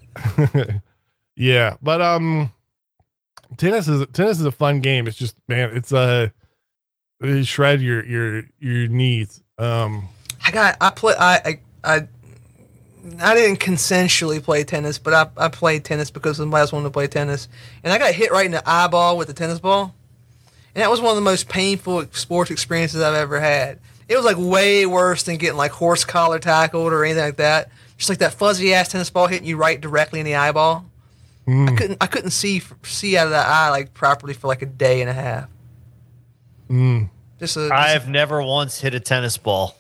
yeah, 1.37 1.77
but 1.83 2.01
um, 2.01 2.53
tennis 3.57 3.89
is 3.89 4.07
tennis 4.13 4.39
is 4.39 4.45
a 4.47 4.53
fun 4.53 4.81
game. 4.81 5.07
It's 5.07 5.17
just 5.17 5.37
man, 5.49 5.71
it's 5.77 5.93
a 5.93 6.33
uh, 7.23 7.43
shred 7.43 7.81
your 7.81 8.05
your 8.05 8.43
your 8.61 8.89
knees. 8.89 9.43
Um, 9.59 10.09
I 10.45 10.51
got. 10.51 10.77
I 10.81 10.91
play. 10.91 11.15
I. 11.19 11.41
I. 11.85 11.97
I 11.97 12.09
I 13.21 13.35
didn't 13.37 13.61
consensually 13.61 14.43
play 14.43 14.65
tennis, 14.65 14.99
but 14.99 15.15
I, 15.15 15.45
I 15.45 15.49
played 15.49 15.85
tennis 15.85 16.11
because 16.11 16.39
somebody 16.39 16.61
else 16.63 16.73
wanted 16.73 16.87
to 16.87 16.91
play 16.91 17.07
tennis. 17.07 17.49
And 17.85 17.93
I 17.93 17.99
got 17.99 18.13
hit 18.15 18.33
right 18.33 18.45
in 18.47 18.51
the 18.51 18.69
eyeball 18.69 19.17
with 19.17 19.29
the 19.29 19.33
tennis 19.33 19.61
ball. 19.61 19.95
And 20.75 20.83
that 20.83 20.91
was 20.91 21.01
one 21.01 21.11
of 21.11 21.15
the 21.17 21.23
most 21.23 21.49
painful 21.49 22.07
sports 22.11 22.51
experiences 22.51 23.01
I've 23.01 23.15
ever 23.15 23.39
had. 23.39 23.79
It 24.09 24.17
was 24.17 24.25
like 24.25 24.37
way 24.39 24.87
worse 24.87 25.23
than 25.25 25.37
getting 25.37 25.57
like 25.57 25.73
horse 25.73 26.05
collar 26.05 26.39
tackled 26.39 26.93
or 26.93 27.05
anything 27.05 27.25
like 27.25 27.37
that. 27.37 27.71
Just 27.97 28.09
like 28.09 28.19
that 28.19 28.35
fuzzy 28.35 28.73
ass 28.75 28.89
tennis 28.89 29.11
ball 29.11 29.27
hitting 29.27 29.49
you 29.49 29.57
right 29.57 29.81
directly 29.81 30.21
in 30.21 30.27
the 30.27 30.35
eyeball. 30.37 30.85
I 31.49 31.51
mm, 31.51 31.77
couldn't 31.79 31.99
I 32.01 32.07
couldn't 32.07 32.31
see 32.31 32.63
see 32.83 33.17
out 33.17 33.27
of 33.27 33.31
that 33.31 33.47
eye 33.47 33.71
like 33.71 33.95
properly 33.95 34.35
for 34.35 34.47
like 34.49 34.63
a 34.63 34.67
day 34.67 35.01
and 35.01 35.09
a 35.11 35.13
half. 35.13 35.49
mm. 36.71 37.09
Just 37.39 37.57
a, 37.57 37.61
just 37.61 37.73
I 37.73 37.91
a- 37.91 37.93
have 37.93 38.09
never 38.09 38.43
once 38.43 38.81
hit 38.81 38.95
a 38.95 39.01
tennis 39.01 39.37
ball. 39.39 39.77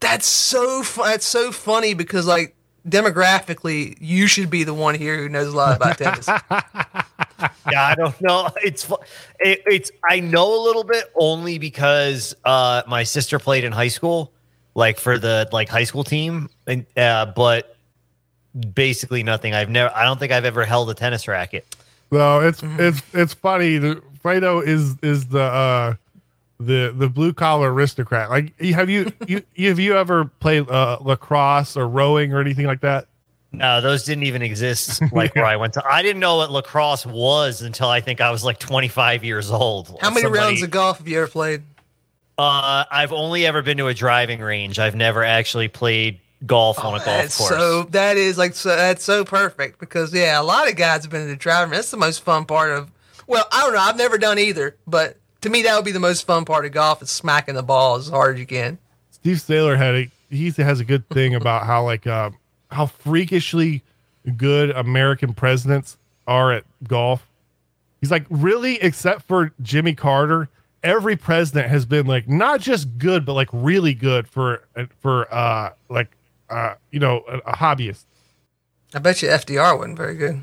That's 0.00 0.26
so 0.26 0.82
fu- 0.82 1.02
that's 1.04 1.26
so 1.26 1.52
funny 1.52 1.94
because 1.94 2.26
like 2.26 2.54
demographically, 2.88 3.96
you 4.00 4.26
should 4.26 4.48
be 4.50 4.64
the 4.64 4.74
one 4.74 4.94
here 4.94 5.16
who 5.18 5.28
knows 5.28 5.52
a 5.52 5.56
lot 5.56 5.76
about 5.76 5.98
tennis. 5.98 6.26
yeah, 7.70 7.86
I 7.86 7.94
don't 7.94 8.20
know. 8.20 8.48
It's 8.62 8.90
it, 9.38 9.62
it's 9.66 9.90
I 10.08 10.20
know 10.20 10.60
a 10.60 10.62
little 10.64 10.84
bit 10.84 11.04
only 11.14 11.58
because 11.58 12.34
uh 12.44 12.82
my 12.86 13.02
sister 13.04 13.38
played 13.38 13.64
in 13.64 13.72
high 13.72 13.88
school, 13.88 14.32
like 14.74 14.98
for 14.98 15.18
the 15.18 15.48
like 15.52 15.68
high 15.68 15.84
school 15.84 16.04
team, 16.04 16.48
and 16.66 16.86
uh, 16.96 17.26
but 17.26 17.76
basically 18.74 19.22
nothing. 19.22 19.54
I've 19.54 19.70
never. 19.70 19.94
I 19.94 20.04
don't 20.04 20.18
think 20.18 20.32
I've 20.32 20.44
ever 20.44 20.64
held 20.64 20.90
a 20.90 20.94
tennis 20.94 21.28
racket. 21.28 21.66
No, 22.10 22.40
it's 22.40 22.60
Mm-hmm. 22.60 22.80
it's 22.80 23.02
it's 23.12 23.34
funny. 23.34 23.78
The 23.78 24.02
Fredo 24.24 24.66
is 24.66 24.96
is 25.02 25.26
the 25.28 25.42
uh 25.42 25.94
the 26.58 26.92
the 26.96 27.08
blue 27.08 27.32
collar 27.32 27.72
aristocrat. 27.72 28.28
Like 28.30 28.58
have 28.60 28.90
you 28.90 29.12
you 29.26 29.42
have 29.68 29.78
you 29.78 29.96
ever 29.96 30.24
played 30.26 30.68
uh, 30.68 30.98
lacrosse 31.00 31.76
or 31.76 31.88
rowing 31.88 32.32
or 32.34 32.40
anything 32.40 32.66
like 32.66 32.80
that? 32.80 33.06
No, 33.52 33.80
those 33.80 34.04
didn't 34.04 34.24
even 34.24 34.42
exist. 34.42 35.02
Like 35.12 35.34
where 35.34 35.44
I 35.44 35.56
went 35.56 35.74
to, 35.74 35.84
I 35.84 36.02
didn't 36.02 36.20
know 36.20 36.36
what 36.36 36.50
lacrosse 36.52 37.04
was 37.04 37.62
until 37.62 37.88
I 37.88 38.00
think 38.00 38.20
I 38.20 38.30
was 38.30 38.44
like 38.44 38.58
25 38.58 39.24
years 39.24 39.50
old. 39.50 39.96
How 40.00 40.10
many 40.10 40.22
Somebody- 40.22 40.44
rounds 40.44 40.62
of 40.62 40.70
golf 40.70 40.98
have 40.98 41.08
you 41.08 41.18
ever 41.18 41.26
played? 41.28 41.62
Uh, 42.38 42.84
I've 42.90 43.12
only 43.12 43.44
ever 43.46 43.60
been 43.60 43.76
to 43.78 43.88
a 43.88 43.94
driving 43.94 44.40
range. 44.40 44.78
I've 44.78 44.94
never 44.94 45.22
actually 45.24 45.68
played 45.68 46.20
golf 46.46 46.82
on 46.82 46.94
a 46.98 47.04
golf 47.04 47.36
course. 47.36 47.48
So 47.50 47.82
that 47.90 48.16
is 48.16 48.38
like 48.38 48.54
so 48.54 48.74
that's 48.74 49.04
so 49.04 49.24
perfect 49.26 49.78
because 49.78 50.14
yeah, 50.14 50.40
a 50.40 50.42
lot 50.42 50.66
of 50.66 50.74
guys 50.76 51.02
have 51.02 51.10
been 51.10 51.20
in 51.22 51.28
the 51.28 51.36
driving. 51.36 51.72
That's 51.72 51.90
the 51.90 51.98
most 51.98 52.22
fun 52.22 52.46
part 52.46 52.70
of. 52.70 52.90
Well, 53.26 53.44
I 53.52 53.60
don't 53.60 53.74
know. 53.74 53.80
I've 53.80 53.98
never 53.98 54.16
done 54.16 54.38
either, 54.38 54.74
but 54.86 55.18
to 55.42 55.50
me 55.50 55.62
that 55.64 55.76
would 55.76 55.84
be 55.84 55.92
the 55.92 56.00
most 56.00 56.26
fun 56.26 56.46
part 56.46 56.64
of 56.64 56.72
golf 56.72 57.02
is 57.02 57.10
smacking 57.10 57.56
the 57.56 57.62
ball 57.62 57.96
as 57.96 58.08
hard 58.08 58.36
as 58.36 58.40
you 58.40 58.46
can. 58.46 58.78
Steve 59.10 59.40
Sailer 59.40 59.76
had 59.76 59.94
a 59.94 60.10
he 60.30 60.50
has 60.50 60.80
a 60.80 60.84
good 60.84 61.06
thing 61.10 61.34
about 61.34 61.66
how 61.66 61.84
like 61.84 62.06
uh 62.06 62.30
how 62.70 62.86
freakishly 62.86 63.82
good 64.36 64.70
American 64.70 65.34
presidents 65.34 65.96
are 66.26 66.52
at 66.52 66.64
golf. 66.86 67.26
He's 68.00 68.10
like, 68.10 68.24
really, 68.30 68.80
except 68.80 69.22
for 69.22 69.52
Jimmy 69.62 69.94
Carter, 69.94 70.48
every 70.82 71.16
president 71.16 71.68
has 71.68 71.84
been 71.84 72.06
like 72.06 72.28
not 72.28 72.60
just 72.60 72.98
good, 72.98 73.24
but 73.24 73.34
like 73.34 73.48
really 73.52 73.94
good 73.94 74.26
for 74.28 74.62
for 75.00 75.32
uh 75.32 75.72
like 75.88 76.08
uh 76.48 76.74
you 76.90 77.00
know 77.00 77.24
a, 77.28 77.38
a 77.38 77.56
hobbyist. 77.56 78.04
I 78.94 78.98
bet 78.98 79.22
you 79.22 79.28
FDR 79.28 79.78
wasn't 79.78 79.96
very 79.96 80.14
good. 80.14 80.40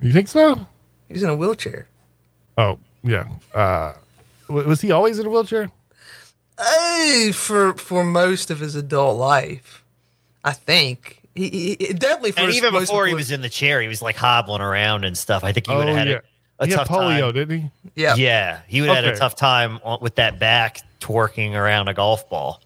You 0.00 0.12
think 0.12 0.28
so? 0.28 0.66
He's 1.08 1.22
in 1.22 1.30
a 1.30 1.36
wheelchair. 1.36 1.86
Oh 2.58 2.78
yeah. 3.02 3.26
Uh, 3.54 3.92
was 4.48 4.80
he 4.80 4.90
always 4.90 5.18
in 5.18 5.26
a 5.26 5.30
wheelchair? 5.30 5.70
Hey, 6.58 7.32
for 7.34 7.74
for 7.74 8.04
most 8.04 8.50
of 8.50 8.60
his 8.60 8.74
adult 8.74 9.18
life, 9.18 9.84
I 10.42 10.52
think 10.52 11.22
he, 11.34 11.48
he 11.48 11.76
he- 11.80 11.92
definitely 11.94 12.32
for 12.32 12.40
And 12.40 12.48
his 12.48 12.56
even 12.58 12.72
most 12.72 12.88
before 12.88 13.06
he 13.06 13.14
was 13.14 13.30
in 13.30 13.40
the 13.40 13.48
chair, 13.48 13.80
he 13.80 13.88
was 13.88 14.00
like 14.02 14.16
hobbling 14.16 14.60
around 14.62 15.04
and 15.04 15.16
stuff. 15.16 15.44
I 15.44 15.52
think 15.52 15.66
he 15.68 15.74
would 15.74 15.88
have 15.88 15.96
oh, 15.96 15.98
had 15.98 16.08
Oh, 16.08 16.10
yeah. 16.10 16.16
a, 16.60 16.62
a 16.62 16.66
he 16.66 16.72
had 16.72 16.78
tough 16.78 16.88
polio, 16.88 17.20
time. 17.20 17.32
didn't 17.34 17.60
he? 17.60 17.70
yeah 17.96 18.14
Yeah, 18.14 18.60
he 18.68 18.80
would 18.80 18.90
have 18.90 19.04
had 19.04 19.14
a 19.14 19.18
tough 19.18 19.36
time 19.36 19.80
with 20.00 20.14
that 20.16 20.38
back 20.38 20.80
twerking 21.00 21.52
around 21.54 21.88
a 21.88 21.94
golf 21.94 22.28
ball. 22.30 22.60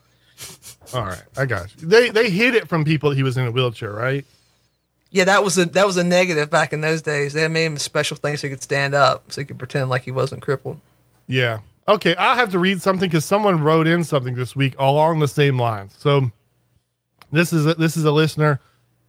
All 0.94 1.02
right, 1.04 1.22
I 1.36 1.44
got 1.46 1.68
you. 1.80 1.88
They 1.88 2.10
they 2.10 2.30
hid 2.30 2.54
it 2.54 2.68
from 2.68 2.84
people 2.84 3.10
that 3.10 3.16
he 3.16 3.22
was 3.22 3.36
in 3.36 3.46
a 3.46 3.50
wheelchair, 3.50 3.92
right? 3.92 4.24
yeah 5.10 5.24
that 5.24 5.42
was 5.42 5.56
a 5.56 5.64
that 5.64 5.86
was 5.86 5.96
a 5.96 6.04
negative 6.04 6.50
back 6.50 6.72
in 6.74 6.82
those 6.82 7.00
days. 7.02 7.32
They 7.32 7.48
made 7.48 7.64
him 7.64 7.78
special 7.78 8.16
things 8.18 8.40
so 8.40 8.46
he 8.46 8.50
could 8.52 8.62
stand 8.62 8.94
up, 8.94 9.32
so 9.32 9.40
he 9.40 9.44
could 9.46 9.58
pretend 9.58 9.88
like 9.90 10.02
he 10.02 10.10
wasn't 10.10 10.42
crippled. 10.42 10.80
Yeah. 11.26 11.60
Okay, 11.88 12.14
I'll 12.16 12.36
have 12.36 12.50
to 12.52 12.58
read 12.58 12.82
something 12.82 13.08
because 13.08 13.24
someone 13.24 13.62
wrote 13.62 13.86
in 13.86 14.04
something 14.04 14.34
this 14.34 14.54
week 14.54 14.74
along 14.78 15.20
the 15.20 15.28
same 15.28 15.58
lines. 15.58 15.94
So 15.98 16.30
this 17.30 17.52
is 17.52 17.66
a, 17.66 17.74
this 17.74 17.96
is 17.96 18.04
a 18.04 18.12
listener. 18.12 18.60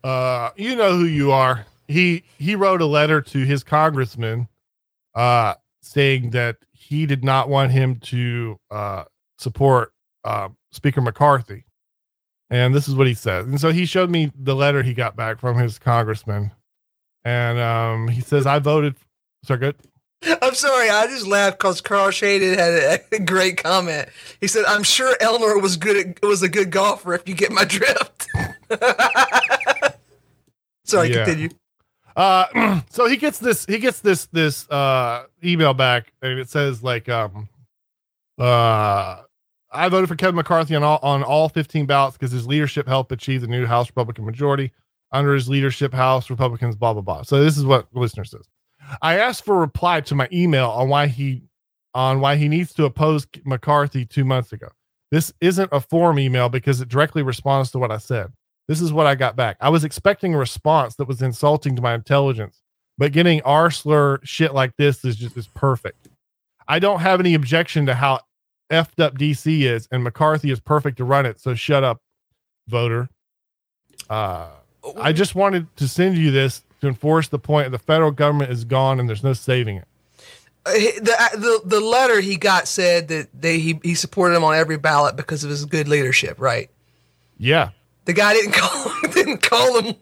Uh, 0.03 0.49
you 0.55 0.75
know 0.75 0.97
who 0.97 1.05
you 1.05 1.31
are. 1.31 1.65
He 1.87 2.23
he 2.37 2.55
wrote 2.55 2.81
a 2.81 2.85
letter 2.85 3.21
to 3.21 3.45
his 3.45 3.63
congressman, 3.63 4.47
uh, 5.15 5.55
saying 5.81 6.31
that 6.31 6.57
he 6.71 7.05
did 7.05 7.23
not 7.23 7.49
want 7.49 7.71
him 7.71 7.97
to 7.97 8.57
uh, 8.71 9.03
support 9.37 9.93
uh, 10.23 10.49
Speaker 10.71 11.01
McCarthy, 11.01 11.65
and 12.49 12.73
this 12.73 12.87
is 12.87 12.95
what 12.95 13.07
he 13.07 13.13
says. 13.13 13.45
And 13.47 13.59
so 13.59 13.71
he 13.71 13.85
showed 13.85 14.09
me 14.09 14.31
the 14.35 14.55
letter 14.55 14.83
he 14.83 14.93
got 14.93 15.15
back 15.15 15.39
from 15.39 15.57
his 15.57 15.79
congressman, 15.79 16.51
and 17.23 17.59
um, 17.59 18.07
he 18.07 18.21
says, 18.21 18.45
"I 18.45 18.59
voted." 18.59 18.95
Sorry, 19.43 19.59
good. 19.59 19.75
I'm 20.41 20.53
sorry, 20.53 20.89
I 20.89 21.07
just 21.07 21.25
laughed 21.25 21.59
because 21.59 21.79
Carl 21.81 22.11
Shaded 22.11 22.59
had 22.59 22.73
a, 22.73 22.99
a 23.15 23.19
great 23.19 23.57
comment. 23.63 24.09
He 24.41 24.47
said, 24.47 24.65
"I'm 24.65 24.83
sure 24.83 25.15
Eleanor 25.21 25.57
was 25.59 25.77
good 25.77 25.95
at, 25.97 26.21
was 26.21 26.41
a 26.43 26.49
good 26.49 26.71
golfer 26.71 27.13
if 27.13 27.27
you 27.27 27.35
get 27.35 27.51
my 27.51 27.63
drift." 27.63 28.27
sorry, 30.85 31.09
Yeah. 31.09 31.25
continue. 31.25 31.49
Uh, 32.15 32.81
so 32.89 33.07
he 33.07 33.15
gets 33.15 33.39
this, 33.39 33.65
he 33.65 33.77
gets 33.77 34.01
this, 34.01 34.25
this, 34.25 34.69
uh, 34.69 35.23
email 35.43 35.73
back 35.73 36.11
and 36.21 36.37
it 36.37 36.49
says 36.49 36.83
like, 36.83 37.07
um, 37.07 37.47
uh, 38.37 39.21
I 39.71 39.87
voted 39.89 40.09
for 40.09 40.15
Kevin 40.15 40.35
McCarthy 40.35 40.75
on 40.75 40.83
all, 40.83 40.99
on 41.01 41.23
all 41.23 41.47
15 41.47 41.85
ballots 41.85 42.17
because 42.17 42.31
his 42.33 42.45
leadership 42.45 42.87
helped 42.87 43.11
achieve 43.13 43.39
the 43.41 43.47
new 43.47 43.65
House 43.65 43.87
Republican 43.87 44.25
majority 44.25 44.73
under 45.13 45.33
his 45.33 45.47
leadership, 45.47 45.93
House 45.93 46.29
Republicans, 46.29 46.75
blah, 46.75 46.91
blah, 46.91 47.01
blah. 47.01 47.21
So 47.21 47.41
this 47.41 47.57
is 47.57 47.63
what 47.63 47.87
the 47.93 47.99
listener 47.99 48.25
says. 48.25 48.45
I 49.01 49.19
asked 49.19 49.45
for 49.45 49.55
a 49.55 49.59
reply 49.59 50.01
to 50.01 50.15
my 50.15 50.27
email 50.31 50.69
on 50.69 50.89
why 50.89 51.07
he, 51.07 51.43
on 51.93 52.19
why 52.19 52.35
he 52.35 52.47
needs 52.47 52.73
to 52.73 52.85
oppose 52.85 53.27
McCarthy 53.45 54.05
two 54.05 54.25
months 54.25 54.53
ago. 54.53 54.69
This 55.11 55.33
isn't 55.41 55.69
a 55.71 55.79
form 55.79 56.19
email 56.19 56.49
because 56.49 56.81
it 56.81 56.89
directly 56.89 57.23
responds 57.23 57.71
to 57.71 57.79
what 57.79 57.91
I 57.91 57.97
said. 57.97 58.31
This 58.67 58.81
is 58.81 58.93
what 58.93 59.07
I 59.07 59.15
got 59.15 59.35
back. 59.35 59.57
I 59.59 59.69
was 59.69 59.83
expecting 59.83 60.35
a 60.35 60.37
response 60.37 60.95
that 60.95 61.07
was 61.07 61.21
insulting 61.21 61.75
to 61.75 61.81
my 61.81 61.95
intelligence, 61.95 62.61
but 62.99 63.11
getting 63.11 63.41
R 63.41 63.71
slur 63.71 64.19
shit 64.23 64.53
like 64.53 64.75
this 64.77 65.03
is 65.03 65.15
just 65.15 65.35
is 65.35 65.47
perfect. 65.47 66.07
I 66.67 66.77
don't 66.77 66.99
have 66.99 67.19
any 67.19 67.33
objection 67.33 67.87
to 67.87 67.95
how 67.95 68.19
effed 68.71 69.03
up 69.03 69.17
DC 69.17 69.61
is, 69.61 69.87
and 69.91 70.03
McCarthy 70.03 70.51
is 70.51 70.59
perfect 70.59 70.97
to 70.97 71.03
run 71.03 71.25
it. 71.25 71.39
So 71.39 71.55
shut 71.55 71.83
up, 71.83 71.99
voter. 72.67 73.09
Uh, 74.07 74.49
I 74.95 75.13
just 75.13 75.33
wanted 75.33 75.75
to 75.77 75.87
send 75.87 76.17
you 76.17 76.29
this 76.29 76.61
to 76.81 76.87
enforce 76.87 77.27
the 77.27 77.39
point 77.39 77.71
the 77.71 77.79
federal 77.79 78.11
government 78.11 78.51
is 78.51 78.63
gone 78.63 78.99
and 78.99 79.07
there's 79.07 79.23
no 79.23 79.33
saving 79.33 79.77
it. 79.77 79.87
Uh, 80.65 80.71
the, 80.73 81.61
the 81.63 81.77
the 81.77 81.79
letter 81.79 82.19
he 82.19 82.35
got 82.35 82.67
said 82.67 83.07
that 83.07 83.29
they 83.33 83.59
he, 83.59 83.79
he 83.81 83.95
supported 83.95 84.35
him 84.35 84.43
on 84.43 84.55
every 84.55 84.77
ballot 84.77 85.15
because 85.15 85.43
of 85.43 85.49
his 85.49 85.65
good 85.65 85.87
leadership, 85.87 86.39
right? 86.39 86.69
Yeah. 87.37 87.69
The 88.05 88.13
guy 88.13 88.33
didn't 88.33 88.51
call 88.55 88.93
didn't 89.11 89.41
call 89.41 89.81
him 89.81 89.95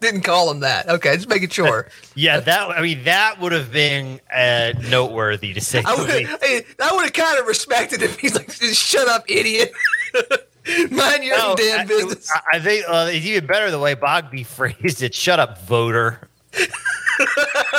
didn't 0.00 0.22
call 0.22 0.50
him 0.50 0.60
that. 0.60 0.88
Okay, 0.88 1.14
just 1.16 1.28
making 1.28 1.48
sure. 1.50 1.88
Yeah, 2.14 2.40
that 2.40 2.70
I 2.70 2.82
mean 2.82 3.04
that 3.04 3.40
would 3.40 3.52
have 3.52 3.72
been 3.72 4.20
uh, 4.30 4.74
noteworthy 4.90 5.54
to 5.54 5.62
say. 5.62 5.82
I 5.82 5.94
would 5.94 6.08
least. 6.08 6.76
I 6.78 6.92
would 6.92 7.04
have 7.04 7.12
kind 7.14 7.38
of 7.38 7.46
respected 7.46 8.02
if 8.02 8.18
he's 8.18 8.34
like, 8.34 8.50
shut 8.50 9.08
up, 9.08 9.24
idiot. 9.28 9.72
Mind 10.90 11.24
your 11.24 11.36
No, 11.38 11.50
own 11.50 11.56
damn 11.56 11.80
I- 11.80 11.84
business. 11.84 12.30
I, 12.32 12.56
I 12.56 12.60
think 12.60 12.84
uh, 12.88 13.08
it's 13.10 13.26
even 13.26 13.46
better 13.46 13.70
the 13.70 13.78
way 13.78 13.94
Bogby 13.94 14.42
phrased 14.46 15.02
it. 15.02 15.14
Shut 15.14 15.38
up, 15.40 15.60
voter. 15.62 16.28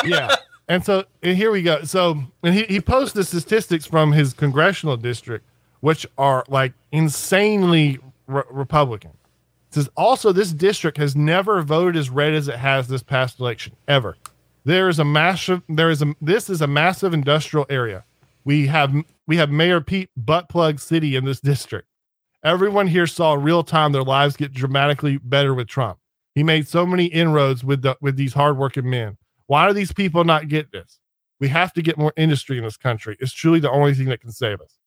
yeah. 0.05 0.35
And 0.67 0.83
so 0.83 1.05
and 1.21 1.35
here 1.37 1.51
we 1.51 1.61
go. 1.61 1.83
So 1.83 2.23
and 2.43 2.53
he, 2.55 2.63
he 2.63 2.81
posts 2.81 3.13
the 3.13 3.23
statistics 3.23 3.85
from 3.85 4.11
his 4.11 4.33
congressional 4.33 4.97
district, 4.97 5.45
which 5.81 6.05
are 6.17 6.43
like 6.47 6.73
insanely 6.91 7.99
re- 8.27 8.43
Republican. 8.49 9.11
It 9.11 9.73
says 9.75 9.89
also 9.97 10.31
this 10.31 10.51
district 10.51 10.97
has 10.97 11.15
never 11.15 11.61
voted 11.61 11.95
as 11.97 12.09
red 12.09 12.33
as 12.33 12.47
it 12.47 12.55
has 12.57 12.87
this 12.87 13.03
past 13.03 13.39
election 13.39 13.75
ever. 13.87 14.15
There 14.65 14.87
is 14.87 14.99
a 14.99 15.05
massive 15.05 15.61
there 15.67 15.89
is 15.89 16.01
a 16.01 16.15
this 16.21 16.49
is 16.49 16.61
a 16.61 16.67
massive 16.67 17.13
industrial 17.13 17.65
area. 17.69 18.05
We 18.45 18.67
have 18.67 18.93
we 19.27 19.37
have 19.37 19.49
Mayor 19.51 19.81
Pete 19.81 20.09
Buttplug 20.21 20.79
City 20.79 21.15
in 21.15 21.25
this 21.25 21.39
district. 21.41 21.87
Everyone 22.43 22.87
here 22.87 23.07
saw 23.07 23.33
real 23.33 23.63
time 23.63 23.93
their 23.93 24.03
lives 24.03 24.35
get 24.35 24.51
dramatically 24.53 25.17
better 25.17 25.53
with 25.53 25.67
Trump. 25.67 25.99
He 26.35 26.43
made 26.43 26.67
so 26.67 26.85
many 26.85 27.05
inroads 27.05 27.63
with 27.63 27.83
the 27.83 27.97
with 28.01 28.17
these 28.17 28.33
hardworking 28.33 28.89
men. 28.89 29.17
Why 29.47 29.67
do 29.67 29.73
these 29.73 29.93
people 29.93 30.23
not 30.23 30.49
get 30.49 30.71
this? 30.71 30.99
We 31.39 31.47
have 31.49 31.71
to 31.73 31.81
get 31.81 31.97
more 31.97 32.13
industry 32.17 32.57
in 32.57 32.63
this 32.63 32.77
country. 32.77 33.15
It's 33.19 33.33
truly 33.33 33.59
the 33.59 33.71
only 33.71 33.93
thing 33.93 34.07
that 34.07 34.19
can 34.19 34.31
save 34.31 34.59
us. 34.59 34.77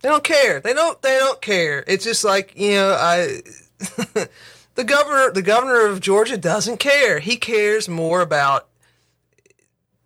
They 0.00 0.08
don't 0.08 0.24
care. 0.24 0.60
They 0.60 0.72
don't. 0.72 1.00
They 1.02 1.18
don't 1.18 1.40
care. 1.40 1.84
It's 1.86 2.04
just 2.04 2.24
like 2.24 2.56
you 2.56 2.72
know, 2.72 2.96
I. 2.98 3.42
the 4.74 4.84
governor, 4.84 5.30
the 5.32 5.42
governor 5.42 5.86
of 5.86 6.00
Georgia, 6.00 6.36
doesn't 6.36 6.78
care. 6.78 7.20
He 7.20 7.36
cares 7.36 7.88
more 7.88 8.22
about 8.22 8.69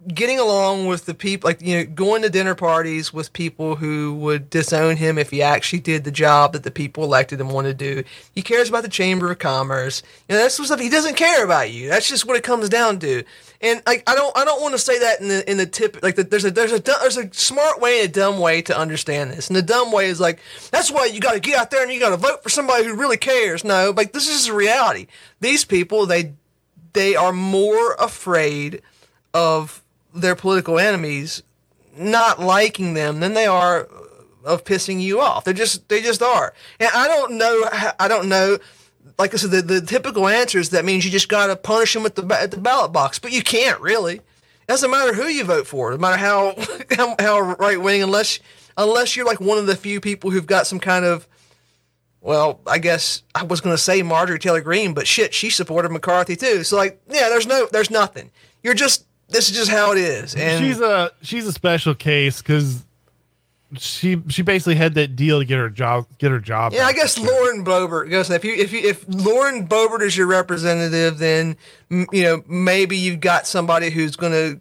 getting 0.08 0.38
along 0.38 0.86
with 0.86 1.06
the 1.06 1.14
people, 1.14 1.48
like 1.48 1.62
you 1.62 1.78
know, 1.78 1.84
going 1.84 2.22
to 2.22 2.30
dinner 2.30 2.54
parties 2.54 3.12
with 3.12 3.32
people 3.32 3.76
who 3.76 4.14
would 4.14 4.50
disown 4.50 4.96
him 4.96 5.18
if 5.18 5.30
he 5.30 5.42
actually 5.42 5.80
did 5.80 6.04
the 6.04 6.10
job 6.10 6.52
that 6.52 6.62
the 6.62 6.70
people 6.70 7.04
elected 7.04 7.40
him 7.40 7.48
want 7.48 7.66
to 7.66 7.74
do. 7.74 8.04
He 8.34 8.42
cares 8.42 8.68
about 8.68 8.82
the 8.82 8.88
Chamber 8.88 9.30
of 9.30 9.38
Commerce. 9.38 10.02
You 10.28 10.34
know, 10.34 10.42
that's 10.42 10.54
some 10.54 10.66
stuff. 10.66 10.80
He 10.80 10.88
doesn't 10.88 11.16
care 11.16 11.44
about 11.44 11.70
you. 11.70 11.88
That's 11.88 12.08
just 12.08 12.26
what 12.26 12.36
it 12.36 12.42
comes 12.42 12.68
down 12.68 12.98
to. 13.00 13.24
And 13.60 13.82
like, 13.86 14.02
I 14.06 14.14
don't, 14.14 14.36
I 14.36 14.44
don't 14.44 14.60
want 14.60 14.74
to 14.74 14.78
say 14.78 14.98
that 14.98 15.20
in 15.20 15.28
the 15.28 15.50
in 15.50 15.56
the 15.56 15.66
tip. 15.66 16.02
Like, 16.02 16.16
the, 16.16 16.24
there's 16.24 16.44
a 16.44 16.50
there's 16.50 16.72
a 16.72 16.80
there's 16.80 17.16
a 17.16 17.32
smart 17.32 17.80
way 17.80 18.00
and 18.00 18.10
a 18.10 18.12
dumb 18.12 18.38
way 18.38 18.62
to 18.62 18.76
understand 18.76 19.30
this. 19.30 19.48
And 19.48 19.56
the 19.56 19.62
dumb 19.62 19.90
way 19.92 20.06
is 20.06 20.20
like, 20.20 20.40
that's 20.70 20.90
why 20.90 21.06
you 21.06 21.20
got 21.20 21.32
to 21.32 21.40
get 21.40 21.58
out 21.58 21.70
there 21.70 21.82
and 21.82 21.92
you 21.92 22.00
got 22.00 22.10
to 22.10 22.16
vote 22.16 22.42
for 22.42 22.50
somebody 22.50 22.84
who 22.84 22.94
really 22.94 23.16
cares. 23.16 23.64
No, 23.64 23.92
like 23.96 24.12
this 24.12 24.28
is 24.28 24.50
reality. 24.50 25.06
These 25.40 25.64
people, 25.64 26.06
they 26.06 26.34
they 26.92 27.16
are 27.16 27.32
more 27.32 27.94
afraid 27.94 28.82
of 29.34 29.83
their 30.14 30.34
political 30.34 30.78
enemies 30.78 31.42
not 31.96 32.40
liking 32.40 32.94
them 32.94 33.20
than 33.20 33.34
they 33.34 33.46
are 33.46 33.88
of 34.44 34.64
pissing 34.64 35.00
you 35.00 35.20
off. 35.20 35.44
They 35.44 35.52
just 35.52 35.88
they 35.88 36.02
just 36.02 36.22
are. 36.22 36.52
And 36.78 36.90
I 36.94 37.06
don't 37.08 37.32
know 37.38 37.64
I 37.98 38.08
don't 38.08 38.28
know 38.28 38.58
like 39.18 39.34
I 39.34 39.36
said 39.36 39.50
the, 39.50 39.62
the 39.62 39.80
typical 39.80 40.28
answer 40.28 40.58
is 40.58 40.70
that 40.70 40.84
means 40.84 41.04
you 41.04 41.10
just 41.10 41.28
got 41.28 41.46
to 41.48 41.56
punish 41.56 41.92
them 41.94 42.06
at 42.06 42.14
the 42.14 42.26
at 42.34 42.50
the 42.50 42.58
ballot 42.58 42.92
box, 42.92 43.18
but 43.18 43.32
you 43.32 43.42
can't 43.42 43.80
really. 43.80 44.16
It 44.16 44.68
doesn't 44.68 44.90
matter 44.90 45.12
who 45.12 45.26
you 45.26 45.44
vote 45.44 45.66
for. 45.66 45.90
No 45.92 45.98
matter 45.98 46.16
how 46.16 46.54
how, 46.96 47.16
how 47.18 47.40
right 47.40 47.80
wing 47.80 48.02
unless 48.02 48.40
unless 48.76 49.16
you're 49.16 49.26
like 49.26 49.40
one 49.40 49.58
of 49.58 49.66
the 49.66 49.76
few 49.76 50.00
people 50.00 50.30
who've 50.30 50.46
got 50.46 50.66
some 50.66 50.80
kind 50.80 51.04
of 51.04 51.28
well, 52.24 52.60
I 52.66 52.78
guess 52.78 53.22
I 53.34 53.42
was 53.42 53.60
going 53.60 53.76
to 53.76 53.82
say 53.82 54.02
Marjorie 54.02 54.38
Taylor 54.38 54.62
Greene, 54.62 54.94
but 54.94 55.06
shit, 55.06 55.34
she 55.34 55.50
supported 55.50 55.92
McCarthy 55.92 56.36
too. 56.36 56.64
So 56.64 56.74
like, 56.74 56.98
yeah, 57.06 57.28
there's 57.28 57.46
no, 57.46 57.68
there's 57.70 57.90
nothing. 57.90 58.30
You're 58.62 58.72
just, 58.72 59.04
this 59.34 59.50
is 59.50 59.56
just 59.56 59.70
how 59.70 59.92
it 59.92 59.98
is. 59.98 60.34
And 60.34 60.64
she's 60.64 60.80
a 60.80 61.10
she's 61.22 61.46
a 61.46 61.52
special 61.52 61.94
case 61.94 62.40
because 62.40 62.84
she 63.76 64.22
she 64.28 64.42
basically 64.42 64.76
had 64.76 64.94
that 64.94 65.16
deal 65.16 65.40
to 65.40 65.44
get 65.44 65.58
her 65.58 65.70
job 65.70 66.06
get 66.18 66.30
her 66.30 66.38
job. 66.38 66.72
yeah, 66.72 66.86
I 66.86 66.92
guess 66.92 67.18
Lauren 67.18 67.64
Boebert 67.64 68.10
goes. 68.10 68.30
If 68.30 68.44
you, 68.44 68.54
if 68.54 68.72
you, 68.72 68.80
if 68.80 69.04
Lauren 69.08 69.66
Boebert 69.66 70.02
is 70.02 70.16
your 70.16 70.26
representative, 70.26 71.18
then 71.18 71.56
you 71.90 72.22
know 72.22 72.44
maybe 72.46 72.96
you've 72.96 73.20
got 73.20 73.46
somebody 73.46 73.90
who's 73.90 74.16
to, 74.16 74.60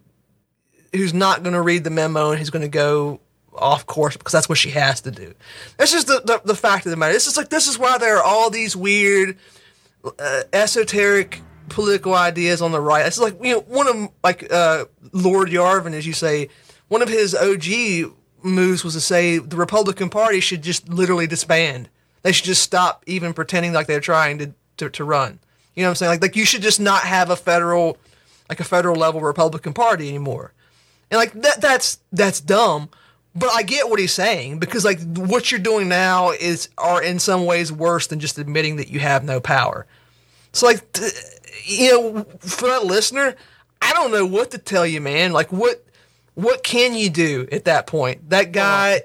who's 0.93 1.13
not 1.13 1.43
going 1.43 1.53
to 1.53 1.61
read 1.61 1.83
the 1.83 1.89
memo 1.89 2.31
and 2.31 2.39
who's 2.39 2.49
going 2.49 2.63
to 2.63 2.67
go 2.67 3.19
off 3.55 3.85
course 3.85 4.17
because 4.17 4.33
that's 4.33 4.49
what 4.49 4.57
she 4.57 4.71
has 4.71 5.01
to 5.01 5.11
do. 5.11 5.33
That's 5.77 5.91
just 5.91 6.07
the, 6.07 6.21
the, 6.25 6.41
the 6.43 6.55
fact 6.55 6.85
of 6.87 6.89
the 6.89 6.97
matter. 6.97 7.13
This 7.13 7.27
is 7.27 7.37
like 7.37 7.49
this 7.49 7.67
is 7.67 7.77
why 7.77 7.99
there 7.99 8.17
are 8.17 8.23
all 8.23 8.49
these 8.49 8.75
weird, 8.75 9.37
uh, 10.17 10.41
esoteric 10.51 11.41
political 11.69 12.13
ideas 12.13 12.61
on 12.61 12.71
the 12.71 12.81
right. 12.81 13.05
It's 13.05 13.19
like 13.19 13.37
you 13.43 13.55
know 13.55 13.61
one 13.61 13.87
of 13.87 14.09
like 14.23 14.51
uh, 14.51 14.85
Lord 15.11 15.49
Yarvin, 15.49 15.93
as 15.93 16.05
you 16.05 16.13
say, 16.13 16.49
one 16.87 17.01
of 17.01 17.09
his 17.09 17.33
OG 17.35 18.13
moves 18.43 18.83
was 18.83 18.93
to 18.93 19.01
say 19.01 19.37
the 19.37 19.55
Republican 19.55 20.09
Party 20.09 20.39
should 20.39 20.61
just 20.61 20.89
literally 20.89 21.27
disband. 21.27 21.89
They 22.21 22.31
should 22.31 22.45
just 22.45 22.61
stop 22.61 23.03
even 23.07 23.33
pretending 23.33 23.73
like 23.73 23.87
they're 23.87 23.99
trying 23.99 24.37
to, 24.39 24.53
to, 24.77 24.89
to 24.89 25.03
run. 25.03 25.39
You 25.75 25.83
know 25.83 25.89
what 25.89 25.91
I'm 25.91 25.95
saying? 25.95 26.09
Like 26.11 26.21
like 26.21 26.35
you 26.35 26.45
should 26.45 26.61
just 26.61 26.79
not 26.79 27.03
have 27.03 27.29
a 27.29 27.35
federal 27.35 27.97
like 28.49 28.59
a 28.59 28.63
federal 28.63 28.95
level 28.95 29.21
Republican 29.21 29.73
Party 29.73 30.09
anymore. 30.09 30.53
And 31.09 31.17
like 31.17 31.33
that 31.33 31.61
that's 31.61 31.99
that's 32.11 32.39
dumb. 32.39 32.89
But 33.35 33.49
I 33.51 33.63
get 33.63 33.89
what 33.89 33.99
he's 33.99 34.13
saying 34.13 34.59
because 34.59 34.85
like 34.85 35.01
what 35.15 35.51
you're 35.51 35.59
doing 35.59 35.89
now 35.89 36.31
is 36.31 36.69
are 36.77 37.01
in 37.01 37.17
some 37.17 37.45
ways 37.45 37.71
worse 37.71 38.07
than 38.07 38.19
just 38.19 38.37
admitting 38.37 38.75
that 38.75 38.89
you 38.89 38.99
have 38.99 39.23
no 39.23 39.39
power. 39.39 39.87
So 40.51 40.67
like 40.67 40.83
you 41.63 41.91
know 41.91 42.23
for 42.39 42.67
that 42.67 42.85
listener, 42.85 43.35
I 43.81 43.93
don't 43.93 44.11
know 44.11 44.25
what 44.25 44.51
to 44.51 44.57
tell 44.57 44.85
you, 44.85 45.01
man. 45.01 45.33
Like 45.33 45.51
what 45.51 45.83
what 46.35 46.63
can 46.63 46.95
you 46.95 47.09
do 47.09 47.47
at 47.51 47.65
that 47.65 47.87
point? 47.87 48.29
That 48.29 48.51
guy 48.51 49.03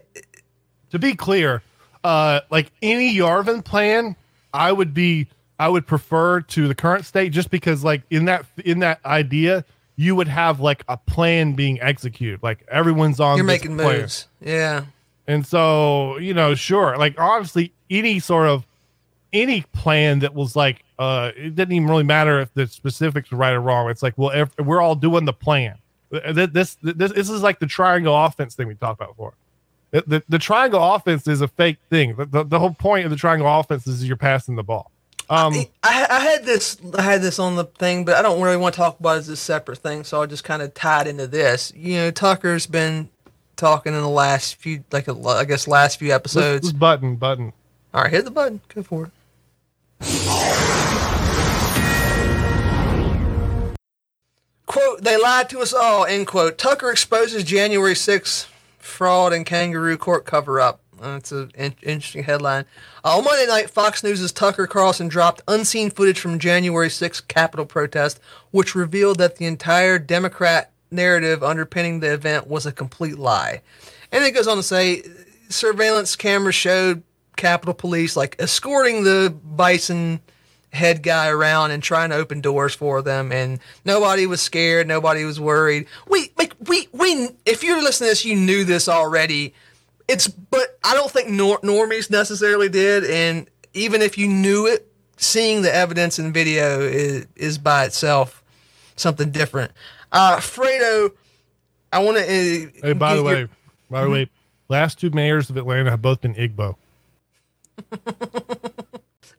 to 0.90 0.98
be 0.98 1.14
clear, 1.14 1.62
uh, 2.04 2.40
like 2.50 2.70
any 2.82 3.14
Yarvin 3.14 3.64
plan, 3.64 4.16
I 4.52 4.72
would 4.72 4.94
be 4.94 5.28
I 5.58 5.68
would 5.68 5.86
prefer 5.86 6.40
to 6.40 6.68
the 6.68 6.74
current 6.74 7.04
state 7.04 7.30
just 7.30 7.50
because 7.50 7.82
like 7.82 8.02
in 8.10 8.26
that 8.26 8.46
in 8.64 8.80
that 8.80 9.04
idea 9.04 9.64
you 9.96 10.14
would 10.14 10.28
have 10.28 10.60
like 10.60 10.84
a 10.88 10.96
plan 10.96 11.54
being 11.54 11.80
executed 11.80 12.40
like 12.42 12.64
everyone's 12.70 13.18
on 13.18 13.36
you're 13.36 13.44
making 13.44 13.76
plan. 13.76 14.00
moves 14.00 14.28
yeah 14.40 14.84
and 15.26 15.44
so 15.44 16.16
you 16.18 16.32
know 16.32 16.54
sure 16.54 16.96
like 16.96 17.18
obviously 17.18 17.72
any 17.90 18.20
sort 18.20 18.48
of 18.48 18.64
any 19.32 19.62
plan 19.72 20.20
that 20.20 20.34
was 20.34 20.54
like 20.54 20.84
uh 20.98 21.30
it 21.36 21.54
didn't 21.54 21.72
even 21.72 21.88
really 21.88 22.04
matter 22.04 22.40
if 22.40 22.52
the 22.54 22.66
specifics 22.66 23.30
were 23.30 23.38
right 23.38 23.52
or 23.52 23.60
wrong 23.60 23.88
it's 23.90 24.02
like 24.02 24.16
well 24.16 24.30
if 24.30 24.56
we're 24.58 24.80
all 24.80 24.94
doing 24.94 25.24
the 25.24 25.32
plan 25.32 25.76
this 26.10 26.48
this 26.52 26.76
this, 26.82 27.30
is 27.30 27.42
like 27.42 27.58
the 27.58 27.66
triangle 27.66 28.16
offense 28.16 28.54
thing 28.54 28.66
we 28.66 28.74
talked 28.74 29.00
about 29.00 29.10
before 29.10 29.34
the, 29.90 30.04
the, 30.06 30.22
the 30.28 30.38
triangle 30.38 30.94
offense 30.94 31.26
is 31.26 31.40
a 31.40 31.48
fake 31.48 31.78
thing 31.90 32.14
the, 32.16 32.26
the, 32.26 32.44
the 32.44 32.58
whole 32.58 32.74
point 32.74 33.04
of 33.04 33.10
the 33.10 33.16
triangle 33.16 33.48
offense 33.48 33.86
is 33.86 34.06
you're 34.06 34.16
passing 34.16 34.56
the 34.56 34.62
ball 34.62 34.90
um, 35.30 35.54
I, 35.82 36.06
I, 36.08 36.20
had 36.20 36.46
this, 36.46 36.78
I 36.96 37.02
had 37.02 37.20
this 37.20 37.38
on 37.38 37.56
the 37.56 37.64
thing, 37.64 38.06
but 38.06 38.14
I 38.14 38.22
don't 38.22 38.40
really 38.40 38.56
want 38.56 38.74
to 38.74 38.78
talk 38.78 38.98
about 38.98 39.16
it 39.16 39.18
as 39.18 39.28
a 39.28 39.36
separate 39.36 39.76
thing, 39.76 40.02
so 40.04 40.20
I'll 40.20 40.26
just 40.26 40.42
kind 40.42 40.62
of 40.62 40.72
tie 40.72 41.02
it 41.02 41.06
into 41.06 41.26
this. 41.26 41.70
You 41.76 41.96
know, 41.96 42.10
Tucker's 42.10 42.66
been 42.66 43.10
talking 43.56 43.92
in 43.92 44.00
the 44.00 44.08
last 44.08 44.56
few, 44.56 44.84
like 44.90 45.06
I 45.06 45.44
guess, 45.44 45.68
last 45.68 45.98
few 45.98 46.14
episodes. 46.14 46.62
This, 46.62 46.72
this 46.72 46.78
button, 46.78 47.16
button. 47.16 47.52
All 47.92 48.02
right, 48.02 48.10
hit 48.10 48.24
the 48.24 48.30
button. 48.30 48.62
Go 48.74 48.82
for 48.82 49.06
it. 49.06 49.10
They 55.08 55.16
lied 55.16 55.48
to 55.48 55.60
us 55.60 55.72
all. 55.72 56.04
End 56.04 56.26
quote. 56.26 56.58
Tucker 56.58 56.90
exposes 56.90 57.42
January 57.42 57.94
6th 57.94 58.46
fraud 58.78 59.32
and 59.32 59.46
kangaroo 59.46 59.96
court 59.96 60.26
cover 60.26 60.60
up. 60.60 60.82
That's 61.00 61.32
an 61.32 61.50
in- 61.54 61.76
interesting 61.82 62.24
headline. 62.24 62.66
Uh, 63.02 63.16
on 63.16 63.24
Monday 63.24 63.46
night, 63.46 63.70
Fox 63.70 64.04
News' 64.04 64.30
Tucker 64.32 64.66
Carlson 64.66 65.08
dropped 65.08 65.40
unseen 65.48 65.88
footage 65.88 66.20
from 66.20 66.38
January 66.38 66.88
6th 66.90 67.26
Capitol 67.26 67.64
protest, 67.64 68.20
which 68.50 68.74
revealed 68.74 69.16
that 69.16 69.36
the 69.36 69.46
entire 69.46 69.98
Democrat 69.98 70.72
narrative 70.90 71.42
underpinning 71.42 72.00
the 72.00 72.12
event 72.12 72.46
was 72.46 72.66
a 72.66 72.72
complete 72.72 73.18
lie. 73.18 73.62
And 74.12 74.22
it 74.24 74.32
goes 74.32 74.46
on 74.46 74.58
to 74.58 74.62
say 74.62 75.04
surveillance 75.48 76.16
cameras 76.16 76.54
showed 76.54 77.02
Capitol 77.38 77.72
Police 77.72 78.14
like 78.14 78.36
escorting 78.38 79.04
the 79.04 79.34
Bison 79.42 80.20
head 80.72 81.02
guy 81.02 81.28
around 81.28 81.70
and 81.70 81.82
trying 81.82 82.10
to 82.10 82.16
open 82.16 82.40
doors 82.40 82.74
for 82.74 83.00
them 83.00 83.32
and 83.32 83.58
nobody 83.84 84.26
was 84.26 84.40
scared 84.40 84.86
nobody 84.86 85.24
was 85.24 85.40
worried 85.40 85.86
we 86.08 86.30
like 86.36 86.54
we 86.66 86.88
we 86.92 87.30
if 87.46 87.62
you're 87.62 87.82
listening 87.82 88.08
to 88.08 88.10
this 88.10 88.24
you 88.24 88.36
knew 88.36 88.64
this 88.64 88.88
already 88.88 89.54
it's 90.08 90.26
but 90.26 90.78
I 90.82 90.94
don't 90.94 91.10
think 91.10 91.28
nor- 91.28 91.60
normies 91.60 92.10
necessarily 92.10 92.68
did, 92.68 93.04
and 93.04 93.48
even 93.74 94.02
if 94.02 94.18
you 94.18 94.26
knew 94.26 94.66
it, 94.66 94.90
seeing 95.18 95.62
the 95.62 95.72
evidence 95.72 96.18
in 96.18 96.32
video 96.32 96.80
is 96.80 97.26
is 97.36 97.58
by 97.58 97.84
itself 97.84 98.42
something 98.96 99.30
different. 99.30 99.70
Uh, 100.10 100.38
Fredo, 100.38 101.12
I 101.92 101.98
want 102.00 102.16
to. 102.16 102.22
Uh, 102.22 102.70
hey, 102.82 102.92
by 102.94 103.14
the 103.14 103.22
way, 103.22 103.38
your, 103.40 103.50
by 103.90 104.04
the 104.04 104.10
way, 104.10 104.30
last 104.68 104.98
two 104.98 105.10
mayors 105.10 105.50
of 105.50 105.58
Atlanta 105.58 105.90
have 105.90 106.02
both 106.02 106.22
been 106.22 106.34
Igbo. 106.34 106.76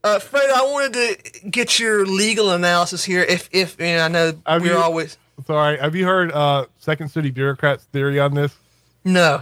uh, 0.03 0.19
Fredo, 0.19 0.51
I 0.53 0.63
wanted 0.63 0.93
to 0.93 1.49
get 1.49 1.79
your 1.79 2.05
legal 2.05 2.51
analysis 2.51 3.03
here. 3.03 3.21
If 3.21 3.49
if 3.51 3.79
you 3.79 3.85
know, 3.87 4.05
I 4.05 4.07
know 4.07 4.33
have 4.45 4.61
we're 4.61 4.73
you, 4.73 4.77
always. 4.77 5.17
Sorry, 5.45 5.77
have 5.77 5.95
you 5.95 6.05
heard 6.05 6.31
uh, 6.31 6.65
Second 6.77 7.09
City 7.09 7.31
bureaucrats' 7.31 7.85
theory 7.85 8.19
on 8.19 8.33
this? 8.33 8.55
No. 9.03 9.41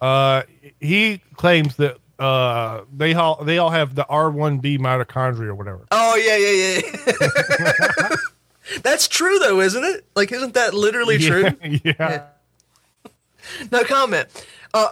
Uh, 0.00 0.42
he 0.80 1.20
claims 1.34 1.76
that 1.76 1.98
uh, 2.18 2.82
they 2.94 3.14
all 3.14 3.42
they 3.44 3.58
all 3.58 3.70
have 3.70 3.94
the 3.94 4.04
R1B 4.04 4.78
mitochondria 4.78 5.48
or 5.48 5.54
whatever. 5.54 5.86
Oh 5.90 6.16
yeah, 6.16 6.36
yeah, 6.36 6.80
yeah. 8.08 8.16
That's 8.82 9.08
true 9.08 9.38
though, 9.38 9.60
isn't 9.60 9.84
it? 9.84 10.04
Like, 10.14 10.32
isn't 10.32 10.54
that 10.54 10.74
literally 10.74 11.16
yeah, 11.16 11.28
true? 11.28 11.50
Yeah. 11.84 11.92
yeah. 11.98 12.22
No 13.70 13.84
comment. 13.84 14.28
Uh, 14.74 14.88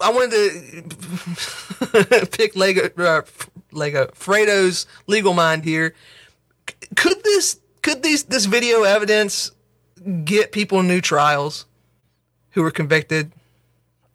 I 0.00 0.12
wanted 0.12 0.90
to 0.90 2.26
pick 2.30 2.54
Lego 2.54 2.90
uh, 3.02 3.22
Lego 3.72 4.10
Fredo's 4.14 4.86
legal 5.06 5.34
mind 5.34 5.64
here. 5.64 5.94
Could 6.96 7.22
this 7.24 7.60
could 7.82 8.02
these 8.02 8.24
this 8.24 8.46
video 8.46 8.82
evidence 8.82 9.50
get 10.24 10.52
people 10.52 10.82
new 10.82 11.00
trials 11.00 11.66
who 12.50 12.62
were 12.62 12.70
convicted? 12.70 13.32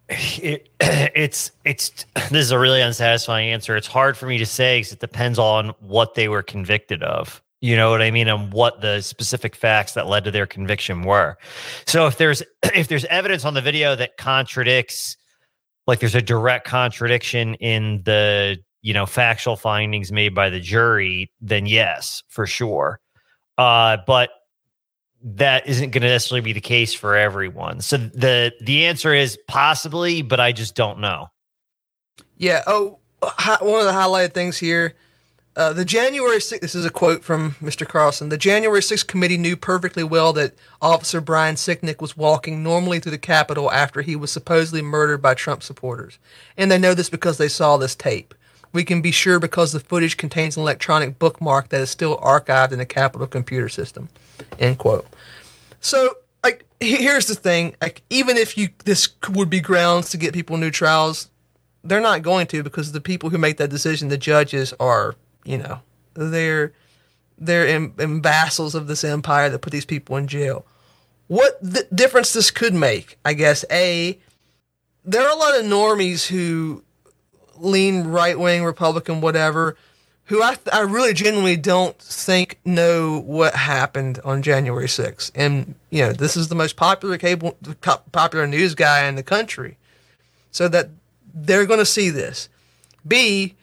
it, 0.09 0.69
it's 0.79 1.51
it's 1.65 2.05
this 2.15 2.31
is 2.31 2.51
a 2.51 2.59
really 2.59 2.81
unsatisfying 2.81 3.49
answer. 3.49 3.75
It's 3.75 3.87
hard 3.87 4.17
for 4.17 4.25
me 4.25 4.37
to 4.37 4.45
say 4.45 4.79
because 4.79 4.93
it 4.93 4.99
depends 4.99 5.39
on 5.39 5.69
what 5.79 6.15
they 6.15 6.27
were 6.27 6.43
convicted 6.43 7.03
of. 7.03 7.41
You 7.61 7.77
know 7.77 7.91
what 7.91 8.01
I 8.01 8.11
mean, 8.11 8.27
and 8.27 8.51
what 8.51 8.81
the 8.81 9.01
specific 9.01 9.55
facts 9.55 9.93
that 9.93 10.07
led 10.07 10.25
to 10.25 10.31
their 10.31 10.45
conviction 10.45 11.03
were. 11.03 11.37
So 11.87 12.07
if 12.07 12.17
there's 12.17 12.43
if 12.75 12.87
there's 12.87 13.05
evidence 13.05 13.45
on 13.45 13.53
the 13.53 13.61
video 13.61 13.95
that 13.95 14.17
contradicts, 14.17 15.17
like 15.87 15.99
there's 15.99 16.15
a 16.15 16.21
direct 16.21 16.67
contradiction 16.67 17.55
in 17.55 18.01
the 18.03 18.57
you 18.83 18.93
know 18.93 19.07
factual 19.07 19.55
findings 19.55 20.11
made 20.11 20.35
by 20.35 20.51
the 20.51 20.59
jury, 20.59 21.31
then 21.41 21.65
yes, 21.65 22.21
for 22.27 22.45
sure. 22.45 22.99
Uh, 23.57 23.97
but 24.05 24.29
that 25.23 25.65
isn't 25.67 25.91
going 25.91 26.01
to 26.01 26.09
necessarily 26.09 26.41
be 26.41 26.53
the 26.53 26.61
case 26.61 26.93
for 26.93 27.15
everyone. 27.15 27.81
So 27.81 27.97
the 27.97 28.53
the 28.61 28.85
answer 28.85 29.13
is 29.13 29.39
possibly, 29.47 30.21
but 30.21 30.39
I 30.39 30.51
just 30.51 30.75
don't 30.75 30.99
know. 30.99 31.27
Yeah. 32.37 32.61
Oh, 32.67 32.99
one 33.21 33.79
of 33.79 33.85
the 33.85 33.93
highlighted 33.93 34.33
things 34.33 34.57
here. 34.57 34.95
Uh, 35.55 35.71
the 35.71 35.85
January 35.85 36.39
6th, 36.39 36.61
this 36.61 36.73
is 36.73 36.83
a 36.83 36.89
quote 36.89 37.23
from 37.23 37.51
Mr. 37.61 37.87
Carlson. 37.87 38.29
The 38.29 38.39
January 38.39 38.79
6th 38.79 39.05
committee 39.05 39.37
knew 39.37 39.55
perfectly 39.55 40.03
well 40.03 40.33
that 40.33 40.55
Officer 40.81 41.21
Brian 41.21 41.55
Sicknick 41.55 42.01
was 42.01 42.17
walking 42.17 42.63
normally 42.63 42.99
through 42.99 43.11
the 43.11 43.19
Capitol 43.19 43.71
after 43.71 44.01
he 44.01 44.15
was 44.15 44.31
supposedly 44.31 44.81
murdered 44.81 45.21
by 45.21 45.35
Trump 45.35 45.61
supporters. 45.61 46.17
And 46.57 46.71
they 46.71 46.79
know 46.79 46.95
this 46.95 47.09
because 47.09 47.37
they 47.37 47.47
saw 47.47 47.77
this 47.77 47.93
tape. 47.93 48.33
We 48.73 48.83
can 48.83 49.01
be 49.01 49.11
sure 49.11 49.39
because 49.39 49.71
the 49.71 49.79
footage 49.79 50.17
contains 50.17 50.57
an 50.57 50.63
electronic 50.63 51.19
bookmark 51.19 51.69
that 51.69 51.81
is 51.81 51.91
still 51.91 52.17
archived 52.17 52.71
in 52.71 52.79
the 52.79 52.85
Capitol 52.85 53.27
computer 53.27 53.69
system. 53.69 54.09
End 54.59 54.79
quote. 54.79 55.07
So, 55.79 56.17
like, 56.43 56.65
here's 56.79 57.27
the 57.27 57.35
thing: 57.35 57.75
like, 57.81 58.01
even 58.09 58.35
if 58.35 58.57
you 58.57 58.69
this 58.83 59.09
would 59.29 59.49
be 59.49 59.61
grounds 59.61 60.09
to 60.09 60.17
get 60.17 60.33
people 60.33 60.57
new 60.57 60.71
trials, 60.71 61.29
they're 61.83 62.01
not 62.01 62.23
going 62.23 62.47
to 62.47 62.63
because 62.63 62.91
the 62.91 63.01
people 63.01 63.29
who 63.29 63.37
make 63.37 63.57
that 63.57 63.69
decision, 63.69 64.09
the 64.09 64.17
judges, 64.17 64.73
are 64.79 65.15
you 65.45 65.57
know 65.59 65.79
they're 66.15 66.73
they're 67.37 67.67
in, 67.67 67.93
in 67.99 68.21
vassals 68.21 68.75
of 68.75 68.87
this 68.87 69.03
empire 69.03 69.49
that 69.49 69.59
put 69.59 69.71
these 69.71 69.85
people 69.85 70.17
in 70.17 70.27
jail. 70.27 70.65
What 71.27 71.59
difference 71.95 72.33
this 72.33 72.51
could 72.51 72.73
make, 72.73 73.17
I 73.25 73.33
guess. 73.33 73.65
A, 73.71 74.19
there 75.03 75.23
are 75.23 75.31
a 75.31 75.39
lot 75.39 75.59
of 75.59 75.65
normies 75.65 76.27
who 76.27 76.83
lean 77.57 78.07
right 78.07 78.37
wing 78.37 78.63
Republican, 78.63 79.21
whatever, 79.21 79.75
who 80.25 80.41
I, 80.41 80.57
I 80.71 80.81
really 80.81 81.13
genuinely 81.13 81.57
don't 81.57 81.97
think 81.99 82.59
know 82.63 83.19
what 83.19 83.55
happened 83.55 84.19
on 84.23 84.41
January 84.41 84.87
6th. 84.87 85.31
And, 85.35 85.75
you 85.89 86.01
know, 86.01 86.13
this 86.13 86.37
is 86.37 86.47
the 86.47 86.55
most 86.55 86.75
popular 86.75 87.17
cable, 87.17 87.57
popular 88.11 88.47
news 88.47 88.73
guy 88.75 89.05
in 89.05 89.15
the 89.15 89.23
country. 89.23 89.77
So 90.51 90.67
that 90.67 90.89
they're 91.33 91.65
going 91.65 91.79
to 91.79 91.85
see 91.85 92.09
this. 92.09 92.47
B, 93.05 93.55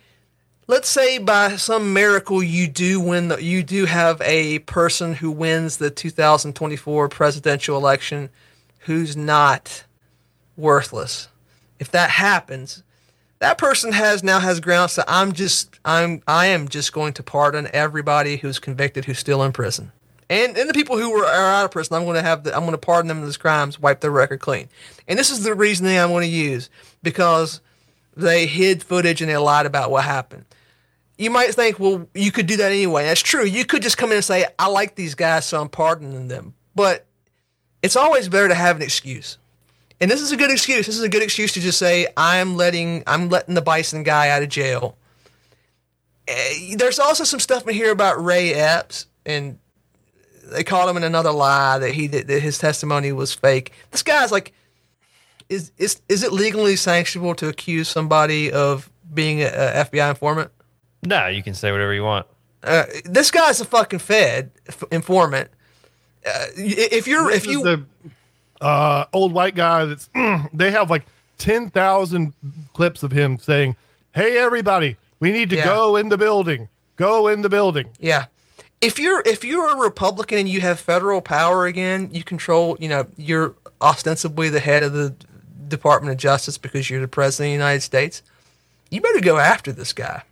let's 0.67 0.89
say 0.89 1.19
by 1.19 1.57
some 1.57 1.93
miracle 1.93 2.43
you 2.43 2.67
do 2.69 3.01
win 3.01 3.29
the, 3.29 3.43
you 3.43 3.63
do 3.63 3.87
have 3.87 4.21
a 4.23 4.59
person 4.61 5.15
who 5.15 5.31
wins 5.31 5.79
the 5.79 5.91
2024 5.91 7.09
presidential 7.09 7.77
election 7.77 8.29
who's 8.81 9.17
not 9.17 9.85
worthless. 10.57 11.29
If 11.79 11.91
that 11.93 12.11
happens, 12.11 12.83
that 13.41 13.59
person 13.59 13.93
has 13.93 14.23
now 14.23 14.39
has 14.39 14.61
grounds 14.61 14.95
to 14.95 15.05
I'm 15.09 15.33
just 15.33 15.81
I'm 15.85 16.23
I 16.27 16.47
am 16.47 16.69
just 16.69 16.93
going 16.93 17.15
to 17.15 17.23
pardon 17.23 17.69
everybody 17.73 18.37
who's 18.37 18.59
convicted 18.59 19.07
who's 19.07 19.19
still 19.19 19.43
in 19.43 19.53
prison. 19.53 19.93
And 20.29 20.57
and 20.57 20.69
the 20.69 20.75
people 20.75 20.97
who 20.97 21.11
were, 21.11 21.27
are 21.27 21.53
out 21.53 21.65
of 21.65 21.71
prison, 21.73 21.97
I'm 21.97 22.05
going 22.05 22.15
to 22.15 22.23
have 22.23 22.45
the, 22.45 22.55
I'm 22.55 22.61
going 22.61 22.73
to 22.73 22.79
pardon 22.79 23.09
them 23.09 23.23
those 23.23 23.37
crimes, 23.37 23.81
wipe 23.81 24.01
their 24.01 24.13
record 24.13 24.41
clean. 24.41 24.69
And 25.09 25.19
this 25.19 25.31
is 25.31 25.43
the 25.43 25.55
reasoning 25.55 25.99
I'm 25.99 26.11
going 26.11 26.29
to 26.29 26.35
use 26.35 26.71
because 27.03 27.61
they 28.17 28.47
hid 28.47 28.83
footage 28.83 29.21
and 29.21 29.31
they 29.31 29.37
lied 29.37 29.67
about 29.67 29.91
what 29.91 30.05
happened. 30.05 30.45
You 31.19 31.31
might 31.31 31.55
think, 31.55 31.79
well, 31.79 32.09
you 32.15 32.33
could 32.33 32.47
do 32.47 32.57
that 32.59 32.73
anyway. 32.73 33.05
That's 33.05 33.21
true. 33.21 33.45
You 33.45 33.65
could 33.65 33.83
just 33.83 33.99
come 33.99 34.11
in 34.11 34.17
and 34.17 34.25
say, 34.25 34.47
I 34.59 34.69
like 34.69 34.95
these 34.95 35.15
guys, 35.15 35.45
so 35.45 35.61
I'm 35.61 35.69
pardoning 35.69 36.29
them. 36.29 36.55
But 36.75 37.07
it's 37.83 37.97
always 37.97 38.29
better 38.29 38.49
to 38.49 38.55
have 38.55 38.77
an 38.77 38.83
excuse. 38.83 39.37
And 40.01 40.11
this 40.11 40.21
is 40.23 40.33
a 40.33 40.37
good 40.37 40.51
excuse. 40.51 40.87
This 40.87 40.97
is 40.97 41.03
a 41.03 41.09
good 41.09 41.23
excuse 41.23 41.53
to 41.53 41.61
just 41.61 41.79
say, 41.79 42.07
I'm 42.17 42.57
letting 42.57 43.03
I'm 43.07 43.29
letting 43.29 43.55
the 43.55 43.63
bison 43.63 44.03
guy 44.03 44.29
out 44.31 44.43
of 44.43 44.49
jail. 44.49 44.97
Eh, 46.29 46.75
There's 46.77 46.99
also 46.99 47.25
some 47.25 47.41
stuff 47.41 47.67
in 47.69 47.75
here 47.75 47.91
about 47.91 48.23
Ray 48.23 48.53
Epps, 48.55 49.07
and 49.27 49.59
they 50.45 50.65
called 50.65 50.89
him 50.91 50.97
in 50.97 51.05
another 51.05 51.33
lie 51.33 51.79
that 51.79 51.93
he 51.93 52.07
that 52.09 52.29
his 52.29 52.59
testimony 52.59 53.13
was 53.13 53.35
fake. 53.35 53.73
This 53.91 54.03
guy's 54.03 54.33
like, 54.33 54.53
is 55.49 55.73
is 55.77 56.01
is 56.09 56.23
it 56.23 56.33
legally 56.33 56.75
sanctionable 56.75 57.37
to 57.37 57.49
accuse 57.49 57.89
somebody 57.89 58.51
of 58.53 58.91
being 59.13 59.43
a, 59.43 59.47
a 59.47 59.85
FBI 59.85 60.09
informant? 60.11 60.51
No, 61.05 61.27
you 61.27 61.43
can 61.43 61.55
say 61.55 61.73
whatever 61.73 61.93
you 61.95 62.05
want. 62.05 62.27
Uh, 62.63 62.85
this 63.05 63.31
guy's 63.31 63.61
a 63.61 63.65
fucking 63.65 63.99
Fed 63.99 64.51
f- 64.69 64.85
informant. 64.91 65.51
Uh, 66.27 66.47
if 66.57 67.07
you're 67.07 67.31
if 67.31 67.43
This 67.45 67.47
is 67.47 67.53
you 67.53 67.63
the 67.65 67.85
uh, 68.61 69.05
old 69.13 69.33
white 69.33 69.55
guy 69.55 69.85
that's 69.87 70.09
they 70.53 70.71
have 70.71 70.91
like 70.91 71.05
ten 71.39 71.71
thousand 71.71 72.33
clips 72.75 73.03
of 73.03 73.13
him 73.13 73.39
saying, 73.39 73.77
"Hey, 74.15 74.37
everybody, 74.39 74.97
we 75.19 75.33
need 75.33 75.51
to 75.51 75.57
Yeah. 75.57 75.65
go 75.65 75.97
in 75.97 76.09
the 76.09 76.19
building. 76.19 76.69
Go 76.97 77.29
in 77.29 77.43
the 77.43 77.49
building." 77.49 77.91
Yeah. 77.99 78.27
If 78.81 78.99
you're 78.99 79.23
if 79.27 79.45
you're 79.45 79.71
a 79.71 79.77
Republican 79.77 80.39
and 80.39 80.49
you 80.49 80.61
have 80.63 80.81
federal 80.81 81.21
power 81.21 81.67
again, 81.67 82.09
you 82.13 82.25
control, 82.25 82.77
you 82.81 82.89
know, 82.89 83.07
you're 83.17 83.55
ostensibly 83.83 84.49
the 84.49 84.61
head 84.61 84.83
of 84.83 84.93
the 84.93 85.15
Department 85.69 86.13
of 86.13 86.19
Justice 86.19 86.57
because 86.59 86.89
you're 86.91 87.01
the 87.01 87.09
president 87.09 87.49
of 87.49 87.51
the 87.51 87.65
United 87.65 87.81
States. 87.83 88.23
You 88.91 89.01
better 89.01 89.21
go 89.21 89.39
after 89.39 89.71
this 89.73 89.93
guy. 89.93 90.23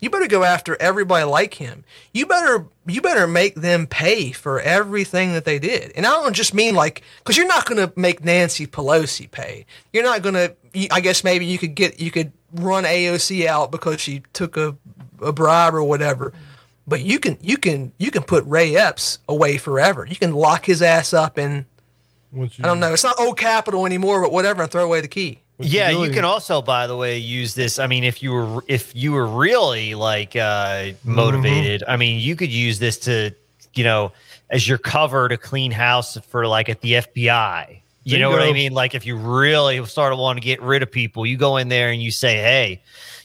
You 0.00 0.10
better 0.10 0.28
go 0.28 0.44
after 0.44 0.76
everybody 0.80 1.24
like 1.24 1.54
him. 1.54 1.84
You 2.12 2.26
better 2.26 2.66
you 2.86 3.00
better 3.00 3.26
make 3.26 3.54
them 3.54 3.86
pay 3.86 4.32
for 4.32 4.60
everything 4.60 5.32
that 5.32 5.44
they 5.44 5.58
did. 5.58 5.92
And 5.96 6.06
I 6.06 6.10
don't 6.10 6.34
just 6.34 6.52
mean 6.52 6.74
like 6.74 7.02
cuz 7.24 7.36
you're 7.36 7.46
not 7.46 7.64
going 7.66 7.78
to 7.78 7.92
make 7.98 8.24
Nancy 8.24 8.66
Pelosi 8.66 9.30
pay. 9.30 9.64
You're 9.92 10.04
not 10.04 10.22
going 10.22 10.34
to 10.34 10.54
I 10.90 11.00
guess 11.00 11.24
maybe 11.24 11.46
you 11.46 11.58
could 11.58 11.74
get 11.74 11.98
you 11.98 12.10
could 12.10 12.32
run 12.52 12.84
AOC 12.84 13.46
out 13.46 13.70
because 13.70 14.00
she 14.00 14.22
took 14.32 14.56
a 14.56 14.76
a 15.22 15.32
bribe 15.32 15.74
or 15.74 15.82
whatever. 15.82 16.32
But 16.86 17.00
you 17.00 17.18
can 17.18 17.38
you 17.40 17.56
can 17.56 17.92
you 17.98 18.10
can 18.10 18.22
put 18.22 18.44
Ray 18.44 18.76
Epps 18.76 19.18
away 19.28 19.56
forever. 19.56 20.06
You 20.06 20.16
can 20.16 20.32
lock 20.32 20.66
his 20.66 20.82
ass 20.82 21.12
up 21.12 21.38
you, 22.58 22.64
I 22.64 22.68
don't 22.68 22.80
know. 22.80 22.92
It's 22.92 23.04
not 23.04 23.18
old 23.18 23.38
Capitol 23.38 23.86
anymore, 23.86 24.20
but 24.20 24.32
whatever, 24.32 24.62
and 24.62 24.70
throw 24.70 24.84
away 24.84 25.00
the 25.00 25.08
key. 25.08 25.40
Yeah, 25.58 25.90
you 25.90 26.10
can 26.10 26.24
also, 26.24 26.60
by 26.60 26.86
the 26.86 26.96
way, 26.96 27.18
use 27.18 27.54
this. 27.54 27.78
I 27.78 27.86
mean, 27.86 28.04
if 28.04 28.22
you 28.22 28.32
were 28.32 28.64
if 28.68 28.94
you 28.94 29.12
were 29.12 29.26
really 29.26 29.94
like 29.94 30.36
uh, 30.36 30.90
motivated, 31.04 31.82
I 31.88 31.96
mean, 31.96 32.20
you 32.20 32.36
could 32.36 32.52
use 32.52 32.78
this 32.78 32.98
to, 33.00 33.34
you 33.74 33.84
know, 33.84 34.12
as 34.50 34.68
your 34.68 34.78
cover 34.78 35.28
to 35.28 35.36
clean 35.36 35.72
house 35.72 36.18
for 36.28 36.46
like 36.46 36.68
at 36.68 36.80
the 36.82 36.92
FBI. 36.92 37.80
You 38.04 38.20
know 38.20 38.30
what 38.30 38.42
I 38.42 38.52
mean? 38.52 38.72
Like 38.72 38.94
if 38.94 39.04
you 39.04 39.16
really 39.16 39.84
started 39.86 40.16
wanting 40.16 40.40
to 40.40 40.44
get 40.44 40.62
rid 40.62 40.82
of 40.82 40.92
people, 40.92 41.26
you 41.26 41.36
go 41.36 41.56
in 41.56 41.68
there 41.68 41.90
and 41.90 42.00
you 42.00 42.12
say, 42.12 42.36
"Hey," 42.36 42.80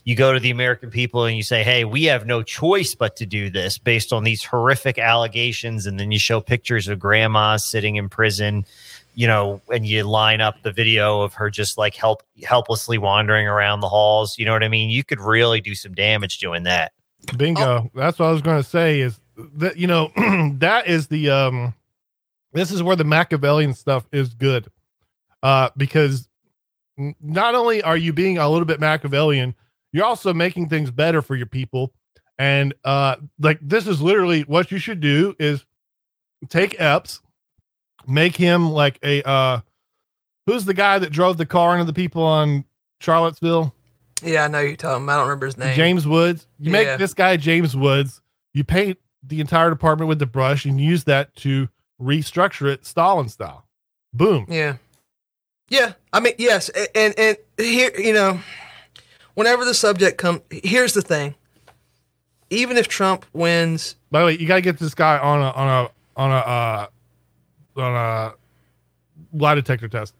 you 0.05 0.15
go 0.15 0.33
to 0.33 0.39
the 0.39 0.49
American 0.49 0.89
people 0.89 1.25
and 1.25 1.37
you 1.37 1.43
say, 1.43 1.63
"Hey, 1.63 1.85
we 1.85 2.05
have 2.05 2.25
no 2.25 2.41
choice 2.41 2.95
but 2.95 3.15
to 3.17 3.27
do 3.27 3.51
this 3.51 3.77
based 3.77 4.11
on 4.11 4.23
these 4.23 4.43
horrific 4.43 4.97
allegations," 4.97 5.85
and 5.85 5.99
then 5.99 6.11
you 6.11 6.17
show 6.17 6.41
pictures 6.41 6.87
of 6.87 6.97
grandmas 6.97 7.63
sitting 7.63 7.97
in 7.97 8.09
prison 8.09 8.65
you 9.13 9.27
know, 9.27 9.61
and 9.73 9.85
you 9.85 10.03
line 10.03 10.41
up 10.41 10.61
the 10.63 10.71
video 10.71 11.21
of 11.21 11.33
her 11.33 11.49
just 11.49 11.77
like 11.77 11.95
help 11.95 12.23
helplessly 12.43 12.97
wandering 12.97 13.47
around 13.47 13.81
the 13.81 13.89
halls. 13.89 14.37
You 14.37 14.45
know 14.45 14.53
what 14.53 14.63
I 14.63 14.67
mean? 14.67 14.89
You 14.89 15.03
could 15.03 15.19
really 15.19 15.61
do 15.61 15.75
some 15.75 15.93
damage 15.93 16.39
doing 16.39 16.63
that. 16.63 16.93
Bingo. 17.37 17.89
That's 17.93 18.19
what 18.19 18.27
I 18.27 18.31
was 18.31 18.41
going 18.41 18.61
to 18.61 18.67
say 18.67 19.01
is 19.01 19.19
that, 19.55 19.77
you 19.77 19.87
know, 19.87 20.11
that 20.55 20.87
is 20.87 21.07
the, 21.07 21.29
um, 21.29 21.73
this 22.53 22.71
is 22.71 22.81
where 22.81 22.95
the 22.95 23.03
Machiavellian 23.03 23.73
stuff 23.73 24.05
is 24.11 24.33
good. 24.33 24.67
Uh, 25.43 25.69
because 25.75 26.27
not 27.19 27.55
only 27.55 27.81
are 27.81 27.97
you 27.97 28.13
being 28.13 28.37
a 28.37 28.47
little 28.49 28.65
bit 28.65 28.79
Machiavellian, 28.79 29.55
you're 29.91 30.05
also 30.05 30.33
making 30.33 30.69
things 30.69 30.91
better 30.91 31.21
for 31.21 31.35
your 31.35 31.47
people. 31.47 31.91
And, 32.37 32.73
uh, 32.85 33.17
like 33.39 33.59
this 33.61 33.87
is 33.87 34.01
literally 34.01 34.41
what 34.41 34.71
you 34.71 34.77
should 34.77 34.99
do 34.99 35.35
is 35.39 35.65
take 36.49 36.79
Epps, 36.79 37.21
make 38.07 38.35
him 38.35 38.71
like 38.71 38.99
a, 39.03 39.21
uh, 39.27 39.59
who's 40.45 40.65
the 40.65 40.73
guy 40.73 40.99
that 40.99 41.11
drove 41.11 41.37
the 41.37 41.45
car 41.45 41.73
into 41.73 41.85
the 41.85 41.93
people 41.93 42.23
on 42.23 42.65
Charlottesville? 42.99 43.73
Yeah, 44.23 44.43
I 44.43 44.47
know 44.47 44.59
you're 44.59 44.75
talking. 44.75 45.07
I 45.09 45.15
don't 45.15 45.23
remember 45.27 45.47
his 45.47 45.57
name. 45.57 45.75
James 45.75 46.05
Woods. 46.07 46.45
You 46.59 46.71
Yeah. 46.71 46.83
make 46.91 46.99
this 46.99 47.13
guy 47.13 47.37
James 47.37 47.75
Woods. 47.75 48.21
You 48.53 48.63
paint 48.63 48.99
the 49.23 49.39
entire 49.39 49.69
department 49.69 50.09
with 50.09 50.19
the 50.19 50.25
brush 50.25 50.65
and 50.65 50.79
use 50.79 51.03
that 51.05 51.35
to 51.37 51.69
restructure 52.01 52.71
it 52.71 52.85
Stalin 52.85 53.29
style. 53.29 53.65
Boom. 54.13 54.45
Yeah. 54.49 54.77
Yeah. 55.69 55.93
I 56.11 56.19
mean, 56.19 56.33
yes. 56.37 56.69
And, 56.93 57.13
and 57.17 57.37
here, 57.57 57.91
you 57.97 58.13
know, 58.13 58.39
whenever 59.35 59.63
the 59.65 59.73
subject 59.73 60.17
comes, 60.17 60.41
here's 60.51 60.93
the 60.93 61.01
thing. 61.01 61.35
Even 62.49 62.75
if 62.77 62.87
Trump 62.89 63.25
wins, 63.31 63.95
By 64.11 64.19
the 64.19 64.25
way, 64.25 64.37
you 64.37 64.45
got 64.47 64.55
to 64.55 64.61
get 64.61 64.77
this 64.77 64.93
guy 64.93 65.17
on 65.17 65.39
a 65.41 65.51
on 65.51 65.67
a 65.85 65.89
on 66.17 66.31
a 66.31 66.35
uh, 66.35 66.87
on 67.75 67.95
a 67.95 68.33
lie 69.33 69.55
detector 69.55 69.87
test. 69.87 70.13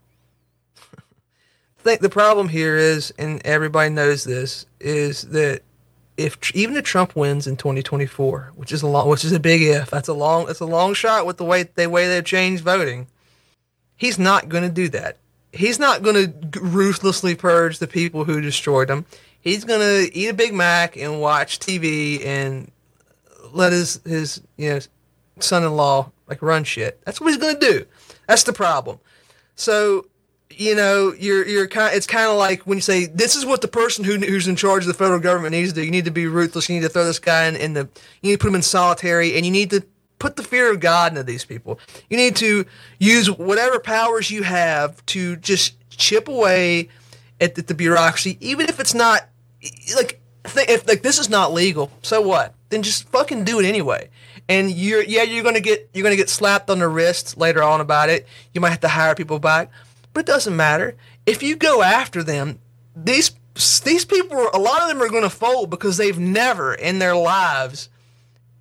I 0.93 1.01
think 1.79 2.01
the 2.01 2.09
problem 2.09 2.49
here 2.49 2.77
is, 2.77 3.13
and 3.17 3.41
everybody 3.45 3.89
knows 3.89 4.23
this, 4.23 4.65
is 4.79 5.23
that 5.23 5.61
if 6.17 6.37
even 6.55 6.75
if 6.75 6.83
Trump 6.83 7.15
wins 7.15 7.47
in 7.47 7.57
2024, 7.57 8.53
which 8.55 8.71
is 8.71 8.81
a 8.81 8.87
long, 8.87 9.07
which 9.09 9.25
is 9.25 9.31
a 9.31 9.39
big 9.39 9.61
if, 9.61 9.89
that's 9.89 10.07
a 10.07 10.13
long, 10.13 10.45
that's 10.45 10.59
a 10.59 10.65
long 10.65 10.93
shot 10.93 11.25
with 11.25 11.37
the 11.37 11.45
way 11.45 11.63
the 11.63 11.89
way 11.89 12.07
they've 12.07 12.25
changed 12.25 12.63
voting. 12.63 13.07
He's 13.95 14.17
not 14.17 14.49
going 14.49 14.63
to 14.63 14.69
do 14.69 14.89
that. 14.89 15.17
He's 15.53 15.77
not 15.77 16.01
going 16.01 16.15
to 16.15 16.59
ruthlessly 16.59 17.35
purge 17.35 17.79
the 17.79 17.87
people 17.87 18.23
who 18.23 18.41
destroyed 18.41 18.89
him. 18.89 19.05
He's 19.39 19.63
going 19.65 19.81
to 19.81 20.17
eat 20.17 20.27
a 20.27 20.33
Big 20.33 20.53
Mac 20.53 20.95
and 20.97 21.19
watch 21.19 21.59
TV 21.59 22.25
and 22.25 22.71
let 23.51 23.71
his 23.71 23.99
his 24.05 24.41
you 24.57 24.69
know 24.69 24.79
son-in-law 25.39 26.11
like 26.31 26.41
run 26.41 26.63
shit. 26.63 27.01
That's 27.05 27.19
what 27.19 27.33
he's 27.33 27.37
to 27.37 27.59
do. 27.59 27.85
That's 28.25 28.43
the 28.43 28.53
problem. 28.53 28.99
So 29.55 30.07
you 30.57 30.75
know, 30.75 31.13
you're 31.17 31.45
you're 31.45 31.67
kind. 31.67 31.95
It's 31.95 32.07
kind 32.07 32.29
of 32.29 32.37
like 32.37 32.61
when 32.61 32.77
you 32.77 32.81
say 32.81 33.05
this 33.05 33.35
is 33.35 33.45
what 33.45 33.61
the 33.61 33.67
person 33.67 34.03
who 34.03 34.17
who's 34.17 34.47
in 34.47 34.55
charge 34.55 34.83
of 34.83 34.87
the 34.87 34.93
federal 34.93 35.19
government 35.19 35.51
needs 35.51 35.73
to 35.73 35.75
do. 35.75 35.83
You 35.83 35.91
need 35.91 36.05
to 36.05 36.11
be 36.11 36.27
ruthless. 36.27 36.69
You 36.69 36.75
need 36.75 36.83
to 36.83 36.89
throw 36.89 37.05
this 37.05 37.19
guy 37.19 37.47
in, 37.47 37.55
in 37.55 37.73
the. 37.73 37.89
You 38.21 38.29
need 38.29 38.31
to 38.33 38.37
put 38.37 38.47
him 38.49 38.55
in 38.55 38.61
solitary, 38.61 39.35
and 39.35 39.45
you 39.45 39.51
need 39.51 39.69
to 39.71 39.83
put 40.19 40.35
the 40.35 40.43
fear 40.43 40.71
of 40.71 40.79
God 40.79 41.11
into 41.11 41.23
these 41.23 41.45
people. 41.45 41.79
You 42.09 42.17
need 42.17 42.35
to 42.37 42.65
use 42.99 43.29
whatever 43.29 43.79
powers 43.79 44.29
you 44.29 44.43
have 44.43 45.05
to 45.07 45.35
just 45.37 45.75
chip 45.89 46.27
away 46.27 46.89
at 47.39 47.55
the 47.55 47.73
bureaucracy, 47.73 48.37
even 48.39 48.69
if 48.69 48.79
it's 48.79 48.93
not 48.93 49.27
like 49.95 50.21
if 50.45 50.87
like 50.87 51.01
this 51.01 51.19
is 51.19 51.29
not 51.29 51.53
legal. 51.53 51.91
So 52.01 52.21
what? 52.21 52.55
Then 52.69 52.83
just 52.83 53.09
fucking 53.09 53.43
do 53.43 53.59
it 53.59 53.65
anyway. 53.65 54.09
And 54.51 54.69
you're 54.69 55.01
yeah 55.01 55.23
you're 55.23 55.45
gonna 55.45 55.61
get 55.61 55.89
you're 55.93 56.03
gonna 56.03 56.17
get 56.17 56.29
slapped 56.29 56.69
on 56.69 56.79
the 56.79 56.87
wrist 56.89 57.37
later 57.37 57.63
on 57.63 57.79
about 57.79 58.09
it. 58.09 58.27
You 58.53 58.59
might 58.59 58.71
have 58.71 58.81
to 58.81 58.89
hire 58.89 59.15
people 59.15 59.39
back, 59.39 59.71
but 60.13 60.21
it 60.21 60.25
doesn't 60.25 60.55
matter 60.55 60.95
if 61.25 61.41
you 61.41 61.55
go 61.55 61.81
after 61.81 62.21
them. 62.21 62.59
These 62.93 63.31
these 63.85 64.03
people 64.03 64.49
a 64.53 64.59
lot 64.59 64.81
of 64.81 64.89
them 64.89 65.01
are 65.01 65.07
to 65.21 65.29
fold 65.29 65.69
because 65.69 65.95
they've 65.95 66.19
never 66.19 66.73
in 66.73 66.99
their 66.99 67.15
lives 67.15 67.87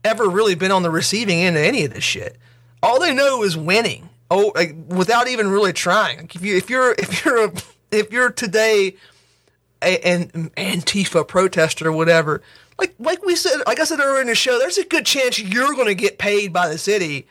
ever 0.04 0.28
really 0.28 0.54
been 0.54 0.70
on 0.70 0.84
the 0.84 0.90
receiving 0.90 1.40
end 1.40 1.56
of 1.56 1.62
any 1.64 1.84
of 1.84 1.92
this 1.92 2.04
shit. 2.04 2.36
All 2.84 3.00
they 3.00 3.12
know 3.12 3.42
is 3.42 3.56
winning. 3.56 4.08
Oh, 4.30 4.52
like, 4.54 4.76
without 4.86 5.26
even 5.26 5.50
really 5.50 5.72
trying. 5.72 6.18
Like, 6.18 6.36
if 6.36 6.44
you 6.44 6.56
if 6.56 6.70
you're 6.70 6.94
if 6.98 7.24
you're 7.24 7.46
a, 7.46 7.52
if 7.90 8.12
you're 8.12 8.30
today 8.30 8.94
a, 9.82 9.98
an 10.06 10.50
Antifa 10.56 11.26
protester 11.26 11.88
or 11.88 11.92
whatever, 11.92 12.42
like 12.78 12.94
like 12.98 13.24
we 13.24 13.36
said, 13.36 13.62
like 13.66 13.80
I 13.80 13.84
said 13.84 14.00
earlier 14.00 14.20
in 14.22 14.26
the 14.28 14.34
show, 14.34 14.58
there's 14.58 14.78
a 14.78 14.84
good 14.84 15.06
chance 15.06 15.38
you're 15.38 15.74
going 15.74 15.86
to 15.86 15.94
get 15.94 16.18
paid 16.18 16.52
by 16.52 16.68
the 16.68 16.78
city 16.78 17.26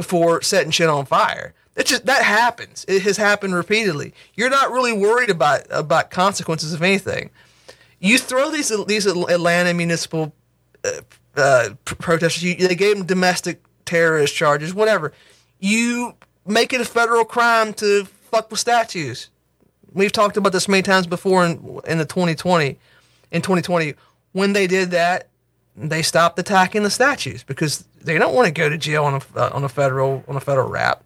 for 0.00 0.42
setting 0.42 0.70
shit 0.70 0.88
on 0.88 1.06
fire. 1.06 1.54
It 1.76 1.86
just 1.86 2.06
that 2.06 2.22
happens. 2.22 2.84
It 2.88 3.02
has 3.02 3.16
happened 3.16 3.54
repeatedly. 3.54 4.12
You're 4.34 4.50
not 4.50 4.72
really 4.72 4.92
worried 4.92 5.30
about 5.30 5.62
about 5.70 6.10
consequences 6.10 6.72
of 6.72 6.82
anything. 6.82 7.30
You 8.00 8.18
throw 8.18 8.50
these 8.50 8.72
these 8.86 9.06
Atlanta 9.06 9.74
municipal 9.74 10.34
uh, 10.84 11.00
uh, 11.36 11.70
protesters. 11.84 12.42
You, 12.42 12.54
they 12.56 12.74
gave 12.74 12.96
them 12.96 13.06
domestic 13.06 13.62
terrorist 13.84 14.34
charges, 14.34 14.74
whatever. 14.74 15.12
You 15.60 16.14
make 16.46 16.72
it 16.72 16.80
a 16.80 16.84
federal 16.84 17.24
crime 17.24 17.72
to 17.74 18.04
fuck 18.04 18.50
with 18.50 18.60
statues. 18.60 19.30
We've 19.92 20.12
talked 20.12 20.36
about 20.36 20.52
this 20.52 20.68
many 20.68 20.82
times 20.82 21.06
before 21.06 21.44
in 21.44 21.80
in 21.86 21.98
the 21.98 22.04
2020, 22.04 22.78
in 23.30 23.42
2020, 23.42 23.94
when 24.32 24.52
they 24.52 24.66
did 24.66 24.90
that, 24.90 25.28
they 25.76 26.02
stopped 26.02 26.38
attacking 26.38 26.82
the 26.82 26.90
statues 26.90 27.42
because 27.42 27.84
they 28.02 28.18
don't 28.18 28.34
want 28.34 28.46
to 28.46 28.52
go 28.52 28.68
to 28.68 28.76
jail 28.76 29.04
on 29.04 29.14
a 29.14 29.38
uh, 29.38 29.50
on 29.52 29.64
a 29.64 29.68
federal 29.68 30.24
on 30.28 30.36
a 30.36 30.40
federal 30.40 30.68
rap. 30.68 31.02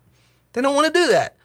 They 0.53 0.61
don't 0.61 0.75
want 0.75 0.93
to 0.93 0.93
do 0.93 1.09
that. 1.09 1.37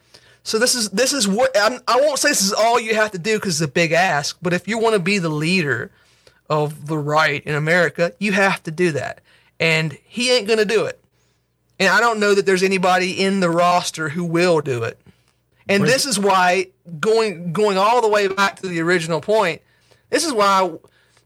So 0.42 0.58
this 0.58 0.74
is 0.74 0.90
this 0.90 1.12
is 1.12 1.28
what 1.28 1.50
I'm, 1.58 1.80
I 1.86 2.00
won't 2.00 2.18
say 2.18 2.30
this 2.30 2.42
is 2.42 2.52
all 2.52 2.80
you 2.80 2.94
have 2.94 3.10
to 3.12 3.18
do 3.18 3.36
because 3.36 3.60
it's 3.60 3.68
a 3.68 3.72
big 3.72 3.92
ask. 3.92 4.38
But 4.40 4.52
if 4.52 4.66
you 4.66 4.78
want 4.78 4.94
to 4.94 5.00
be 5.00 5.18
the 5.18 5.28
leader 5.28 5.90
of 6.48 6.86
the 6.86 6.98
right 6.98 7.44
in 7.44 7.54
America, 7.54 8.12
you 8.18 8.32
have 8.32 8.62
to 8.62 8.70
do 8.70 8.92
that. 8.92 9.20
And 9.60 9.96
he 10.04 10.32
ain't 10.32 10.48
gonna 10.48 10.64
do 10.64 10.86
it. 10.86 11.00
And 11.78 11.88
I 11.88 12.00
don't 12.00 12.18
know 12.18 12.34
that 12.34 12.46
there's 12.46 12.62
anybody 12.62 13.12
in 13.22 13.40
the 13.40 13.50
roster 13.50 14.08
who 14.08 14.24
will 14.24 14.60
do 14.60 14.84
it. 14.84 14.98
And 15.68 15.84
this 15.84 16.06
is 16.06 16.18
why 16.18 16.68
going 17.00 17.52
going 17.52 17.76
all 17.78 18.00
the 18.00 18.08
way 18.08 18.28
back 18.28 18.56
to 18.60 18.68
the 18.68 18.80
original 18.80 19.20
point, 19.20 19.60
this 20.10 20.24
is 20.24 20.32
why 20.32 20.72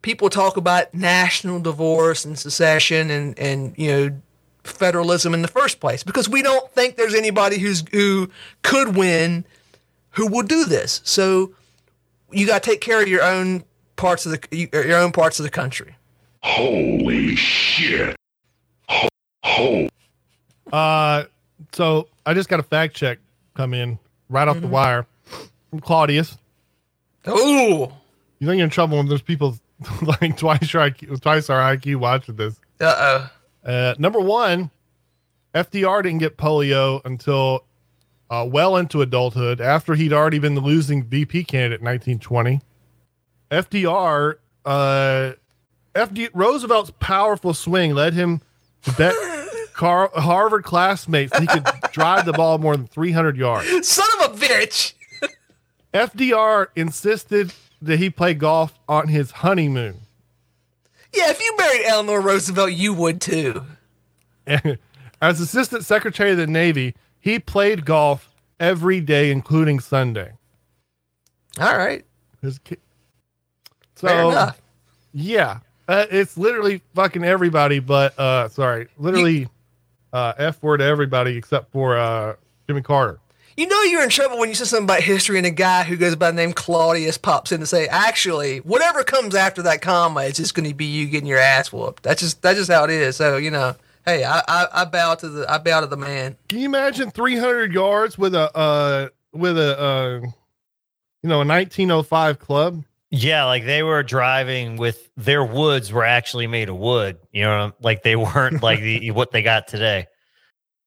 people 0.02 0.28
talk 0.31 0.56
about 0.56 0.93
national 0.93 1.60
divorce 1.60 2.24
and 2.24 2.39
secession 2.39 3.10
and 3.10 3.39
and 3.39 3.74
you 3.78 3.89
know 3.90 4.20
federalism 4.64 5.35
in 5.35 5.43
the 5.43 5.48
first 5.48 5.81
place 5.81 6.02
because 6.05 6.28
we 6.28 6.40
don't 6.43 6.70
think 6.73 6.97
there's 6.97 7.14
anybody 7.14 7.59
who's 7.59 7.85
who 7.93 8.28
could 8.62 8.97
win 8.97 9.44
who 10.10 10.27
will 10.27 10.43
do 10.43 10.64
this. 10.64 11.01
So 11.05 11.52
you 12.31 12.47
got 12.47 12.62
to 12.62 12.70
take 12.70 12.81
care 12.81 13.01
of 13.02 13.09
your 13.09 13.23
own 13.23 13.64
parts 13.97 14.27
of 14.27 14.32
the 14.40 14.69
your 14.73 14.98
own 14.98 15.12
parts 15.12 15.39
of 15.39 15.44
the 15.44 15.51
country. 15.51 15.94
Holy 16.43 17.36
shit. 17.36 18.16
Ho- 18.89 19.09
ho- 19.44 19.89
Uh, 20.73 21.24
so 21.73 22.09
I 22.27 22.35
just 22.35 22.48
got 22.48 22.59
a 22.59 22.64
fact 22.64 22.97
check 22.97 23.19
come 23.55 23.74
in 23.74 23.98
right 24.33 24.49
off 24.49 24.61
the 24.61 24.67
wire 24.67 25.07
from 25.71 25.81
Claudius. 25.81 26.37
Oh, 27.27 27.93
You 28.41 28.47
think 28.49 28.59
you're 28.59 28.65
in 28.65 28.71
trouble 28.71 28.97
when 28.99 29.07
there's 29.09 29.23
people 29.23 29.57
like 30.21 30.37
twice 30.37 30.73
your 30.73 30.83
IQ, 30.91 31.21
twice 31.21 31.49
our 31.51 31.77
IQ 31.77 31.97
watching 31.97 32.37
this. 32.37 32.59
Uh 32.81 33.29
oh. 33.65 33.71
Uh, 33.71 33.95
number 33.99 34.19
one, 34.21 34.71
FDR 35.55 36.03
didn't 36.03 36.19
get 36.19 36.37
polio 36.37 37.01
until 37.05 37.65
uh, 38.31 38.47
well 38.49 38.77
into 38.77 39.03
adulthood 39.03 39.61
after 39.61 39.95
he'd 39.95 40.13
already 40.13 40.39
been 40.39 40.55
the 40.55 40.61
losing 40.61 41.05
VP 41.05 41.45
candidate 41.45 41.81
in 41.81 41.85
1920. 41.87 42.61
FDR, 43.51 44.37
uh, 44.65 45.33
FD, 45.95 46.31
Roosevelt's 46.33 46.91
powerful 46.99 47.53
swing 47.55 47.95
led 47.95 48.15
him 48.15 48.41
to 48.83 48.93
bet 48.93 49.15
Car- 49.74 50.11
Harvard 50.15 50.65
classmates 50.65 51.36
he 51.39 51.47
could 51.47 51.65
drive 51.93 52.24
the 52.27 52.32
ball 52.32 52.59
more 52.59 52.77
than 52.77 52.86
300 52.86 53.36
yards. 53.36 53.89
Son 53.89 54.07
of 54.20 54.32
a 54.32 54.39
bitch. 54.39 54.94
FDR 55.94 56.69
insisted 56.74 57.53
that 57.82 57.99
he 57.99 58.09
play 58.11 58.35
golf 58.35 58.78
on 58.89 59.09
his 59.09 59.31
honeymoon. 59.31 60.01
Yeah, 61.15 61.31
if 61.31 61.40
you 61.40 61.55
married 61.59 61.85
Eleanor 61.86 62.20
Roosevelt, 62.20 62.73
you 62.73 62.94
would 62.94 63.20
too. 63.20 63.65
As 65.20 65.40
Assistant 65.40 65.85
Secretary 65.85 66.31
of 66.32 66.39
the 66.39 66.47
Navy, 66.47 66.94
he 67.20 67.39
played 67.39 67.85
golf 67.85 68.31
every 68.59 69.01
day, 69.01 69.31
including 69.31 69.78
Sunday. 69.81 70.32
All 71.61 71.77
right. 71.77 72.05
His 72.40 72.59
ki- 72.59 72.77
Fair 73.94 74.32
so 74.32 74.51
yeah, 75.12 75.59
uh, 75.86 76.07
it's 76.11 76.36
literally 76.36 76.82
fucking 76.94 77.23
everybody, 77.23 77.78
but 77.78 78.19
uh, 78.19 78.49
sorry, 78.49 78.89
literally 78.99 79.47
uh, 80.13 80.33
f 80.37 80.63
word 80.63 80.79
to 80.79 80.85
everybody 80.85 81.37
except 81.37 81.73
for 81.73 81.97
uh, 81.97 82.35
Jimmy 82.67 82.83
Carter. 82.83 83.19
You 83.57 83.67
know 83.67 83.83
you're 83.83 84.03
in 84.03 84.09
trouble 84.09 84.39
when 84.39 84.49
you 84.49 84.55
say 84.55 84.65
something 84.65 84.85
about 84.85 85.03
history 85.03 85.37
and 85.37 85.47
a 85.47 85.51
guy 85.51 85.83
who 85.83 85.97
goes 85.97 86.17
by 86.17 86.31
the 86.31 86.37
name 86.37 86.55
Claudius 86.55 87.19
pops 87.19 87.53
in 87.53 87.61
to 87.61 87.67
say, 87.67 87.87
actually, 87.87 88.59
whatever 88.61 89.05
comes 89.05 89.35
after 89.35 89.61
that 89.63 89.83
comma, 89.83 90.23
it's 90.23 90.39
just 90.39 90.55
going 90.55 90.69
to 90.69 90.75
be 90.75 90.87
you 90.87 91.07
getting 91.07 91.29
your 91.29 91.39
ass 91.39 91.71
whooped. 91.71 92.03
That's 92.03 92.23
just 92.23 92.41
that's 92.41 92.59
just 92.59 92.71
how 92.71 92.85
it 92.85 92.91
is. 92.91 93.17
So 93.17 93.37
you 93.37 93.51
know, 93.51 93.75
hey, 94.07 94.25
I, 94.25 94.41
I, 94.49 94.67
I 94.73 94.85
bow 94.87 95.15
to 95.17 95.29
the 95.29 95.53
I 95.53 95.59
bow 95.59 95.81
to 95.81 95.87
the 95.87 95.99
man. 95.99 96.37
Can 96.49 96.61
you 96.61 96.67
imagine 96.67 97.11
300 97.11 97.75
yards 97.75 98.17
with 98.17 98.35
a 98.35 98.57
uh, 98.57 99.09
with 99.33 99.59
a 99.59 99.79
uh, 99.79 100.21
you 101.23 101.29
know 101.29 101.43
a 101.43 101.47
1905 101.47 102.39
club? 102.39 102.85
Yeah, 103.15 103.45
like 103.45 103.67
they 103.67 103.83
were 103.83 104.03
driving 104.03 104.77
with 104.77 105.11
their 105.19 105.45
woods 105.45 105.93
were 105.93 106.05
actually 106.05 106.47
made 106.47 106.71
of 106.71 106.77
wood. 106.77 107.19
You 107.31 107.43
know, 107.45 107.73
like 107.83 108.03
they 108.03 108.17
weren't 108.17 108.63
like 108.63 108.81
the 108.81 109.11
what 109.13 109.31
they 109.33 109.43
got 109.43 109.69
today. 109.69 110.07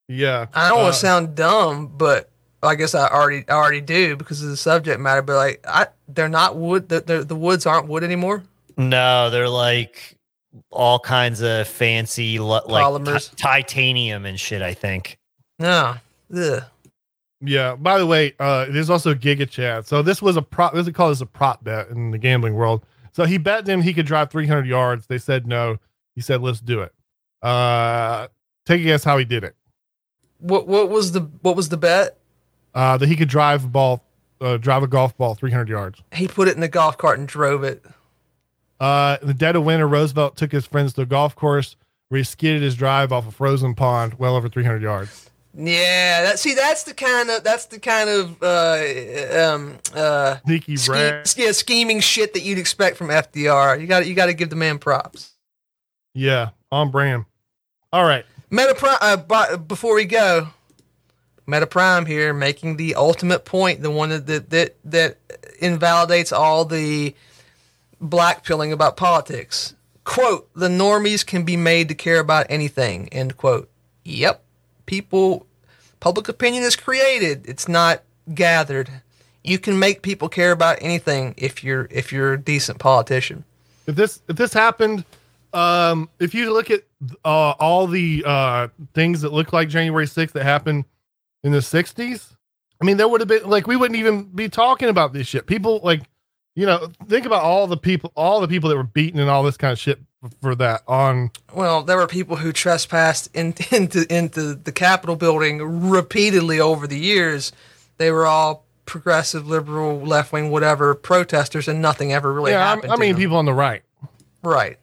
Yeah, 0.07 0.47
I 0.53 0.69
don't 0.69 0.77
want 0.79 0.89
Uh, 0.89 0.91
to 0.91 0.97
sound 0.97 1.35
dumb, 1.35 1.87
but 1.95 2.29
I 2.63 2.73
guess 2.75 2.95
I 2.95 3.07
already 3.07 3.45
I 3.47 3.53
already 3.53 3.81
do 3.81 4.15
because 4.15 4.41
of 4.41 4.49
the 4.49 4.57
subject 4.57 4.99
matter. 4.99 5.21
But 5.21 5.35
like, 5.35 5.63
I 5.67 5.87
they're 6.07 6.27
not 6.27 6.55
wood. 6.57 6.89
The 6.89 7.01
the, 7.01 7.23
the 7.23 7.35
woods 7.35 7.65
aren't 7.67 7.87
wood 7.87 8.03
anymore. 8.03 8.43
No, 8.75 9.29
they're 9.29 9.47
like 9.49 10.17
all 10.71 10.97
kinds 10.99 11.41
of 11.41 11.67
fancy 11.67 12.39
like 12.39 12.63
Polymers. 12.65 13.29
ti- 13.31 13.35
titanium 13.37 14.25
and 14.25 14.39
shit. 14.39 14.61
I 14.63 14.73
think. 14.73 15.17
No. 15.59 15.95
Ugh. 16.35 16.63
Yeah. 17.41 17.75
By 17.75 17.97
the 17.97 18.05
way, 18.05 18.33
uh, 18.39 18.65
there's 18.69 18.89
also 18.89 19.13
Giga 19.13 19.49
Chad. 19.49 19.85
So 19.87 20.01
this 20.01 20.21
was 20.21 20.37
a 20.37 20.41
prop. 20.41 20.73
This 20.73 20.87
is 20.87 20.93
called 20.93 21.11
this 21.11 21.21
a 21.21 21.25
prop 21.25 21.63
bet 21.63 21.89
in 21.89 22.11
the 22.11 22.17
gambling 22.17 22.55
world. 22.55 22.85
So 23.11 23.25
he 23.25 23.37
bet 23.37 23.65
them 23.65 23.81
he 23.81 23.93
could 23.93 24.05
drive 24.05 24.29
300 24.29 24.67
yards. 24.67 25.07
They 25.07 25.17
said 25.17 25.47
no. 25.47 25.77
He 26.15 26.21
said 26.21 26.41
let's 26.41 26.59
do 26.59 26.81
it. 26.81 26.93
Uh, 27.41 28.27
take 28.65 28.81
a 28.81 28.83
guess 28.83 29.03
how 29.03 29.17
he 29.17 29.25
did 29.25 29.43
it. 29.43 29.55
What 30.39 30.67
what 30.67 30.89
was 30.89 31.11
the 31.11 31.21
what 31.41 31.55
was 31.55 31.69
the 31.69 31.77
bet? 31.77 32.17
Uh, 32.73 32.97
that 32.97 33.07
he 33.07 33.15
could 33.15 33.29
drive 33.29 33.63
a 33.63 33.67
ball, 33.67 34.03
uh, 34.41 34.57
drive 34.57 34.83
a 34.83 34.87
golf 34.87 35.15
ball 35.17 35.33
300 35.33 35.69
yards. 35.69 36.01
He 36.13 36.27
put 36.27 36.49
it 36.49 36.55
in 36.55 36.61
the 36.61 36.67
golf 36.67 36.97
cart 36.97 37.19
and 37.19 37.27
drove 37.27 37.63
it. 37.63 37.85
Uh, 38.81 39.17
in 39.21 39.27
the 39.29 39.33
dead 39.33 39.55
of 39.55 39.63
winter, 39.63 39.87
Roosevelt 39.87 40.35
took 40.35 40.51
his 40.51 40.65
friends 40.65 40.91
to 40.93 41.01
a 41.01 41.05
golf 41.05 41.35
course 41.35 41.77
where 42.09 42.17
he 42.17 42.23
skidded 42.23 42.61
his 42.61 42.75
drive 42.75 43.11
off 43.13 43.27
a 43.27 43.31
frozen 43.31 43.75
pond, 43.75 44.15
well 44.15 44.35
over 44.35 44.49
300 44.49 44.81
yards. 44.81 45.29
Yeah, 45.57 46.23
that 46.23 46.39
see 46.39 46.53
that's 46.53 46.83
the 46.83 46.93
kind 46.93 47.29
of 47.29 47.43
that's 47.43 47.67
the 47.67 47.79
kind 47.79 48.09
of 48.09 48.43
uh 48.43 49.53
um 49.53 49.77
uh 49.93 50.37
Sneaky 50.45 50.75
ske- 50.75 51.37
yeah, 51.37 51.51
scheming 51.53 52.01
shit 52.01 52.33
that 52.33 52.41
you'd 52.41 52.57
expect 52.57 52.97
from 52.97 53.07
FDR. 53.07 53.79
You 53.79 53.87
got 53.87 54.05
you 54.05 54.15
got 54.15 54.25
to 54.25 54.33
give 54.33 54.49
the 54.49 54.57
man 54.57 54.79
props. 54.79 55.31
Yeah, 56.13 56.49
on 56.71 56.91
brand. 56.91 57.25
All 57.93 58.03
right. 58.03 58.25
Meta 58.49 58.75
Prime. 58.75 58.97
Uh, 59.01 59.17
bu- 59.17 59.57
before 59.57 59.95
we 59.95 60.05
go, 60.05 60.49
Meta 61.47 61.67
Prime 61.67 62.05
here 62.05 62.33
making 62.33 62.77
the 62.77 62.95
ultimate 62.95 63.45
point, 63.45 63.81
the 63.81 63.91
one 63.91 64.09
that 64.09 64.27
that 64.27 64.49
that, 64.49 64.75
that 64.83 65.17
invalidates 65.59 66.31
all 66.31 66.65
the 66.65 67.15
black 68.01 68.43
pilling 68.43 68.73
about 68.73 68.97
politics. 68.97 69.73
Quote: 70.03 70.49
The 70.53 70.67
normies 70.67 71.25
can 71.25 71.43
be 71.43 71.55
made 71.55 71.87
to 71.89 71.95
care 71.95 72.19
about 72.19 72.47
anything. 72.49 73.07
End 73.09 73.37
quote. 73.37 73.69
Yep. 74.03 74.43
People, 74.85 75.45
public 75.99 76.27
opinion 76.29 76.63
is 76.63 76.75
created. 76.75 77.47
It's 77.47 77.67
not 77.67 78.03
gathered. 78.33 78.89
You 79.43 79.59
can 79.59 79.77
make 79.79 80.01
people 80.01 80.29
care 80.29 80.51
about 80.51 80.77
anything 80.81 81.35
if 81.37 81.63
you're 81.63 81.87
if 81.91 82.11
you're 82.11 82.33
a 82.33 82.41
decent 82.41 82.79
politician. 82.79 83.43
if 83.87 83.95
this 83.95 84.21
if 84.27 84.35
this 84.35 84.53
happened 84.53 85.05
um 85.53 86.09
if 86.19 86.33
you 86.33 86.51
look 86.51 86.69
at 86.71 86.81
uh 87.23 87.51
all 87.59 87.87
the 87.87 88.23
uh 88.25 88.67
things 88.93 89.21
that 89.21 89.31
look 89.31 89.53
like 89.53 89.69
january 89.69 90.05
6th 90.05 90.31
that 90.33 90.43
happened 90.43 90.83
in 91.43 91.51
the 91.53 91.59
60s 91.59 92.33
i 92.81 92.85
mean 92.85 92.97
there 92.97 93.07
would 93.07 93.21
have 93.21 93.27
been 93.27 93.47
like 93.47 93.65
we 93.67 93.75
wouldn't 93.77 93.97
even 93.97 94.23
be 94.23 94.49
talking 94.49 94.89
about 94.89 95.13
this 95.13 95.27
shit 95.27 95.45
people 95.45 95.79
like 95.83 96.01
you 96.55 96.65
know 96.65 96.89
think 97.07 97.25
about 97.25 97.43
all 97.43 97.67
the 97.67 97.77
people 97.77 98.11
all 98.15 98.41
the 98.41 98.47
people 98.47 98.69
that 98.69 98.75
were 98.75 98.83
beaten 98.83 99.19
and 99.19 99.29
all 99.29 99.43
this 99.43 99.57
kind 99.57 99.71
of 99.71 99.79
shit 99.79 99.99
for 100.41 100.55
that 100.55 100.81
on 100.87 101.29
Well, 101.53 101.83
there 101.83 101.97
were 101.97 102.07
people 102.07 102.35
who 102.37 102.51
trespassed 102.51 103.29
in, 103.35 103.53
into 103.71 104.11
into 104.13 104.55
the 104.55 104.71
Capitol 104.71 105.15
building 105.15 105.61
repeatedly 105.89 106.59
over 106.59 106.87
the 106.87 106.97
years. 106.97 107.51
They 107.97 108.11
were 108.11 108.25
all 108.25 108.65
progressive, 108.85 109.47
liberal, 109.47 109.99
left 109.99 110.31
wing, 110.31 110.49
whatever 110.49 110.95
protesters, 110.95 111.67
and 111.67 111.81
nothing 111.81 112.11
ever 112.11 112.33
really 112.33 112.51
yeah 112.51 112.65
happened. 112.65 112.91
I, 112.91 112.95
I 112.95 112.97
mean 112.97 113.11
them. 113.11 113.19
people 113.19 113.37
on 113.37 113.45
the 113.45 113.53
right 113.53 113.83
right? 114.45 114.77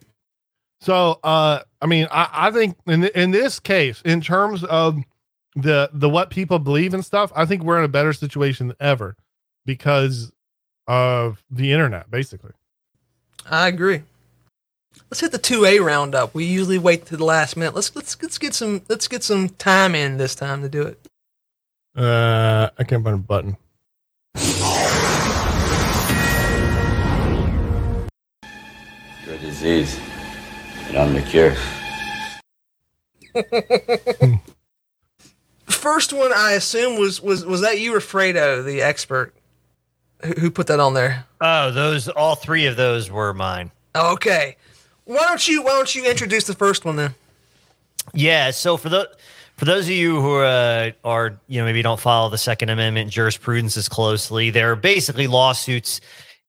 So, 0.81 1.21
uh, 1.23 1.61
I 1.81 1.87
mean, 1.87 2.09
I, 2.11 2.29
I 2.33 2.51
think 2.51 2.77
in 2.87 3.05
in 3.05 3.31
this 3.31 3.61
case, 3.61 4.03
in 4.05 4.21
terms 4.21 4.65
of 4.65 4.99
the 5.55 5.91
the 5.93 6.09
what 6.09 6.31
people 6.31 6.59
believe 6.59 6.93
and 6.95 7.05
stuff, 7.05 7.33
I 7.35 7.47
think 7.47 7.63
we're 7.63 7.79
in 7.79 7.85
a 7.85 7.89
better 7.89 8.13
situation 8.13 8.69
than 8.69 8.77
ever 8.81 9.17
because 9.65 10.32
of 10.87 11.43
the 11.51 11.73
internet, 11.73 12.11
basically. 12.11 12.53
I 13.51 13.69
agree. 13.69 14.03
Let's 15.11 15.21
hit 15.21 15.33
the 15.33 15.39
two 15.39 15.65
A 15.65 15.79
roundup. 15.79 16.35
We 16.35 16.45
usually 16.45 16.79
wait 16.79 17.07
to 17.07 17.17
the 17.17 17.25
last 17.25 17.57
minute. 17.57 17.75
Let's 17.75 17.95
let's 17.95 18.21
let's 18.23 18.39
get 18.39 18.55
some 18.55 18.83
let's 18.89 19.09
get 19.09 19.23
some 19.23 19.51
time 19.51 19.95
in 19.95 20.17
this 20.17 20.35
time 20.35 20.63
to 20.63 20.69
do 20.69 20.83
it. 20.83 20.99
Uh, 21.95 22.71
I 22.79 22.85
can't 22.85 23.05
find 23.05 23.17
a 23.17 23.19
button. 23.19 23.57
You're 29.27 29.35
a 29.35 29.39
disease, 29.39 29.99
and 30.89 30.97
I'm 30.97 31.13
the 31.13 31.23
cure. 31.23 31.55
First 35.67 36.13
one, 36.13 36.33
I 36.33 36.53
assume 36.53 36.99
was 36.99 37.21
was 37.21 37.45
was 37.45 37.61
that 37.61 37.79
you 37.79 37.95
or 37.95 38.01
Fredo, 38.01 38.65
the 38.65 38.81
expert? 38.83 39.35
Who, 40.39 40.51
put 40.51 40.67
that 40.69 40.81
on 40.81 40.95
there? 40.95 41.25
Oh, 41.41 41.71
those 41.71 42.09
all 42.09 42.35
three 42.35 42.67
of 42.67 42.77
those 42.77 43.11
were 43.11 43.35
mine. 43.35 43.71
Okay. 43.95 44.57
Why 45.05 45.25
don't 45.27 45.47
you 45.49 45.63
Why 45.63 45.71
don't 45.71 45.95
you 45.95 46.09
introduce 46.09 46.45
the 46.45 46.55
first 46.55 46.85
one 46.85 46.97
then? 46.97 47.15
Yeah. 48.15 48.51
So 48.53 48.77
for 48.77 48.89
the 48.89 49.11
for 49.57 49.65
those 49.65 49.87
of 49.87 49.93
you 49.93 50.21
who 50.21 50.39
uh, 50.39 50.93
are 51.05 51.39
you 51.49 51.61
know 51.61 51.65
maybe 51.65 51.83
don't 51.83 52.01
follow 52.01 52.31
the 52.31 52.39
Second 52.39 52.71
Amendment 52.71 53.11
jurisprudence 53.11 53.77
as 53.77 53.89
closely, 53.89 54.51
there 54.51 54.73
are 54.73 54.77
basically 54.77 55.27
lawsuits 55.27 56.01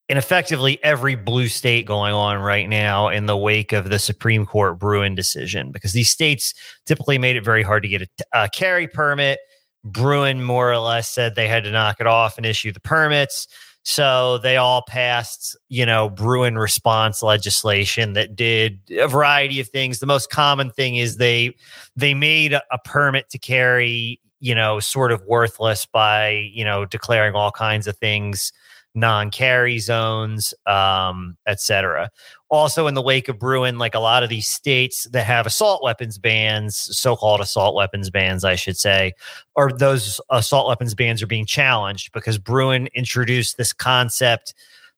in 0.09 0.17
effectively 0.17 0.83
every 0.83 1.15
blue 1.15 1.47
state 1.47 1.85
going 1.85 2.13
on 2.13 2.37
right 2.37 2.67
now 2.67 3.07
in 3.07 3.25
the 3.25 3.37
wake 3.37 3.71
of 3.71 3.89
the 3.89 3.99
Supreme 3.99 4.45
Court 4.45 4.77
Bruen 4.77 5.15
decision 5.15 5.71
because 5.71 5.93
these 5.93 6.09
states 6.09 6.53
typically 6.85 7.17
made 7.17 7.35
it 7.35 7.43
very 7.43 7.63
hard 7.63 7.83
to 7.83 7.89
get 7.89 8.01
a, 8.01 8.07
a 8.33 8.49
carry 8.49 8.87
permit. 8.87 9.39
Bruen 9.83 10.43
more 10.43 10.71
or 10.71 10.77
less 10.77 11.09
said 11.09 11.35
they 11.35 11.47
had 11.47 11.63
to 11.65 11.71
knock 11.71 11.97
it 11.99 12.07
off 12.07 12.37
and 12.37 12.45
issue 12.45 12.71
the 12.71 12.79
permits. 12.79 13.47
So 13.85 14.37
they 14.37 14.55
all 14.55 14.81
passed, 14.87 15.57
you 15.67 15.85
know, 15.85 16.09
Bruen 16.09 16.57
response 16.57 17.21
legislation 17.21 18.13
that 18.13 18.35
did 18.35 18.79
a 18.97 19.07
variety 19.09 19.59
of 19.59 19.67
things. 19.67 19.99
The 19.99 20.05
most 20.05 20.29
common 20.29 20.71
thing 20.71 20.95
is 20.95 21.17
they 21.17 21.55
they 21.95 22.13
made 22.13 22.53
a 22.53 22.77
permit 22.85 23.29
to 23.31 23.37
carry, 23.37 24.21
you 24.39 24.55
know, 24.55 24.79
sort 24.79 25.11
of 25.11 25.21
worthless 25.25 25.85
by, 25.85 26.49
you 26.53 26.63
know, 26.63 26.85
declaring 26.85 27.35
all 27.35 27.51
kinds 27.51 27.87
of 27.87 27.97
things 27.97 28.53
non-carry 28.95 29.79
zones, 29.79 30.53
um, 30.67 31.35
etc. 31.47 32.09
Also, 32.53 32.85
in 32.85 32.93
the 32.93 33.01
wake 33.01 33.29
of 33.29 33.39
Bruen, 33.39 33.79
like 33.79 33.95
a 33.95 33.99
lot 33.99 34.21
of 34.21 34.29
these 34.29 34.47
states 34.47 35.05
that 35.05 35.25
have 35.25 35.47
assault 35.47 35.81
weapons 35.81 36.19
bans, 36.19 36.77
so-called 36.95 37.41
assault 37.41 37.73
weapons 37.73 38.11
bans, 38.11 38.45
I 38.45 38.53
should 38.53 38.77
say, 38.77 39.13
or 39.55 39.71
those 39.71 40.21
assault 40.29 40.67
weapons 40.67 40.93
bans 40.93 41.23
are 41.23 41.27
being 41.27 41.47
challenged 41.47 42.11
because 42.11 42.37
Bruen 42.37 42.89
introduced 42.93 43.57
this 43.57 43.73
concept 43.73 44.53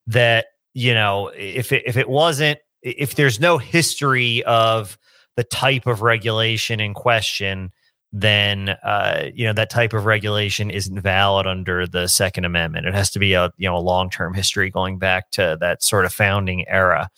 that 0.06 0.48
you 0.73 0.94
know 0.94 1.32
if 1.34 1.72
it, 1.72 1.84
if 1.86 1.95
it 1.95 2.10
wasn't 2.10 2.60
if 2.82 3.15
there's 3.15 3.40
no 3.40 3.57
history 3.57 4.44
of 4.44 4.98
the 5.38 5.45
type 5.45 5.88
of 5.88 6.02
regulation 6.02 6.82
in 6.82 6.94
question 6.94 7.72
then 8.14 8.69
uh, 8.84 9.30
you 9.34 9.45
know 9.45 9.53
that 9.53 9.69
type 9.69 9.94
of 9.94 10.06
regulation 10.06 10.69
isn't 10.69 11.02
valid 11.02 11.48
under 11.48 11.86
the 11.86 12.07
Second 12.07 12.45
Amendment. 12.45 12.88
It 12.88 12.94
has 12.94 13.10
to 13.11 13.19
be 13.19 13.34
a 13.34 13.52
you 13.57 13.68
know 13.68 13.76
a 13.76 13.80
long 13.80 14.10
term 14.10 14.34
history 14.34 14.69
going 14.69 14.98
back 14.98 15.32
to 15.32 15.57
that 15.60 15.84
sort 15.84 16.06
of 16.06 16.14
founding 16.14 16.68
era. 16.68 17.10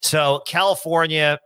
So 0.00 0.42
California, 0.46 1.38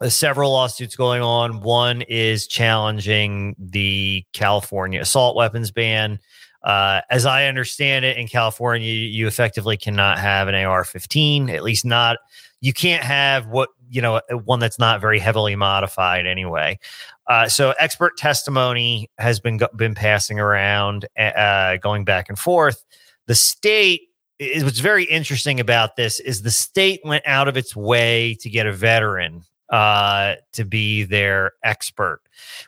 uh, 0.00 0.08
several 0.08 0.52
lawsuits 0.52 0.96
going 0.96 1.22
on. 1.22 1.60
One 1.60 2.02
is 2.02 2.46
challenging 2.46 3.54
the 3.58 4.24
California 4.32 5.00
assault 5.00 5.36
weapons 5.36 5.70
ban. 5.70 6.18
Uh, 6.62 7.00
as 7.10 7.24
I 7.24 7.46
understand 7.46 8.04
it, 8.04 8.16
in 8.16 8.26
California, 8.26 8.92
you 8.92 9.28
effectively 9.28 9.76
cannot 9.76 10.18
have 10.18 10.48
an 10.48 10.54
AR-15, 10.56 11.50
at 11.50 11.62
least 11.62 11.84
not. 11.84 12.18
You 12.60 12.72
can't 12.72 13.04
have 13.04 13.46
what 13.46 13.68
you 13.90 14.02
know 14.02 14.20
one 14.44 14.60
that's 14.60 14.78
not 14.78 15.00
very 15.00 15.18
heavily 15.18 15.56
modified 15.56 16.26
anyway. 16.26 16.78
Uh, 17.28 17.48
so 17.48 17.74
expert 17.78 18.16
testimony 18.16 19.10
has 19.18 19.38
been 19.38 19.60
been 19.76 19.94
passing 19.94 20.40
around, 20.40 21.06
uh, 21.18 21.76
going 21.76 22.04
back 22.04 22.28
and 22.28 22.38
forth. 22.38 22.84
The 23.26 23.34
state 23.34 24.02
is 24.38 24.64
what's 24.64 24.78
very 24.80 25.04
interesting 25.04 25.60
about 25.60 25.96
this 25.96 26.20
is 26.20 26.42
the 26.42 26.50
state 26.50 27.00
went 27.04 27.26
out 27.26 27.48
of 27.48 27.56
its 27.56 27.76
way 27.76 28.34
to 28.40 28.48
get 28.48 28.66
a 28.66 28.72
veteran 28.72 29.44
uh, 29.70 30.36
to 30.52 30.64
be 30.64 31.02
their 31.02 31.52
expert, 31.62 32.22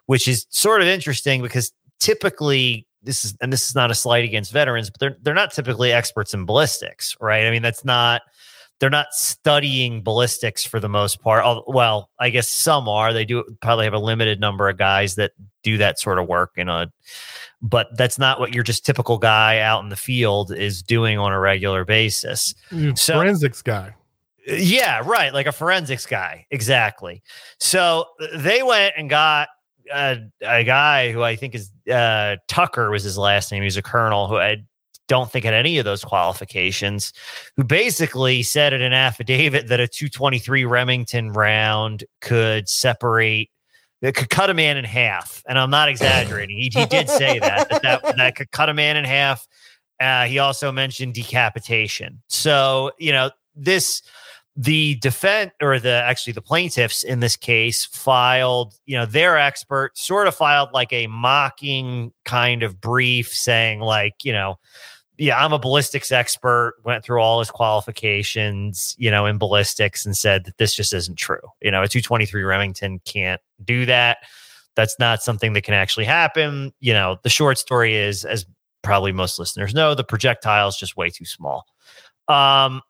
which 0.07 0.29
is 0.29 0.47
sort 0.51 0.83
of 0.83 0.89
interesting 0.89 1.41
because 1.41 1.73
typically 1.99 2.87
this 3.03 3.25
is 3.25 3.35
and 3.41 3.53
this 3.53 3.69
is 3.69 3.75
not 3.75 3.91
a 3.91 3.95
slight 3.95 4.25
against 4.25 4.53
veterans, 4.53 4.91
but 4.91 5.01
they're 5.01 5.17
they're 5.23 5.35
not 5.35 5.53
typically 5.53 5.93
experts 5.93 6.35
in 6.35 6.45
ballistics, 6.45 7.17
right? 7.21 7.47
I 7.47 7.51
mean, 7.51 7.63
that's 7.63 7.85
not 7.85 8.23
they're 8.81 8.91
not 8.91 9.13
studying 9.13 10.03
ballistics 10.03 10.65
for 10.65 10.81
the 10.81 10.89
most 10.89 11.21
part. 11.21 11.65
Well, 11.69 12.11
I 12.19 12.31
guess 12.31 12.49
some 12.49 12.89
are. 12.89 13.13
They 13.13 13.25
do 13.27 13.45
probably 13.61 13.85
have 13.85 13.95
a 13.95 13.99
limited 13.99 14.41
number 14.41 14.69
of 14.69 14.79
guys 14.79 15.15
that 15.17 15.33
do 15.63 15.77
that 15.79 16.01
sort 16.01 16.19
of 16.19 16.27
work 16.27 16.53
in 16.57 16.69
a 16.69 16.91
but 17.63 17.95
that's 17.97 18.19
not 18.19 18.41
what 18.41 18.55
your 18.55 18.65
just 18.65 18.87
typical 18.87 19.19
guy 19.19 19.59
out 19.59 19.83
in 19.83 19.91
the 19.91 19.97
field 19.97 20.51
is 20.51 20.83
doing 20.83 21.19
on 21.19 21.31
a 21.33 21.39
regular 21.39 21.85
basis. 21.85 22.55
So, 22.95 23.15
forensics 23.15 23.61
guy. 23.61 23.95
Yeah, 24.47 25.03
right, 25.05 25.33
like 25.35 25.47
a 25.47 25.53
forensics 25.53 26.07
guy. 26.07 26.47
Exactly. 26.51 27.23
So 27.59 28.07
they 28.35 28.63
went 28.63 28.95
and 28.97 29.11
got 29.11 29.49
a, 29.93 30.21
a 30.41 30.65
guy 30.65 31.13
who 31.13 31.23
I 31.23 31.37
think 31.37 31.55
is 31.55 31.71
uh, 31.93 32.37
Tucker 32.49 32.91
was 32.91 33.03
his 33.03 33.19
last 33.19 33.53
name. 33.53 33.63
He 33.63 33.67
was 33.67 33.77
a 33.77 33.83
colonel 33.83 34.27
who 34.29 34.37
had 34.37 34.67
don't 35.11 35.29
think 35.29 35.45
had 35.45 35.53
any 35.53 35.77
of 35.77 35.85
those 35.85 36.05
qualifications, 36.05 37.13
who 37.57 37.65
basically 37.65 38.45
said 38.45 38.73
in 38.73 38.81
an 38.81 38.93
affidavit 38.93 39.67
that 39.67 39.81
a 39.81 39.89
223 39.89 40.65
Remington 40.65 41.33
round 41.33 42.05
could 42.21 42.69
separate, 42.69 43.51
that 44.03 44.15
could 44.15 44.31
cut 44.31 44.51
a 44.51 44.55
man 44.55 44.77
in 44.77 44.85
half. 44.85 45.43
And 45.49 45.59
I'm 45.59 45.69
not 45.69 45.89
exaggerating. 45.89 46.57
He, 46.57 46.71
he 46.73 46.87
did 46.87 47.09
say 47.11 47.41
that, 47.41 47.69
that, 47.71 47.83
that, 47.83 48.17
that 48.17 48.37
could 48.37 48.53
cut 48.53 48.69
a 48.69 48.75
man 48.75 48.97
in 48.97 49.05
half. 49.05 49.49
Uh, 49.99 50.27
he 50.27 50.39
also 50.39 50.71
mentioned 50.71 51.15
decapitation. 51.15 52.23
So, 52.29 52.93
you 52.97 53.11
know, 53.11 53.33
this, 53.57 54.03
the 54.55 54.95
defense 54.97 55.51
or 55.61 55.81
the 55.81 55.91
actually 55.91 56.35
the 56.35 56.41
plaintiffs 56.41 57.03
in 57.03 57.19
this 57.19 57.35
case 57.35 57.85
filed, 57.85 58.75
you 58.87 58.97
know, 58.97 59.07
their 59.07 59.37
expert 59.37 59.99
sort 59.99 60.29
of 60.29 60.37
filed 60.37 60.69
like 60.73 60.93
a 60.93 61.09
mocking 61.09 62.13
kind 62.25 62.63
of 62.63 62.81
brief 62.81 63.35
saying, 63.35 63.81
like, 63.81 64.25
you 64.25 64.33
know, 64.33 64.57
yeah, 65.21 65.45
I'm 65.45 65.53
a 65.53 65.59
ballistics 65.59 66.11
expert, 66.11 66.77
went 66.83 67.05
through 67.05 67.21
all 67.21 67.41
his 67.41 67.51
qualifications, 67.51 68.95
you 68.99 69.11
know, 69.11 69.27
in 69.27 69.37
ballistics 69.37 70.07
and 70.07 70.17
said 70.17 70.47
that 70.47 70.57
this 70.57 70.75
just 70.75 70.95
isn't 70.95 71.17
true. 71.19 71.43
You 71.61 71.71
know, 71.71 71.83
a 71.83 71.89
223 71.89 72.43
Remington 72.43 73.01
can't 73.05 73.41
do 73.63 73.85
that. 73.85 74.19
That's 74.77 74.99
not 74.99 75.23
something 75.23 75.53
that 75.53 75.61
can 75.61 75.75
actually 75.75 76.07
happen. 76.07 76.73
You 76.81 76.95
know, 76.95 77.19
the 77.23 77.29
short 77.29 77.59
story 77.59 77.97
is, 77.97 78.25
as 78.25 78.47
probably 78.83 79.13
most 79.13 79.39
listeners 79.39 79.75
know, 79.75 79.95
the 79.95 80.05
projectile 80.05 80.69
is 80.69 80.77
just 80.77 80.97
way 80.97 81.11
too 81.11 81.27
small. 81.27 81.67
Um, 82.27 82.81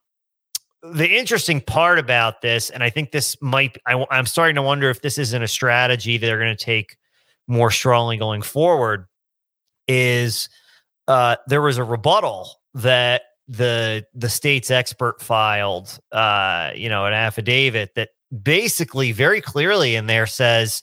the 0.85 1.19
interesting 1.19 1.61
part 1.61 1.99
about 1.99 2.43
this, 2.43 2.71
and 2.71 2.85
I 2.85 2.91
think 2.91 3.11
this 3.11 3.37
might, 3.43 3.77
I, 3.87 4.07
I'm 4.09 4.27
starting 4.27 4.55
to 4.55 4.63
wonder 4.63 4.89
if 4.89 5.03
this 5.03 5.19
isn't 5.19 5.43
a 5.43 5.49
strategy 5.49 6.17
they're 6.17 6.39
going 6.39 6.57
to 6.57 6.65
take 6.65 6.97
more 7.49 7.73
strongly 7.73 8.19
going 8.19 8.43
forward, 8.43 9.07
is 9.89 10.49
uh, 11.09 11.37
there 11.47 11.63
was 11.63 11.79
a 11.79 11.85
rebuttal 11.85 12.51
that 12.75 13.23
the 13.49 14.07
the 14.15 14.29
state's 14.29 14.71
expert 14.71 15.21
filed, 15.21 15.99
uh, 16.13 16.71
you 16.75 16.89
know, 16.89 17.07
an 17.07 17.13
affidavit 17.13 17.95
that 17.97 18.11
basically 18.43 19.13
very 19.13 19.41
clearly 19.41 19.97
in 19.97 20.07
there 20.07 20.27
says, 20.27 20.83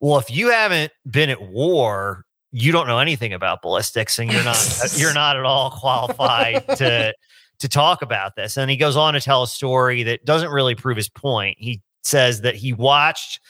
well, 0.00 0.18
if 0.18 0.30
you 0.30 0.50
haven't 0.50 0.92
been 1.10 1.28
at 1.28 1.42
war, 1.42 2.24
you 2.52 2.72
don't 2.72 2.86
know 2.86 2.98
anything 2.98 3.34
about 3.34 3.60
ballistics, 3.60 4.18
and 4.18 4.32
you're 4.32 4.44
not 4.44 4.56
you're 4.96 5.14
not 5.14 5.36
at 5.36 5.44
all 5.44 5.70
qualified 5.70 6.66
to 6.76 7.12
to 7.58 7.68
talk 7.68 8.02
about 8.02 8.36
this. 8.36 8.56
And 8.56 8.70
he 8.70 8.76
goes 8.76 8.96
on 8.96 9.14
to 9.14 9.20
tell 9.20 9.42
a 9.42 9.48
story 9.48 10.02
that 10.04 10.24
doesn't 10.24 10.50
really 10.50 10.74
prove 10.74 10.96
his 10.96 11.08
point. 11.08 11.56
He 11.60 11.82
says 12.02 12.42
that 12.42 12.54
he 12.54 12.72
watched 12.72 13.40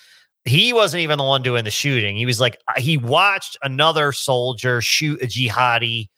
he 0.46 0.72
wasn't 0.72 1.02
even 1.02 1.18
the 1.18 1.24
one 1.24 1.42
doing 1.42 1.64
the 1.64 1.70
shooting. 1.70 2.16
He 2.16 2.26
was 2.26 2.40
like 2.40 2.58
he 2.76 2.96
watched 2.96 3.56
another 3.62 4.12
soldier 4.12 4.80
shoot 4.80 5.22
a 5.22 5.26
jihadi 5.26 6.08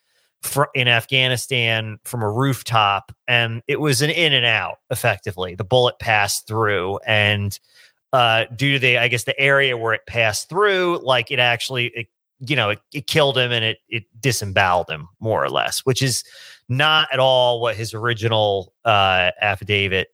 for, 0.42 0.68
in 0.74 0.86
Afghanistan 0.86 1.98
from 2.04 2.22
a 2.22 2.30
rooftop, 2.30 3.12
and 3.26 3.62
it 3.66 3.80
was 3.80 4.02
an 4.02 4.10
in 4.10 4.32
and 4.32 4.46
out. 4.46 4.76
Effectively, 4.90 5.54
the 5.54 5.64
bullet 5.64 5.98
passed 5.98 6.46
through, 6.46 6.98
and 7.06 7.58
uh, 8.12 8.44
due 8.54 8.74
to 8.74 8.78
the, 8.78 8.98
I 8.98 9.08
guess, 9.08 9.24
the 9.24 9.38
area 9.40 9.76
where 9.76 9.94
it 9.94 10.06
passed 10.06 10.48
through, 10.48 11.00
like 11.02 11.30
it 11.30 11.38
actually, 11.38 11.86
it, 11.88 12.06
you 12.40 12.56
know, 12.56 12.70
it, 12.70 12.80
it 12.92 13.06
killed 13.06 13.36
him 13.36 13.50
and 13.50 13.64
it 13.64 13.78
it 13.88 14.04
disemboweled 14.20 14.90
him 14.90 15.08
more 15.20 15.42
or 15.42 15.50
less, 15.50 15.80
which 15.80 16.02
is 16.02 16.22
not 16.68 17.08
at 17.12 17.18
all 17.18 17.60
what 17.60 17.76
his 17.76 17.94
original 17.94 18.74
uh, 18.84 19.30
affidavit 19.40 20.08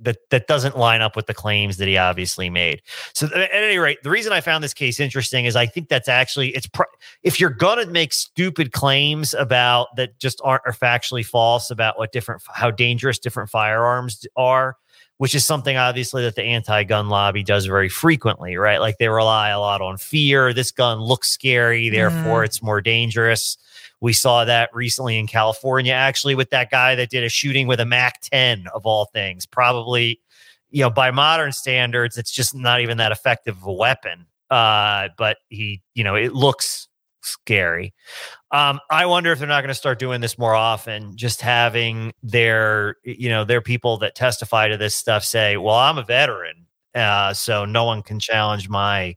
that 0.00 0.18
that 0.30 0.46
doesn't 0.46 0.76
line 0.76 1.00
up 1.00 1.16
with 1.16 1.26
the 1.26 1.34
claims 1.34 1.76
that 1.78 1.88
he 1.88 1.96
obviously 1.96 2.50
made. 2.50 2.82
So 3.14 3.26
at 3.34 3.50
any 3.52 3.78
rate, 3.78 3.98
the 4.02 4.10
reason 4.10 4.32
I 4.32 4.40
found 4.40 4.62
this 4.62 4.74
case 4.74 5.00
interesting 5.00 5.44
is 5.44 5.56
I 5.56 5.66
think 5.66 5.88
that's 5.88 6.08
actually 6.08 6.50
it's 6.50 6.66
pr- 6.66 6.82
if 7.22 7.40
you're 7.40 7.50
gonna 7.50 7.86
make 7.86 8.12
stupid 8.12 8.72
claims 8.72 9.34
about 9.34 9.88
that 9.96 10.18
just 10.18 10.40
aren't 10.44 10.62
are 10.66 10.72
factually 10.72 11.24
false 11.24 11.70
about 11.70 11.98
what 11.98 12.12
different 12.12 12.42
how 12.52 12.70
dangerous 12.70 13.18
different 13.18 13.50
firearms 13.50 14.26
are, 14.36 14.76
which 15.16 15.34
is 15.34 15.44
something 15.44 15.76
obviously 15.76 16.22
that 16.22 16.36
the 16.36 16.44
anti-gun 16.44 17.08
lobby 17.08 17.42
does 17.42 17.66
very 17.66 17.88
frequently, 17.88 18.56
right? 18.56 18.80
Like 18.80 18.98
they 18.98 19.08
rely 19.08 19.50
a 19.50 19.60
lot 19.60 19.80
on 19.80 19.96
fear. 19.96 20.52
This 20.52 20.70
gun 20.70 21.00
looks 21.00 21.30
scary, 21.30 21.88
therefore 21.88 22.42
mm. 22.42 22.44
it's 22.44 22.62
more 22.62 22.80
dangerous. 22.80 23.58
We 24.00 24.12
saw 24.12 24.44
that 24.44 24.70
recently 24.72 25.18
in 25.18 25.26
California, 25.26 25.92
actually, 25.92 26.34
with 26.34 26.50
that 26.50 26.70
guy 26.70 26.94
that 26.94 27.10
did 27.10 27.24
a 27.24 27.28
shooting 27.28 27.66
with 27.66 27.80
a 27.80 27.84
Mac 27.84 28.20
10 28.22 28.66
of 28.74 28.86
all 28.86 29.06
things. 29.06 29.46
Probably, 29.46 30.20
you 30.70 30.82
know, 30.82 30.90
by 30.90 31.10
modern 31.10 31.52
standards, 31.52 32.16
it's 32.16 32.30
just 32.30 32.54
not 32.54 32.80
even 32.80 32.98
that 32.98 33.12
effective 33.12 33.56
of 33.56 33.66
a 33.66 33.72
weapon. 33.72 34.26
Uh, 34.50 35.08
but 35.18 35.38
he, 35.48 35.82
you 35.94 36.04
know, 36.04 36.14
it 36.14 36.32
looks 36.32 36.88
scary. 37.22 37.94
Um, 38.50 38.80
I 38.90 39.06
wonder 39.06 39.32
if 39.32 39.38
they're 39.38 39.48
not 39.48 39.60
going 39.60 39.68
to 39.68 39.74
start 39.74 39.98
doing 39.98 40.20
this 40.20 40.38
more 40.38 40.54
often, 40.54 41.16
just 41.16 41.40
having 41.40 42.12
their, 42.22 42.96
you 43.04 43.28
know, 43.28 43.44
their 43.44 43.60
people 43.60 43.98
that 43.98 44.14
testify 44.14 44.68
to 44.68 44.76
this 44.76 44.94
stuff 44.94 45.24
say, 45.24 45.56
well, 45.56 45.74
I'm 45.74 45.98
a 45.98 46.04
veteran. 46.04 46.66
Uh, 46.94 47.34
so 47.34 47.64
no 47.64 47.84
one 47.84 48.02
can 48.02 48.18
challenge 48.18 48.68
my, 48.68 49.14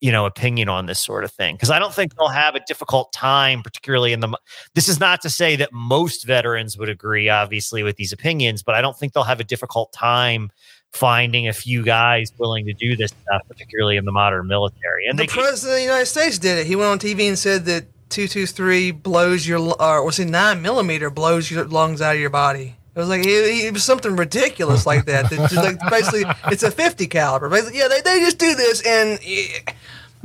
you 0.00 0.10
know, 0.10 0.26
opinion 0.26 0.68
on 0.68 0.86
this 0.86 1.00
sort 1.00 1.24
of 1.24 1.30
thing. 1.30 1.56
Cause 1.58 1.70
I 1.70 1.78
don't 1.78 1.94
think 1.94 2.16
they'll 2.16 2.28
have 2.28 2.54
a 2.54 2.60
difficult 2.66 3.12
time, 3.12 3.62
particularly 3.62 4.12
in 4.12 4.20
the, 4.20 4.36
this 4.74 4.88
is 4.88 4.98
not 4.98 5.20
to 5.22 5.30
say 5.30 5.56
that 5.56 5.72
most 5.72 6.24
veterans 6.24 6.78
would 6.78 6.88
agree, 6.88 7.28
obviously, 7.28 7.82
with 7.82 7.96
these 7.96 8.12
opinions, 8.12 8.62
but 8.62 8.74
I 8.74 8.80
don't 8.80 8.96
think 8.96 9.12
they'll 9.12 9.24
have 9.24 9.40
a 9.40 9.44
difficult 9.44 9.92
time 9.92 10.50
finding 10.92 11.48
a 11.48 11.52
few 11.52 11.82
guys 11.82 12.32
willing 12.38 12.66
to 12.66 12.72
do 12.72 12.96
this 12.96 13.12
stuff, 13.22 13.42
particularly 13.48 13.96
in 13.96 14.04
the 14.04 14.12
modern 14.12 14.46
military. 14.46 15.06
And 15.06 15.18
the 15.18 15.24
they, 15.24 15.28
president 15.28 15.72
of 15.72 15.76
the 15.76 15.84
United 15.84 16.06
States 16.06 16.38
did 16.38 16.58
it. 16.58 16.66
He 16.66 16.76
went 16.76 16.90
on 16.90 16.98
TV 16.98 17.28
and 17.28 17.38
said 17.38 17.64
that 17.66 17.86
two 18.08 18.26
two 18.26 18.46
three 18.46 18.90
blows 18.90 19.46
your 19.46 19.60
or 19.80 20.04
was 20.04 20.18
it 20.18 20.26
nine 20.26 20.60
millimeter 20.60 21.10
blows 21.10 21.50
your 21.50 21.64
lungs 21.64 22.02
out 22.02 22.14
of 22.14 22.20
your 22.20 22.30
body. 22.30 22.76
It 22.94 22.98
was 22.98 23.08
like 23.08 23.20
it, 23.20 23.66
it 23.66 23.72
was 23.72 23.84
something 23.84 24.16
ridiculous 24.16 24.84
like 24.84 25.04
that. 25.06 25.30
like 25.30 25.90
basically, 25.90 26.24
it's 26.50 26.64
a 26.64 26.70
fifty 26.70 27.06
caliber. 27.06 27.48
Basically, 27.48 27.78
yeah, 27.78 27.88
they, 27.88 28.00
they 28.00 28.18
just 28.20 28.38
do 28.38 28.54
this, 28.54 28.82
and 28.84 29.18
eh, 29.24 29.72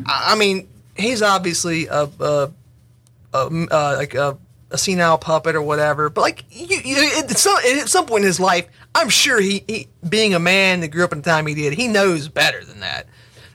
I 0.05 0.33
I 0.33 0.35
mean, 0.35 0.67
he's 0.95 1.21
obviously 1.21 1.85
a, 1.87 2.09
a, 2.19 2.51
a 3.33 3.67
uh, 3.71 3.95
like 3.97 4.15
a, 4.15 4.37
a 4.71 4.77
senile 4.77 5.19
puppet 5.19 5.55
or 5.55 5.61
whatever. 5.61 6.09
But 6.09 6.21
like, 6.21 6.43
you, 6.49 6.79
you, 6.83 7.11
at 7.19 7.29
some 7.37 7.57
at 7.57 7.87
some 7.87 8.07
point 8.07 8.23
in 8.23 8.27
his 8.27 8.39
life, 8.39 8.67
I'm 8.95 9.09
sure 9.09 9.39
he, 9.39 9.63
he, 9.67 9.87
being 10.07 10.33
a 10.33 10.39
man 10.39 10.79
that 10.79 10.87
grew 10.87 11.03
up 11.03 11.11
in 11.11 11.21
the 11.21 11.29
time 11.29 11.45
he 11.45 11.53
did, 11.53 11.73
he 11.73 11.87
knows 11.87 12.29
better 12.29 12.63
than 12.65 12.79
that. 12.79 13.07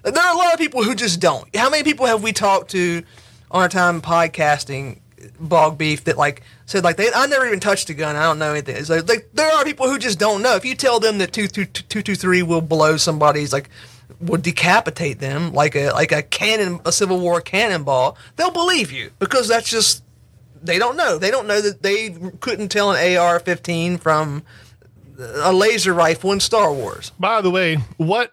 There 0.03 0.17
are 0.17 0.35
a 0.35 0.39
lot 0.39 0.55
of 0.55 0.59
people 0.61 0.83
who 0.83 0.95
just 0.95 1.21
don't. 1.21 1.55
How 1.55 1.69
many 1.69 1.83
people 1.83 2.07
have 2.07 2.23
we 2.23 2.33
talked 2.33 2.71
to 2.71 3.03
on 3.51 3.63
our 3.63 3.69
time 3.69 4.01
podcasting, 4.01 5.01
Bog 5.39 5.77
Beef, 5.77 6.05
that 6.05 6.17
like 6.17 6.43
said 6.71 6.85
like 6.85 6.97
they 6.97 7.11
I 7.13 7.27
never 7.27 7.47
even 7.47 7.61
touched 7.61 7.91
a 7.91 7.95
gun. 7.95 8.17
I 8.17 8.23
don't 8.23 8.39
know 8.39 8.53
anything. 8.53 8.77
It's 8.77 8.89
like, 8.89 9.09
like 9.09 9.29
there 9.35 9.51
are 9.53 9.65
people 9.65 9.89
who 9.89 9.99
just 9.99 10.19
don't 10.19 10.43
know. 10.43 10.55
If 10.55 10.65
you 10.65 10.75
tell 10.75 11.01
them 11.01 11.19
that 11.19 11.33
two 11.33 11.49
two 11.49 11.65
two 11.67 12.03
two 12.03 12.15
three 12.15 12.43
will 12.43 12.61
blow 12.61 12.97
somebody's 12.97 13.53
like 13.53 13.69
will 14.21 14.41
decapitate 14.41 15.19
them 15.19 15.53
like 15.53 15.75
a 15.75 15.91
like 15.91 16.13
a 16.13 16.23
cannon 16.23 16.81
a 16.85 16.93
Civil 16.93 17.19
War 17.21 17.41
cannonball, 17.41 18.17
they'll 18.37 18.53
believe 18.53 18.93
you 18.93 19.11
because 19.19 19.49
that's 19.49 19.69
just 19.69 20.05
they 20.63 20.79
don't 20.79 20.97
know. 20.97 21.19
They 21.19 21.31
don't 21.31 21.47
know 21.47 21.61
that 21.61 21.83
they 21.83 22.11
couldn't 22.41 22.69
tell 22.69 22.93
an 22.93 23.17
AR-15 23.17 23.99
from 23.99 24.43
a 25.19 25.53
laser 25.53 25.93
rifle 25.95 26.33
in 26.33 26.41
Star 26.41 26.73
Wars. 26.73 27.13
By 27.19 27.41
the 27.41 27.51
way, 27.51 27.77
what 27.97 28.33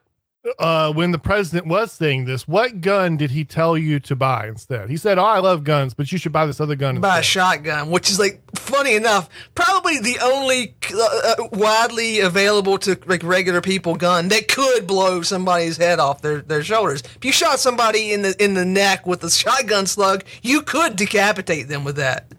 uh 0.59 0.93
when 0.93 1.11
the 1.11 1.19
president 1.19 1.67
was 1.67 1.91
saying 1.91 2.25
this, 2.25 2.47
what 2.47 2.81
gun 2.81 3.17
did 3.17 3.31
he 3.31 3.43
tell 3.43 3.77
you 3.77 3.99
to 4.01 4.15
buy 4.15 4.47
instead? 4.47 4.89
He 4.89 4.97
said, 4.97 5.17
"Oh, 5.17 5.23
I 5.23 5.39
love 5.39 5.63
guns, 5.63 5.93
but 5.93 6.11
you 6.11 6.17
should 6.17 6.31
buy 6.31 6.45
this 6.45 6.59
other 6.61 6.75
gun." 6.75 6.99
Buy 7.01 7.19
a 7.19 7.23
shotgun, 7.23 7.89
which 7.89 8.09
is 8.09 8.19
like 8.19 8.41
funny 8.55 8.95
enough, 8.95 9.29
probably 9.55 9.99
the 9.99 10.17
only 10.21 10.75
uh, 10.93 11.03
uh, 11.23 11.47
widely 11.53 12.19
available 12.19 12.77
to 12.79 12.97
like 13.05 13.23
regular 13.23 13.61
people 13.61 13.95
gun 13.95 14.27
that 14.29 14.47
could 14.47 14.87
blow 14.87 15.21
somebody's 15.21 15.77
head 15.77 15.99
off 15.99 16.21
their, 16.21 16.41
their 16.41 16.63
shoulders. 16.63 17.03
If 17.15 17.25
you 17.25 17.31
shot 17.31 17.59
somebody 17.59 18.13
in 18.13 18.21
the 18.21 18.35
in 18.43 18.53
the 18.53 18.65
neck 18.65 19.05
with 19.05 19.23
a 19.23 19.29
shotgun 19.29 19.85
slug, 19.85 20.23
you 20.41 20.61
could 20.61 20.95
decapitate 20.95 21.67
them 21.67 21.83
with 21.83 21.95
that. 21.97 22.31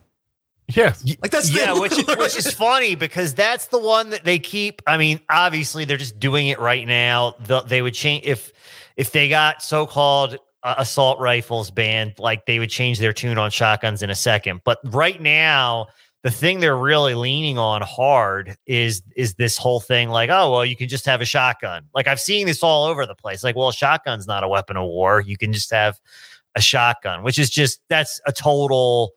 Yes. 0.75 1.05
Like 1.23 1.31
that's 1.31 1.51
yeah, 1.51 1.75
the- 1.75 1.81
which 1.81 1.93
is, 1.99 2.07
which 2.19 2.37
is 2.37 2.53
funny 2.53 2.95
because 2.95 3.35
that's 3.35 3.67
the 3.67 3.79
one 3.79 4.11
that 4.11 4.25
they 4.25 4.39
keep. 4.39 4.83
I 4.87 4.99
mean, 4.99 5.21
obviously 5.31 5.85
they're 5.85 5.97
just 5.97 6.21
doing 6.21 6.49
it 6.49 6.59
right 6.59 6.87
now. 6.87 7.35
The, 7.41 7.63
they 7.63 7.83
would 7.83 7.95
change 7.95 8.25
if 8.27 8.53
if 8.97 9.13
they 9.13 9.29
got 9.29 9.63
so-called 9.63 10.39
uh, 10.65 10.75
assault 10.79 11.21
rifles 11.21 11.71
banned, 11.71 12.15
like 12.19 12.47
they 12.47 12.59
would 12.59 12.71
change 12.71 12.99
their 12.99 13.13
tune 13.13 13.39
on 13.39 13.51
shotguns 13.51 14.03
in 14.03 14.11
a 14.11 14.15
second. 14.15 14.61
But 14.65 14.79
right 14.85 15.21
now, 15.23 15.87
the 16.25 16.31
thing 16.31 16.59
they're 16.61 16.77
really 16.77 17.15
leaning 17.15 17.59
on 17.59 17.81
hard 17.81 18.57
is 18.67 19.03
is 19.17 19.35
this 19.35 19.57
whole 19.57 19.81
thing 19.81 20.11
like, 20.11 20.29
oh 20.29 20.51
well, 20.53 20.67
you 20.67 20.77
can 20.77 20.89
just 20.89 21.07
have 21.07 21.21
a 21.23 21.25
shotgun. 21.25 21.85
Like 21.95 22.07
I've 22.09 22.21
seen 22.21 22.47
this 22.47 22.63
all 22.63 22.85
over 22.85 23.07
the 23.07 23.15
place. 23.15 23.43
Like, 23.43 23.57
well, 23.57 23.69
a 23.69 23.73
shotgun's 23.73 24.27
not 24.27 24.45
a 24.45 24.49
weapon 24.49 24.77
of 24.77 24.85
war. 24.85 25.21
You 25.21 25.39
can 25.39 25.53
just 25.53 25.71
have 25.71 25.99
a 26.55 26.61
shotgun, 26.61 27.23
which 27.23 27.39
is 27.39 27.49
just 27.49 27.81
that's 27.89 28.21
a 28.27 28.33
total 28.33 29.13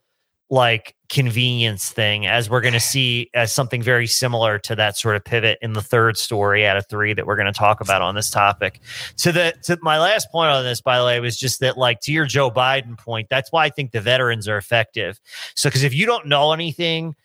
like 0.52 0.96
convenience 1.08 1.90
thing 1.90 2.28
as 2.28 2.50
we're 2.50 2.62
going 2.62 2.74
to 2.74 2.80
see 2.80 3.30
as 3.34 3.54
something 3.54 3.82
very 3.82 4.06
similar 4.06 4.60
to 4.60 4.76
that 4.76 4.98
sort 4.98 5.16
of 5.16 5.24
pivot 5.24 5.58
in 5.62 5.72
the 5.72 5.82
third 5.82 6.18
story 6.18 6.68
out 6.68 6.76
of 6.76 6.86
three 6.88 7.14
that 7.14 7.26
we're 7.26 7.38
going 7.38 7.52
to 7.52 7.58
talk 7.58 7.80
about 7.80 8.02
on 8.02 8.16
this 8.16 8.30
topic. 8.30 8.82
To 9.18 9.32
the 9.32 9.54
to 9.64 9.80
my 9.82 9.98
last 9.98 10.30
point 10.30 10.52
on 10.52 10.64
this 10.64 10.82
by 10.82 11.00
the 11.00 11.06
way 11.06 11.20
was 11.22 11.38
just 11.38 11.62
that 11.62 11.78
like 11.78 12.02
to 12.02 12.12
your 12.12 12.26
joe 12.26 12.52
biden 12.52 12.98
point 12.98 13.28
that's 13.30 13.52
why 13.52 13.66
i 13.66 13.70
think 13.70 13.92
the 13.92 14.02
veterans 14.02 14.48
are 14.48 14.58
effective. 14.58 15.20
So 15.56 15.70
because 15.70 15.84
if 15.84 15.94
you 15.94 16.06
don't 16.06 16.28
know 16.28 16.52
anything 16.52 17.16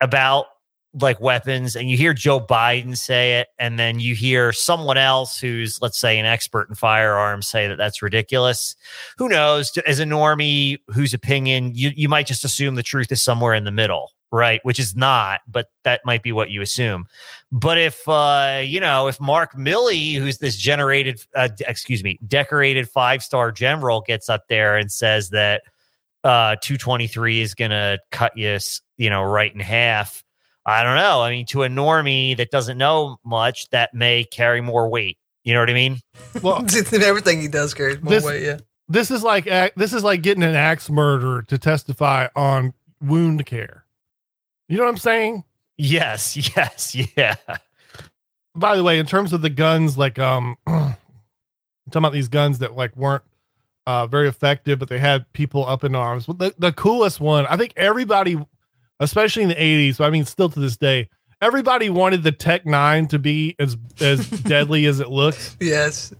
about 0.00 0.46
like 1.02 1.20
weapons 1.20 1.76
and 1.76 1.90
you 1.90 1.96
hear 1.96 2.14
Joe 2.14 2.40
Biden 2.40 2.96
say 2.96 3.40
it 3.40 3.48
and 3.58 3.78
then 3.78 4.00
you 4.00 4.14
hear 4.14 4.52
someone 4.52 4.96
else 4.96 5.38
who's 5.38 5.80
let's 5.80 5.98
say 5.98 6.18
an 6.18 6.26
expert 6.26 6.68
in 6.68 6.74
firearms 6.74 7.48
say 7.48 7.68
that 7.68 7.76
that's 7.76 8.02
ridiculous. 8.02 8.76
Who 9.18 9.28
knows? 9.28 9.76
As 9.86 10.00
a 10.00 10.04
normie 10.04 10.78
whose 10.88 11.14
opinion 11.14 11.72
you 11.74 11.90
you 11.94 12.08
might 12.08 12.26
just 12.26 12.44
assume 12.44 12.74
the 12.74 12.82
truth 12.82 13.12
is 13.12 13.22
somewhere 13.22 13.54
in 13.54 13.64
the 13.64 13.70
middle 13.70 14.12
right? 14.30 14.60
Which 14.62 14.78
is 14.78 14.94
not 14.94 15.40
but 15.48 15.68
that 15.84 16.02
might 16.04 16.22
be 16.22 16.32
what 16.32 16.50
you 16.50 16.60
assume. 16.60 17.06
But 17.50 17.78
if 17.78 18.08
uh 18.08 18.62
you 18.64 18.80
know 18.80 19.08
if 19.08 19.20
Mark 19.20 19.54
Milley 19.54 20.16
who's 20.16 20.38
this 20.38 20.56
generated 20.56 21.20
uh, 21.34 21.48
excuse 21.66 22.04
me 22.04 22.18
decorated 22.26 22.88
five-star 22.88 23.52
general 23.52 24.02
gets 24.02 24.28
up 24.28 24.48
there 24.48 24.76
and 24.76 24.90
says 24.92 25.30
that 25.30 25.62
uh 26.24 26.56
223 26.62 27.40
is 27.40 27.54
to 27.70 27.98
cut 28.10 28.36
you 28.36 28.58
you 28.96 29.08
know 29.08 29.22
right 29.22 29.54
in 29.54 29.60
half 29.60 30.24
I 30.68 30.82
don't 30.82 30.96
know. 30.96 31.22
I 31.22 31.30
mean, 31.30 31.46
to 31.46 31.62
a 31.62 31.68
normie 31.68 32.36
that 32.36 32.50
doesn't 32.50 32.76
know 32.76 33.16
much, 33.24 33.70
that 33.70 33.94
may 33.94 34.24
carry 34.24 34.60
more 34.60 34.88
weight. 34.88 35.16
You 35.44 35.54
know 35.54 35.60
what 35.60 35.70
I 35.70 35.74
mean? 35.74 35.98
Well, 36.42 36.58
everything 36.92 37.40
he 37.40 37.48
does 37.48 37.72
carries 37.72 38.02
more 38.02 38.10
This- 38.10 38.24
weight. 38.24 38.42
Yeah. 38.44 38.58
this 38.88 39.10
is 39.10 39.22
like 39.22 39.44
this 39.76 39.92
is 39.94 40.04
like 40.04 40.20
getting 40.22 40.42
an 40.42 40.54
axe 40.54 40.90
murderer 40.90 41.42
to 41.48 41.56
testify 41.58 42.28
on 42.36 42.74
wound 43.00 43.46
care. 43.46 43.84
You 44.68 44.76
know 44.76 44.82
what 44.84 44.90
I'm 44.90 44.96
saying? 44.98 45.44
Yes, 45.78 46.36
yes, 46.56 46.94
yeah. 47.16 47.36
By 48.54 48.76
the 48.76 48.82
way, 48.84 48.98
in 48.98 49.06
terms 49.06 49.32
of 49.32 49.40
the 49.40 49.50
guns, 49.50 49.96
like 49.96 50.18
um, 50.18 50.56
I'm 50.66 50.94
talking 51.90 51.96
about 51.96 52.12
these 52.12 52.28
guns 52.28 52.58
that 52.58 52.76
like 52.76 52.94
weren't 52.96 53.22
uh 53.86 54.06
very 54.06 54.28
effective, 54.28 54.78
but 54.78 54.88
they 54.90 54.98
had 54.98 55.32
people 55.32 55.64
up 55.66 55.82
in 55.84 55.94
arms. 55.94 56.26
But 56.26 56.38
the, 56.38 56.54
the 56.58 56.72
coolest 56.72 57.20
one, 57.20 57.46
I 57.46 57.56
think 57.56 57.72
everybody, 57.76 58.36
especially 59.00 59.42
in 59.42 59.48
the 59.48 59.54
80s, 59.54 59.98
but 59.98 60.04
I 60.04 60.10
mean 60.10 60.24
still 60.24 60.48
to 60.48 60.60
this 60.60 60.76
day, 60.76 61.08
everybody 61.40 61.90
wanted 61.90 62.22
the 62.22 62.32
Tech 62.32 62.66
Nine 62.66 63.06
to 63.08 63.18
be 63.18 63.54
as 63.58 63.76
as 64.00 64.28
deadly 64.42 64.86
as 64.86 65.00
it 65.00 65.08
looks. 65.10 65.56
Yes. 65.60 66.12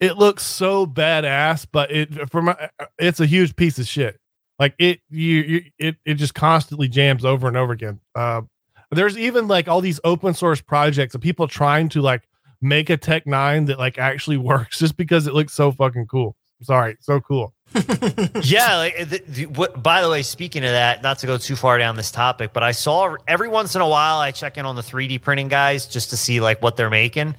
it 0.00 0.16
looks 0.18 0.42
so 0.42 0.86
badass, 0.86 1.66
but 1.70 1.90
it 1.90 2.30
for 2.30 2.42
my 2.42 2.68
it's 2.98 3.20
a 3.20 3.26
huge 3.26 3.56
piece 3.56 3.78
of 3.78 3.86
shit. 3.86 4.18
Like 4.58 4.74
it 4.78 5.00
you, 5.08 5.40
you 5.42 5.62
it 5.78 5.96
it 6.04 6.14
just 6.14 6.34
constantly 6.34 6.88
jams 6.88 7.24
over 7.24 7.48
and 7.48 7.56
over 7.56 7.72
again. 7.72 8.00
Uh 8.14 8.42
there's 8.90 9.16
even 9.18 9.48
like 9.48 9.66
all 9.66 9.80
these 9.80 9.98
open 10.04 10.34
source 10.34 10.60
projects 10.60 11.14
of 11.14 11.20
people 11.20 11.48
trying 11.48 11.88
to 11.88 12.00
like 12.02 12.28
make 12.60 12.90
a 12.90 12.96
TEC-9 12.96 13.66
that 13.66 13.78
like 13.78 13.98
actually 13.98 14.36
works 14.52 14.78
just 14.78 14.96
because 14.96 15.26
it 15.26 15.34
looks 15.34 15.52
so 15.54 15.72
fucking 15.72 16.06
cool. 16.06 16.36
Sorry, 16.62 16.96
so 17.00 17.20
cool. 17.20 17.53
yeah. 18.42 18.76
Like, 18.76 19.08
the, 19.08 19.22
the, 19.26 19.46
what, 19.46 19.82
by 19.82 20.02
the 20.02 20.08
way, 20.08 20.22
speaking 20.22 20.64
of 20.64 20.70
that, 20.70 21.02
not 21.02 21.18
to 21.18 21.26
go 21.26 21.38
too 21.38 21.56
far 21.56 21.78
down 21.78 21.96
this 21.96 22.10
topic, 22.10 22.52
but 22.52 22.62
I 22.62 22.72
saw 22.72 23.16
every 23.26 23.48
once 23.48 23.74
in 23.74 23.80
a 23.80 23.88
while 23.88 24.18
I 24.18 24.30
check 24.30 24.58
in 24.58 24.66
on 24.66 24.76
the 24.76 24.82
3D 24.82 25.20
printing 25.22 25.48
guys 25.48 25.86
just 25.86 26.10
to 26.10 26.16
see 26.16 26.40
like 26.40 26.62
what 26.62 26.76
they're 26.76 26.90
making. 26.90 27.34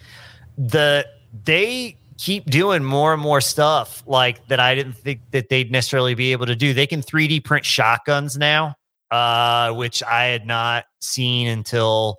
The 0.57 1.07
they 1.43 1.97
keep 2.17 2.45
doing 2.45 2.83
more 2.83 3.13
and 3.13 3.21
more 3.21 3.41
stuff 3.41 4.03
like 4.05 4.47
that 4.47 4.59
I 4.59 4.75
didn't 4.75 4.93
think 4.93 5.21
that 5.31 5.49
they'd 5.49 5.71
necessarily 5.71 6.15
be 6.15 6.31
able 6.31 6.45
to 6.45 6.55
do. 6.55 6.73
They 6.73 6.87
can 6.87 7.01
3D 7.01 7.43
print 7.43 7.65
shotguns 7.65 8.37
now, 8.37 8.75
uh, 9.11 9.73
which 9.73 10.01
I 10.03 10.25
had 10.25 10.45
not 10.45 10.85
seen 10.99 11.47
until 11.47 12.17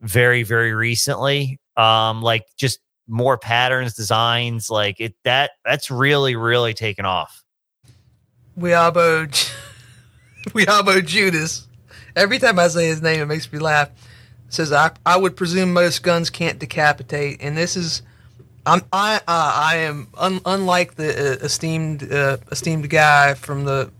very, 0.00 0.42
very 0.42 0.74
recently. 0.74 1.58
Um, 1.76 2.22
like 2.22 2.44
just 2.56 2.80
more 3.06 3.38
patterns, 3.38 3.94
designs, 3.94 4.68
like 4.68 5.00
it 5.00 5.14
that 5.24 5.52
that's 5.64 5.90
really, 5.90 6.36
really 6.36 6.74
taken 6.74 7.06
off. 7.06 7.42
Weabo, 8.58 9.28
Weabo 10.48 11.04
Judas. 11.04 11.66
Every 12.16 12.38
time 12.38 12.58
I 12.58 12.68
say 12.68 12.88
his 12.88 13.00
name, 13.00 13.20
it 13.20 13.26
makes 13.26 13.52
me 13.52 13.58
laugh. 13.58 13.90
Says 14.48 14.72
I, 14.72 14.90
I 15.04 15.16
would 15.16 15.36
presume 15.36 15.72
most 15.72 16.02
guns 16.02 16.30
can't 16.30 16.58
decapitate, 16.58 17.38
and 17.42 17.56
this 17.56 17.76
is, 17.76 18.00
I'm 18.64 18.80
I 18.92 19.16
uh, 19.16 19.20
I 19.28 19.76
am 19.76 20.08
un, 20.16 20.40
unlike 20.46 20.94
the 20.94 21.10
uh, 21.10 21.44
esteemed 21.44 22.10
uh, 22.10 22.38
esteemed 22.50 22.88
guy 22.88 23.34
from 23.34 23.64
the 23.64 23.92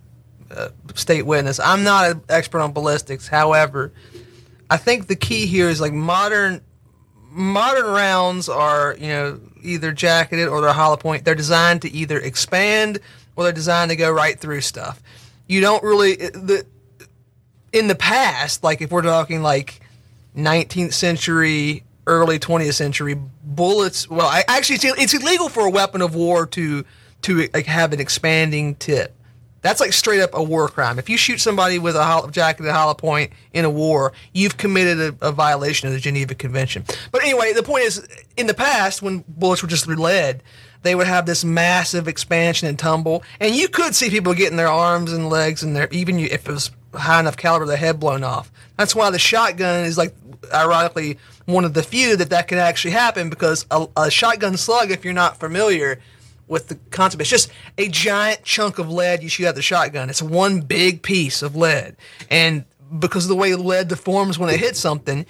uh, 0.51 0.68
state 0.94 1.26
witness. 1.26 1.60
I'm 1.60 1.85
not 1.85 2.10
an 2.10 2.22
expert 2.30 2.60
on 2.60 2.72
ballistics. 2.72 3.28
However, 3.28 3.93
I 4.70 4.78
think 4.78 5.06
the 5.06 5.16
key 5.16 5.47
here 5.47 5.68
is 5.68 5.82
like 5.82 5.93
modern 5.93 6.62
modern 7.30 7.86
rounds 7.86 8.48
are 8.48 8.97
you 8.98 9.09
know 9.09 9.40
either 9.62 9.93
jacketed 9.93 10.48
or 10.48 10.62
they're 10.62 10.72
hollow 10.72 10.97
point. 10.97 11.26
They're 11.26 11.35
designed 11.35 11.82
to 11.82 11.90
either 11.90 12.18
expand 12.18 13.01
or 13.39 13.44
they're 13.44 13.52
designed 13.52 13.89
to 13.89 13.97
go 13.97 14.10
right 14.10 14.39
through 14.39 14.60
stuff. 14.60 15.01
You 15.47 15.60
don't 15.60 15.85
really 15.85 16.16
the 16.16 16.66
in 17.73 17.86
the 17.86 17.94
past, 17.94 18.65
like 18.65 18.81
if 18.82 18.90
we're 18.90 19.02
talking 19.02 19.43
like 19.43 19.81
19th 20.36 20.93
century, 20.93 21.85
early 22.09 22.40
20th 22.40 22.74
century, 22.74 23.16
bullets. 23.44 24.10
Well, 24.10 24.27
I, 24.27 24.43
actually, 24.48 24.77
it's, 24.77 24.85
it's 24.85 25.15
illegal 25.15 25.48
for 25.48 25.65
a 25.65 25.70
weapon 25.70 26.02
of 26.02 26.16
war 26.16 26.47
to 26.47 26.85
to 27.23 27.48
like, 27.55 27.66
have 27.66 27.93
an 27.93 28.01
expanding 28.01 28.74
tip. 28.74 29.15
That's 29.60 29.81
like 29.81 29.93
straight 29.93 30.20
up 30.20 30.31
a 30.32 30.43
war 30.43 30.69
crime. 30.69 30.98
If 30.98 31.09
you 31.09 31.16
shoot 31.16 31.39
somebody 31.40 31.78
with 31.78 31.94
a 31.94 32.02
hollow, 32.02 32.31
jacketed 32.31 32.73
hollow 32.73 32.94
point 32.94 33.32
in 33.52 33.65
a 33.65 33.70
war, 33.70 34.12
you've 34.32 34.56
committed 34.56 35.15
a, 35.20 35.28
a, 35.28 35.32
violation 35.32 35.86
of 35.86 35.94
the 35.94 36.01
Geneva 36.01 36.35
Convention. 36.35 36.85
But 37.12 37.23
anyway, 37.23 37.52
the 37.52 37.65
point 37.65 37.85
is, 37.85 38.06
in 38.36 38.47
the 38.48 38.55
past, 38.55 39.02
when 39.02 39.24
bullets 39.28 39.62
were 39.62 39.69
just 39.69 39.86
lead, 39.86 40.43
they 40.82 40.94
would 40.94 41.06
have 41.06 41.26
this 41.26 41.44
massive 41.44 42.09
expansion 42.09 42.68
and 42.68 42.78
tumble, 42.78 43.22
and 43.40 43.55
you 43.55 43.68
could 43.68 43.94
see 43.94 44.10
people 44.10 44.34
getting 44.34 44.56
their 44.56 44.68
arms 44.68 45.12
and 45.12 45.28
legs 45.28 45.62
and 45.62 45.74
their 45.74 45.88
even 45.90 46.18
if 46.18 46.48
it 46.48 46.52
was 46.52 46.70
high 46.94 47.20
enough 47.20 47.36
caliber, 47.36 47.66
their 47.66 47.76
head 47.76 48.00
blown 48.00 48.24
off. 48.24 48.50
That's 48.76 48.94
why 48.94 49.10
the 49.10 49.18
shotgun 49.18 49.84
is 49.84 49.98
like, 49.98 50.14
ironically, 50.52 51.18
one 51.46 51.64
of 51.64 51.74
the 51.74 51.82
few 51.82 52.16
that 52.16 52.30
that 52.30 52.48
can 52.48 52.59
actually 52.59 52.92
happen 52.92 53.28
because 53.28 53.66
a, 53.70 53.86
a 53.96 54.10
shotgun 54.10 54.56
slug, 54.56 54.90
if 54.90 55.05
you're 55.05 55.14
not 55.14 55.38
familiar 55.38 56.00
with 56.46 56.68
the 56.68 56.76
concept, 56.90 57.20
it's 57.20 57.30
just 57.30 57.50
a 57.76 57.88
giant 57.88 58.42
chunk 58.44 58.78
of 58.78 58.90
lead 58.90 59.22
you 59.22 59.28
shoot 59.28 59.46
out 59.46 59.55
the 59.55 59.62
shotgun. 59.62 60.09
It's 60.09 60.22
one 60.22 60.60
big 60.60 61.02
piece 61.02 61.42
of 61.42 61.56
lead, 61.56 61.96
and 62.30 62.64
because 62.98 63.24
of 63.24 63.28
the 63.28 63.36
way 63.36 63.55
lead 63.55 63.88
deforms 63.88 64.38
when 64.38 64.48
it 64.48 64.60
hits 64.60 64.80
something, 64.80 65.26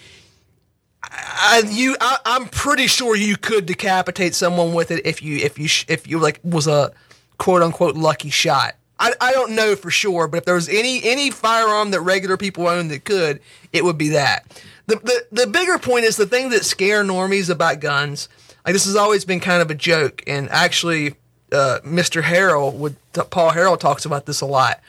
I, 1.03 1.63
you, 1.67 1.97
I, 2.01 2.19
am 2.27 2.49
pretty 2.49 2.87
sure 2.87 3.15
you 3.15 3.37
could 3.37 3.67
decapitate 3.67 4.35
someone 4.35 4.75
with 4.75 4.91
it 4.91 5.07
if 5.07 5.23
you, 5.23 5.37
if 5.37 5.59
you, 5.59 5.69
if 5.87 6.07
you 6.07 6.19
like 6.19 6.41
was 6.43 6.67
a 6.67 6.93
quote 7.39 7.63
unquote 7.63 7.97
lucky 7.97 8.31
shot. 8.31 8.75
I, 9.01 9.13
I 9.21 9.33
don't 9.33 9.53
know 9.53 9.77
for 9.77 9.91
sure, 9.91 10.27
but 10.29 10.39
if 10.39 10.45
there 10.45 10.55
was 10.55 10.69
any 10.69 11.03
any 11.05 11.31
firearm 11.31 11.93
that 11.93 12.01
regular 12.01 12.37
people 12.37 12.67
own 12.67 12.89
that 12.89 13.05
could, 13.05 13.41
it 13.73 13.85
would 13.85 13.97
be 13.97 14.11
that. 14.11 14.45
The, 14.87 14.97
the 14.97 15.43
the 15.43 15.47
bigger 15.47 15.79
point 15.79 16.05
is 16.05 16.17
the 16.17 16.27
thing 16.27 16.51
that 16.51 16.65
scare 16.65 17.05
normies 17.05 17.51
about 17.51 17.81
guns. 17.81 18.29
Like 18.65 18.73
this 18.73 18.87
has 18.87 18.97
always 18.97 19.25
been 19.25 19.41
kind 19.41 19.63
of 19.63 19.71
a 19.71 19.75
joke, 19.75 20.23
and 20.27 20.49
actually, 20.51 21.15
uh, 21.53 21.79
Mr. 21.85 22.23
Harrell 22.23 22.75
would 22.75 22.97
Paul 23.31 23.53
Harrell 23.53 23.79
talks 23.79 24.05
about 24.05 24.27
this 24.27 24.41
a 24.41 24.47
lot. 24.47 24.81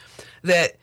That 0.44 0.78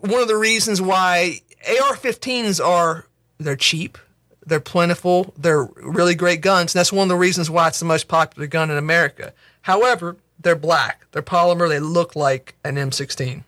one 0.00 0.22
of 0.22 0.28
the 0.28 0.36
reasons 0.36 0.80
why 0.80 1.40
AR-15s 1.66 2.64
are 2.64 3.06
they're 3.38 3.56
cheap, 3.56 3.98
they're 4.46 4.60
plentiful, 4.60 5.32
they're 5.36 5.64
really 5.76 6.14
great 6.14 6.40
guns. 6.40 6.74
And 6.74 6.80
that's 6.80 6.92
one 6.92 7.04
of 7.04 7.08
the 7.08 7.16
reasons 7.16 7.50
why 7.50 7.68
it's 7.68 7.78
the 7.78 7.84
most 7.84 8.08
popular 8.08 8.46
gun 8.46 8.70
in 8.70 8.76
America. 8.76 9.32
However, 9.62 10.16
they're 10.40 10.56
black. 10.56 11.06
They're 11.12 11.22
polymer. 11.22 11.68
They 11.68 11.80
look 11.80 12.16
like 12.16 12.56
an 12.64 12.76
M16. 12.76 13.44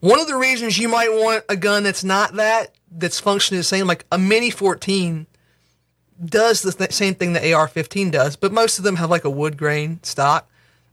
One 0.00 0.18
of 0.18 0.26
the 0.26 0.36
reasons 0.36 0.78
you 0.78 0.88
might 0.88 1.10
want 1.10 1.44
a 1.48 1.56
gun 1.56 1.82
that's 1.82 2.02
not 2.02 2.34
that, 2.34 2.74
that's 2.90 3.20
functioning 3.20 3.60
the 3.60 3.64
same, 3.64 3.86
like 3.86 4.06
a 4.10 4.18
Mini 4.18 4.50
14 4.50 5.26
does 6.24 6.62
the 6.62 6.72
th- 6.72 6.92
same 6.92 7.14
thing 7.14 7.32
the 7.32 7.52
AR-15 7.52 8.10
does, 8.10 8.36
but 8.36 8.52
most 8.52 8.78
of 8.78 8.84
them 8.84 8.96
have 8.96 9.10
like 9.10 9.24
a 9.24 9.30
wood 9.30 9.56
grain 9.56 10.00
stock. 10.02 10.48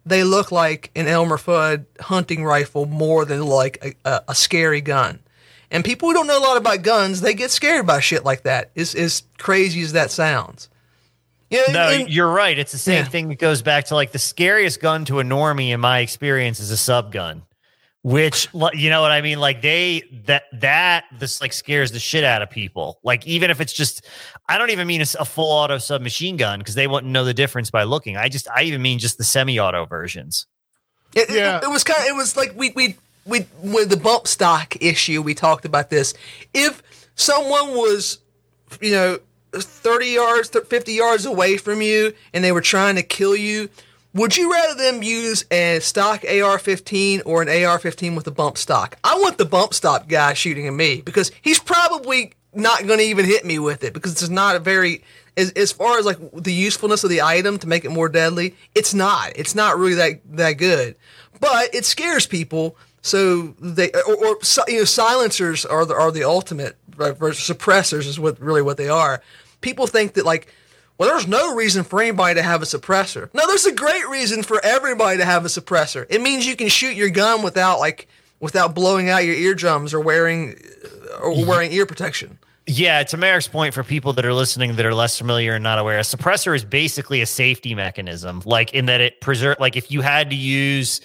They 0.06 0.24
look 0.24 0.52
like 0.52 0.92
an 0.96 1.08
Elmer 1.08 1.38
Fudd 1.38 1.86
hunting 2.00 2.44
rifle 2.44 2.86
more 2.86 3.26
than 3.26 3.46
like 3.46 3.78
a, 4.06 4.10
a, 4.10 4.24
a 4.30 4.36
scary 4.36 4.82
gun. 4.82 5.20
And 5.70 5.84
people 5.84 6.10
who 6.10 6.14
don't 6.14 6.28
know 6.28 6.40
a 6.40 6.46
lot 6.46 6.58
about 6.58 6.82
guns, 6.82 7.22
they 7.22 7.34
get 7.34 7.52
scared 7.52 7.86
by 7.86 8.00
shit 8.00 8.24
like 8.24 8.44
that. 8.44 8.72
As, 8.76 8.96
as 8.96 9.24
crazy 9.38 9.82
as 9.82 9.94
that 9.94 10.12
sounds. 10.12 10.70
Yeah, 11.50 11.64
no, 11.72 11.90
and, 11.90 12.10
you're 12.10 12.32
right. 12.32 12.58
It's 12.58 12.74
the 12.74 12.78
same 12.78 13.06
yeah. 13.06 13.10
thing 13.10 13.30
that 13.30 13.40
goes 13.40 13.62
back 13.62 13.86
to 13.86 13.96
like 13.96 14.12
the 14.12 14.20
scariest 14.20 14.82
gun 14.82 15.06
to 15.06 15.20
a 15.20 15.24
normie 15.24 15.70
in 15.70 15.80
my 15.80 16.00
experience 16.00 16.60
is 16.60 16.72
a 16.72 16.78
sub 16.78 17.12
gun, 17.14 17.44
which 18.04 18.50
you 18.74 18.90
know 18.90 19.02
what 19.02 19.12
I 19.12 19.22
mean. 19.22 19.40
Like 19.40 19.62
they 19.62 20.04
that 20.26 20.44
that 20.60 21.06
this 21.18 21.40
like 21.40 21.54
scares 21.54 21.92
the 21.92 22.00
shit 22.00 22.26
out 22.26 22.42
of 22.42 22.50
people. 22.50 23.00
Like 23.02 23.26
even 23.26 23.50
if 23.50 23.62
it's 23.62 23.72
just, 23.72 24.06
I 24.50 24.58
don't 24.58 24.72
even 24.72 24.88
mean 24.88 25.00
a, 25.00 25.06
a 25.20 25.26
full 25.26 25.50
auto 25.50 25.78
submachine 25.78 26.36
gun 26.36 26.60
because 26.60 26.76
they 26.76 26.88
wouldn't 26.88 27.14
know 27.14 27.24
the 27.24 27.34
difference 27.34 27.72
by 27.72 27.84
looking. 27.84 28.18
I 28.18 28.28
just 28.28 28.50
I 28.54 28.64
even 28.64 28.82
mean 28.82 29.00
just 29.00 29.18
the 29.18 29.24
semi-auto 29.24 29.86
versions. 29.86 30.48
It, 31.16 31.30
yeah, 31.30 31.60
it, 31.60 31.64
it 31.64 31.70
was 31.70 31.86
kind 31.86 32.02
of 32.02 32.08
it 32.08 32.16
was 32.16 32.36
like 32.36 32.54
we 32.58 32.74
we 32.76 32.98
we 33.28 33.46
with 33.62 33.90
the 33.90 33.98
bump 33.98 34.28
stock 34.28 34.82
issue 34.82 35.22
we 35.22 35.34
talked 35.34 35.66
about 35.66 35.90
this. 35.90 36.14
If 36.54 36.82
someone 37.16 37.72
was 37.72 38.20
you 38.82 38.92
know 38.92 39.20
30 39.54 40.08
yards, 40.08 40.50
50 40.50 40.94
yards 40.94 41.26
away 41.26 41.58
from 41.58 41.82
you 41.82 42.14
and 42.34 42.44
they 42.44 42.52
were 42.52 42.62
trying 42.62 42.96
to 42.96 43.04
kill 43.04 43.36
you, 43.36 43.70
would 44.14 44.36
you 44.36 44.52
rather 44.52 44.76
them 44.76 45.04
use 45.04 45.46
a 45.52 45.80
stock 45.80 46.24
AR-15 46.24 47.22
or 47.26 47.42
an 47.42 47.50
AR-15 47.50 48.16
with 48.16 48.28
a 48.28 48.32
bump 48.32 48.58
stock? 48.58 48.98
I 49.04 49.20
want 49.20 49.38
the 49.38 49.46
bump 49.46 49.74
stock 49.74 50.08
guy 50.08 50.34
shooting 50.34 50.68
at 50.68 50.74
me 50.74 51.02
because 51.02 51.32
he's 51.42 51.60
probably 51.60 52.34
not 52.54 52.88
going 52.88 53.00
to 53.00 53.06
even 53.06 53.26
hit 53.26 53.46
me 53.46 53.60
with 53.60 53.84
it 53.84 53.94
because 53.94 54.14
it's 54.14 54.30
not 54.30 54.56
a 54.56 54.60
very 54.60 55.04
as, 55.38 55.52
as 55.52 55.72
far 55.72 56.00
as 56.00 56.06
like 56.06 56.18
the 56.34 56.54
usefulness 56.54 57.04
of 57.04 57.10
the 57.10 57.22
item 57.22 57.60
to 57.60 57.68
make 57.68 57.86
it 57.86 57.92
more 57.92 58.10
deadly, 58.10 58.56
it's 58.74 58.94
not. 58.94 59.34
It's 59.36 59.54
not 59.54 59.78
really 59.78 59.94
that 59.94 60.20
that 60.36 60.54
good. 60.54 60.96
But 61.40 61.74
it 61.76 61.86
scares 61.86 62.26
people, 62.26 62.76
so 63.08 63.56
they 63.60 63.92
or, 63.92 64.16
or 64.16 64.38
you 64.68 64.80
know 64.80 64.86
silencers 64.86 65.66
are 65.66 65.86
the 65.86 65.94
are 65.94 66.12
the 66.12 66.24
ultimate 66.24 66.76
right, 66.96 67.16
suppressors 67.18 68.08
is 68.08 68.20
what 68.20 68.40
really 68.40 68.62
what 68.62 68.78
they 68.78 68.90
are 68.90 69.22
people 69.62 69.88
think 69.88 70.14
that 70.14 70.26
like 70.26 70.54
well, 70.98 71.10
there's 71.10 71.28
no 71.28 71.54
reason 71.54 71.84
for 71.84 72.02
anybody 72.02 72.36
to 72.36 72.42
have 72.42 72.64
a 72.64 72.66
suppressor. 72.66 73.32
No, 73.34 73.46
there's 73.46 73.68
a 73.68 73.72
great 73.72 74.08
reason 74.08 74.42
for 74.42 74.60
everybody 74.66 75.18
to 75.20 75.26
have 75.26 75.46
a 75.46 75.48
suppressor. 75.48 76.08
It 76.10 76.22
means 76.22 76.48
you 76.48 76.56
can 76.56 76.70
shoot 76.70 76.96
your 76.96 77.12
gun 77.12 77.44
without 77.44 77.80
like 77.80 78.08
without 78.40 78.74
blowing 78.74 79.10
out 79.10 79.24
your 79.24 79.36
eardrums 79.36 79.94
or 79.94 80.00
wearing 80.00 80.56
or 81.22 81.32
mm-hmm. 81.32 81.48
wearing 81.48 81.72
ear 81.72 81.86
protection. 81.86 82.40
Yeah, 82.66 83.04
to 83.04 83.16
Merrick's 83.16 83.48
point 83.48 83.74
for 83.74 83.84
people 83.84 84.12
that 84.14 84.26
are 84.26 84.34
listening 84.34 84.76
that 84.76 84.86
are 84.86 84.94
less 84.94 85.18
familiar 85.18 85.54
and 85.54 85.64
not 85.64 85.80
aware, 85.80 86.00
a 86.00 86.02
suppressor 86.02 86.54
is 86.54 86.66
basically 86.66 87.22
a 87.22 87.26
safety 87.26 87.76
mechanism. 87.76 88.42
Like 88.44 88.74
in 88.74 88.88
that 88.88 89.00
it 89.00 89.22
preserve 89.22 89.58
like 89.60 89.78
if 89.78 89.92
you 89.92 90.02
had 90.02 90.32
to 90.32 90.36
use 90.36 91.00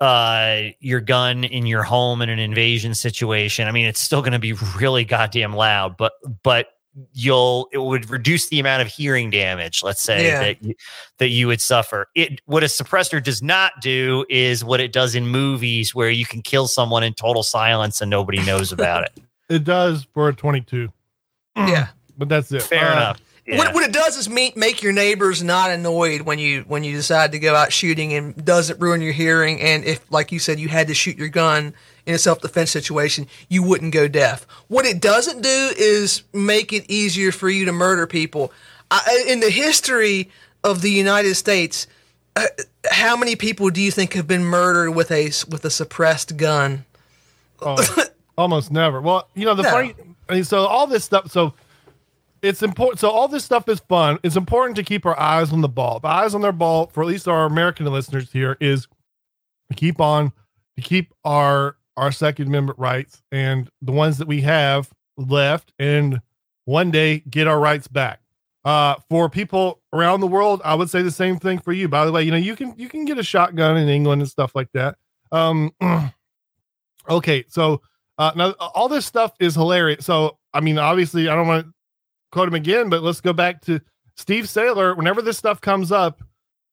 uh 0.00 0.62
your 0.80 1.00
gun 1.00 1.44
in 1.44 1.66
your 1.66 1.82
home 1.82 2.22
in 2.22 2.28
an 2.28 2.38
invasion 2.38 2.94
situation, 2.94 3.68
I 3.68 3.72
mean 3.72 3.86
it's 3.86 4.00
still 4.00 4.22
gonna 4.22 4.38
be 4.38 4.54
really 4.78 5.04
goddamn 5.04 5.54
loud, 5.54 5.96
but 5.96 6.12
but 6.42 6.68
you'll 7.12 7.68
it 7.72 7.78
would 7.78 8.10
reduce 8.10 8.48
the 8.48 8.58
amount 8.58 8.82
of 8.82 8.88
hearing 8.88 9.30
damage 9.30 9.80
let's 9.84 10.02
say 10.02 10.26
yeah. 10.26 10.40
that 10.40 10.62
you, 10.62 10.74
that 11.18 11.28
you 11.28 11.46
would 11.46 11.60
suffer. 11.60 12.08
It 12.14 12.40
what 12.46 12.62
a 12.62 12.66
suppressor 12.66 13.22
does 13.22 13.42
not 13.42 13.72
do 13.80 14.24
is 14.28 14.64
what 14.64 14.80
it 14.80 14.92
does 14.92 15.14
in 15.14 15.28
movies 15.28 15.94
where 15.94 16.10
you 16.10 16.26
can 16.26 16.42
kill 16.42 16.66
someone 16.66 17.04
in 17.04 17.14
total 17.14 17.42
silence 17.42 18.00
and 18.00 18.10
nobody 18.10 18.42
knows 18.44 18.72
about 18.72 19.04
it. 19.04 19.12
It 19.48 19.64
does 19.64 20.06
for 20.14 20.28
a 20.28 20.32
22 20.32 20.92
yeah. 21.56 21.88
But 22.16 22.28
that's 22.28 22.52
it. 22.52 22.62
Fair 22.62 22.90
uh, 22.90 22.92
enough 22.92 23.20
yeah. 23.50 23.58
What, 23.58 23.74
what 23.74 23.84
it 23.84 23.92
does 23.92 24.16
is 24.16 24.28
make, 24.28 24.56
make 24.56 24.82
your 24.82 24.92
neighbors 24.92 25.42
not 25.42 25.70
annoyed 25.70 26.22
when 26.22 26.38
you 26.38 26.62
when 26.62 26.84
you 26.84 26.92
decide 26.94 27.32
to 27.32 27.38
go 27.38 27.54
out 27.54 27.72
shooting 27.72 28.12
and 28.12 28.44
doesn't 28.44 28.80
ruin 28.80 29.00
your 29.00 29.12
hearing 29.12 29.60
and 29.60 29.84
if 29.84 30.10
like 30.10 30.32
you 30.32 30.38
said 30.38 30.60
you 30.60 30.68
had 30.68 30.88
to 30.88 30.94
shoot 30.94 31.16
your 31.16 31.28
gun 31.28 31.74
in 32.06 32.14
a 32.14 32.18
self 32.18 32.40
defense 32.40 32.70
situation, 32.70 33.26
you 33.48 33.62
wouldn't 33.62 33.92
go 33.92 34.08
deaf. 34.08 34.46
What 34.68 34.84
it 34.84 35.00
doesn't 35.00 35.42
do 35.42 35.72
is 35.76 36.22
make 36.32 36.72
it 36.72 36.90
easier 36.90 37.32
for 37.32 37.48
you 37.48 37.64
to 37.66 37.72
murder 37.72 38.06
people. 38.06 38.52
I, 38.90 39.24
in 39.28 39.40
the 39.40 39.50
history 39.50 40.30
of 40.64 40.82
the 40.82 40.90
United 40.90 41.36
States, 41.36 41.86
uh, 42.36 42.46
how 42.90 43.16
many 43.16 43.36
people 43.36 43.70
do 43.70 43.80
you 43.80 43.90
think 43.90 44.14
have 44.14 44.26
been 44.26 44.44
murdered 44.44 44.92
with 44.92 45.10
a 45.10 45.26
with 45.48 45.64
a 45.64 45.70
suppressed 45.70 46.36
gun? 46.36 46.84
Oh, 47.60 47.76
almost 48.38 48.70
never. 48.70 49.00
Well, 49.00 49.28
you 49.34 49.44
know 49.44 49.54
the 49.54 49.62
no. 49.62 49.70
funny. 49.70 49.94
I 50.28 50.34
mean, 50.34 50.44
so 50.44 50.66
all 50.66 50.86
this 50.86 51.04
stuff. 51.04 51.30
So 51.30 51.54
it's 52.42 52.62
important. 52.62 53.00
So 53.00 53.10
all 53.10 53.28
this 53.28 53.44
stuff 53.44 53.68
is 53.68 53.80
fun. 53.80 54.18
It's 54.22 54.36
important 54.36 54.76
to 54.76 54.82
keep 54.82 55.04
our 55.06 55.18
eyes 55.18 55.52
on 55.52 55.60
the 55.60 55.68
ball. 55.68 56.00
The 56.00 56.08
eyes 56.08 56.34
on 56.34 56.40
their 56.40 56.52
ball 56.52 56.86
for 56.86 57.02
at 57.02 57.06
least 57.06 57.28
our 57.28 57.46
American 57.46 57.86
listeners 57.86 58.32
here 58.32 58.56
is 58.60 58.86
to 59.70 59.76
keep 59.76 60.00
on 60.00 60.32
to 60.76 60.82
keep 60.82 61.12
our 61.24 61.76
our 61.96 62.12
Second 62.12 62.48
Amendment 62.48 62.78
rights 62.78 63.22
and 63.30 63.68
the 63.82 63.92
ones 63.92 64.18
that 64.18 64.28
we 64.28 64.40
have 64.40 64.90
left, 65.16 65.72
and 65.78 66.20
one 66.64 66.90
day 66.90 67.18
get 67.28 67.46
our 67.46 67.60
rights 67.60 67.88
back. 67.88 68.20
Uh, 68.64 68.94
for 69.08 69.28
people 69.30 69.80
around 69.92 70.20
the 70.20 70.26
world, 70.26 70.60
I 70.64 70.74
would 70.74 70.90
say 70.90 71.02
the 71.02 71.10
same 71.10 71.38
thing 71.38 71.58
for 71.58 71.72
you. 71.72 71.88
By 71.88 72.04
the 72.04 72.12
way, 72.12 72.22
you 72.22 72.30
know 72.30 72.36
you 72.36 72.56
can 72.56 72.74
you 72.76 72.88
can 72.88 73.04
get 73.04 73.18
a 73.18 73.22
shotgun 73.22 73.76
in 73.76 73.88
England 73.88 74.22
and 74.22 74.30
stuff 74.30 74.54
like 74.54 74.70
that. 74.72 74.96
Um, 75.32 75.72
okay, 77.08 77.44
so 77.48 77.82
uh, 78.18 78.32
now 78.36 78.52
all 78.52 78.88
this 78.88 79.06
stuff 79.06 79.32
is 79.40 79.54
hilarious. 79.54 80.04
So 80.04 80.38
I 80.52 80.60
mean, 80.60 80.78
obviously, 80.78 81.28
I 81.28 81.34
don't 81.34 81.46
want 81.46 81.66
quote 82.32 82.48
him 82.48 82.54
again, 82.54 82.88
but 82.88 83.02
let's 83.02 83.20
go 83.20 83.32
back 83.32 83.60
to 83.62 83.80
Steve 84.16 84.48
Sailer. 84.48 84.94
Whenever 84.94 85.22
this 85.22 85.38
stuff 85.38 85.60
comes 85.60 85.92
up, 85.92 86.22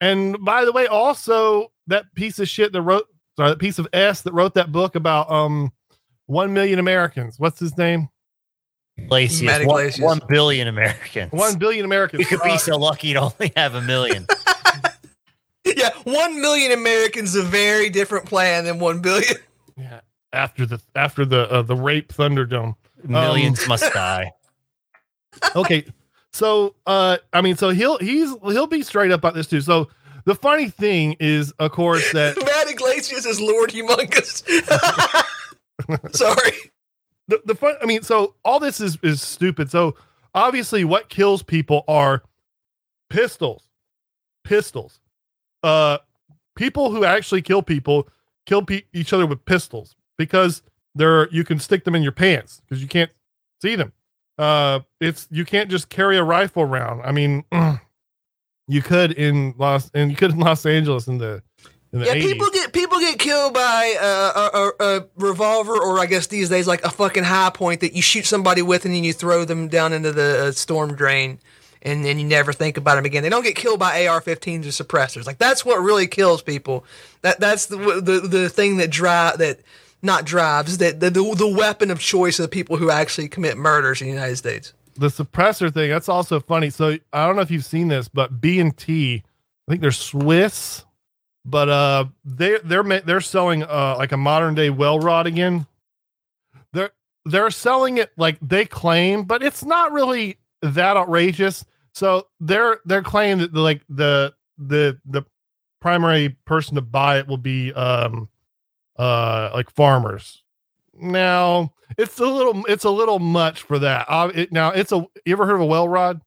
and 0.01 0.38
by 0.43 0.65
the 0.65 0.71
way, 0.71 0.88
also 0.88 1.71
that 1.88 2.05
piece 2.15 2.39
of 2.39 2.47
shit 2.47 2.71
that 2.73 2.81
wrote 2.81 3.07
sorry, 3.35 3.49
that 3.49 3.59
piece 3.59 3.79
of 3.79 3.88
S 3.93 4.21
that 4.21 4.34
wrote 4.34 4.53
that 4.55 4.71
book 4.71 4.95
about 4.95 5.31
um 5.31 5.71
one 6.25 6.53
million 6.53 6.79
Americans. 6.79 7.39
What's 7.39 7.59
his 7.59 7.77
name? 7.77 8.09
Yglesias. 8.97 9.65
One, 9.65 9.91
one 9.99 10.21
billion 10.27 10.67
Americans. 10.67 11.31
One 11.31 11.57
billion 11.57 11.85
Americans. 11.85 12.19
You 12.19 12.25
could 12.25 12.43
be 12.43 12.51
uh, 12.51 12.57
so 12.57 12.77
lucky 12.77 13.13
to 13.13 13.19
only 13.19 13.51
have 13.55 13.75
a 13.75 13.81
million. 13.81 14.27
Yeah, 15.75 15.89
one 16.05 16.39
million 16.39 16.71
Americans 16.71 17.35
is 17.35 17.43
a 17.43 17.45
very 17.45 17.89
different 17.89 18.25
plan 18.25 18.63
than 18.63 18.79
one 18.79 19.01
billion. 19.01 19.35
Yeah. 19.75 19.99
After 20.31 20.65
the 20.65 20.81
after 20.95 21.25
the 21.25 21.51
uh, 21.51 21.61
the 21.61 21.75
rape 21.75 22.13
Thunderdome. 22.13 22.75
Millions 23.03 23.67
must 23.67 23.91
die. 23.93 24.31
Okay. 25.55 25.85
So 26.31 26.76
uh 26.85 27.18
i 27.34 27.41
mean 27.41 27.55
so 27.55 27.69
he'll 27.69 27.97
he's 27.97 28.30
he'll 28.43 28.68
be 28.68 28.84
straight 28.84 29.11
up 29.11 29.19
about 29.22 29.34
this 29.34 29.47
too. 29.47 29.61
So 29.61 29.89
the 30.26 30.35
funny 30.35 30.69
thing 30.69 31.15
is 31.19 31.51
of 31.53 31.72
course 31.72 32.11
that 32.11 32.38
Matt 32.45 32.69
Yglesias 32.69 33.26
is 33.26 33.39
Lord 33.41 33.72
Humungus. 33.72 34.43
Sorry. 36.15 36.51
the, 37.27 37.41
the 37.45 37.55
fun 37.55 37.76
i 37.81 37.85
mean 37.85 38.01
so 38.03 38.35
all 38.43 38.59
this 38.59 38.80
is 38.81 38.97
is 39.03 39.22
stupid. 39.22 39.72
So 39.72 39.95
obviously 40.35 40.84
what 40.84 41.09
kills 41.09 41.43
people 41.43 41.84
are 41.88 42.23
pistols. 43.09 43.64
Pistols. 44.43 44.99
Uh 45.64 45.99
people 46.55 46.91
who 46.91 47.03
actually 47.05 47.41
kill 47.41 47.61
people 47.61 48.07
kill 48.45 48.64
pe- 48.64 48.84
each 48.93 49.14
other 49.14 49.26
with 49.26 49.43
pistols 49.45 49.95
because 50.18 50.61
they're 50.95 51.30
you 51.30 51.43
can 51.43 51.59
stick 51.59 51.84
them 51.84 51.95
in 51.95 52.03
your 52.03 52.11
pants 52.11 52.61
because 52.61 52.81
you 52.81 52.88
can't 52.88 53.11
see 53.61 53.76
them 53.76 53.93
uh 54.38 54.80
it's 55.01 55.27
you 55.31 55.45
can't 55.45 55.69
just 55.69 55.89
carry 55.89 56.18
a 56.18 56.23
rifle 56.23 56.64
around 56.64 57.01
i 57.03 57.11
mean 57.11 57.43
you 58.68 58.81
could 58.81 59.11
in 59.14 59.53
los 59.57 59.89
and 59.93 60.09
you 60.11 60.18
could 60.18 60.31
in 60.31 60.39
los 60.39 60.65
angeles 60.65 61.07
in 61.07 61.18
the 61.18 61.41
in 61.93 61.99
the 61.99 62.05
Yeah, 62.05 62.15
80s. 62.15 62.22
people 62.22 62.49
get 62.51 62.73
people 62.73 62.99
get 62.99 63.18
killed 63.19 63.53
by 63.53 63.95
uh, 64.01 64.49
a, 64.80 64.84
a, 64.84 64.97
a 64.97 65.07
revolver, 65.15 65.72
or 65.73 65.99
I 65.99 66.05
guess 66.05 66.27
these 66.27 66.49
days 66.49 66.68
like 66.68 66.84
a 66.84 66.89
fucking 66.89 67.23
high 67.23 67.49
point 67.49 67.80
that 67.80 67.93
you 67.93 68.01
shoot 68.01 68.26
somebody 68.26 68.61
with, 68.61 68.84
and 68.84 68.93
then 68.93 69.05
you 69.05 69.14
throw 69.14 69.45
them 69.45 69.69
down 69.69 69.93
into 69.93 70.11
the 70.11 70.47
uh, 70.47 70.51
storm 70.51 70.95
drain, 70.95 71.39
and 71.81 72.03
then 72.03 72.19
you 72.19 72.26
never 72.27 72.51
think 72.51 72.76
about 72.76 72.95
them 72.95 73.05
again. 73.05 73.23
They 73.23 73.30
don't 73.30 73.41
get 73.43 73.55
killed 73.55 73.80
by 73.80 74.05
AR-15s 74.05 74.65
or 74.65 74.84
suppressors. 74.84 75.26
Like 75.26 75.38
that's 75.38 75.64
what 75.64 75.77
really 75.80 76.07
kills 76.07 76.41
people. 76.41 76.84
That 77.22 77.39
that's 77.39 77.68
the 77.68 77.77
the, 77.77 78.19
the 78.27 78.49
thing 78.49 78.76
that 78.77 78.89
drive 78.89 79.38
that 79.38 79.61
not 80.07 80.25
drives 80.25 80.79
that 80.79 80.99
the, 80.99 81.11
the 81.11 81.35
the 81.35 81.47
weapon 81.47 81.91
of 81.91 81.99
choice 81.99 82.39
of 82.39 82.43
the 82.43 82.49
people 82.49 82.77
who 82.77 82.89
actually 82.89 83.27
commit 83.29 83.55
murders 83.57 84.01
in 84.01 84.07
the 84.07 84.13
United 84.13 84.38
States. 84.38 84.73
the 84.95 85.09
suppressor 85.09 85.71
thing 85.71 85.91
that's 85.91 86.09
also 86.09 86.39
funny. 86.39 86.71
So 86.71 86.97
i 87.13 87.27
don't 87.27 87.35
know 87.35 87.43
if 87.43 87.51
you've 87.51 87.63
seen 87.65 87.88
this 87.89 88.07
but 88.07 88.41
B&T 88.41 89.23
i 89.67 89.71
think 89.71 89.81
they're 89.81 89.91
swiss 89.91 90.84
but 91.45 91.69
uh 91.69 92.05
they 92.25 92.57
they're 92.63 92.84
they're 93.01 93.21
selling 93.21 93.61
uh 93.63 93.95
like 93.97 94.11
a 94.11 94.17
modern 94.17 94.55
day 94.55 94.69
Welrod 94.69 95.25
again. 95.27 95.67
They're 96.73 96.91
they're 97.25 97.51
selling 97.51 97.97
it 97.99 98.11
like 98.17 98.38
they 98.41 98.65
claim 98.65 99.23
but 99.23 99.43
it's 99.43 99.63
not 99.63 99.91
really 99.93 100.38
that 100.61 100.97
outrageous. 100.97 101.63
So 101.93 102.27
they're 102.39 102.79
they're 102.85 103.03
claiming 103.03 103.39
that 103.39 103.53
like 103.53 103.81
the 103.89 104.34
the 104.57 104.99
the 105.05 105.23
primary 105.79 106.29
person 106.45 106.75
to 106.75 106.81
buy 106.81 107.19
it 107.19 107.27
will 107.27 107.38
be 107.38 107.71
um 107.73 108.27
uh 108.98 109.49
like 109.53 109.69
farmers 109.72 110.44
now 110.94 111.72
it's 111.98 112.19
a 112.19 112.26
little 112.26 112.65
it's 112.65 112.84
a 112.84 112.90
little 112.90 113.19
much 113.19 113.61
for 113.61 113.80
that 113.80 114.06
uh, 114.10 114.32
it, 114.34 114.52
now 114.52 114.69
it's 114.72 114.91
a 114.91 114.98
you 115.26 115.34
ever 115.34 115.45
heard 115.45 115.56
of 115.56 115.61
a 115.61 115.65
Welrod 115.65 116.22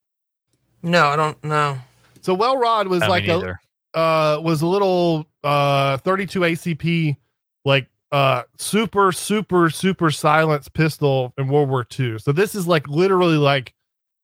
No, 0.83 1.07
I 1.09 1.17
don't 1.17 1.43
know. 1.45 1.79
so 2.23 2.37
Welrod 2.37 2.87
was 2.89 3.03
I 3.03 3.09
like 3.09 3.27
a 3.29 3.35
either. 3.35 3.61
uh 3.95 4.41
was 4.43 4.63
a 4.63 4.67
little 4.67 5.27
uh 5.43 5.97
32 5.99 6.41
acp 6.41 7.17
like 7.65 7.89
uh 8.13 8.43
super 8.57 9.11
super 9.13 9.71
super 9.71 10.11
silenced 10.11 10.73
pistol 10.73 11.33
in 11.39 11.49
world 11.49 11.69
war 11.69 11.87
ii 11.99 12.19
so 12.19 12.31
this 12.33 12.55
is 12.55 12.67
like 12.67 12.87
literally 12.89 13.37
like 13.37 13.75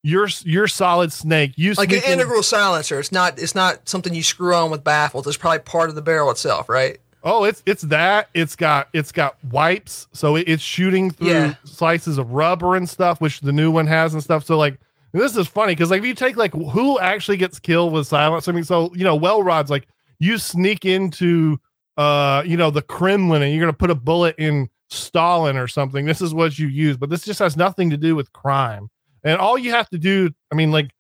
your 0.02 0.28
your 0.44 0.68
solid 0.68 1.12
snake 1.12 1.52
you 1.56 1.72
Like 1.74 1.90
an 1.90 1.98
sneak 1.98 2.06
in- 2.06 2.12
integral 2.20 2.44
silencer. 2.44 3.00
It's 3.00 3.10
not 3.10 3.40
it's 3.40 3.56
not 3.56 3.88
something 3.88 4.14
you 4.14 4.22
screw 4.22 4.54
on 4.54 4.70
with 4.70 4.84
baffles. 4.84 5.26
It's 5.26 5.36
probably 5.36 5.58
part 5.60 5.88
of 5.88 5.96
the 5.96 6.02
barrel 6.02 6.30
itself, 6.30 6.68
right? 6.68 6.98
Oh, 7.28 7.42
it's 7.44 7.60
it's 7.66 7.82
that. 7.82 8.28
It's 8.34 8.54
got 8.54 8.88
it's 8.92 9.10
got 9.10 9.36
wipes, 9.50 10.06
so 10.12 10.36
it, 10.36 10.48
it's 10.48 10.62
shooting 10.62 11.10
through 11.10 11.28
Yeah. 11.28 11.54
slices 11.64 12.18
of 12.18 12.30
rubber 12.30 12.76
and 12.76 12.88
stuff, 12.88 13.20
which 13.20 13.40
the 13.40 13.52
new 13.52 13.70
one 13.70 13.86
has 13.88 14.14
and 14.14 14.22
stuff. 14.22 14.44
So 14.44 14.56
like 14.56 14.78
this 15.12 15.36
is 15.36 15.48
funny 15.48 15.72
because 15.74 15.90
like 15.90 15.98
if 15.98 16.06
you 16.06 16.14
take 16.14 16.36
like 16.36 16.54
who 16.54 17.00
actually 17.00 17.36
gets 17.36 17.58
killed 17.58 17.92
with 17.92 18.06
silence, 18.06 18.46
I 18.46 18.52
mean, 18.52 18.62
so 18.64 18.92
you 18.94 19.02
know, 19.02 19.18
Welrods 19.18 19.70
like 19.70 19.88
you 20.20 20.38
sneak 20.38 20.84
into 20.84 21.58
uh 21.96 22.44
you 22.46 22.56
know 22.56 22.70
the 22.70 22.82
Kremlin 22.82 23.42
and 23.42 23.52
you're 23.52 23.60
gonna 23.60 23.72
put 23.72 23.90
a 23.90 23.94
bullet 23.96 24.36
in 24.38 24.68
Stalin 24.88 25.56
or 25.56 25.66
something. 25.66 26.04
This 26.06 26.20
is 26.20 26.32
what 26.32 26.58
you 26.60 26.68
use, 26.68 26.96
but 26.96 27.10
this 27.10 27.24
just 27.24 27.40
has 27.40 27.56
nothing 27.56 27.90
to 27.90 27.96
do 27.96 28.14
with 28.14 28.32
crime. 28.32 28.88
And 29.24 29.38
all 29.40 29.58
you 29.58 29.72
have 29.72 29.88
to 29.90 29.98
do, 29.98 30.30
I 30.52 30.54
mean, 30.54 30.70
like 30.70 30.92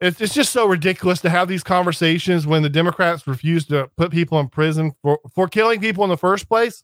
it's, 0.00 0.20
it's 0.20 0.34
just 0.34 0.52
so 0.52 0.66
ridiculous 0.66 1.20
to 1.22 1.30
have 1.30 1.48
these 1.48 1.62
conversations 1.62 2.46
when 2.46 2.62
the 2.62 2.68
Democrats 2.68 3.26
refuse 3.26 3.66
to 3.66 3.90
put 3.96 4.10
people 4.10 4.38
in 4.40 4.48
prison 4.48 4.92
for, 5.02 5.18
for 5.34 5.48
killing 5.48 5.80
people 5.80 6.04
in 6.04 6.10
the 6.10 6.16
first 6.16 6.48
place. 6.48 6.82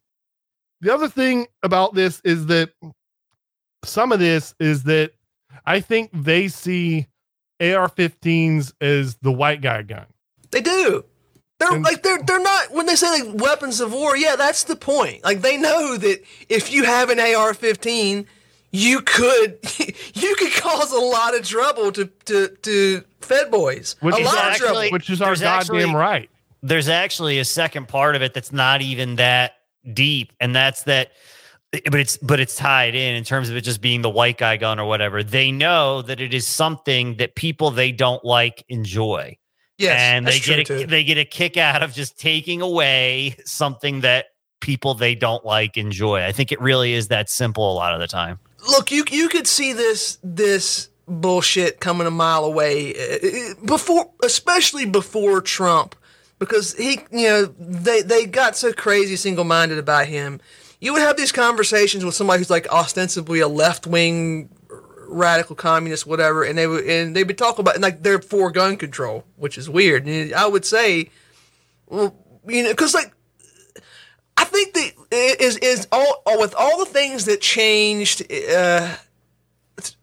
The 0.80 0.92
other 0.92 1.08
thing 1.08 1.46
about 1.62 1.94
this 1.94 2.20
is 2.24 2.46
that 2.46 2.70
some 3.84 4.12
of 4.12 4.18
this 4.18 4.54
is 4.58 4.84
that 4.84 5.12
I 5.66 5.80
think 5.80 6.10
they 6.12 6.48
see 6.48 7.06
AR 7.60 7.88
15s 7.88 8.72
as 8.80 9.16
the 9.16 9.30
white 9.32 9.60
guy 9.60 9.82
gun. 9.82 10.06
They 10.50 10.60
do. 10.60 11.04
They're 11.58 11.72
And- 11.74 11.84
like 11.84 12.02
they're 12.02 12.18
they're 12.26 12.40
not 12.42 12.72
when 12.72 12.86
they 12.86 12.96
say 12.96 13.22
like 13.22 13.40
weapons 13.40 13.80
of 13.80 13.92
war. 13.92 14.16
Yeah, 14.16 14.34
that's 14.36 14.64
the 14.64 14.74
point. 14.74 15.22
Like 15.22 15.42
they 15.42 15.56
know 15.56 15.96
that 15.96 16.20
if 16.48 16.72
you 16.72 16.84
have 16.84 17.08
an 17.10 17.20
AR-15, 17.20 18.26
you 18.72 19.00
could 19.02 19.58
you 20.14 20.34
could 20.36 20.52
cause 20.54 20.92
a 20.92 20.98
lot 20.98 21.34
of 21.38 21.46
trouble 21.46 21.92
to 21.92 22.06
to 22.24 22.48
to 22.62 23.04
Fed 23.20 23.50
boys. 23.50 23.96
Which 24.00 24.16
a 24.16 24.18
is 24.18 24.26
lot 24.26 24.50
of 24.52 24.56
trouble. 24.56 24.88
Which 24.90 25.08
is 25.10 25.22
our 25.22 25.34
goddamn 25.36 25.58
actually- 25.80 25.94
right. 25.94 26.30
there's 26.62 26.88
actually 26.88 27.38
a 27.38 27.44
second 27.44 27.88
part 27.88 28.16
of 28.16 28.22
it 28.22 28.34
that's 28.34 28.52
not 28.52 28.82
even 28.82 29.16
that 29.16 29.52
deep 29.92 30.32
and 30.40 30.54
that's 30.54 30.84
that 30.84 31.10
but 31.90 31.94
it's 32.00 32.16
but 32.18 32.38
it's 32.38 32.54
tied 32.54 32.94
in 32.94 33.16
in 33.16 33.24
terms 33.24 33.48
of 33.50 33.56
it 33.56 33.62
just 33.62 33.80
being 33.80 34.02
the 34.02 34.10
white 34.10 34.38
guy 34.38 34.56
gun 34.56 34.78
or 34.78 34.86
whatever 34.86 35.22
they 35.24 35.50
know 35.50 36.02
that 36.02 36.20
it 36.20 36.32
is 36.34 36.46
something 36.46 37.16
that 37.16 37.34
people 37.34 37.70
they 37.70 37.90
don't 37.92 38.24
like 38.24 38.64
enjoy 38.68 39.36
Yes, 39.78 39.98
and 39.98 40.26
they 40.26 40.38
get 40.38 40.58
a 40.60 40.64
too. 40.64 40.86
they 40.86 41.02
get 41.02 41.18
a 41.18 41.24
kick 41.24 41.56
out 41.56 41.82
of 41.82 41.92
just 41.94 42.16
taking 42.18 42.60
away 42.60 43.34
something 43.44 44.02
that 44.02 44.26
people 44.60 44.94
they 44.94 45.14
don't 45.16 45.44
like 45.44 45.76
enjoy 45.76 46.22
i 46.24 46.30
think 46.30 46.52
it 46.52 46.60
really 46.60 46.92
is 46.92 47.08
that 47.08 47.28
simple 47.28 47.72
a 47.72 47.74
lot 47.74 47.92
of 47.92 47.98
the 47.98 48.06
time 48.06 48.38
look 48.68 48.90
you 48.90 49.04
you 49.10 49.28
could 49.28 49.46
see 49.46 49.72
this 49.72 50.18
this 50.22 50.88
bullshit 51.06 51.80
coming 51.80 52.06
a 52.06 52.10
mile 52.10 52.44
away 52.44 52.94
uh, 52.94 53.54
before 53.66 54.10
especially 54.22 54.86
before 54.86 55.40
Trump 55.40 55.94
because 56.38 56.74
he 56.74 57.00
you 57.10 57.28
know 57.28 57.44
they 57.58 58.02
they 58.02 58.26
got 58.26 58.56
so 58.56 58.72
crazy 58.72 59.16
single-minded 59.16 59.78
about 59.78 60.06
him. 60.06 60.40
You 60.80 60.92
would 60.92 61.02
have 61.02 61.16
these 61.16 61.32
conversations 61.32 62.04
with 62.04 62.14
somebody 62.14 62.38
who's 62.38 62.50
like 62.50 62.68
ostensibly 62.68 63.40
a 63.40 63.48
left-wing 63.48 64.48
radical 65.06 65.54
communist 65.54 66.06
whatever 66.06 66.42
and 66.42 66.56
they 66.56 66.66
would 66.66 66.84
and 66.86 67.14
they 67.14 67.22
would 67.22 67.36
talk 67.36 67.58
about 67.58 67.78
like 67.80 68.02
they're 68.02 68.22
for 68.22 68.50
gun 68.50 68.76
control 68.76 69.24
which 69.36 69.58
is 69.58 69.68
weird. 69.68 70.06
And 70.06 70.32
I 70.34 70.46
would 70.46 70.64
say 70.64 71.10
well 71.86 72.16
you 72.46 72.62
know 72.62 72.70
because 72.70 72.94
like 72.94 73.12
think 74.52 74.74
that 74.74 74.92
is 75.42 75.56
is 75.58 75.88
all 75.90 76.22
with 76.38 76.54
all 76.56 76.78
the 76.78 76.86
things 76.90 77.24
that 77.24 77.40
changed 77.40 78.30
uh, 78.32 78.96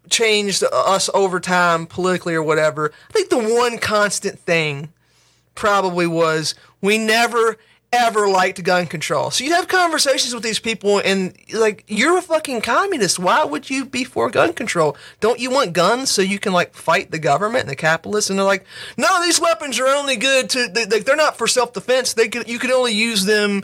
changed 0.10 0.64
us 0.72 1.10
over 1.14 1.40
time 1.40 1.86
politically 1.86 2.36
or 2.36 2.44
whatever. 2.44 2.92
I 3.10 3.14
think 3.14 3.30
the 3.30 3.38
one 3.56 3.78
constant 3.78 4.40
thing 4.40 4.92
probably 5.56 6.08
was 6.08 6.56
we 6.82 6.98
never 6.98 7.58
ever 7.92 8.28
liked 8.30 8.62
gun 8.64 8.86
control. 8.86 9.32
So 9.32 9.44
you'd 9.44 9.54
have 9.56 9.68
conversations 9.68 10.32
with 10.32 10.44
these 10.44 10.60
people 10.60 11.00
and 11.04 11.36
like 11.54 11.86
you're 11.88 12.18
a 12.20 12.22
fucking 12.22 12.62
communist. 12.62 13.18
Why 13.18 13.44
would 13.44 13.68
you 13.70 13.84
be 13.86 14.04
for 14.04 14.30
gun 14.30 14.54
control? 14.54 14.96
Don't 15.22 15.40
you 15.40 15.50
want 15.50 15.74
guns 15.74 16.12
so 16.12 16.22
you 16.22 16.38
can 16.38 16.54
like 16.54 16.76
fight 16.76 17.10
the 17.10 17.18
government 17.18 17.62
and 17.62 17.70
the 17.70 17.76
capitalists? 17.76 18.30
And 18.30 18.38
they're 18.38 18.46
like, 18.46 18.66
no, 18.96 19.08
these 19.24 19.42
weapons 19.42 19.80
are 19.80 19.88
only 19.88 20.18
good 20.18 20.50
to 20.52 20.68
they, 20.68 20.86
they- 20.86 21.00
they're 21.00 21.16
not 21.16 21.38
for 21.38 21.48
self 21.48 21.74
defense. 21.74 22.14
They 22.14 22.28
could 22.28 22.48
you 22.48 22.60
can 22.60 22.72
only 22.72 22.94
use 22.94 23.26
them 23.26 23.64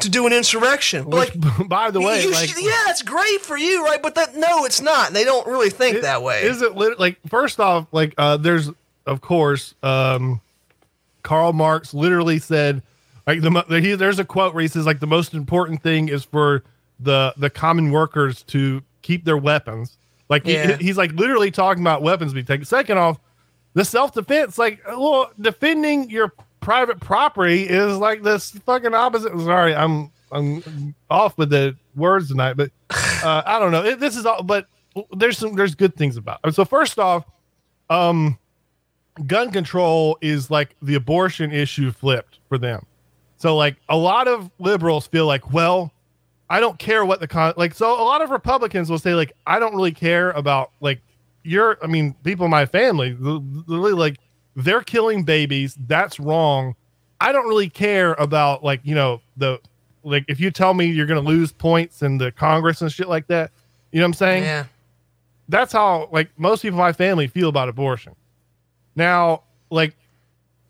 to 0.00 0.08
do 0.08 0.26
an 0.26 0.32
insurrection. 0.32 1.04
Which, 1.06 1.34
like 1.36 1.68
by 1.68 1.90
the 1.90 2.00
way, 2.00 2.22
you 2.22 2.30
like, 2.32 2.48
should- 2.48 2.62
yeah, 2.64 2.84
it's 2.88 3.02
great 3.02 3.40
for 3.42 3.56
you, 3.56 3.84
right? 3.84 4.02
But 4.02 4.14
that 4.16 4.36
no, 4.36 4.64
it's 4.64 4.80
not. 4.80 5.12
They 5.12 5.24
don't 5.24 5.46
really 5.46 5.70
think 5.70 5.96
It- 5.96 6.02
that 6.02 6.22
way. 6.22 6.42
Is 6.42 6.62
it 6.62 6.74
lit- 6.76 6.98
like 6.98 7.18
first 7.28 7.60
off, 7.60 7.86
like 7.92 8.14
uh 8.18 8.36
there's 8.36 8.70
of 9.06 9.20
course 9.20 9.74
um 9.82 10.40
Karl 11.22 11.52
Marx 11.52 11.92
literally 11.94 12.38
said 12.38 12.82
like 13.26 13.40
the, 13.40 13.64
the 13.68 13.80
he, 13.80 13.94
there's 13.94 14.18
a 14.18 14.24
quote 14.24 14.54
where 14.54 14.62
he 14.62 14.68
says 14.68 14.86
like 14.86 15.00
the 15.00 15.06
most 15.06 15.34
important 15.34 15.82
thing 15.82 16.08
is 16.08 16.24
for 16.24 16.62
the 16.98 17.34
the 17.36 17.50
common 17.50 17.90
workers 17.92 18.42
to 18.44 18.82
keep 19.02 19.24
their 19.24 19.36
weapons. 19.36 19.96
Like 20.28 20.46
he- 20.46 20.72
he's 20.80 20.96
like 20.96 21.12
literally 21.12 21.50
talking 21.50 21.82
about 21.82 22.02
weapons 22.02 22.32
being 22.32 22.46
taken. 22.46 22.64
Second 22.64 22.98
off, 22.98 23.18
the 23.74 23.84
self 23.84 24.12
defense, 24.14 24.56
like 24.58 24.80
well, 24.86 25.30
defending 25.40 26.08
your 26.10 26.32
private 26.62 27.00
property 27.00 27.64
is 27.64 27.98
like 27.98 28.22
this 28.22 28.50
fucking 28.50 28.94
opposite. 28.94 29.38
Sorry, 29.40 29.74
I'm 29.74 30.10
I'm 30.30 30.94
off 31.10 31.36
with 31.36 31.50
the 31.50 31.76
words 31.94 32.28
tonight, 32.28 32.54
but 32.54 32.70
uh, 32.90 33.42
I 33.44 33.58
don't 33.58 33.72
know. 33.72 33.84
It, 33.84 34.00
this 34.00 34.16
is 34.16 34.24
all, 34.24 34.42
but 34.42 34.66
there's 35.12 35.36
some 35.36 35.54
there's 35.54 35.74
good 35.74 35.94
things 35.96 36.16
about. 36.16 36.40
It. 36.44 36.54
So 36.54 36.64
first 36.64 36.98
off, 36.98 37.24
um, 37.90 38.38
gun 39.26 39.50
control 39.50 40.16
is 40.22 40.50
like 40.50 40.74
the 40.80 40.94
abortion 40.94 41.52
issue 41.52 41.92
flipped 41.92 42.38
for 42.48 42.56
them. 42.56 42.86
So 43.36 43.56
like 43.56 43.76
a 43.88 43.96
lot 43.96 44.28
of 44.28 44.50
liberals 44.58 45.06
feel 45.06 45.26
like, 45.26 45.52
well, 45.52 45.92
I 46.48 46.60
don't 46.60 46.78
care 46.78 47.04
what 47.04 47.20
the 47.20 47.28
con 47.28 47.54
like 47.56 47.74
so 47.74 47.92
a 47.92 48.04
lot 48.04 48.22
of 48.22 48.30
Republicans 48.30 48.90
will 48.90 48.98
say 48.98 49.14
like 49.14 49.32
I 49.46 49.58
don't 49.58 49.74
really 49.74 49.92
care 49.92 50.30
about 50.30 50.70
like 50.80 51.00
you're 51.42 51.78
I 51.82 51.86
mean 51.86 52.14
people 52.24 52.44
in 52.44 52.50
my 52.50 52.66
family 52.66 53.16
really 53.18 53.92
like 53.92 54.18
they're 54.56 54.82
killing 54.82 55.24
babies 55.24 55.76
that's 55.86 56.18
wrong 56.20 56.74
I 57.20 57.32
don't 57.32 57.46
really 57.48 57.70
care 57.70 58.14
about 58.14 58.62
like 58.64 58.80
you 58.84 58.94
know 58.94 59.20
the 59.36 59.60
like 60.02 60.24
if 60.28 60.40
you 60.40 60.50
tell 60.50 60.74
me 60.74 60.86
you're 60.86 61.06
going 61.06 61.22
to 61.22 61.28
lose 61.28 61.52
points 61.52 62.02
in 62.02 62.18
the 62.18 62.32
Congress 62.32 62.82
and 62.82 62.90
shit 62.92 63.08
like 63.08 63.26
that 63.28 63.50
you 63.92 64.00
know 64.00 64.04
what 64.04 64.08
I'm 64.08 64.14
saying 64.14 64.42
Yeah. 64.44 64.64
that's 65.48 65.72
how 65.72 66.08
like 66.12 66.30
most 66.38 66.62
people 66.62 66.78
in 66.78 66.84
my 66.84 66.92
family 66.92 67.26
feel 67.28 67.48
about 67.48 67.68
abortion. 67.68 68.14
Now, 68.94 69.42
like, 69.70 69.94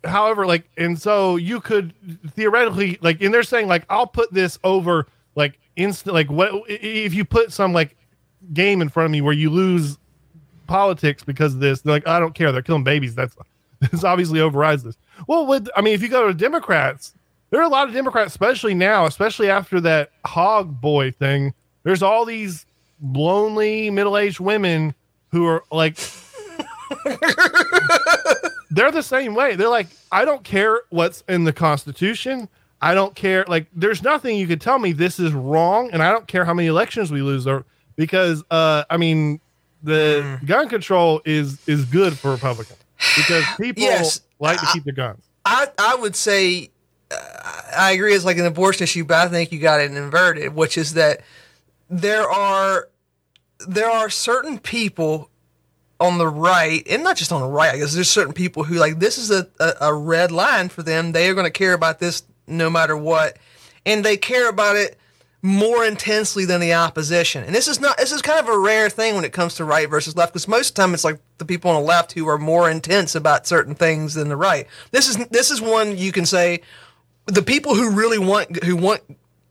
however, 0.05 0.47
like, 0.47 0.65
and 0.77 0.97
so 1.01 1.35
you 1.37 1.61
could 1.61 1.93
theoretically 2.37 2.99
like, 3.01 3.21
and 3.21 3.35
they're 3.35 3.43
saying 3.43 3.67
like, 3.67 3.85
I'll 3.91 4.07
put 4.07 4.33
this 4.33 4.59
over 4.63 5.07
like 5.35 5.59
instant, 5.77 6.15
like, 6.15 6.31
what 6.31 6.53
if 6.69 7.15
you 7.15 7.25
put 7.25 7.53
some 7.53 7.73
like 7.73 7.97
game 8.53 8.81
in 8.83 8.89
front 8.89 9.07
of 9.07 9.11
me 9.11 9.21
where 9.23 9.33
you 9.33 9.51
lose 9.51 9.99
politics 10.67 11.23
because 11.25 11.55
of 11.55 11.61
this? 11.61 11.81
They're 11.81 11.95
like, 11.95 12.07
I 12.07 12.21
don't 12.21 12.35
care. 12.35 12.53
They're 12.53 12.63
killing 12.63 12.85
babies. 12.85 13.15
That's 13.15 13.37
this 13.91 14.05
obviously 14.05 14.41
overrides 14.41 14.83
this. 14.83 14.97
Well, 15.27 15.47
with 15.47 15.69
I 15.77 15.81
mean, 15.81 15.95
if 15.95 16.03
you 16.03 16.09
go 16.09 16.29
to 16.29 16.35
Democrats, 16.35 17.15
there 17.51 17.61
are 17.61 17.65
a 17.65 17.69
lot 17.69 17.89
of 17.89 17.95
Democrats, 17.95 18.33
especially 18.33 18.75
now, 18.75 19.07
especially 19.07 19.51
after 19.51 19.81
that 19.81 20.11
hog 20.25 20.81
boy 20.81 21.11
thing. 21.11 21.53
There's 21.83 22.03
all 22.03 22.25
these 22.25 22.65
lonely 23.03 23.91
middle-aged 23.91 24.41
women 24.41 24.95
who 25.33 25.47
are 25.47 25.65
like 25.73 25.97
they're 28.71 28.93
the 28.93 29.03
same 29.03 29.35
way 29.35 29.57
they're 29.57 29.69
like 29.69 29.89
i 30.13 30.25
don't 30.25 30.45
care 30.45 30.83
what's 30.91 31.25
in 31.29 31.43
the 31.45 31.53
constitution 31.53 32.49
i 32.81 32.95
don't 32.95 33.17
care 33.17 33.45
like 33.49 33.67
there's 33.75 34.03
nothing 34.03 34.37
you 34.37 34.47
could 34.47 34.61
tell 34.61 34.79
me 34.79 34.93
this 34.93 35.19
is 35.19 35.33
wrong 35.33 35.91
and 35.93 36.03
i 36.03 36.11
don't 36.13 36.29
care 36.29 36.45
how 36.45 36.55
many 36.55 36.69
elections 36.69 37.11
we 37.11 37.23
lose 37.23 37.47
or 37.47 37.65
because 37.97 38.45
uh 38.51 38.85
i 38.89 38.97
mean 38.97 39.41
the 39.83 40.39
gun 40.45 40.69
control 40.69 41.21
is 41.25 41.59
is 41.67 41.85
good 41.87 42.17
for 42.17 42.31
republicans 42.31 42.79
because 43.17 43.45
people 43.61 43.83
Yes. 43.83 44.21
like 44.39 44.61
to 44.61 44.67
keep 44.73 44.85
their 44.85 44.95
guns 44.95 45.23
I 45.45 45.69
I 45.79 45.97
would 45.97 46.15
say 46.17 46.71
uh, 47.11 47.17
I 47.77 47.93
agree 47.93 48.15
it's 48.15 48.25
like 48.25 48.39
an 48.39 48.47
abortion 48.47 48.85
issue, 48.85 49.05
but 49.05 49.17
I 49.17 49.29
think 49.29 49.51
you 49.53 49.59
got 49.59 49.81
it 49.81 49.91
inverted, 49.91 50.55
which 50.55 50.79
is 50.79 50.95
that 50.95 51.21
there 51.91 52.29
are 52.31 52.89
there 53.67 53.91
are 53.91 54.09
certain 54.09 54.59
people 54.59 55.29
on 56.01 56.19
the 56.19 56.27
right, 56.29 56.87
and 56.89 57.03
not 57.05 57.17
just 57.17 57.33
on 57.33 57.41
the 57.41 57.47
right. 57.49 57.73
I 57.75 57.79
guess 57.79 57.93
there's 57.95 58.11
certain 58.11 58.33
people 58.33 58.65
who 58.65 58.75
like 58.77 58.99
this 58.99 59.19
is 59.19 59.31
a, 59.31 59.47
a, 59.61 59.73
a 59.89 59.95
red 59.95 60.31
line 60.33 60.69
for 60.69 60.83
them. 60.83 61.13
They 61.13 61.29
are 61.29 61.35
going 61.35 61.45
to 61.47 61.51
care 61.51 61.75
about 61.75 61.99
this 61.99 62.23
no 62.47 62.71
matter 62.71 62.97
what, 62.97 63.37
and 63.85 64.05
they 64.05 64.17
care 64.17 64.49
about 64.49 64.77
it 64.77 64.97
more 65.43 65.85
intensely 65.85 66.45
than 66.45 66.61
the 66.61 66.73
opposition. 66.73 67.43
And 67.45 67.55
this 67.55 67.67
is 67.69 67.81
not 67.81 67.99
this 67.99 68.13
is 68.13 68.23
kind 68.23 68.39
of 68.41 68.49
a 68.49 68.59
rare 68.59 68.89
thing 68.89 69.15
when 69.17 69.25
it 69.25 69.33
comes 69.33 69.57
to 69.57 69.65
right 69.65 69.89
versus 69.91 70.17
left 70.17 70.33
because 70.33 70.47
most 70.49 70.71
of 70.71 70.75
the 70.77 70.83
time 70.83 70.95
it's 70.95 71.05
like 71.05 71.19
the 71.43 71.47
people 71.47 71.71
on 71.71 71.83
the 71.83 71.89
left 71.89 72.13
who 72.13 72.29
are 72.29 72.39
more 72.39 72.71
intense 72.71 73.15
about 73.15 73.47
certain 73.47 73.75
things 73.75 74.15
than 74.15 74.29
the 74.29 74.37
right. 74.37 74.67
This 74.93 75.09
is 75.09 75.17
this 75.29 75.51
is 75.51 75.61
one 75.61 75.97
you 75.99 76.13
can 76.13 76.25
say 76.25 76.63
the 77.27 77.43
people 77.43 77.75
who 77.75 77.91
really 77.91 78.19
want 78.19 78.63
who 78.65 78.77
want 78.77 79.03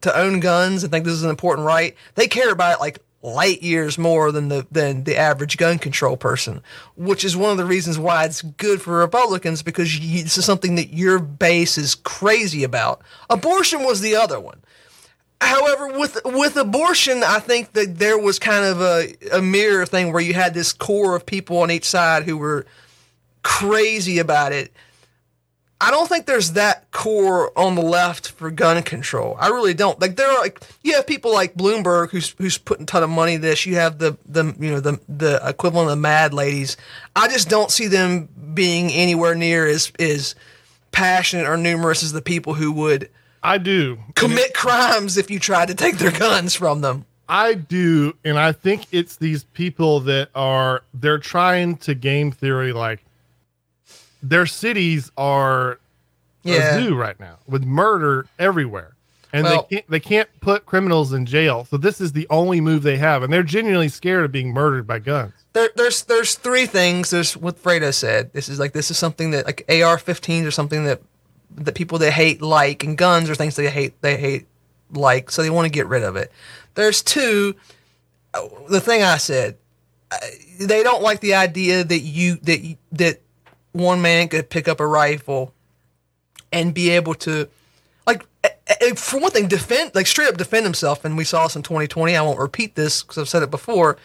to 0.01 0.17
own 0.17 0.39
guns 0.39 0.83
and 0.83 0.91
think 0.91 1.05
this 1.05 1.13
is 1.13 1.23
an 1.23 1.29
important 1.29 1.65
right, 1.65 1.95
they 2.15 2.27
care 2.27 2.51
about 2.51 2.77
it 2.77 2.81
like 2.81 2.99
light 3.23 3.61
years 3.61 3.97
more 3.97 4.31
than 4.31 4.49
the 4.49 4.65
than 4.71 5.03
the 5.03 5.17
average 5.17 5.57
gun 5.57 5.77
control 5.77 6.17
person, 6.17 6.61
which 6.95 7.23
is 7.23 7.37
one 7.37 7.51
of 7.51 7.57
the 7.57 7.65
reasons 7.65 7.99
why 7.99 8.25
it's 8.25 8.41
good 8.41 8.81
for 8.81 8.97
Republicans 8.97 9.61
because 9.61 9.97
you, 9.97 10.23
this 10.23 10.37
is 10.37 10.45
something 10.45 10.75
that 10.75 10.93
your 10.93 11.19
base 11.19 11.77
is 11.77 11.95
crazy 11.95 12.63
about. 12.63 13.01
Abortion 13.29 13.83
was 13.83 14.01
the 14.01 14.15
other 14.15 14.39
one. 14.39 14.61
However, 15.41 15.97
with 15.97 16.19
with 16.23 16.55
abortion, 16.55 17.23
I 17.23 17.39
think 17.39 17.73
that 17.73 17.97
there 17.97 18.17
was 18.17 18.37
kind 18.37 18.63
of 18.63 18.79
a, 18.79 19.07
a 19.33 19.41
mirror 19.41 19.87
thing 19.87 20.13
where 20.13 20.21
you 20.21 20.35
had 20.35 20.53
this 20.53 20.71
core 20.71 21.15
of 21.15 21.25
people 21.25 21.57
on 21.57 21.71
each 21.71 21.85
side 21.85 22.23
who 22.23 22.37
were 22.37 22.67
crazy 23.41 24.19
about 24.19 24.51
it. 24.51 24.71
I 25.81 25.89
don't 25.89 26.07
think 26.07 26.27
there's 26.27 26.51
that 26.51 26.91
core 26.91 27.57
on 27.57 27.73
the 27.73 27.81
left 27.81 28.29
for 28.29 28.51
gun 28.51 28.83
control. 28.83 29.35
I 29.39 29.47
really 29.47 29.73
don't. 29.73 29.99
Like 29.99 30.15
there 30.15 30.29
are 30.29 30.39
like 30.39 30.61
you 30.83 30.93
have 30.93 31.07
people 31.07 31.33
like 31.33 31.55
Bloomberg 31.55 32.11
who's 32.11 32.35
who's 32.37 32.59
putting 32.59 32.83
a 32.83 32.85
ton 32.85 33.01
of 33.01 33.09
money 33.09 33.33
into 33.33 33.47
this. 33.47 33.65
You 33.65 33.75
have 33.77 33.97
the 33.97 34.15
the 34.27 34.55
you 34.59 34.69
know 34.69 34.79
the 34.79 34.99
the 35.09 35.41
equivalent 35.43 35.89
of 35.89 35.97
the 35.97 36.01
mad 36.01 36.35
ladies. 36.35 36.77
I 37.15 37.27
just 37.27 37.49
don't 37.49 37.71
see 37.71 37.87
them 37.87 38.29
being 38.53 38.91
anywhere 38.91 39.33
near 39.33 39.65
as 39.65 39.91
as 39.97 40.35
passionate 40.91 41.47
or 41.47 41.57
numerous 41.57 42.03
as 42.03 42.11
the 42.11 42.21
people 42.21 42.53
who 42.53 42.71
would 42.73 43.09
i 43.43 43.57
do 43.57 43.97
commit 44.15 44.53
crimes 44.53 45.17
if 45.17 45.29
you 45.31 45.39
try 45.39 45.65
to 45.65 45.73
take 45.73 45.97
their 45.97 46.11
guns 46.11 46.53
from 46.55 46.81
them. 46.81 47.05
I 47.29 47.53
do, 47.53 48.13
and 48.25 48.37
I 48.37 48.51
think 48.51 48.87
it's 48.91 49.15
these 49.15 49.45
people 49.45 50.01
that 50.01 50.29
are 50.35 50.83
they're 50.93 51.17
trying 51.17 51.77
to 51.77 51.95
game 51.95 52.29
theory 52.33 52.73
like 52.73 53.05
their 54.21 54.45
cities 54.45 55.11
are 55.17 55.79
Yeah. 56.43 56.75
a 56.77 56.81
zoo 56.83 56.95
right 56.95 57.17
now 57.19 57.37
with 57.47 57.63
murder 57.63 58.25
everywhere. 58.37 58.95
And 59.33 59.45
Well- 59.45 59.65
they 59.69 59.77
can't 59.77 59.89
they 59.89 59.99
can't 60.01 60.29
put 60.41 60.65
criminals 60.65 61.13
in 61.13 61.25
jail. 61.25 61.65
So 61.69 61.77
this 61.77 62.01
is 62.01 62.11
the 62.11 62.27
only 62.29 62.59
move 62.59 62.83
they 62.83 62.97
have. 62.97 63.23
And 63.23 63.31
they're 63.31 63.43
genuinely 63.43 63.87
scared 63.87 64.25
of 64.25 64.31
being 64.33 64.51
murdered 64.51 64.85
by 64.85 64.99
guns. 64.99 65.31
There, 65.53 65.69
there's 65.75 66.03
there's 66.03 66.35
three 66.35 66.65
things. 66.65 67.11
There's 67.11 67.37
what 67.37 67.61
Fredo 67.63 67.93
said. 67.93 68.33
This 68.33 68.49
is 68.49 68.59
like 68.59 68.73
this 68.73 68.91
is 68.91 68.97
something 68.97 69.31
that 69.31 69.45
like 69.45 69.63
AR-15s 69.69 70.45
are 70.45 70.51
something 70.51 70.83
that 70.83 71.01
that 71.55 71.75
people 71.75 71.97
they 71.97 72.11
hate 72.11 72.41
like, 72.41 72.83
and 72.83 72.97
guns 72.97 73.29
are 73.29 73.35
things 73.35 73.55
they 73.55 73.69
hate 73.69 74.01
they 74.01 74.17
hate 74.17 74.47
like, 74.91 75.31
so 75.31 75.41
they 75.41 75.49
want 75.49 75.65
to 75.65 75.71
get 75.71 75.87
rid 75.87 76.03
of 76.03 76.15
it. 76.15 76.31
There's 76.75 77.01
two. 77.01 77.55
The 78.69 78.79
thing 78.79 79.03
I 79.03 79.17
said, 79.17 79.57
they 80.59 80.83
don't 80.83 81.01
like 81.01 81.19
the 81.19 81.35
idea 81.35 81.83
that 81.83 81.99
you 81.99 82.35
that 82.43 82.77
that 82.93 83.21
one 83.71 84.01
man 84.01 84.27
could 84.27 84.49
pick 84.49 84.67
up 84.67 84.79
a 84.79 84.87
rifle 84.87 85.53
and 86.51 86.73
be 86.73 86.89
able 86.89 87.13
to 87.15 87.47
like 88.05 88.25
for 88.95 89.19
one 89.19 89.31
thing 89.31 89.47
defend 89.47 89.93
like 89.95 90.07
straight 90.07 90.29
up 90.29 90.37
defend 90.37 90.65
himself 90.65 91.05
and 91.05 91.17
we 91.17 91.23
saw 91.23 91.43
this 91.43 91.55
in 91.55 91.61
2020 91.61 92.15
i 92.15 92.21
won't 92.21 92.39
repeat 92.39 92.75
this 92.75 93.03
because 93.03 93.17
i've 93.17 93.29
said 93.29 93.43
it 93.43 93.51
before 93.51 93.97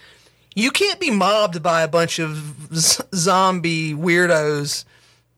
you 0.54 0.70
can't 0.70 1.00
be 1.00 1.10
mobbed 1.10 1.62
by 1.62 1.82
a 1.82 1.88
bunch 1.88 2.18
of 2.18 2.36
z- 2.74 3.02
zombie 3.14 3.92
weirdos 3.94 4.84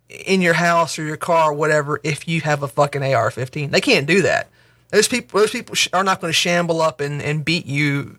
in 0.08 0.40
your 0.40 0.54
house 0.54 0.98
or 0.98 1.04
your 1.04 1.16
car 1.16 1.50
or 1.50 1.54
whatever 1.54 2.00
if 2.02 2.26
you 2.26 2.40
have 2.40 2.62
a 2.62 2.68
fucking 2.68 3.02
ar-15 3.02 3.70
they 3.70 3.80
can't 3.80 4.06
do 4.06 4.22
that 4.22 4.48
those 4.90 5.08
people 5.08 5.40
those 5.40 5.50
people 5.50 5.74
are 5.92 6.04
not 6.04 6.20
going 6.20 6.30
to 6.30 6.36
shamble 6.36 6.80
up 6.80 7.00
and, 7.00 7.20
and 7.20 7.44
beat 7.44 7.66
you 7.66 8.18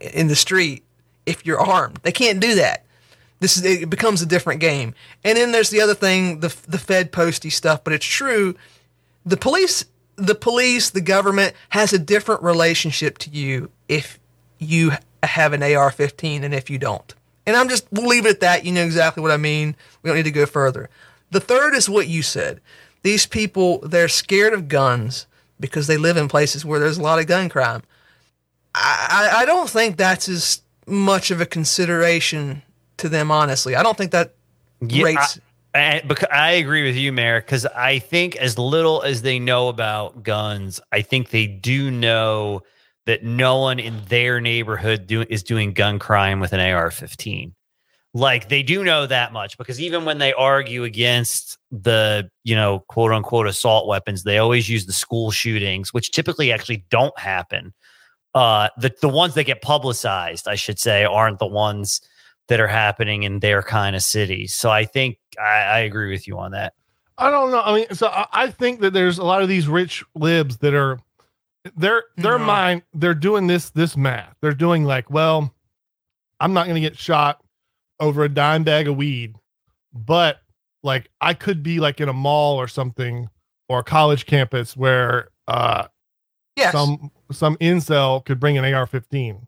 in 0.00 0.28
the 0.28 0.36
street 0.36 0.82
if 1.26 1.44
you're 1.44 1.60
armed 1.60 1.98
they 2.02 2.12
can't 2.12 2.40
do 2.40 2.54
that 2.54 2.84
this 3.40 3.56
is 3.56 3.64
it 3.64 3.90
becomes 3.90 4.20
a 4.22 4.26
different 4.26 4.60
game. 4.60 4.94
And 5.24 5.36
then 5.36 5.52
there's 5.52 5.70
the 5.70 5.80
other 5.80 5.94
thing, 5.94 6.40
the 6.40 6.54
the 6.66 6.78
Fed 6.78 7.12
posty 7.12 7.50
stuff, 7.50 7.84
but 7.84 7.92
it's 7.92 8.06
true. 8.06 8.54
The 9.24 9.36
police, 9.36 9.84
the 10.16 10.34
police, 10.34 10.90
the 10.90 11.00
government 11.00 11.54
has 11.70 11.92
a 11.92 11.98
different 11.98 12.42
relationship 12.42 13.18
to 13.18 13.30
you 13.30 13.70
if 13.88 14.18
you 14.58 14.92
have 15.22 15.52
an 15.52 15.62
AR-15 15.62 16.42
and 16.42 16.54
if 16.54 16.70
you 16.70 16.78
don't. 16.78 17.14
And 17.46 17.56
I'm 17.56 17.68
just 17.68 17.86
we'll 17.92 18.06
leave 18.06 18.26
it 18.26 18.30
at 18.30 18.40
that. 18.40 18.64
You 18.64 18.72
know 18.72 18.84
exactly 18.84 19.22
what 19.22 19.30
I 19.30 19.36
mean. 19.36 19.76
We 20.02 20.08
don't 20.08 20.16
need 20.16 20.24
to 20.24 20.30
go 20.30 20.46
further. 20.46 20.90
The 21.30 21.40
third 21.40 21.74
is 21.74 21.88
what 21.88 22.08
you 22.08 22.22
said. 22.22 22.60
These 23.02 23.26
people 23.26 23.78
they're 23.80 24.08
scared 24.08 24.52
of 24.52 24.68
guns 24.68 25.26
because 25.60 25.86
they 25.86 25.96
live 25.96 26.16
in 26.16 26.28
places 26.28 26.64
where 26.64 26.80
there's 26.80 26.98
a 26.98 27.02
lot 27.02 27.18
of 27.18 27.26
gun 27.26 27.48
crime. 27.48 27.82
I, 28.74 29.30
I 29.38 29.44
don't 29.44 29.68
think 29.68 29.96
that's 29.96 30.28
as 30.28 30.62
much 30.86 31.30
of 31.30 31.40
a 31.40 31.46
consideration 31.46 32.62
to 32.98 33.08
them, 33.08 33.30
honestly. 33.30 33.74
I 33.74 33.82
don't 33.82 33.96
think 33.96 34.12
that 34.12 34.34
Yeah, 34.80 35.04
rates. 35.04 35.38
I, 35.74 35.96
I, 35.96 36.02
because 36.06 36.28
I 36.32 36.52
agree 36.52 36.84
with 36.84 36.96
you, 36.96 37.12
Mayor, 37.12 37.40
because 37.40 37.66
I 37.66 37.98
think 37.98 38.36
as 38.36 38.58
little 38.58 39.02
as 39.02 39.22
they 39.22 39.38
know 39.38 39.68
about 39.68 40.22
guns, 40.22 40.80
I 40.92 41.02
think 41.02 41.30
they 41.30 41.46
do 41.46 41.90
know 41.90 42.62
that 43.06 43.24
no 43.24 43.58
one 43.58 43.78
in 43.78 44.02
their 44.08 44.40
neighborhood 44.40 45.06
do, 45.06 45.22
is 45.22 45.42
doing 45.42 45.72
gun 45.72 45.98
crime 45.98 46.40
with 46.40 46.52
an 46.52 46.60
AR-15. 46.60 47.52
Like 48.14 48.48
they 48.48 48.62
do 48.62 48.82
know 48.84 49.06
that 49.06 49.32
much 49.32 49.58
because 49.58 49.80
even 49.80 50.04
when 50.04 50.18
they 50.18 50.32
argue 50.32 50.84
against 50.84 51.58
the, 51.70 52.30
you 52.42 52.56
know, 52.56 52.80
quote 52.88 53.12
unquote 53.12 53.46
assault 53.46 53.86
weapons, 53.86 54.24
they 54.24 54.38
always 54.38 54.68
use 54.68 54.86
the 54.86 54.92
school 54.94 55.30
shootings, 55.30 55.92
which 55.92 56.10
typically 56.10 56.50
actually 56.50 56.84
don't 56.90 57.16
happen. 57.18 57.74
Uh, 58.34 58.68
the 58.78 58.92
the 59.02 59.08
ones 59.08 59.34
that 59.34 59.44
get 59.44 59.60
publicized, 59.62 60.48
I 60.48 60.54
should 60.54 60.78
say, 60.78 61.04
aren't 61.04 61.38
the 61.38 61.46
ones 61.46 62.00
that 62.48 62.60
are 62.60 62.66
happening 62.66 63.24
in 63.24 63.40
their 63.40 63.62
kind 63.62 63.94
of 63.94 64.02
cities. 64.02 64.54
So 64.54 64.70
I 64.70 64.86
think 64.86 65.18
I, 65.38 65.58
I 65.60 65.78
agree 65.80 66.10
with 66.10 66.26
you 66.26 66.38
on 66.38 66.52
that. 66.52 66.72
I 67.18 67.30
don't 67.30 67.50
know. 67.50 67.60
I 67.60 67.74
mean, 67.74 67.86
so 67.94 68.06
I, 68.08 68.26
I 68.32 68.50
think 68.50 68.80
that 68.80 68.92
there's 68.94 69.18
a 69.18 69.24
lot 69.24 69.42
of 69.42 69.48
these 69.48 69.68
rich 69.68 70.02
libs 70.14 70.56
that 70.58 70.72
are 70.72 70.98
their 71.76 72.04
their 72.16 72.38
No. 72.38 72.44
mind 72.46 72.82
they're 72.94 73.12
doing 73.14 73.46
this 73.48 73.70
this 73.70 73.96
math. 73.98 74.34
They're 74.40 74.54
doing 74.54 74.84
like, 74.84 75.10
well, 75.10 75.54
I'm 76.40 76.54
not 76.54 76.66
going 76.66 76.76
to 76.76 76.80
get 76.80 76.96
shot 76.96 77.42
over 78.00 78.24
a 78.24 78.28
dime 78.28 78.64
bag 78.64 78.88
of 78.88 78.96
weed, 78.96 79.34
but 79.92 80.40
like 80.82 81.10
I 81.20 81.34
could 81.34 81.62
be 81.62 81.80
like 81.80 82.00
in 82.00 82.08
a 82.08 82.12
mall 82.12 82.56
or 82.56 82.68
something 82.68 83.28
or 83.68 83.80
a 83.80 83.84
college 83.84 84.26
campus 84.26 84.76
where 84.76 85.28
uh 85.46 85.86
Yes. 86.56 86.72
some 86.72 87.10
some 87.30 87.56
incel 87.58 88.24
could 88.24 88.40
bring 88.40 88.58
an 88.58 88.64
AR-15. 88.64 89.06
You 89.12 89.32
know 89.32 89.38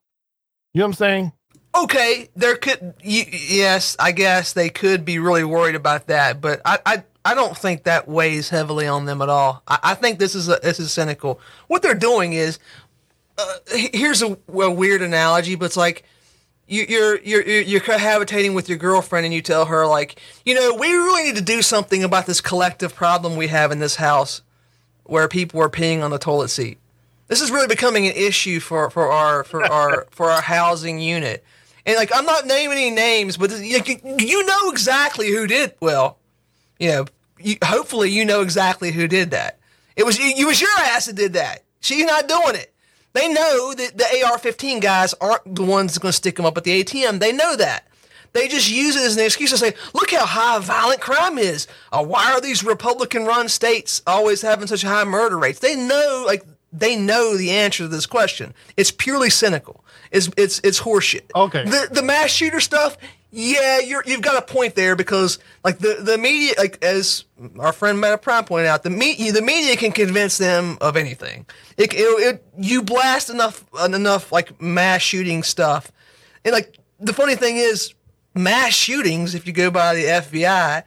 what 0.72 0.84
I'm 0.84 0.92
saying? 0.94 1.32
okay, 1.74 2.28
there 2.34 2.56
could 2.56 2.94
y 3.04 3.26
yes, 3.32 3.96
I 3.98 4.10
guess 4.12 4.52
they 4.52 4.68
could 4.70 5.04
be 5.04 5.18
really 5.20 5.44
worried 5.44 5.76
about 5.76 6.08
that, 6.08 6.40
but 6.40 6.60
I 6.64 6.78
I, 6.86 7.04
I 7.24 7.34
don't 7.34 7.56
think 7.56 7.84
that 7.84 8.08
weighs 8.08 8.48
heavily 8.48 8.86
on 8.88 9.04
them 9.04 9.22
at 9.22 9.28
all. 9.28 9.62
I, 9.68 9.78
I 9.82 9.94
think 9.94 10.18
this 10.18 10.34
is 10.34 10.48
a, 10.48 10.58
this 10.62 10.80
is 10.80 10.92
cynical. 10.92 11.40
What 11.68 11.82
they're 11.82 11.94
doing 11.94 12.32
is 12.32 12.58
uh, 13.38 13.54
here's 13.68 14.22
a, 14.22 14.36
a 14.52 14.70
weird 14.70 15.00
analogy, 15.02 15.54
but 15.54 15.66
it's 15.66 15.76
like 15.76 16.04
you, 16.70 16.86
you're 16.88 17.20
you're 17.22 17.42
you're 17.42 17.62
you're 17.62 17.80
cohabitating 17.80 18.54
with 18.54 18.68
your 18.68 18.78
girlfriend 18.78 19.24
and 19.24 19.34
you 19.34 19.42
tell 19.42 19.66
her 19.66 19.86
like, 19.86 20.20
you 20.44 20.54
know, 20.54 20.74
we 20.74 20.92
really 20.92 21.24
need 21.24 21.36
to 21.36 21.42
do 21.42 21.62
something 21.62 22.04
about 22.04 22.26
this 22.26 22.40
collective 22.40 22.94
problem 22.94 23.36
we 23.36 23.48
have 23.48 23.72
in 23.72 23.80
this 23.80 23.96
house, 23.96 24.40
where 25.02 25.26
people 25.26 25.60
are 25.60 25.68
peeing 25.68 26.02
on 26.02 26.12
the 26.12 26.18
toilet 26.18 26.48
seat. 26.48 26.78
This 27.26 27.40
is 27.40 27.50
really 27.50 27.66
becoming 27.66 28.06
an 28.06 28.12
issue 28.14 28.60
for, 28.60 28.88
for 28.88 29.10
our 29.10 29.42
for 29.42 29.64
our 29.72 30.06
for 30.12 30.30
our 30.30 30.40
housing 30.40 31.00
unit. 31.00 31.44
And 31.84 31.96
like 31.96 32.10
I'm 32.14 32.24
not 32.24 32.46
naming 32.46 32.78
any 32.78 32.90
names, 32.90 33.36
but 33.36 33.50
you, 33.50 33.80
you 34.18 34.46
know 34.46 34.70
exactly 34.70 35.28
who 35.28 35.48
did. 35.48 35.74
Well, 35.80 36.18
you 36.78 36.88
know, 36.90 37.06
you, 37.40 37.56
hopefully 37.64 38.10
you 38.10 38.24
know 38.24 38.42
exactly 38.42 38.92
who 38.92 39.08
did 39.08 39.32
that. 39.32 39.58
It 39.96 40.06
was 40.06 40.18
it 40.20 40.46
was 40.46 40.60
your 40.60 40.70
ass 40.78 41.06
that 41.06 41.16
did 41.16 41.32
that. 41.32 41.64
She's 41.80 42.04
not 42.04 42.28
doing 42.28 42.54
it. 42.54 42.69
They 43.12 43.28
know 43.28 43.74
that 43.74 43.98
the 43.98 44.04
AR-15 44.04 44.80
guys 44.80 45.14
aren't 45.14 45.54
the 45.54 45.64
ones 45.64 45.98
going 45.98 46.10
to 46.10 46.16
stick 46.16 46.36
them 46.36 46.46
up 46.46 46.56
at 46.56 46.64
the 46.64 46.82
ATM. 46.82 47.18
They 47.18 47.32
know 47.32 47.56
that. 47.56 47.86
They 48.32 48.46
just 48.46 48.70
use 48.70 48.94
it 48.94 49.02
as 49.02 49.16
an 49.16 49.24
excuse 49.24 49.50
to 49.50 49.58
say, 49.58 49.74
"Look 49.92 50.12
how 50.12 50.24
high 50.24 50.58
violent 50.60 51.00
crime 51.00 51.36
is. 51.36 51.66
Uh, 51.90 52.04
why 52.04 52.30
are 52.32 52.40
these 52.40 52.62
Republican-run 52.62 53.48
states 53.48 54.02
always 54.06 54.42
having 54.42 54.68
such 54.68 54.82
high 54.82 55.02
murder 55.02 55.36
rates?" 55.36 55.58
They 55.58 55.74
know, 55.74 56.22
like 56.26 56.44
they 56.72 56.94
know 56.94 57.36
the 57.36 57.50
answer 57.50 57.82
to 57.84 57.88
this 57.88 58.06
question. 58.06 58.54
It's 58.76 58.92
purely 58.92 59.30
cynical. 59.30 59.84
It's 60.12 60.30
it's 60.36 60.60
it's 60.62 60.80
horseshit. 60.80 61.24
Okay. 61.34 61.64
The 61.64 61.88
the 61.90 62.02
mass 62.02 62.30
shooter 62.30 62.60
stuff, 62.60 62.96
yeah, 63.32 63.78
you're 63.78 64.02
you've 64.06 64.22
got 64.22 64.36
a 64.36 64.52
point 64.52 64.74
there 64.74 64.96
because 64.96 65.38
like 65.62 65.78
the 65.78 65.98
the 66.00 66.18
media, 66.18 66.54
like 66.58 66.82
as 66.82 67.24
our 67.58 67.72
friend 67.72 68.00
Meta 68.00 68.18
Prime 68.18 68.44
pointed 68.44 68.66
out, 68.66 68.82
the 68.82 68.90
media 68.90 69.30
the 69.32 69.42
media 69.42 69.76
can 69.76 69.92
convince 69.92 70.38
them 70.38 70.76
of 70.80 70.96
anything. 70.96 71.46
It, 71.76 71.94
it, 71.94 71.98
it 71.98 72.44
you 72.58 72.82
blast 72.82 73.30
enough 73.30 73.64
enough 73.84 74.32
like 74.32 74.60
mass 74.60 75.02
shooting 75.02 75.44
stuff, 75.44 75.92
and 76.44 76.52
like 76.52 76.76
the 76.98 77.12
funny 77.12 77.36
thing 77.36 77.56
is, 77.56 77.94
mass 78.34 78.72
shootings, 78.72 79.36
if 79.36 79.46
you 79.46 79.52
go 79.52 79.70
by 79.70 79.94
the 79.94 80.04
FBI, 80.04 80.82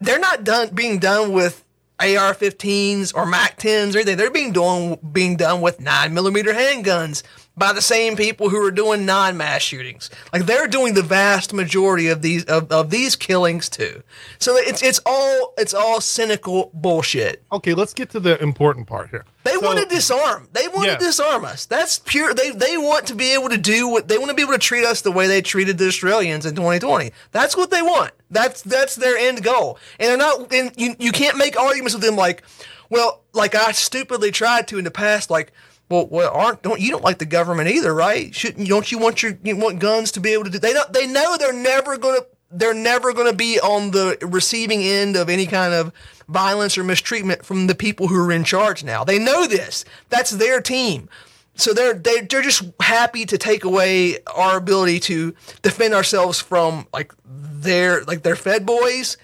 they're 0.00 0.18
not 0.18 0.44
done 0.44 0.70
being 0.74 0.98
done 0.98 1.32
with 1.32 1.62
AR-15s 1.98 3.14
or 3.14 3.24
MAC-10s 3.26 3.94
or 3.94 3.98
anything. 3.98 4.16
They're 4.16 4.30
being 4.30 4.52
done 4.52 4.98
being 5.12 5.36
done 5.36 5.60
with 5.60 5.80
nine 5.80 6.14
millimeter 6.14 6.52
handguns 6.52 7.22
by 7.58 7.72
the 7.72 7.80
same 7.80 8.16
people 8.16 8.50
who 8.50 8.62
are 8.64 8.70
doing 8.70 9.06
non-mass 9.06 9.62
shootings. 9.62 10.10
Like 10.32 10.44
they're 10.44 10.66
doing 10.68 10.92
the 10.94 11.02
vast 11.02 11.54
majority 11.54 12.08
of 12.08 12.20
these 12.20 12.44
of, 12.44 12.70
of 12.70 12.90
these 12.90 13.16
killings 13.16 13.68
too. 13.70 14.02
So 14.38 14.56
it's 14.56 14.82
it's 14.82 15.00
all 15.06 15.54
it's 15.56 15.72
all 15.72 16.00
cynical 16.00 16.70
bullshit. 16.74 17.42
Okay, 17.50 17.72
let's 17.72 17.94
get 17.94 18.10
to 18.10 18.20
the 18.20 18.40
important 18.42 18.86
part 18.86 19.08
here. 19.10 19.24
They 19.44 19.52
So- 19.54 19.60
want 19.60 19.78
to 19.78 19.86
disarm. 19.86 20.48
They 20.52 20.68
want 20.68 20.86
Yeah. 20.88 20.96
to 20.96 21.04
disarm 21.04 21.44
us. 21.44 21.64
That's 21.64 21.98
pure. 22.00 22.34
They 22.34 22.50
they 22.50 22.76
want 22.76 23.06
to 23.06 23.14
be 23.14 23.32
able 23.32 23.48
to 23.48 23.56
do 23.58 23.88
what 23.88 24.08
they 24.08 24.18
want 24.18 24.28
to 24.28 24.34
be 24.34 24.42
able 24.42 24.52
to 24.52 24.58
treat 24.58 24.84
us 24.84 25.00
the 25.00 25.12
way 25.12 25.26
they 25.26 25.40
treated 25.40 25.78
the 25.78 25.86
Australians 25.88 26.44
in 26.44 26.54
2020. 26.54 27.10
That's 27.32 27.56
what 27.56 27.70
they 27.70 27.80
want. 27.82 28.12
That's 28.30 28.60
that's 28.62 28.96
their 28.96 29.16
end 29.16 29.42
goal. 29.42 29.78
And 29.98 30.10
they're 30.10 30.16
not. 30.18 30.52
And 30.52 30.72
you 30.76 30.94
you 30.98 31.12
can't 31.12 31.38
make 31.38 31.58
arguments 31.58 31.94
with 31.94 32.02
them 32.02 32.16
like, 32.16 32.42
well, 32.90 33.22
like 33.32 33.54
I 33.54 33.72
stupidly 33.72 34.30
tried 34.30 34.68
to 34.68 34.78
in 34.78 34.84
the 34.84 34.90
past. 34.90 35.30
Like, 35.30 35.52
well, 35.88 36.06
well, 36.08 36.32
aren't 36.32 36.62
don't 36.62 36.80
you 36.80 36.90
don't 36.90 37.04
like 37.04 37.18
the 37.18 37.26
government 37.26 37.68
either, 37.68 37.94
right? 37.94 38.34
Shouldn't 38.34 38.68
don't 38.68 38.90
you 38.90 38.98
want 38.98 39.22
your 39.22 39.38
you 39.42 39.56
want 39.56 39.78
guns 39.78 40.12
to 40.12 40.20
be 40.20 40.32
able 40.32 40.44
to 40.44 40.50
do? 40.50 40.58
They 40.58 40.72
don't. 40.72 40.92
They 40.92 41.06
know 41.06 41.36
they're 41.36 41.52
never 41.52 41.96
gonna. 41.96 42.20
They're 42.50 42.74
never 42.74 43.12
going 43.12 43.26
to 43.26 43.36
be 43.36 43.58
on 43.58 43.90
the 43.90 44.16
receiving 44.22 44.80
end 44.80 45.16
of 45.16 45.28
any 45.28 45.46
kind 45.46 45.74
of 45.74 45.92
violence 46.28 46.78
or 46.78 46.84
mistreatment 46.84 47.44
from 47.44 47.66
the 47.66 47.74
people 47.74 48.06
who 48.06 48.24
are 48.24 48.30
in 48.30 48.44
charge 48.44 48.84
now. 48.84 49.02
They 49.02 49.18
know 49.18 49.48
this. 49.48 49.84
That's 50.10 50.30
their 50.30 50.60
team. 50.60 51.08
So 51.56 51.72
they're 51.72 51.94
they, 51.94 52.20
they're 52.20 52.42
just 52.42 52.64
happy 52.80 53.26
to 53.26 53.36
take 53.36 53.64
away 53.64 54.18
our 54.26 54.56
ability 54.56 55.00
to 55.00 55.34
defend 55.62 55.92
ourselves 55.92 56.40
from 56.40 56.86
like 56.92 57.12
their 57.24 58.04
like 58.04 58.22
their 58.22 58.36
Fed 58.36 58.64
boys 58.64 59.16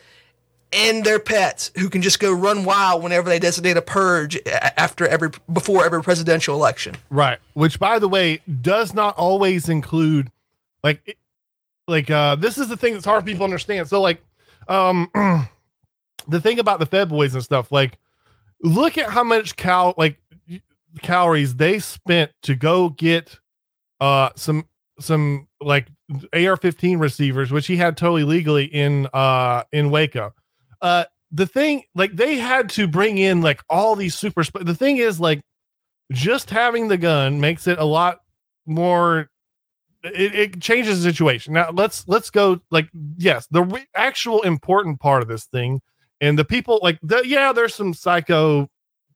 and 0.73 1.05
their 1.05 1.19
pets 1.19 1.71
who 1.77 1.91
can 1.91 2.03
just 2.03 2.19
go 2.21 2.33
run 2.33 2.65
wild 2.65 3.03
whenever 3.03 3.29
they 3.29 3.39
designate 3.39 3.77
a 3.77 3.83
purge 3.83 4.39
after 4.47 5.07
every 5.07 5.31
before 5.53 5.85
every 5.85 6.03
presidential 6.03 6.55
election. 6.55 6.95
Right. 7.11 7.39
Which, 7.55 7.79
by 7.79 7.99
the 7.99 8.09
way, 8.09 8.41
does 8.61 8.95
not 8.95 9.17
always 9.17 9.69
include 9.69 10.31
like, 10.83 11.19
like 11.87 12.11
uh, 12.11 12.37
this 12.37 12.59
is 12.59 12.69
the 12.69 12.77
thing 12.77 12.95
that's 12.95 13.05
hard 13.05 13.23
for 13.23 13.27
people 13.27 13.41
to 13.41 13.45
understand. 13.45 13.89
So, 13.89 14.01
like, 14.01 14.23
um, 14.69 15.11
the 16.29 16.41
thing 16.41 16.59
about 16.59 16.79
the 16.79 16.87
Fed 16.87 17.09
boys 17.09 17.35
and 17.35 17.43
stuff, 17.43 17.71
like, 17.71 17.99
look 18.63 18.97
at 18.97 19.11
how 19.11 19.25
much 19.25 19.57
cal 19.57 19.95
like 19.97 20.19
calories 21.01 21.57
they 21.57 21.79
spent 21.79 22.31
to 22.43 22.55
go 22.55 22.91
get 22.91 23.39
uh 24.01 24.29
some 24.37 24.67
some 25.01 25.49
like 25.61 25.87
AR-15 26.33 27.01
receivers, 27.01 27.51
which 27.51 27.67
he 27.67 27.77
had 27.77 27.97
totally 27.97 28.25
legally 28.25 28.65
in 28.65 29.09
uh 29.13 29.65
in 29.73 29.91
Waco. 29.91 30.33
Uh, 30.83 31.05
the 31.31 31.47
thing 31.47 31.85
like 31.95 32.15
they 32.15 32.37
had 32.37 32.69
to 32.71 32.87
bring 32.87 33.17
in 33.17 33.41
like 33.41 33.63
all 33.71 33.97
these 33.97 34.15
super. 34.15 34.45
Sp- 34.45 34.67
the 34.67 34.75
thing 34.75 34.99
is 34.99 35.19
like 35.19 35.41
just 36.13 36.51
having 36.51 36.89
the 36.89 36.99
gun 36.99 37.41
makes 37.41 37.67
it 37.67 37.79
a 37.79 37.85
lot 37.85 38.21
more 38.67 39.31
it, 40.05 40.35
it 40.35 40.61
changes 40.61 41.03
the 41.03 41.11
situation 41.11 41.53
now 41.53 41.71
let's 41.73 42.07
let's 42.07 42.31
go 42.31 42.61
like 42.71 42.89
yes 43.17 43.47
the 43.51 43.63
re- 43.63 43.87
actual 43.95 44.43
important 44.43 45.01
part 45.01 45.23
of 45.23 45.29
this 45.29 45.45
thing 45.47 45.81
and 46.21 46.39
the 46.39 46.45
people 46.45 46.79
like 46.83 46.99
the, 47.03 47.23
yeah 47.25 47.53
there's 47.53 47.75
some 47.75 47.95
psycho 47.95 48.69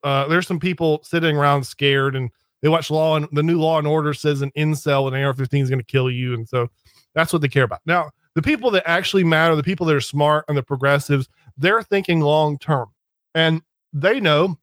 uh 0.02 0.26
there's 0.28 0.46
some 0.46 0.60
people 0.60 1.00
sitting 1.02 1.36
around 1.36 1.64
scared 1.64 2.16
and 2.16 2.30
they 2.62 2.68
watch 2.68 2.90
law 2.90 3.16
and 3.16 3.28
the 3.32 3.42
new 3.42 3.58
law 3.58 3.78
and 3.78 3.86
order 3.86 4.14
says 4.14 4.42
an 4.42 4.50
incel 4.56 5.06
and 5.06 5.16
ar-15 5.16 5.62
is 5.62 5.70
going 5.70 5.78
to 5.78 5.84
kill 5.84 6.10
you 6.10 6.34
and 6.34 6.48
so 6.48 6.68
that's 7.14 7.32
what 7.32 7.42
they 7.42 7.48
care 7.48 7.64
about 7.64 7.80
now 7.84 8.10
the 8.34 8.42
people 8.42 8.70
that 8.70 8.88
actually 8.88 9.24
matter 9.24 9.56
the 9.56 9.62
people 9.62 9.86
that 9.86 9.96
are 9.96 10.00
smart 10.00 10.44
and 10.48 10.56
the 10.56 10.62
progressives 10.62 11.28
they're 11.56 11.82
thinking 11.82 12.20
long 12.20 12.58
term. 12.58 12.88
And 13.34 13.62
they 13.92 14.20
know 14.20 14.58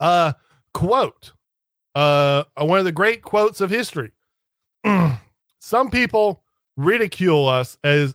uh 0.00 0.32
quote 0.72 1.32
uh 1.94 2.44
one 2.56 2.78
of 2.78 2.84
the 2.84 2.92
great 2.92 3.22
quotes 3.22 3.60
of 3.60 3.70
history. 3.70 4.12
Some 5.60 5.90
people 5.90 6.42
ridicule 6.76 7.48
us 7.48 7.76
as 7.82 8.14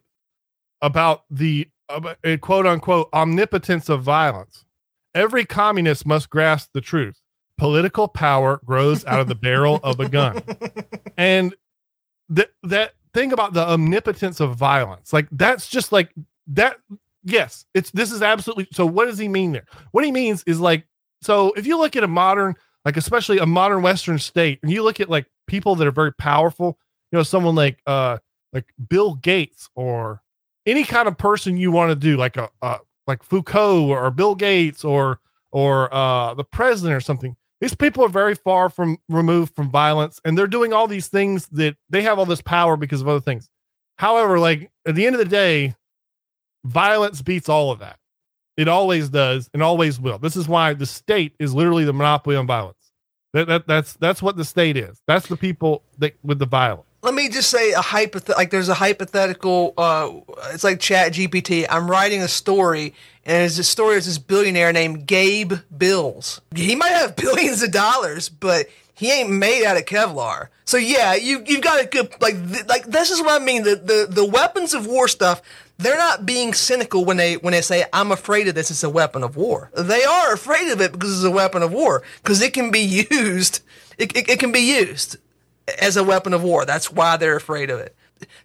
about 0.81 1.23
the 1.29 1.67
uh, 1.89 2.13
quote 2.41 2.65
unquote 2.65 3.09
omnipotence 3.13 3.89
of 3.89 4.01
violence. 4.01 4.65
Every 5.13 5.45
communist 5.45 6.05
must 6.05 6.29
grasp 6.29 6.69
the 6.73 6.81
truth. 6.81 7.19
Political 7.57 8.07
power 8.09 8.59
grows 8.65 9.05
out 9.05 9.19
of 9.19 9.27
the 9.27 9.35
barrel 9.35 9.79
of 9.83 9.99
a 9.99 10.09
gun. 10.09 10.41
And 11.15 11.53
that 12.29 12.49
that 12.63 12.93
thing 13.13 13.31
about 13.31 13.53
the 13.53 13.67
omnipotence 13.67 14.39
of 14.39 14.55
violence 14.55 15.13
like 15.13 15.27
that's 15.31 15.69
just 15.69 15.91
like 15.91 16.11
that 16.47 16.77
yes 17.23 17.65
it's 17.73 17.91
this 17.91 18.11
is 18.11 18.21
absolutely 18.21 18.67
so 18.71 18.85
what 18.85 19.05
does 19.05 19.17
he 19.17 19.27
mean 19.27 19.51
there? 19.51 19.65
What 19.91 20.05
he 20.05 20.11
means 20.11 20.43
is 20.45 20.59
like 20.59 20.85
so 21.21 21.53
if 21.53 21.65
you 21.65 21.77
look 21.77 21.95
at 21.95 22.03
a 22.03 22.07
modern 22.07 22.55
like 22.85 22.97
especially 22.97 23.39
a 23.39 23.45
modern 23.45 23.81
western 23.81 24.19
state 24.19 24.59
and 24.61 24.71
you 24.71 24.83
look 24.83 24.99
at 24.99 25.09
like 25.09 25.25
people 25.47 25.75
that 25.75 25.87
are 25.87 25.91
very 25.91 26.13
powerful 26.13 26.77
you 27.11 27.17
know 27.17 27.23
someone 27.23 27.55
like 27.55 27.79
uh 27.87 28.17
like 28.51 28.65
bill 28.89 29.15
gates 29.15 29.69
or 29.75 30.21
any 30.65 30.83
kind 30.83 31.07
of 31.07 31.17
person 31.17 31.57
you 31.57 31.71
want 31.71 31.89
to 31.89 31.95
do 31.95 32.17
like 32.17 32.37
a 32.37 32.49
like 33.07 33.23
foucault 33.23 33.89
or 33.89 34.09
bill 34.11 34.35
gates 34.35 34.83
or 34.83 35.19
or 35.51 35.93
uh 35.93 36.33
the 36.33 36.43
president 36.43 36.95
or 36.95 37.01
something 37.01 37.35
these 37.63 37.73
people 37.73 38.03
are 38.03 38.09
very 38.09 38.35
far 38.35 38.69
from 38.69 38.97
removed 39.07 39.55
from 39.55 39.71
violence 39.71 40.19
and 40.25 40.37
they're 40.37 40.47
doing 40.47 40.73
all 40.73 40.85
these 40.85 41.07
things 41.07 41.47
that 41.47 41.77
they 41.89 42.01
have 42.01 42.19
all 42.19 42.25
this 42.25 42.41
power 42.41 42.75
because 42.75 42.99
of 42.99 43.07
other 43.07 43.21
things. 43.21 43.49
However 43.97 44.37
like 44.37 44.69
at 44.85 44.95
the 44.95 45.05
end 45.05 45.15
of 45.15 45.19
the 45.19 45.25
day 45.25 45.73
violence 46.63 47.21
beats 47.21 47.49
all 47.49 47.71
of 47.71 47.79
that. 47.79 47.97
It 48.55 48.67
always 48.67 49.09
does 49.09 49.49
and 49.53 49.63
always 49.63 49.99
will. 49.99 50.19
This 50.19 50.35
is 50.35 50.47
why 50.47 50.73
the 50.73 50.85
state 50.85 51.33
is 51.39 51.53
literally 51.53 51.85
the 51.85 51.93
monopoly 51.93 52.35
on 52.35 52.45
violence. 52.45 52.77
That, 53.33 53.47
that 53.47 53.67
that's 53.67 53.93
that's 53.93 54.21
what 54.21 54.37
the 54.37 54.45
state 54.45 54.77
is. 54.77 55.01
That's 55.07 55.27
the 55.27 55.37
people 55.37 55.83
that 55.97 56.13
with 56.23 56.37
the 56.37 56.45
violence. 56.45 56.87
Let 57.01 57.15
me 57.15 57.29
just 57.29 57.49
say 57.49 57.71
a 57.73 57.79
hypoth 57.79 58.29
like 58.29 58.51
there's 58.51 58.69
a 58.69 58.75
hypothetical 58.75 59.73
uh 59.77 60.11
it's 60.53 60.63
like 60.63 60.79
chat 60.79 61.11
gpt 61.13 61.65
i'm 61.69 61.91
writing 61.91 62.21
a 62.21 62.29
story 62.29 62.93
and 63.25 63.43
it's 63.43 63.57
a 63.57 63.63
story 63.63 63.97
of 63.97 64.05
this 64.05 64.17
billionaire 64.17 64.71
named 64.71 65.05
gabe 65.05 65.53
bills. 65.75 66.39
He 66.55 66.75
might 66.75 66.93
have 66.93 67.15
billions 67.17 67.61
of 67.63 67.71
dollars 67.71 68.29
but 68.29 68.67
he 68.93 69.11
ain't 69.11 69.31
made 69.31 69.65
out 69.65 69.75
of 69.75 69.85
kevlar. 69.85 70.47
So 70.65 70.77
yeah 70.77 71.15
you 71.15 71.43
you've 71.45 71.63
got 71.63 71.83
a 71.83 71.87
good 71.87 72.13
like 72.21 72.35
th- 72.51 72.67
like 72.67 72.85
this 72.85 73.09
is 73.09 73.19
what 73.19 73.41
i 73.41 73.43
mean. 73.43 73.63
The, 73.63 73.75
the 73.75 74.07
the 74.09 74.25
weapons 74.25 74.75
of 74.75 74.85
war 74.85 75.07
stuff 75.07 75.41
they're 75.77 75.97
not 75.97 76.25
being 76.25 76.53
cynical 76.53 77.03
when 77.03 77.17
they 77.17 77.35
when 77.35 77.51
they 77.51 77.61
say 77.61 77.85
I'm 77.91 78.11
afraid 78.11 78.47
of 78.47 78.55
this. 78.55 78.71
It's 78.71 78.83
a 78.83 78.89
weapon 78.89 79.23
of 79.23 79.35
war. 79.35 79.71
They 79.75 80.03
are 80.03 80.33
afraid 80.33 80.71
of 80.71 80.81
it 80.81 80.91
because 80.91 81.15
it's 81.15 81.23
a 81.23 81.31
weapon 81.31 81.63
of 81.63 81.73
war 81.73 82.03
because 82.21 82.41
it 82.41 82.53
can 82.53 82.71
be 82.71 83.05
used. 83.11 83.61
It, 83.97 84.15
it, 84.15 84.29
it 84.29 84.39
can 84.39 84.51
be 84.51 84.59
used 84.59 85.17
as 85.79 85.97
a 85.97 86.03
weapon 86.03 86.33
of 86.33 86.43
war. 86.43 86.65
That's 86.65 86.91
why 86.91 87.17
they're 87.17 87.35
afraid 87.35 87.69
of 87.69 87.79
it. 87.79 87.95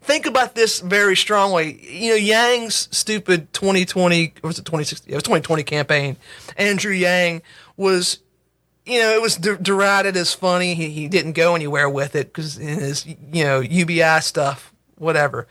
Think 0.01 0.27
about 0.27 0.55
this 0.55 0.81
very 0.81 1.17
strongly. 1.17 1.81
You 1.87 2.11
know, 2.11 2.17
Yang's 2.17 2.89
stupid 2.91 3.53
2020 3.53 4.35
or 4.43 4.49
was 4.49 4.59
it 4.59 4.65
2016? 4.65 5.13
It 5.13 5.15
was 5.15 5.23
2020 5.23 5.63
campaign. 5.63 6.17
Andrew 6.57 6.93
Yang 6.93 7.43
was 7.77 8.19
you 8.89 8.99
know, 9.01 9.15
it 9.15 9.21
was 9.21 9.37
de- 9.37 9.59
derided 9.59 10.17
as 10.17 10.33
funny. 10.33 10.75
He, 10.75 10.89
he 10.89 11.09
didn't 11.09 11.33
go 11.33 11.55
anywhere 11.55 11.91
with 11.91 12.17
it 12.17 12.29
because 12.29 12.55
his, 12.55 13.07
you 13.07 13.45
know, 13.45 13.61
UBI 13.61 14.21
stuff, 14.23 14.73
whatever. 14.97 15.47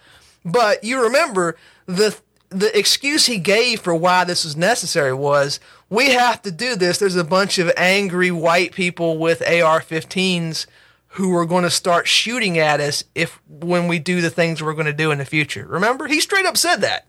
But 0.48 0.84
you 0.84 1.04
remember 1.04 1.58
the 1.86 2.18
the 2.50 2.78
excuse 2.78 3.26
he 3.26 3.38
gave 3.40 3.82
for 3.82 3.94
why 3.94 4.24
this 4.24 4.46
was 4.46 4.56
necessary 4.56 5.14
was 5.14 5.60
we 5.90 6.12
have 6.12 6.42
to 6.44 6.52
do 6.52 6.76
this. 6.76 6.98
There's 6.98 7.18
a 7.18 7.24
bunch 7.24 7.58
of 7.58 7.72
angry 7.76 8.32
white 8.32 8.72
people 8.72 9.18
with 9.18 9.42
AR-15s 9.42 10.66
who 11.10 11.36
are 11.36 11.46
going 11.46 11.64
to 11.64 11.70
start 11.70 12.08
shooting 12.08 12.58
at 12.58 12.80
us 12.80 13.04
if 13.16 13.42
when 13.50 13.88
we 13.88 14.00
do 14.00 14.22
the 14.22 14.30
things 14.30 14.62
we're 14.62 14.74
going 14.74 14.86
to 14.86 14.94
do 14.94 15.12
in 15.12 15.18
the 15.18 15.26
future. 15.26 15.66
Remember, 15.68 16.08
he 16.08 16.22
straight 16.22 16.46
up 16.46 16.56
said 16.56 16.78
that, 16.78 17.06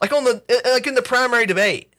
like 0.00 0.12
on 0.12 0.24
the 0.24 0.42
like 0.72 0.86
in 0.86 0.94
the 0.94 1.02
primary 1.02 1.46
debate. 1.46 1.90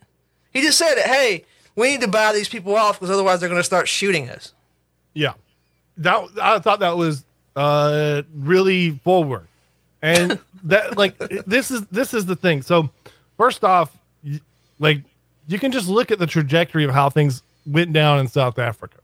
He 0.52 0.62
just 0.62 0.78
said 0.78 0.98
it. 0.98 1.06
Hey, 1.06 1.46
we 1.76 1.92
need 1.92 2.02
to 2.02 2.08
buy 2.08 2.34
these 2.34 2.50
people 2.50 2.76
off 2.76 3.00
because 3.00 3.10
otherwise 3.12 3.40
they're 3.40 3.50
going 3.50 3.60
to 3.60 3.64
start 3.64 3.88
shooting 3.88 4.30
us. 4.30 4.54
Yeah, 5.14 5.34
that 5.98 6.28
I 6.42 6.60
thought 6.60 6.80
that 6.82 6.98
was 6.98 7.24
uh 7.56 8.24
really 8.36 8.92
forward, 8.92 9.48
and 10.06 10.40
that 10.64 10.98
like 10.98 11.18
this 11.18 11.72
is 11.72 11.86
this 11.88 12.14
is 12.14 12.26
the 12.26 12.36
thing. 12.36 12.62
So 12.62 12.90
first 13.38 13.64
off, 13.64 13.98
like 14.80 15.02
you 15.48 15.60
can 15.60 15.72
just 15.72 15.90
look 15.90 16.12
at 16.12 16.20
the 16.20 16.28
trajectory 16.28 16.84
of 16.84 16.92
how 16.92 17.10
things 17.10 17.42
went 17.66 17.92
down 17.92 18.20
in 18.20 18.28
South 18.28 18.60
Africa. 18.60 19.00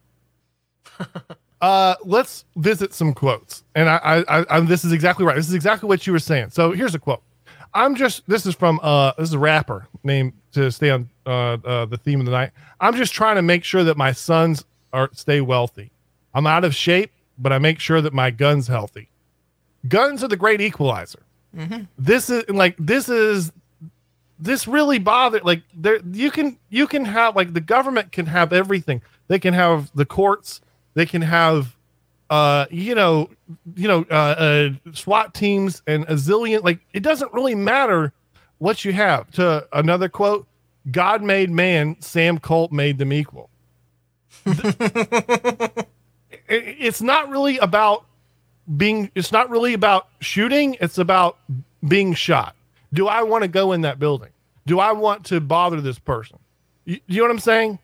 uh, 1.62 1.96
let's 2.06 2.46
visit 2.56 2.94
some 2.94 3.14
quotes, 3.14 3.64
and 3.76 3.90
I, 3.90 4.24
I, 4.28 4.46
I, 4.50 4.60
this 4.62 4.86
is 4.86 4.92
exactly 4.92 5.26
right. 5.26 5.36
This 5.36 5.48
is 5.48 5.56
exactly 5.56 5.88
what 5.88 6.06
you 6.06 6.14
were 6.14 6.20
saying. 6.20 6.52
So 6.52 6.72
here's 6.72 6.96
a 6.96 7.00
quote. 7.00 7.24
I'm 7.74 7.96
just 7.96 8.28
this 8.28 8.46
is 8.46 8.54
from 8.54 8.80
uh 8.84 9.14
this 9.18 9.30
is 9.30 9.34
a 9.34 9.40
rapper 9.40 9.88
named 10.04 10.34
to 10.54 10.72
stay 10.72 10.90
on 10.90 11.10
uh, 11.26 11.58
uh 11.64 11.86
the 11.86 11.98
theme 11.98 12.20
of 12.20 12.26
the 12.26 12.32
night. 12.32 12.52
I'm 12.80 12.96
just 12.96 13.14
trying 13.14 13.38
to 13.38 13.42
make 13.42 13.64
sure 13.64 13.84
that 13.84 13.98
my 13.98 14.12
sons 14.12 14.66
are 14.94 15.10
stay 15.14 15.42
wealthy. 15.42 15.90
I'm 16.34 16.48
out 16.48 16.64
of 16.64 16.76
shape, 16.76 17.12
but 17.38 17.52
I 17.54 17.60
make 17.60 17.80
sure 17.80 18.02
that 18.02 18.14
my 18.14 18.30
gun's 18.30 18.68
healthy. 18.68 19.11
Guns 19.88 20.24
are 20.24 20.28
the 20.28 20.38
great 20.38 20.62
equalizer. 20.62 21.20
This 21.98 22.30
is 22.30 22.48
like 22.50 22.76
this 22.78 23.10
is 23.10 23.52
this 24.40 24.68
really 24.68 25.00
bothered 25.00 25.44
like 25.44 25.64
there 25.74 26.00
you 26.12 26.32
can 26.32 26.58
you 26.70 26.88
can 26.88 27.06
have 27.06 27.36
like 27.36 27.54
the 27.54 27.62
government 27.62 28.12
can 28.12 28.26
have 28.26 28.54
everything. 28.54 29.02
They 29.28 29.40
can 29.40 29.54
have 29.54 29.92
the 29.94 30.06
courts, 30.06 30.62
they 30.94 31.06
can 31.06 31.22
have 31.22 31.76
uh 32.30 32.66
you 32.72 32.96
know 32.96 33.30
you 33.76 33.88
know 33.88 34.06
uh, 34.10 34.14
uh 34.14 34.70
SWAT 34.94 35.34
teams 35.34 35.82
and 35.86 36.06
a 36.06 36.14
zillion 36.14 36.64
like 36.64 36.80
it 36.94 37.04
doesn't 37.04 37.34
really 37.34 37.56
matter 37.56 38.14
what 38.60 38.86
you 38.86 38.94
have. 38.94 39.30
To 39.32 39.68
another 39.74 40.08
quote, 40.08 40.48
God 40.90 41.22
made 41.22 41.50
man, 41.50 41.98
Sam 42.00 42.38
Colt 42.38 42.72
made 42.72 42.98
them 42.98 43.12
equal. 43.12 43.50
It's 46.54 47.02
not 47.02 47.30
really 47.30 47.58
about 47.60 48.06
being 48.78 49.12
it's 49.16 49.32
not 49.32 49.50
really 49.50 49.74
about 49.74 50.08
shooting 50.20 50.78
it's 50.80 50.98
about 50.98 51.38
being 51.88 52.14
shot 52.14 52.56
do 52.94 53.08
i 53.08 53.22
want 53.24 53.44
to 53.44 53.48
go 53.48 53.72
in 53.74 53.82
that 53.82 54.00
building 54.00 54.30
do 54.66 54.80
i 54.80 54.92
want 54.92 55.26
to 55.26 55.40
bother 55.42 55.82
this 55.82 56.00
person 56.00 56.38
you, 56.86 57.00
you 57.08 57.18
know 57.18 57.24
what 57.24 57.32
i'm 57.32 57.40
saying 57.40 57.80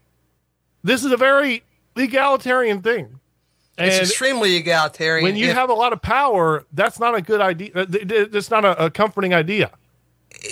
this 0.83 1.03
is 1.03 1.11
a 1.11 1.17
very 1.17 1.63
egalitarian 1.95 2.81
thing 2.81 3.19
and 3.79 3.89
It's 3.89 4.09
extremely 4.09 4.55
egalitarian. 4.55 5.23
when 5.23 5.35
you 5.35 5.49
If- 5.49 5.55
have 5.55 5.69
a 5.69 5.73
lot 5.73 5.93
of 5.93 6.01
power 6.01 6.65
that's 6.73 6.99
not 6.99 7.15
a 7.15 7.21
good 7.21 7.41
idea 7.41 7.71
uh, 7.75 7.85
th- 7.85 8.07
th- 8.07 8.29
it's 8.33 8.49
not 8.51 8.63
a, 8.65 8.85
a 8.85 8.89
comforting 8.91 9.33
idea 9.33 9.71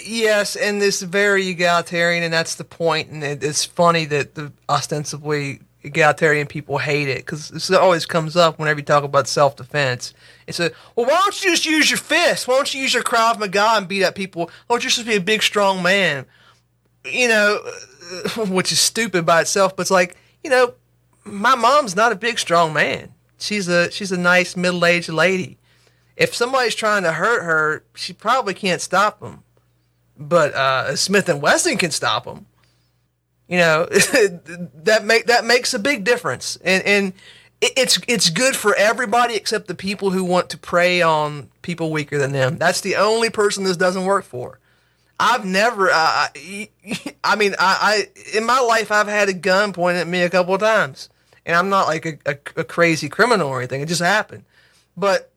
Yes, 0.03 0.55
and 0.55 0.81
it's 0.81 1.01
very 1.01 1.47
egalitarian, 1.49 2.23
and 2.23 2.33
that's 2.33 2.55
the 2.55 2.63
point. 2.63 3.09
And 3.11 3.23
it, 3.23 3.43
it's 3.43 3.65
funny 3.65 4.05
that 4.05 4.33
the 4.33 4.51
ostensibly 4.69 5.59
egalitarian 5.85 6.47
people 6.47 6.77
hate 6.77 7.07
it 7.07 7.19
because 7.19 7.49
this 7.49 7.69
always 7.71 8.05
comes 8.05 8.35
up 8.35 8.59
whenever 8.59 8.79
you 8.79 8.85
talk 8.85 9.03
about 9.03 9.27
self 9.27 9.55
defense. 9.55 10.13
It's 10.47 10.59
a 10.59 10.71
well, 10.95 11.05
why 11.05 11.19
don't 11.23 11.43
you 11.43 11.51
just 11.51 11.65
use 11.65 11.89
your 11.89 11.97
fist? 11.97 12.47
Why 12.47 12.55
don't 12.55 12.73
you 12.73 12.81
use 12.81 12.93
your 12.93 13.03
Krav 13.03 13.39
Maga 13.39 13.75
and 13.77 13.87
beat 13.87 14.03
up 14.03 14.15
people? 14.15 14.49
Why 14.67 14.75
don't 14.75 14.83
you 14.83 14.89
just 14.89 15.05
be 15.05 15.15
a 15.15 15.21
big, 15.21 15.43
strong 15.43 15.81
man? 15.81 16.25
You 17.05 17.27
know, 17.27 17.59
which 18.47 18.71
is 18.71 18.79
stupid 18.79 19.25
by 19.25 19.41
itself, 19.41 19.75
but 19.75 19.81
it's 19.83 19.91
like 19.91 20.17
you 20.43 20.49
know, 20.49 20.73
my 21.23 21.55
mom's 21.55 21.95
not 21.95 22.11
a 22.11 22.15
big, 22.15 22.39
strong 22.39 22.73
man. 22.73 23.13
She's 23.37 23.67
a 23.67 23.91
she's 23.91 24.11
a 24.11 24.17
nice 24.17 24.55
middle 24.55 24.85
aged 24.85 25.09
lady. 25.09 25.57
If 26.15 26.33
somebody's 26.33 26.75
trying 26.75 27.03
to 27.03 27.11
hurt 27.11 27.43
her, 27.43 27.83
she 27.93 28.13
probably 28.13 28.53
can't 28.53 28.81
stop 28.81 29.19
them 29.19 29.43
but 30.17 30.53
uh, 30.53 30.95
Smith 30.95 31.29
and 31.29 31.41
Wesson 31.41 31.77
can 31.77 31.91
stop 31.91 32.25
them. 32.25 32.45
You 33.47 33.57
know 33.57 33.85
that 33.85 35.01
make 35.03 35.27
that 35.27 35.45
makes 35.45 35.73
a 35.73 35.79
big 35.79 36.03
difference, 36.03 36.57
and 36.63 36.83
and 36.83 37.13
it's 37.61 37.99
it's 38.07 38.29
good 38.29 38.55
for 38.55 38.75
everybody 38.75 39.35
except 39.35 39.67
the 39.67 39.75
people 39.75 40.09
who 40.09 40.23
want 40.23 40.49
to 40.49 40.57
prey 40.57 41.01
on 41.01 41.49
people 41.61 41.91
weaker 41.91 42.17
than 42.17 42.31
them. 42.31 42.57
That's 42.57 42.81
the 42.81 42.95
only 42.95 43.29
person 43.29 43.63
this 43.63 43.77
doesn't 43.77 44.05
work 44.05 44.25
for. 44.25 44.59
I've 45.17 45.45
never, 45.45 45.89
uh, 45.89 45.93
I, 45.95 46.69
I 47.23 47.35
mean, 47.35 47.55
I, 47.57 48.07
I 48.13 48.37
in 48.37 48.45
my 48.45 48.59
life 48.59 48.91
I've 48.91 49.07
had 49.07 49.29
a 49.29 49.33
gun 49.33 49.73
pointed 49.73 50.01
at 50.01 50.07
me 50.07 50.23
a 50.23 50.29
couple 50.29 50.53
of 50.53 50.59
times, 50.59 51.09
and 51.45 51.55
I'm 51.55 51.69
not 51.69 51.87
like 51.87 52.05
a, 52.05 52.17
a, 52.25 52.37
a 52.57 52.63
crazy 52.63 53.09
criminal 53.09 53.47
or 53.47 53.59
anything. 53.59 53.81
It 53.81 53.87
just 53.87 54.01
happened, 54.01 54.43
but 54.97 55.31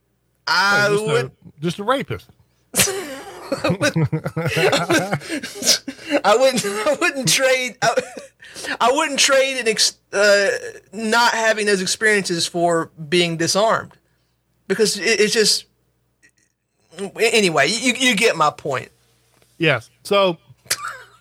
I 0.47 0.89
just, 0.91 1.05
would. 1.05 1.27
a, 1.27 1.31
just 1.61 1.79
a 1.79 1.85
rapist 1.85 2.29
I 6.25 6.37
wouldn't. 6.37 6.65
I 6.87 6.97
wouldn't 7.01 7.29
trade. 7.29 7.77
I, 7.83 7.95
I 8.81 8.91
wouldn't 8.93 9.19
trade 9.19 9.59
an 9.61 9.69
ex, 9.69 9.97
uh, 10.13 10.49
not 10.93 11.33
having 11.33 11.67
those 11.67 11.81
experiences 11.83 12.47
for 12.47 12.91
being 13.09 13.37
disarmed, 13.37 13.93
because 14.67 14.99
it, 14.99 15.21
it's 15.21 15.33
just. 15.33 15.65
Anyway, 17.21 17.69
you 17.69 17.93
you 17.95 18.17
get 18.17 18.37
my 18.37 18.51
point. 18.51 18.91
yes 19.59 19.89
so 20.03 20.37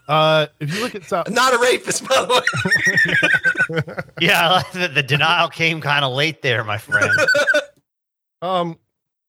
uh 0.07 0.47
if 0.59 0.73
you 0.73 0.81
look 0.81 0.95
at 0.95 1.03
south 1.03 1.29
Not 1.29 1.53
a 1.53 1.59
rapist, 1.59 2.07
by 2.07 2.15
the 2.25 2.33
way. 2.33 4.03
Yeah, 4.19 4.47
I 4.47 4.51
like 4.57 4.71
that 4.71 4.95
the 4.95 5.03
denial 5.03 5.49
came 5.49 5.79
kind 5.81 6.03
of 6.05 6.13
late 6.13 6.41
there, 6.41 6.63
my 6.63 6.77
friend. 6.79 7.11
um 8.41 8.79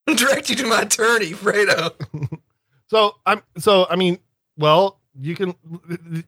Direct 0.06 0.48
you 0.48 0.56
to 0.56 0.66
my 0.66 0.82
attorney, 0.82 1.32
Fredo. 1.32 1.92
So 2.86 3.16
I'm 3.26 3.42
so 3.58 3.86
I 3.90 3.96
mean, 3.96 4.18
well, 4.56 4.97
you 5.20 5.34
can 5.34 5.54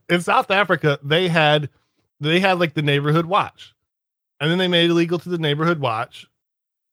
in 0.08 0.20
South 0.20 0.50
Africa 0.50 0.98
they 1.02 1.28
had 1.28 1.68
they 2.20 2.40
had 2.40 2.58
like 2.58 2.74
the 2.74 2.82
neighborhood 2.82 3.26
watch. 3.26 3.74
And 4.40 4.50
then 4.50 4.58
they 4.58 4.68
made 4.68 4.86
it 4.86 4.90
illegal 4.90 5.18
to 5.18 5.28
the 5.28 5.38
neighborhood 5.38 5.80
watch. 5.80 6.26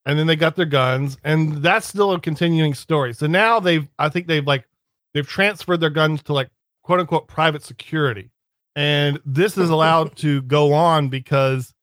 And 0.05 0.17
then 0.17 0.27
they 0.27 0.35
got 0.35 0.55
their 0.55 0.65
guns 0.65 1.17
and 1.23 1.57
that's 1.57 1.87
still 1.87 2.13
a 2.13 2.19
continuing 2.19 2.73
story. 2.73 3.13
So 3.13 3.27
now 3.27 3.59
they've 3.59 3.87
I 3.99 4.09
think 4.09 4.27
they've 4.27 4.45
like 4.45 4.67
they've 5.13 5.27
transferred 5.27 5.81
their 5.81 5.89
guns 5.89 6.23
to 6.23 6.33
like 6.33 6.49
quote 6.83 6.99
unquote 6.99 7.27
private 7.27 7.63
security. 7.63 8.31
And 8.75 9.19
this 9.25 9.57
is 9.57 9.69
allowed 9.69 10.15
to 10.17 10.41
go 10.43 10.73
on 10.73 11.09
because 11.09 11.73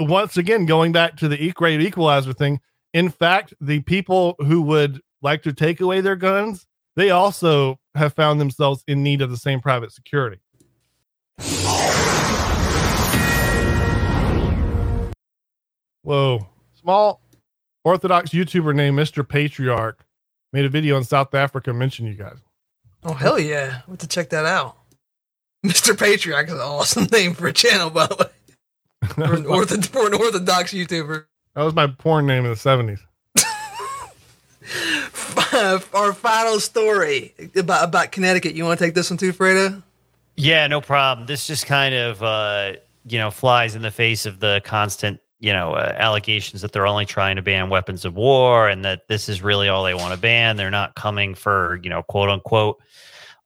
once 0.00 0.36
again 0.36 0.64
going 0.64 0.92
back 0.92 1.16
to 1.18 1.28
the 1.28 1.42
e- 1.42 1.50
great 1.50 1.80
equalizer 1.80 2.32
thing, 2.32 2.60
in 2.94 3.10
fact, 3.10 3.52
the 3.60 3.80
people 3.80 4.36
who 4.38 4.62
would 4.62 5.02
like 5.20 5.42
to 5.42 5.52
take 5.52 5.80
away 5.80 6.00
their 6.00 6.16
guns, 6.16 6.66
they 6.96 7.10
also 7.10 7.78
have 7.94 8.14
found 8.14 8.40
themselves 8.40 8.82
in 8.88 9.02
need 9.02 9.22
of 9.22 9.30
the 9.30 9.36
same 9.36 9.60
private 9.60 9.92
security. 9.92 10.38
Whoa. 16.02 16.46
Small 16.80 17.20
Orthodox 17.84 18.30
YouTuber 18.30 18.74
named 18.74 18.98
Mr. 18.98 19.28
Patriarch 19.28 20.04
made 20.52 20.64
a 20.64 20.68
video 20.68 20.96
in 20.96 21.04
South 21.04 21.34
Africa 21.34 21.72
mentioning 21.72 22.12
you 22.12 22.18
guys. 22.18 22.38
Oh 23.04 23.12
hell 23.12 23.38
yeah! 23.38 23.82
I 23.86 23.90
have 23.90 23.98
to 23.98 24.08
check 24.08 24.30
that 24.30 24.46
out. 24.46 24.76
Mr. 25.64 25.98
Patriarch 25.98 26.48
is 26.48 26.54
an 26.54 26.60
awesome 26.60 27.04
name 27.12 27.34
for 27.34 27.46
a 27.46 27.52
channel, 27.52 27.90
by 27.90 28.06
the 28.06 28.16
way. 28.16 28.26
For 29.14 29.34
an, 29.34 29.44
ortho, 29.44 29.86
for 29.86 30.06
an 30.06 30.14
Orthodox 30.14 30.72
YouTuber. 30.72 31.26
That 31.54 31.62
was 31.62 31.74
my 31.74 31.86
porn 31.86 32.26
name 32.26 32.44
in 32.44 32.50
the 32.50 32.56
70s. 32.56 33.00
Our 35.94 36.12
final 36.12 36.60
story 36.60 37.34
about 37.56 37.84
about 37.84 38.12
Connecticut. 38.12 38.54
You 38.54 38.64
want 38.64 38.78
to 38.78 38.84
take 38.84 38.94
this 38.94 39.10
one 39.10 39.16
too, 39.16 39.32
Fredo? 39.32 39.82
Yeah, 40.36 40.66
no 40.66 40.80
problem. 40.80 41.26
This 41.26 41.46
just 41.46 41.66
kind 41.66 41.94
of 41.94 42.22
uh, 42.22 42.72
you 43.06 43.18
know 43.18 43.30
flies 43.30 43.74
in 43.74 43.82
the 43.82 43.90
face 43.90 44.26
of 44.26 44.40
the 44.40 44.60
constant 44.64 45.20
you 45.38 45.52
know, 45.52 45.74
uh, 45.74 45.92
allegations 45.96 46.62
that 46.62 46.72
they're 46.72 46.86
only 46.86 47.04
trying 47.04 47.36
to 47.36 47.42
ban 47.42 47.68
weapons 47.68 48.04
of 48.04 48.14
war 48.14 48.68
and 48.68 48.84
that 48.84 49.06
this 49.08 49.28
is 49.28 49.42
really 49.42 49.68
all 49.68 49.84
they 49.84 49.94
want 49.94 50.14
to 50.14 50.18
ban. 50.18 50.56
They're 50.56 50.70
not 50.70 50.94
coming 50.94 51.34
for, 51.34 51.78
you 51.82 51.90
know, 51.90 52.02
quote 52.02 52.30
unquote, 52.30 52.80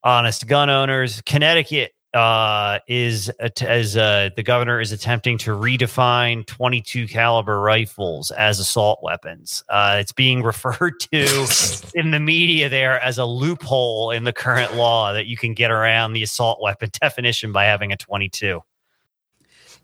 honest 0.04 0.46
gun 0.46 0.70
owners. 0.70 1.20
Connecticut 1.22 1.92
uh, 2.14 2.80
is 2.88 3.28
as 3.60 3.96
uh, 3.96 4.30
the 4.34 4.42
governor 4.42 4.80
is 4.80 4.92
attempting 4.92 5.38
to 5.38 5.52
redefine 5.52 6.44
22 6.46 7.06
caliber 7.06 7.60
rifles 7.60 8.30
as 8.32 8.58
assault 8.58 8.98
weapons. 9.02 9.62
Uh, 9.68 9.98
it's 10.00 10.12
being 10.12 10.42
referred 10.44 10.98
to 11.00 11.46
in 11.94 12.10
the 12.10 12.20
media 12.20 12.68
there 12.68 13.00
as 13.00 13.18
a 13.18 13.24
loophole 13.24 14.10
in 14.10 14.24
the 14.24 14.32
current 14.32 14.74
law 14.74 15.12
that 15.12 15.26
you 15.26 15.36
can 15.36 15.54
get 15.54 15.70
around 15.70 16.12
the 16.12 16.22
assault 16.22 16.60
weapon 16.60 16.90
definition 17.00 17.52
by 17.52 17.64
having 17.64 17.92
a 17.92 17.96
22. 17.96 18.60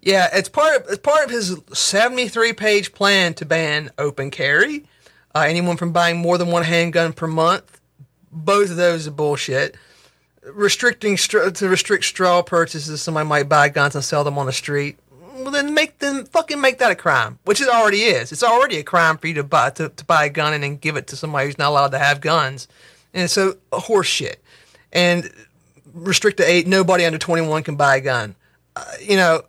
Yeah, 0.03 0.29
it's 0.33 0.49
part 0.49 0.77
of 0.77 0.89
it's 0.89 1.01
part 1.01 1.25
of 1.25 1.31
his 1.31 1.57
73 1.73 2.53
page 2.53 2.93
plan 2.93 3.35
to 3.35 3.45
ban 3.45 3.91
open 3.99 4.31
carry. 4.31 4.85
Uh, 5.35 5.45
anyone 5.49 5.77
from 5.77 5.93
buying 5.93 6.17
more 6.17 6.39
than 6.39 6.49
one 6.49 6.63
handgun 6.63 7.13
per 7.13 7.27
month. 7.27 7.81
Both 8.31 8.71
of 8.71 8.77
those 8.77 9.07
are 9.07 9.11
bullshit. 9.11 9.77
Restricting 10.53 11.17
str- 11.17 11.51
to 11.51 11.69
restrict 11.69 12.05
straw 12.05 12.43
purchases, 12.43 13.03
somebody 13.03 13.29
might 13.29 13.49
buy 13.49 13.69
guns 13.69 13.95
and 13.95 14.05
sell 14.05 14.25
them 14.25 14.39
on 14.39 14.47
the 14.47 14.53
street. 14.53 14.99
Well, 15.35 15.51
then 15.51 15.75
make 15.75 15.99
them 15.99 16.25
fucking 16.25 16.61
make 16.61 16.79
that 16.79 16.91
a 16.91 16.95
crime, 16.95 17.39
which 17.45 17.61
it 17.61 17.69
already 17.69 18.03
is. 18.03 18.33
It's 18.33 18.43
already 18.43 18.79
a 18.79 18.83
crime 18.83 19.19
for 19.19 19.27
you 19.27 19.35
to 19.35 19.45
buy 19.45 19.71
to, 19.71 19.89
to 19.91 20.05
buy 20.05 20.25
a 20.25 20.31
gun 20.31 20.55
and 20.55 20.63
then 20.63 20.77
give 20.77 20.97
it 20.97 21.07
to 21.09 21.17
somebody 21.17 21.47
who's 21.47 21.59
not 21.59 21.71
allowed 21.71 21.91
to 21.93 21.99
have 21.99 22.21
guns, 22.21 22.69
and 23.13 23.31
so 23.31 23.57
horse 23.73 24.07
shit. 24.07 24.43
And 24.93 25.31
restrict 25.93 26.39
to 26.39 26.49
eight. 26.49 26.67
Nobody 26.67 27.05
under 27.05 27.19
21 27.19 27.65
can 27.65 27.77
buy 27.77 27.97
a 27.97 28.01
gun. 28.01 28.35
Uh, 28.77 28.85
you 29.01 29.17
know, 29.17 29.43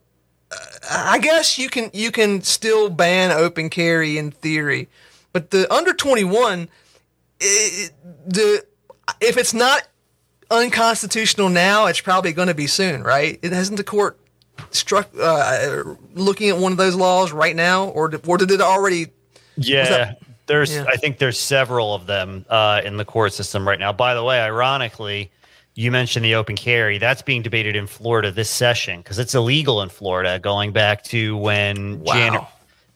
I 0.90 1.19
guess 1.19 1.57
you 1.57 1.69
can 1.69 1.90
you 1.94 2.11
can 2.11 2.41
still 2.41 2.90
ban 2.90 3.32
open 3.32 3.69
carry 3.69 4.18
in 4.18 4.32
theory, 4.32 4.88
but 5.34 5.52
the 5.52 5.72
under 5.74 5.94
twenty 5.94 6.24
one, 6.24 6.69
the 7.40 8.65
if 9.19 9.38
it's 9.38 9.53
not 9.53 9.88
unconstitutional 10.49 11.49
now, 11.49 11.86
it's 11.88 12.02
probably 12.02 12.34
going 12.34 12.48
to 12.48 12.53
be 12.53 12.68
soon, 12.68 13.03
right? 13.03 13.40
It 13.41 13.52
hasn't 13.52 13.78
the 13.78 13.84
court 13.84 14.19
struck 14.72 15.10
uh, 15.19 15.84
looking 16.15 16.49
at 16.49 16.57
one 16.57 16.72
of 16.72 16.78
those 16.78 16.95
laws 16.95 17.32
right 17.32 17.56
now, 17.56 17.90
or 17.90 18.11
or 18.26 18.38
did 18.38 18.52
it 18.52 18.61
already? 18.61 19.07
Yeah, 19.56 20.14
there's 20.48 20.74
yeah. 20.74 20.86
I 20.88 20.98
think 20.98 21.18
there's 21.19 21.40
several 21.40 21.94
of 21.94 22.07
them 22.07 22.45
uh, 22.49 22.82
in 22.84 22.98
the 22.98 23.06
court 23.06 23.34
system 23.34 23.68
right 23.68 23.80
now. 23.80 23.91
By 23.91 24.14
the 24.14 24.24
way, 24.24 24.40
ironically, 24.40 25.32
you 25.76 25.91
mentioned 25.91 26.26
the 26.26 26.36
open 26.36 26.56
carry. 26.56 26.98
That's 26.98 27.22
being 27.22 27.41
debated 27.41 27.76
in 27.76 27.88
Florida 27.88 28.32
this 28.32 28.49
session 28.49 29.02
because 29.02 29.19
it's 29.19 29.36
illegal 29.36 29.82
in 29.82 29.90
Florida, 29.90 30.40
going 30.40 30.72
back 30.72 31.03
to 31.06 31.38
when 31.38 31.99
Wow. 31.99 32.14
Janet, 32.14 32.41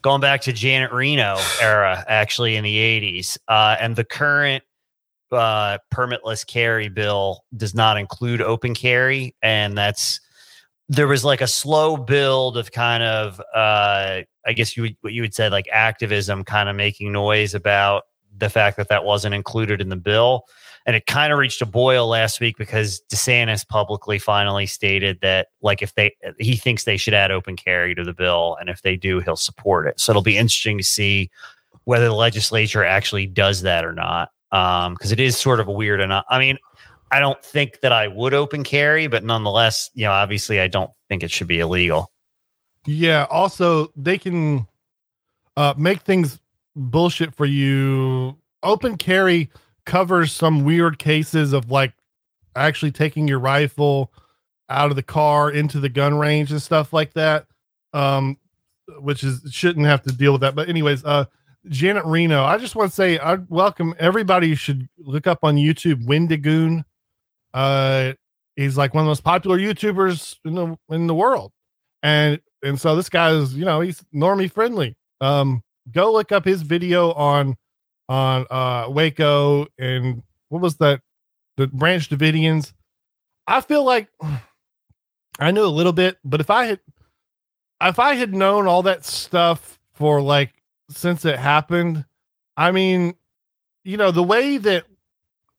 going 0.02 0.22
back 0.22 0.42
to 0.42 0.54
Janet 0.54 0.92
Reno 0.92 1.38
era, 1.62 2.04
actually 2.08 2.56
in 2.56 2.64
the 2.64 2.76
80s. 2.76 3.38
Uh, 3.48 3.76
and 3.80 3.96
the 3.96 4.04
current 4.04 4.64
uh, 5.32 5.78
permitless 5.94 6.46
carry 6.46 6.90
bill 6.90 7.44
does 7.56 7.74
not 7.74 7.98
include 7.98 8.42
open 8.42 8.74
carry, 8.74 9.36
and 9.42 9.78
that's 9.78 10.20
there 10.90 11.08
was 11.08 11.24
like 11.24 11.42
a 11.42 11.48
slow 11.48 11.96
build 11.98 12.58
of 12.58 12.72
kind 12.72 13.04
of 13.04 13.40
uh, 13.54 14.22
I 14.46 14.54
guess 14.54 14.76
you 14.76 14.84
would, 14.84 14.98
what 15.02 15.14
you 15.14 15.22
would 15.22 15.34
say 15.34 15.50
like 15.50 15.68
activism, 15.72 16.44
kind 16.44 16.70
of 16.70 16.76
making 16.76 17.12
noise 17.12 17.54
about 17.54 18.04
the 18.38 18.50
fact 18.50 18.78
that 18.78 18.90
that 18.90 19.04
wasn't 19.04 19.36
included 19.36 19.82
in 19.82 19.90
the 19.90 19.96
bill 19.96 20.46
and 20.86 20.96
it 20.96 21.06
kind 21.06 21.32
of 21.32 21.40
reached 21.40 21.62
a 21.62 21.66
boil 21.66 22.08
last 22.08 22.40
week 22.40 22.58
because 22.58 23.02
DeSantis 23.10 23.68
publicly 23.68 24.18
finally 24.18 24.66
stated 24.66 25.20
that 25.22 25.50
like 25.62 25.82
if 25.82 25.94
they 25.96 26.16
he 26.40 26.56
thinks 26.56 26.84
they 26.84 26.98
should 26.98 27.14
add 27.14 27.32
open 27.32 27.56
carry 27.56 27.94
to 27.96 28.04
the 28.04 28.14
bill 28.14 28.58
and 28.60 28.70
if 28.70 28.82
they 28.82 28.96
do 28.96 29.20
he'll 29.20 29.36
support 29.36 29.88
it. 29.88 30.00
So 30.00 30.12
it'll 30.12 30.22
be 30.22 30.38
interesting 30.38 30.78
to 30.78 30.84
see 30.84 31.30
whether 31.86 32.06
the 32.06 32.16
legislature 32.16 32.84
actually 32.84 33.28
does 33.28 33.62
that 33.62 33.86
or 33.86 33.94
not. 33.94 34.32
Um 34.52 34.94
because 34.94 35.12
it 35.12 35.20
is 35.20 35.38
sort 35.38 35.60
of 35.60 35.68
weird 35.68 36.02
and 36.02 36.14
I 36.14 36.40
mean 36.40 36.58
I 37.12 37.20
don't 37.20 37.44
think 37.44 37.82
that 37.82 37.92
I 37.92 38.08
would 38.08 38.34
open 38.34 38.64
carry 38.64 39.08
but 39.08 39.24
nonetheless, 39.24 39.90
you 39.94 40.06
know, 40.06 40.12
obviously 40.12 40.60
I 40.60 40.68
don't 40.68 40.92
think 41.10 41.24
it 41.24 41.32
should 41.32 41.48
be 41.48 41.60
illegal. 41.60 42.12
Yeah. 42.86 43.28
Also, 43.30 43.92
they 43.96 44.18
can 44.18 44.68
uh, 45.58 45.74
make 45.78 46.02
things 46.02 46.40
bullshit 46.76 47.36
for 47.36 47.46
you. 47.46 48.38
Open 48.64 48.98
carry 48.98 49.50
covers 49.86 50.32
some 50.32 50.64
weird 50.64 51.00
cases 51.00 51.54
of 51.54 51.70
like 51.70 51.94
actually 52.56 52.92
taking 52.92 53.28
your 53.28 53.40
rifle 53.40 54.12
out 54.70 54.90
of 54.90 54.96
the 54.96 55.04
car 55.04 55.52
into 55.52 55.80
the 55.80 55.90
gun 55.90 56.18
range 56.18 56.52
and 56.52 56.62
stuff 56.62 56.94
like 56.94 57.14
that. 57.14 57.46
Um, 57.94 58.38
which 59.00 59.24
is 59.24 59.42
shouldn't 59.52 59.86
have 59.86 60.02
to 60.04 60.12
deal 60.12 60.32
with 60.32 60.42
that. 60.42 60.56
But 60.56 60.70
anyways, 60.70 61.04
uh, 61.06 61.26
Janet 61.68 62.06
Reno, 62.06 62.44
I 62.44 62.58
just 62.58 62.76
want 62.76 62.90
to 62.90 62.96
say 62.96 63.20
I 63.20 63.36
welcome 63.50 63.94
everybody. 64.00 64.48
You 64.48 64.56
should 64.56 64.90
look 64.98 65.28
up 65.28 65.40
on 65.44 65.56
YouTube 65.56 66.06
Wendigoon. 66.06 66.84
Uh, 67.54 68.14
he's 68.56 68.78
like 68.78 68.94
one 68.94 69.04
of 69.04 69.06
the 69.06 69.12
most 69.12 69.24
popular 69.24 69.60
YouTubers 69.60 70.38
in 70.44 70.56
the 70.56 70.78
in 70.90 71.08
the 71.08 71.14
world, 71.14 71.52
and 72.02 72.40
and 72.64 72.80
so 72.80 72.96
this 72.96 73.10
guy 73.10 73.32
is 73.32 73.54
you 73.54 73.66
know 73.66 73.82
he's 73.82 74.04
normie 74.14 74.52
friendly. 74.52 74.96
Um, 75.20 75.62
go 75.92 76.12
look 76.12 76.32
up 76.32 76.46
his 76.46 76.64
video 76.64 77.12
on 77.14 77.56
on 78.10 78.46
uh 78.50 78.88
Waco 78.90 79.68
and 79.78 80.24
what 80.50 80.62
was 80.62 80.78
that 80.78 81.02
the 81.58 81.68
Branch 81.68 82.10
Davidians. 82.10 82.74
I 83.48 83.62
feel 83.62 83.84
like 83.84 84.08
I 85.40 85.52
knew 85.52 85.64
a 85.64 85.68
little 85.68 85.94
bit, 85.94 86.18
but 86.24 86.42
if 86.42 86.50
I 86.50 86.66
had 86.66 86.80
if 87.82 88.00
I 88.00 88.16
had 88.16 88.34
known 88.34 88.68
all 88.68 88.84
that 88.84 89.06
stuff 89.06 89.80
for 89.94 90.22
like 90.22 90.54
since 90.92 91.26
it 91.26 91.38
happened, 91.38 92.06
I 92.58 92.72
mean, 92.72 93.16
you 93.84 93.98
know, 93.98 94.12
the 94.12 94.24
way 94.24 94.58
that 94.58 94.86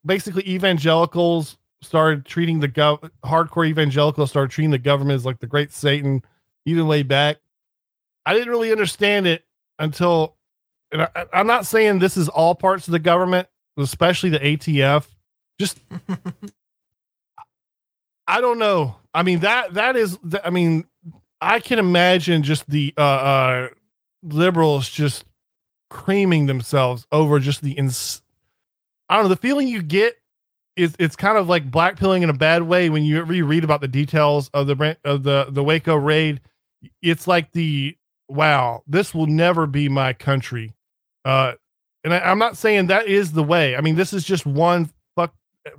basically 0.04 0.48
evangelicals 0.48 1.56
started 1.80 2.24
treating 2.24 2.60
the 2.60 2.68
gov 2.68 3.10
hardcore 3.24 3.66
evangelicals 3.66 4.30
started 4.30 4.50
treating 4.50 4.70
the 4.70 4.78
government 4.78 5.16
as 5.16 5.26
like 5.26 5.40
the 5.40 5.46
great 5.46 5.72
Satan, 5.72 6.22
even 6.64 6.86
way 6.86 7.02
back. 7.02 7.38
I 8.24 8.34
didn't 8.34 8.50
really 8.50 8.70
understand 8.70 9.26
it 9.26 9.44
until 9.78 10.36
and 10.92 11.02
I, 11.02 11.26
I'm 11.32 11.46
not 11.46 11.66
saying 11.66 11.98
this 11.98 12.16
is 12.16 12.28
all 12.28 12.54
parts 12.54 12.86
of 12.86 12.92
the 12.92 12.98
government, 12.98 13.48
especially 13.76 14.30
the 14.30 14.38
ATF. 14.38 15.06
Just 15.58 15.78
I 18.26 18.40
don't 18.40 18.58
know. 18.58 18.96
I 19.12 19.22
mean 19.22 19.40
that 19.40 19.74
that 19.74 19.96
is 19.96 20.18
I 20.44 20.50
mean 20.50 20.84
I 21.40 21.58
can 21.60 21.78
imagine 21.78 22.42
just 22.42 22.68
the 22.70 22.94
uh 22.96 23.00
uh 23.00 23.68
liberals 24.22 24.88
just 24.88 25.24
creaming 25.90 26.46
themselves 26.46 27.06
over 27.12 27.38
just 27.38 27.60
the 27.62 27.72
ins- 27.72 28.22
I 29.08 29.16
don't 29.16 29.24
know 29.24 29.28
the 29.28 29.36
feeling 29.36 29.68
you 29.68 29.82
get 29.82 30.16
is 30.76 30.94
it's 30.98 31.16
kind 31.16 31.36
of 31.36 31.48
like 31.48 31.70
blackpilling 31.70 32.22
in 32.22 32.30
a 32.30 32.34
bad 32.34 32.62
way 32.62 32.88
when 32.88 33.04
you 33.04 33.18
ever 33.18 33.34
you 33.34 33.44
read 33.44 33.64
about 33.64 33.80
the 33.80 33.88
details 33.88 34.48
of 34.54 34.66
the 34.66 34.96
of 35.04 35.22
the 35.22 35.46
the 35.50 35.62
Waco 35.62 35.94
raid. 35.94 36.40
It's 37.02 37.26
like 37.26 37.52
the 37.52 37.96
wow 38.28 38.82
this 38.86 39.14
will 39.14 39.26
never 39.26 39.66
be 39.66 39.88
my 39.88 40.12
country. 40.12 40.72
Uh 41.24 41.52
and 42.04 42.14
I, 42.14 42.20
I'm 42.20 42.38
not 42.38 42.56
saying 42.56 42.86
that 42.86 43.06
is 43.06 43.32
the 43.32 43.42
way. 43.42 43.76
I 43.76 43.80
mean 43.82 43.96
this 43.96 44.12
is 44.12 44.24
just 44.24 44.46
one 44.46 44.90
fuck 45.14 45.34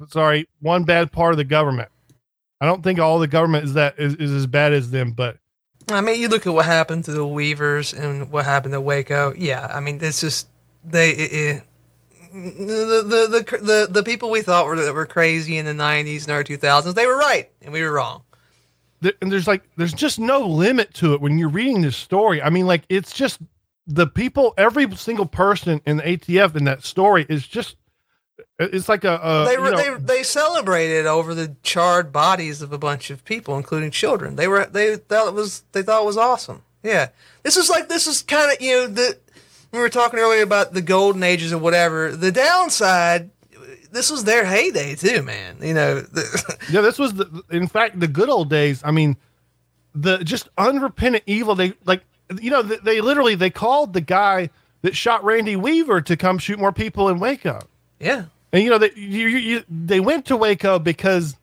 sorry 0.10 0.48
one 0.60 0.84
bad 0.84 1.11
part 1.11 1.34
of 1.34 1.38
the 1.38 1.44
government. 1.44 1.90
I 2.61 2.65
don't 2.68 2.84
think 2.84 2.99
all 2.99 3.20
the 3.20 3.28
government 3.28 3.65
is 3.65 3.74
that 3.74 3.98
is, 3.98 4.15
is 4.15 4.32
as 4.32 4.45
bad 4.45 4.74
as 4.74 4.91
them 4.91 5.11
but 5.11 5.38
I 5.89 6.01
mean, 6.01 6.19
you 6.19 6.27
look 6.30 6.47
at 6.47 6.53
what 6.53 6.65
happened 6.65 7.05
to 7.05 7.11
the 7.11 7.26
Weavers 7.26 7.93
and 7.93 8.31
what 8.31 8.45
happened 8.45 8.73
to 8.73 8.81
Waco. 8.81 9.34
Yeah, 9.35 9.68
I 9.72 9.80
mean, 9.80 9.99
it's 10.01 10.22
just 10.22 10.47
they. 10.84 11.11
It, 11.11 11.34
it, 11.34 11.64
the, 12.34 13.03
the 13.05 13.27
the 13.27 13.57
the 13.57 13.88
the 13.91 14.03
people 14.03 14.31
we 14.31 14.41
thought 14.41 14.65
were 14.65 14.76
that 14.76 14.93
were 14.93 15.05
crazy 15.05 15.57
in 15.57 15.65
the 15.65 15.73
'90s 15.73 16.23
and 16.23 16.31
early 16.31 16.43
2000s, 16.45 16.95
they 16.95 17.05
were 17.05 17.18
right 17.18 17.51
and 17.61 17.72
we 17.72 17.81
were 17.84 17.91
wrong. 17.91 18.23
and 19.22 19.31
there's 19.31 19.45
like 19.47 19.64
there's 19.77 19.93
just 19.93 20.19
no 20.19 20.39
limit 20.47 20.93
to 20.95 21.14
it 21.14 21.22
when 21.22 21.38
you're 21.38 21.49
reading 21.49 21.81
this 21.81 21.95
story. 21.95 22.41
I 22.41 22.49
mean, 22.49 22.65
like 22.65 22.84
it's 22.89 23.14
just 23.14 23.39
the 23.85 24.07
people, 24.07 24.53
every 24.57 24.89
single 24.95 25.26
person 25.26 25.81
in 25.85 25.97
the 25.97 26.03
ATF 26.03 26.55
in 26.55 26.64
that 26.64 26.84
story 26.84 27.26
is 27.30 27.45
just 27.45 27.76
it's 28.60 28.89
like 28.89 29.03
a, 29.03 29.19
a 29.22 29.45
they 29.45 29.53
you 29.53 29.72
know, 29.72 29.97
they 29.97 30.15
they 30.15 30.23
celebrated 30.23 31.05
over 31.05 31.34
the 31.34 31.55
charred 31.64 32.11
bodies 32.11 32.61
of 32.61 32.72
a 32.72 32.77
bunch 32.77 33.10
of 33.10 33.23
people, 33.26 33.57
including 33.57 33.91
children. 33.91 34.35
They 34.35 34.47
were 34.47 34.65
they 34.65 34.95
thought 34.95 35.27
it 35.27 35.34
was 35.34 35.64
they 35.72 35.84
thought 35.84 36.01
it 36.01 36.05
was 36.05 36.18
awesome. 36.18 36.64
Yeah, 36.84 37.10
this 37.43 37.57
is 37.57 37.69
like 37.69 37.89
this 37.89 38.07
is 38.07 38.22
kind 38.22 38.51
of 38.51 38.61
you 38.61 38.72
know 38.72 38.88
the 38.88 39.18
we 39.72 39.80
were 39.80 39.89
talking 39.89 40.19
earlier 40.19 40.43
about 40.43 40.73
the 40.73 40.81
golden 40.81 41.23
ages 41.23 41.51
or 41.51 41.57
whatever. 41.57 42.11
The 42.15 42.31
downside, 42.31 43.31
this 43.91 44.11
was 44.11 44.23
their 44.23 44.45
heyday 44.45 44.95
too, 44.95 45.23
man. 45.23 45.57
You 45.61 45.73
know, 45.73 46.01
the, 46.01 46.57
yeah. 46.72 46.81
This 46.81 46.99
was 46.99 47.14
the 47.14 47.43
in 47.51 47.68
fact 47.68 47.99
the 47.99 48.07
good 48.07 48.30
old 48.30 48.49
days. 48.49 48.81
I 48.84 48.91
mean, 48.91 49.18
the 49.93 50.19
just 50.19 50.49
unrepentant 50.57 51.23
evil. 51.27 51.55
They 51.55 51.73
like 51.85 52.03
you 52.39 52.51
know 52.51 52.61
they, 52.61 52.77
they 52.77 53.01
literally 53.01 53.35
they 53.35 53.49
called 53.49 53.93
the 53.93 54.01
guy 54.01 54.49
that 54.81 54.95
shot 54.95 55.23
Randy 55.23 55.55
Weaver 55.55 56.01
to 56.01 56.18
come 56.18 56.38
shoot 56.38 56.60
more 56.60 56.72
people 56.72 57.10
in 57.10 57.19
Waco. 57.19 57.60
Yeah. 58.03 58.25
And 58.51 58.63
you 58.63 58.69
know 58.69 58.77
they 58.77 58.91
you, 58.95 59.27
you, 59.27 59.63
they 59.69 59.99
went 59.99 60.25
to 60.27 60.38
Waco 60.38 60.77
because 60.80 61.35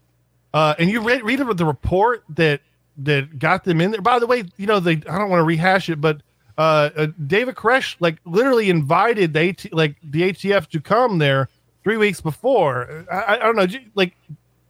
uh 0.55 0.75
and 0.79 0.91
you 0.91 1.01
read 1.01 1.23
read 1.25 1.41
about 1.41 1.57
the 1.57 1.65
report 1.65 2.25
that 2.31 2.61
that 2.99 3.39
got 3.39 3.65
them 3.65 3.81
in 3.81 3.91
there. 3.91 4.01
By 4.03 4.19
the 4.19 4.27
way, 4.27 4.45
you 4.57 4.67
know 4.67 4.79
they 4.81 4.93
I 4.93 5.19
don't 5.19 5.31
want 5.31 5.41
to 5.41 5.45
rehash 5.45 5.89
it, 5.89 6.01
but 6.01 6.21
uh, 6.59 6.91
uh 6.97 7.07
David 7.27 7.55
Koresh 7.57 7.97
like 8.01 8.19
literally 8.25 8.71
invited 8.71 9.33
the 9.33 9.49
AT, 9.49 9.73
like 9.73 9.97
the 10.03 10.23
ATF 10.33 10.69
to 10.69 10.81
come 10.81 11.19
there 11.19 11.49
three 11.83 11.97
weeks 11.97 12.21
before. 12.21 13.07
I, 13.11 13.35
I 13.37 13.39
don't 13.39 13.57
know, 13.57 13.67
like 13.95 14.15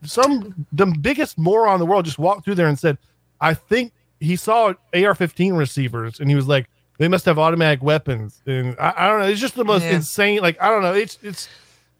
some 0.03 0.65
the 0.71 0.85
biggest 0.87 1.37
moron 1.37 1.75
in 1.75 1.79
the 1.79 1.85
world 1.85 2.05
just 2.05 2.17
walked 2.19 2.45
through 2.45 2.55
there 2.55 2.67
and 2.67 2.79
said, 2.79 2.97
"I 3.39 3.53
think 3.53 3.91
he 4.19 4.35
saw 4.35 4.73
AR-15 4.93 5.57
receivers," 5.57 6.19
and 6.19 6.29
he 6.29 6.35
was 6.35 6.47
like, 6.47 6.67
"They 6.97 7.07
must 7.07 7.25
have 7.25 7.37
automatic 7.37 7.83
weapons." 7.83 8.41
And 8.47 8.75
I, 8.79 8.93
I 8.97 9.07
don't 9.09 9.19
know, 9.19 9.27
it's 9.27 9.41
just 9.41 9.55
the 9.55 9.65
most 9.65 9.83
Yeah. 9.83 9.95
insane. 9.97 10.39
Like 10.41 10.59
I 10.61 10.69
don't 10.69 10.81
know, 10.81 10.93
it's 10.93 11.19
it's 11.21 11.49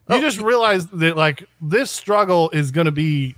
you 0.10 0.16
Oh. 0.16 0.22
just 0.22 0.40
realize 0.40 0.88
that 0.88 1.16
like 1.18 1.48
this 1.62 1.92
struggle 1.92 2.50
is 2.52 2.72
going 2.72 2.86
to 2.86 2.92
be. 2.92 3.36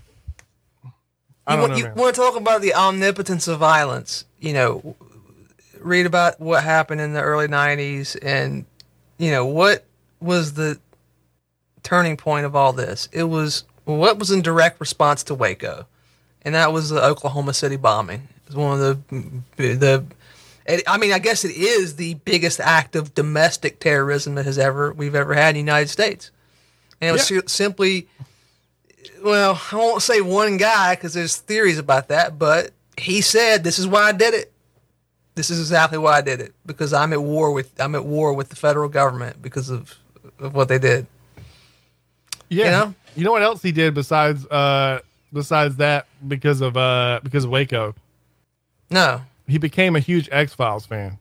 I 1.46 1.56
you 1.56 1.60
don't 1.60 1.70
want, 1.70 1.72
know, 1.72 1.78
you 1.90 1.94
want 1.96 2.16
to 2.16 2.22
talk 2.22 2.36
about 2.38 2.62
the 2.62 2.74
omnipotence 2.74 3.48
of 3.48 3.60
violence? 3.60 4.24
You 4.40 4.54
know, 4.54 4.96
read 5.80 6.06
about 6.06 6.40
what 6.40 6.64
happened 6.64 7.02
in 7.02 7.14
the 7.14 7.22
early 7.22 7.48
'90s, 7.48 8.16
and 8.22 8.66
you 9.18 9.30
know 9.32 9.46
what 9.46 9.84
was 10.22 10.54
the 10.54 10.80
turning 11.84 12.16
point 12.18 12.46
of 12.46 12.56
all 12.56 12.72
this. 12.74 13.10
It 13.12 13.24
was 13.26 13.66
what 13.86 14.18
was 14.18 14.32
in 14.32 14.42
direct 14.42 14.80
response 14.80 15.22
to 15.24 15.36
Waco, 15.36 15.86
and 16.44 16.56
that 16.56 16.72
was 16.72 16.90
the 16.90 17.04
Oklahoma 17.04 17.54
City 17.54 17.76
bombing. 17.76 18.30
It 18.46 18.48
was 18.48 18.56
one 18.56 18.82
of 18.82 19.08
the 19.10 19.42
the. 19.58 20.06
it- 20.66 20.84
I 20.88 20.98
mean, 20.98 21.12
I 21.12 21.20
guess 21.20 21.44
it 21.44 21.52
is 21.58 21.98
the 21.98 22.14
biggest 22.26 22.62
act 22.62 22.96
of 22.96 23.14
domestic 23.14 23.80
terrorism 23.82 24.36
that 24.36 24.46
has 24.46 24.58
ever 24.58 24.94
we've 24.94 25.16
ever 25.16 25.34
had 25.34 25.50
in 25.50 25.54
the 25.56 25.60
United 25.60 25.90
States, 25.90 26.32
and 27.04 27.10
it 27.10 27.12
was 27.12 27.30
Yeah. 27.30 27.42
simply 27.48 28.08
well, 29.22 29.60
I 29.72 29.76
won't 29.76 30.02
say 30.02 30.22
one 30.22 30.58
guy 30.58 30.96
because 30.96 31.14
there's 31.14 31.38
theories 31.38 31.78
about 31.78 32.10
that, 32.10 32.38
but 32.38 32.72
he 32.98 33.22
said, 33.22 33.64
"This 33.64 33.80
is 33.80 33.88
why 33.88 34.04
I 34.04 34.12
did 34.12 34.34
it. 34.34 34.52
This 35.36 35.50
is 35.50 35.60
exactly 35.60 35.98
why 35.98 36.18
I 36.18 36.22
did 36.22 36.40
it 36.42 36.54
because 36.66 36.94
I'm 36.94 37.14
at 37.14 37.24
war 37.24 37.52
with 37.52 37.72
I'm 37.80 37.96
at 37.96 38.06
war 38.06 38.34
with 38.34 38.50
the 38.50 38.56
federal 38.56 38.90
government 38.90 39.42
because 39.42 39.70
of, 39.70 39.96
of 40.40 40.54
what 40.54 40.68
they 40.68 40.78
did." 40.80 41.08
Yeah. 42.50 42.66
You 42.66 42.72
know? 42.72 42.96
You 43.16 43.24
know 43.26 43.32
what 43.32 43.42
else 43.44 43.62
he 43.62 43.72
did 43.72 43.94
besides 43.94 44.46
uh 44.48 45.00
besides 45.32 45.78
that 45.78 46.08
because 46.28 46.62
of 46.62 46.76
uh 46.78 47.20
because 47.24 47.46
of 47.46 47.50
Waco? 47.52 47.96
No, 48.90 49.22
He 49.48 49.58
became 49.58 49.96
a 49.96 50.00
huge 50.00 50.30
X 50.32 50.54
Files 50.54 50.86
fan. 50.86 51.18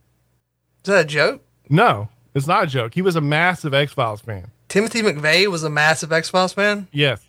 is 0.84 0.90
that 0.90 1.00
a 1.04 1.08
joke? 1.08 1.42
No, 1.70 2.08
it's 2.34 2.46
not 2.46 2.64
a 2.64 2.66
joke. 2.66 2.92
He 2.94 3.00
was 3.02 3.16
a 3.16 3.20
massive 3.20 3.72
X 3.72 3.92
Files 3.92 4.20
fan. 4.20 4.50
Timothy 4.72 5.02
McVeigh 5.02 5.48
was 5.48 5.64
a 5.64 5.68
massive 5.68 6.12
X 6.12 6.30
Files 6.30 6.54
fan. 6.54 6.88
Yes. 6.92 7.22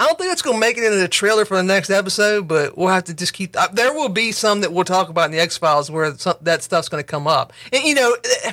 I 0.00 0.06
don't 0.06 0.16
think 0.16 0.32
it's 0.32 0.40
going 0.40 0.56
to 0.56 0.60
make 0.60 0.78
it 0.78 0.84
into 0.84 0.96
the 0.96 1.08
trailer 1.08 1.44
for 1.44 1.58
the 1.58 1.62
next 1.62 1.90
episode, 1.90 2.48
but 2.48 2.74
we'll 2.74 2.88
have 2.88 3.04
to 3.04 3.14
just 3.14 3.34
keep. 3.34 3.54
Uh, 3.54 3.68
there 3.70 3.92
will 3.92 4.08
be 4.08 4.32
some 4.32 4.62
that 4.62 4.72
we'll 4.72 4.86
talk 4.86 5.10
about 5.10 5.26
in 5.26 5.32
the 5.32 5.40
X 5.40 5.58
Files 5.58 5.90
where 5.90 6.16
some, 6.16 6.36
that 6.40 6.62
stuff's 6.62 6.88
going 6.88 7.04
to 7.04 7.06
come 7.06 7.26
up. 7.26 7.52
And 7.70 7.84
you 7.84 7.94
know, 7.94 8.16
eh, 8.44 8.52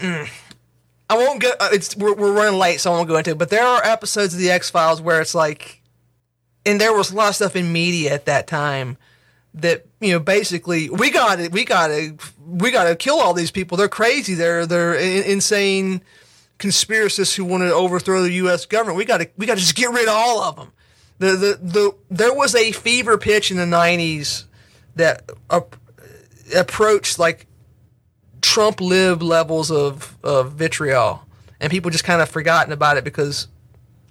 mm, 0.00 0.28
I 1.08 1.16
won't 1.16 1.40
go. 1.40 1.52
Uh, 1.60 1.68
it's 1.70 1.96
we're, 1.96 2.16
we're 2.16 2.32
running 2.32 2.58
late, 2.58 2.80
so 2.80 2.92
I 2.92 2.96
won't 2.96 3.06
go 3.06 3.16
into 3.16 3.30
it. 3.30 3.38
But 3.38 3.50
there 3.50 3.64
are 3.64 3.80
episodes 3.84 4.34
of 4.34 4.40
the 4.40 4.50
X 4.50 4.68
Files 4.68 5.00
where 5.00 5.20
it's 5.20 5.36
like, 5.36 5.80
and 6.66 6.80
there 6.80 6.92
was 6.92 7.12
a 7.12 7.14
lot 7.14 7.28
of 7.28 7.36
stuff 7.36 7.54
in 7.54 7.72
media 7.72 8.12
at 8.12 8.24
that 8.24 8.48
time 8.48 8.96
that 9.54 9.86
you 10.00 10.10
know 10.10 10.18
basically 10.18 10.90
we 10.90 11.12
got 11.12 11.36
to 11.36 11.46
we 11.46 11.64
got 11.64 11.86
to 11.88 12.16
we 12.44 12.72
got 12.72 12.88
to 12.88 12.96
kill 12.96 13.20
all 13.20 13.34
these 13.34 13.52
people. 13.52 13.76
They're 13.76 13.86
crazy. 13.86 14.34
They're 14.34 14.66
they're 14.66 14.94
insane 14.94 16.02
conspiracists 16.62 17.34
who 17.34 17.44
want 17.44 17.62
to 17.64 17.74
overthrow 17.74 18.22
the 18.22 18.30
U.S. 18.34 18.66
government. 18.66 18.96
We 18.96 19.04
got 19.04 19.18
to 19.18 19.28
we 19.36 19.46
got 19.46 19.54
to 19.54 19.60
just 19.60 19.74
get 19.74 19.90
rid 19.90 20.08
of 20.08 20.14
all 20.14 20.42
of 20.42 20.56
them. 20.56 20.72
The 21.18 21.32
the 21.32 21.58
the 21.60 21.94
there 22.10 22.32
was 22.32 22.54
a 22.54 22.72
fever 22.72 23.18
pitch 23.18 23.50
in 23.50 23.56
the 23.56 23.64
'90s 23.64 24.44
that 24.94 25.28
ap- 25.50 25.76
approached 26.56 27.18
like 27.18 27.46
Trump 28.40 28.80
lib 28.80 29.22
levels 29.22 29.70
of 29.70 30.16
of 30.22 30.52
vitriol, 30.52 31.26
and 31.60 31.70
people 31.70 31.90
just 31.90 32.04
kind 32.04 32.22
of 32.22 32.28
forgotten 32.28 32.72
about 32.72 32.96
it 32.96 33.02
because 33.02 33.48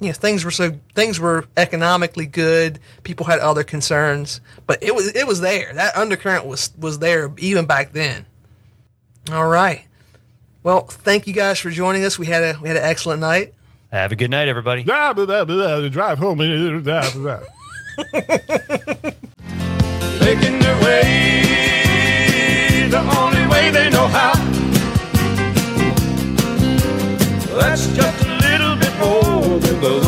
you 0.02 0.08
know 0.08 0.14
things 0.14 0.44
were 0.44 0.52
so 0.52 0.74
things 0.94 1.20
were 1.20 1.46
economically 1.56 2.26
good. 2.26 2.80
People 3.04 3.26
had 3.26 3.40
other 3.40 3.64
concerns, 3.64 4.42
but 4.68 4.84
it 4.84 4.94
was 4.94 5.16
it 5.16 5.26
was 5.26 5.40
there. 5.40 5.74
That 5.74 5.96
undercurrent 5.96 6.46
was 6.46 6.72
was 6.78 7.00
there 7.00 7.32
even 7.38 7.66
back 7.66 7.94
then. 7.94 8.26
All 9.32 9.48
right. 9.48 9.86
Well, 10.64 10.82
thank 10.82 11.26
you 11.26 11.34
guys 11.34 11.58
for 11.60 11.72
joining 11.72 12.04
us. 12.04 12.20
We 12.20 12.28
had 12.28 12.44
a 12.44 12.56
we 12.62 12.68
had 12.68 12.78
an 12.78 12.84
excellent 12.84 13.22
night. 13.22 13.56
Have 13.92 14.12
a 14.12 14.16
good 14.16 14.30
night, 14.30 14.48
everybody. 14.48 14.84
Blah, 14.84 15.14
blah, 15.14 15.26
blah, 15.26 15.44
blah, 15.44 15.80
blah, 15.80 15.90
drive 15.90 16.20
home. 16.20 16.38
Blah, 16.38 16.82
blah, 16.82 17.12
blah. 17.12 17.40
making 20.22 20.60
their 20.60 20.80
way 20.84 22.88
the 22.90 23.00
only 23.20 23.48
way 23.48 23.72
they 23.72 23.90
know 23.90 24.08
how. 24.08 24.34
That's 27.60 27.88
just 27.88 28.24
a 28.24 28.28
little 28.38 28.76
bit 28.76 28.94
more 29.00 29.60
than 29.60 29.82
the 29.82 30.00